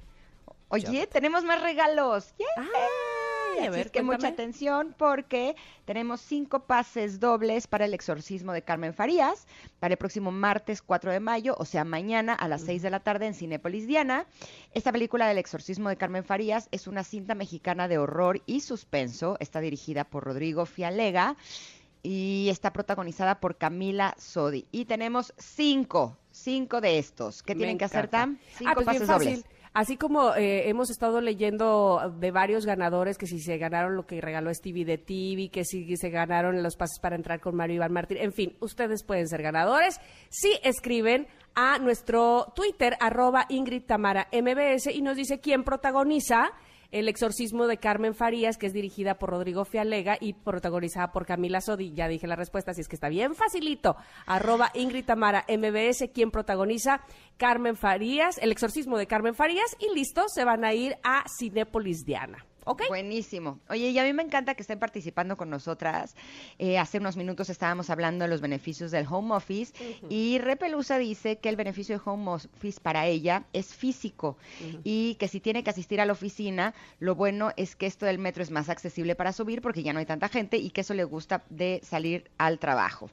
Oye, 0.71 1.07
tenemos 1.07 1.45
más 1.45 1.61
regalos. 1.63 2.33
A 2.57 2.63
Así 3.67 3.69
ver, 3.69 3.87
es 3.87 3.91
que 3.93 4.03
mucha 4.03 4.29
atención 4.29 4.95
porque 4.97 5.55
tenemos 5.85 6.21
cinco 6.21 6.61
pases 6.61 7.19
dobles 7.21 7.67
para 7.67 7.85
el 7.85 7.93
exorcismo 7.93 8.53
de 8.53 8.63
Carmen 8.63 8.95
Farías 8.95 9.47
para 9.81 9.93
el 9.95 9.99
próximo 9.99 10.31
martes 10.31 10.81
4 10.81 11.11
de 11.13 11.21
mayo, 11.21 11.57
o 11.59 11.65
sea, 11.65 11.85
mañana 11.85 12.33
a 12.33 12.47
las 12.49 12.63
6 12.63 12.81
de 12.81 12.91
la 12.91 13.01
tarde 13.01 13.27
en 13.27 13.35
Cinépolis 13.35 13.87
Diana. 13.87 14.27
Esta 14.73 14.93
película 14.93 15.27
del 15.27 15.37
exorcismo 15.39 15.89
de 15.89 15.97
Carmen 15.97 16.25
Farías 16.25 16.69
es 16.71 16.87
una 16.87 17.03
cinta 17.05 17.35
mexicana 17.35 17.89
de 17.89 17.99
horror 17.99 18.41
y 18.47 18.61
suspenso. 18.61 19.37
Está 19.41 19.61
dirigida 19.61 20.05
por 20.05 20.25
Rodrigo 20.25 20.65
Fialega 20.65 21.37
y 22.03 22.49
está 22.51 22.73
protagonizada 22.73 23.41
por 23.41 23.57
Camila 23.59 24.15
Sodi. 24.17 24.67
Y 24.71 24.87
tenemos 24.87 25.35
cinco, 25.37 26.17
cinco 26.31 26.81
de 26.81 26.99
estos. 26.99 27.43
¿Qué 27.43 27.55
Me 27.55 27.59
tienen 27.59 27.79
que 27.79 27.85
hacer, 27.85 28.07
encanta. 28.07 28.19
Tam? 28.19 28.39
Cinco 28.57 28.71
Ah, 28.71 28.75
pues 28.75 28.87
bien 28.87 28.95
pases 29.03 29.09
fácil. 29.09 29.35
dobles. 29.43 29.45
Así 29.73 29.97
como 29.97 30.35
eh, 30.35 30.69
hemos 30.69 30.91
estado 30.91 31.21
leyendo 31.21 32.13
de 32.19 32.33
varios 32.33 32.67
ganadores 32.67 33.17
que 33.17 33.27
si 33.27 33.39
se 33.39 33.57
ganaron 33.57 33.95
lo 33.95 34.05
que 34.05 34.21
regaló 34.21 34.53
Stevie 34.53 34.85
de 34.85 34.99
TV, 34.99 35.49
que 35.53 35.65
si 35.65 35.97
se 35.97 36.11
ganaron 36.11 36.61
los 36.63 36.75
pases 36.75 36.99
para 36.99 37.15
entrar 37.15 37.41
con 37.41 37.55
Mario 37.55 37.77
Iván 37.77 37.93
Martín, 37.93 38.19
en 38.19 38.33
fin, 38.33 38.57
ustedes 38.59 39.05
pueden 39.05 39.29
ser 39.29 39.43
ganadores. 39.43 40.01
Si 40.29 40.59
escriben 40.65 41.29
a 41.55 41.79
nuestro 41.79 42.53
Twitter, 42.57 42.97
arroba 43.01 43.47
Ingrid 43.49 43.85
Tamara 43.85 44.27
MBS, 44.33 44.89
y 44.93 45.03
nos 45.03 45.17
dice 45.17 45.39
quién 45.39 45.63
protagoniza 45.63 46.51
el 46.93 47.09
exorcismo 47.09 47.67
de 47.67 47.79
Carmen 47.79 48.15
Farías, 48.15 48.59
que 48.59 48.67
es 48.67 48.73
dirigida 48.73 49.19
por 49.19 49.31
Rodrigo 49.31 49.65
Fialega 49.65 50.19
y 50.21 50.35
protagonizada 50.35 51.13
por 51.13 51.27
Camila 51.27 51.61
Sodi. 51.61 51.93
Ya 51.93 52.09
dije 52.09 52.27
la 52.27 52.37
respuesta, 52.37 52.73
así 52.73 52.81
es 52.81 52.89
que 52.89 52.97
está 52.97 53.09
bien 53.09 53.35
facilito. 53.35 53.97
Arroba 54.27 54.71
Ingrid 54.75 55.05
Tamara 55.05 55.45
MBS, 55.49 56.11
quien 56.13 56.31
protagoniza 56.31 57.03
Carmen 57.37 57.77
Farías, 57.77 58.39
el 58.39 58.53
exorcismo 58.53 58.99
de 58.99 59.07
Carmen 59.07 59.35
Farías, 59.35 59.77
y 59.79 59.95
listo, 59.95 60.29
se 60.29 60.45
van 60.45 60.65
a 60.65 60.75
ir 60.75 60.97
a 61.03 61.25
Cinépolis 61.39 62.05
Diana. 62.05 62.45
Buenísimo. 62.89 63.59
Oye, 63.69 63.89
y 63.91 63.99
a 63.99 64.05
mí 64.05 64.13
me 64.13 64.23
encanta 64.23 64.55
que 64.55 64.63
estén 64.63 64.79
participando 64.79 65.37
con 65.37 65.51
nosotras. 65.51 66.15
Eh, 66.59 66.79
hace 66.79 66.99
unos 66.99 67.17
minutos 67.17 67.51
estábamos 67.51 67.91
hablando 67.91 68.25
de 68.25 68.29
los 68.29 68.41
beneficios 68.41 68.91
del 68.91 69.07
home 69.09 69.35
office 69.35 69.73
y 70.09 70.39
Repelusa 70.39 70.99
dice 70.99 71.39
que 71.39 71.49
el 71.49 71.57
beneficio 71.57 71.97
del 71.97 72.03
home 72.05 72.31
office 72.31 72.81
para 72.81 73.07
ella 73.07 73.45
es 73.53 73.75
físico 73.75 74.37
y 74.85 75.17
que 75.17 75.29
si 75.29 75.41
tiene 75.41 75.65
que 75.65 75.71
asistir 75.71 76.01
a 76.01 76.07
la 76.07 76.13
oficina, 76.13 76.75
lo 76.99 77.15
bueno 77.15 77.53
es 77.57 77.77
que 77.77 77.87
esto 77.87 78.07
del 78.07 78.19
metro 78.19 78.43
es 78.43 78.51
más 78.51 78.69
accesible 78.69 79.15
para 79.15 79.33
subir 79.33 79.63
porque 79.63 79.83
ya 79.83 79.93
no 79.93 79.99
hay 79.99 80.07
tanta 80.07 80.29
gente 80.29 80.57
y 80.57 80.71
que 80.71 80.83
eso 80.83 80.95
le 80.95 81.05
gusta 81.05 81.43
de 81.51 81.81
salir 81.83 82.31
al 82.39 82.59
trabajo. 82.59 83.11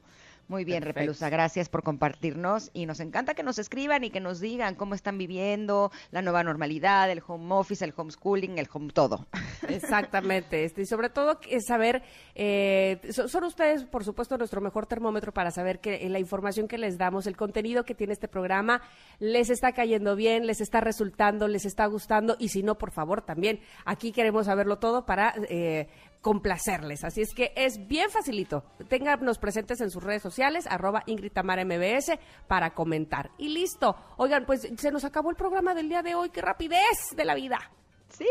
Muy 0.48 0.64
bien, 0.64 0.80
Perfecto. 0.80 1.00
Repelusa, 1.00 1.28
gracias 1.28 1.68
por 1.68 1.82
compartirnos 1.82 2.70
y 2.72 2.86
nos 2.86 3.00
encanta 3.00 3.34
que 3.34 3.42
nos 3.42 3.58
escriban 3.58 4.02
y 4.04 4.10
que 4.10 4.18
nos 4.20 4.40
digan 4.40 4.74
cómo 4.76 4.94
están 4.94 5.18
viviendo 5.18 5.90
la 6.10 6.22
nueva 6.22 6.42
normalidad, 6.42 7.10
el 7.10 7.22
home 7.26 7.54
office, 7.54 7.84
el 7.84 7.92
homeschooling, 7.94 8.56
el 8.58 8.66
home 8.72 8.90
todo. 8.92 9.26
Exactamente, 9.68 10.64
este, 10.64 10.82
y 10.82 10.86
sobre 10.86 11.10
todo 11.10 11.38
que 11.40 11.60
saber, 11.60 12.02
eh, 12.34 12.98
so- 13.10 13.28
son 13.28 13.44
ustedes, 13.44 13.84
por 13.84 14.04
supuesto, 14.04 14.38
nuestro 14.38 14.60
mejor 14.62 14.86
termómetro 14.86 15.32
para 15.32 15.50
saber 15.50 15.80
que 15.80 15.96
eh, 15.96 16.08
la 16.08 16.18
información 16.18 16.66
que 16.66 16.78
les 16.78 16.96
damos, 16.96 17.26
el 17.26 17.36
contenido 17.36 17.84
que 17.84 17.94
tiene 17.94 18.14
este 18.14 18.28
programa, 18.28 18.80
les 19.18 19.50
está 19.50 19.72
cayendo 19.72 20.16
bien, 20.16 20.46
les 20.46 20.60
está 20.62 20.80
resultando, 20.80 21.46
les 21.46 21.66
está 21.66 21.84
gustando, 21.86 22.36
y 22.38 22.48
si 22.48 22.62
no, 22.62 22.78
por 22.78 22.90
favor, 22.90 23.20
también 23.22 23.60
aquí 23.84 24.12
queremos 24.12 24.46
saberlo 24.46 24.78
todo 24.78 25.04
para 25.04 25.34
eh, 25.50 25.88
complacerles. 26.20 27.04
Así 27.04 27.22
es 27.22 27.34
que 27.34 27.52
es 27.56 27.86
bien 27.86 28.10
facilito. 28.10 28.64
Ténganos 28.88 29.38
presentes 29.38 29.80
en 29.80 29.90
sus 29.90 30.02
redes 30.02 30.22
sociales, 30.22 30.66
arroba 30.66 31.02
Ingrid 31.06 31.32
Tamara 31.32 31.64
MBS, 31.64 32.18
para 32.46 32.74
comentar. 32.74 33.30
Y 33.38 33.48
listo. 33.48 33.96
Oigan, 34.16 34.46
pues 34.46 34.68
se 34.76 34.90
nos 34.90 35.04
acabó 35.04 35.30
el 35.30 35.36
programa 35.36 35.74
del 35.74 35.88
día 35.88 36.02
de 36.02 36.14
hoy. 36.14 36.30
¡Qué 36.30 36.42
rapidez 36.42 37.14
de 37.16 37.24
la 37.24 37.34
vida! 37.34 37.58
Sí, 38.10 38.24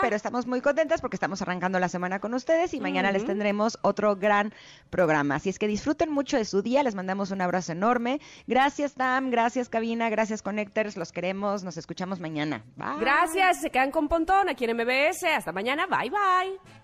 pero 0.00 0.14
estamos 0.14 0.46
muy 0.46 0.60
contentas 0.60 1.00
porque 1.00 1.16
estamos 1.16 1.42
arrancando 1.42 1.78
la 1.80 1.88
semana 1.88 2.20
con 2.20 2.34
ustedes 2.34 2.72
y 2.72 2.80
mañana 2.80 3.10
les 3.10 3.24
tendremos 3.26 3.78
otro 3.82 4.16
gran 4.16 4.54
programa. 4.90 5.34
Así 5.34 5.50
es 5.50 5.58
que 5.58 5.66
disfruten 5.66 6.10
mucho 6.10 6.36
de 6.36 6.44
su 6.44 6.62
día, 6.62 6.82
les 6.82 6.94
mandamos 6.94 7.30
un 7.30 7.40
abrazo 7.40 7.72
enorme. 7.72 8.20
Gracias 8.46 8.94
Tam, 8.94 9.30
gracias 9.30 9.68
Cabina, 9.68 10.08
gracias 10.08 10.40
Connectors, 10.40 10.96
los 10.96 11.10
queremos, 11.10 11.64
nos 11.64 11.76
escuchamos 11.76 12.20
mañana. 12.20 12.64
Bye. 12.76 13.00
Gracias, 13.00 13.60
se 13.60 13.70
quedan 13.70 13.90
con 13.90 14.08
Pontón 14.08 14.48
aquí 14.48 14.64
en 14.64 14.76
MBS. 14.76 15.24
Hasta 15.24 15.52
mañana, 15.52 15.86
bye 15.86 16.10
bye. 16.10 16.83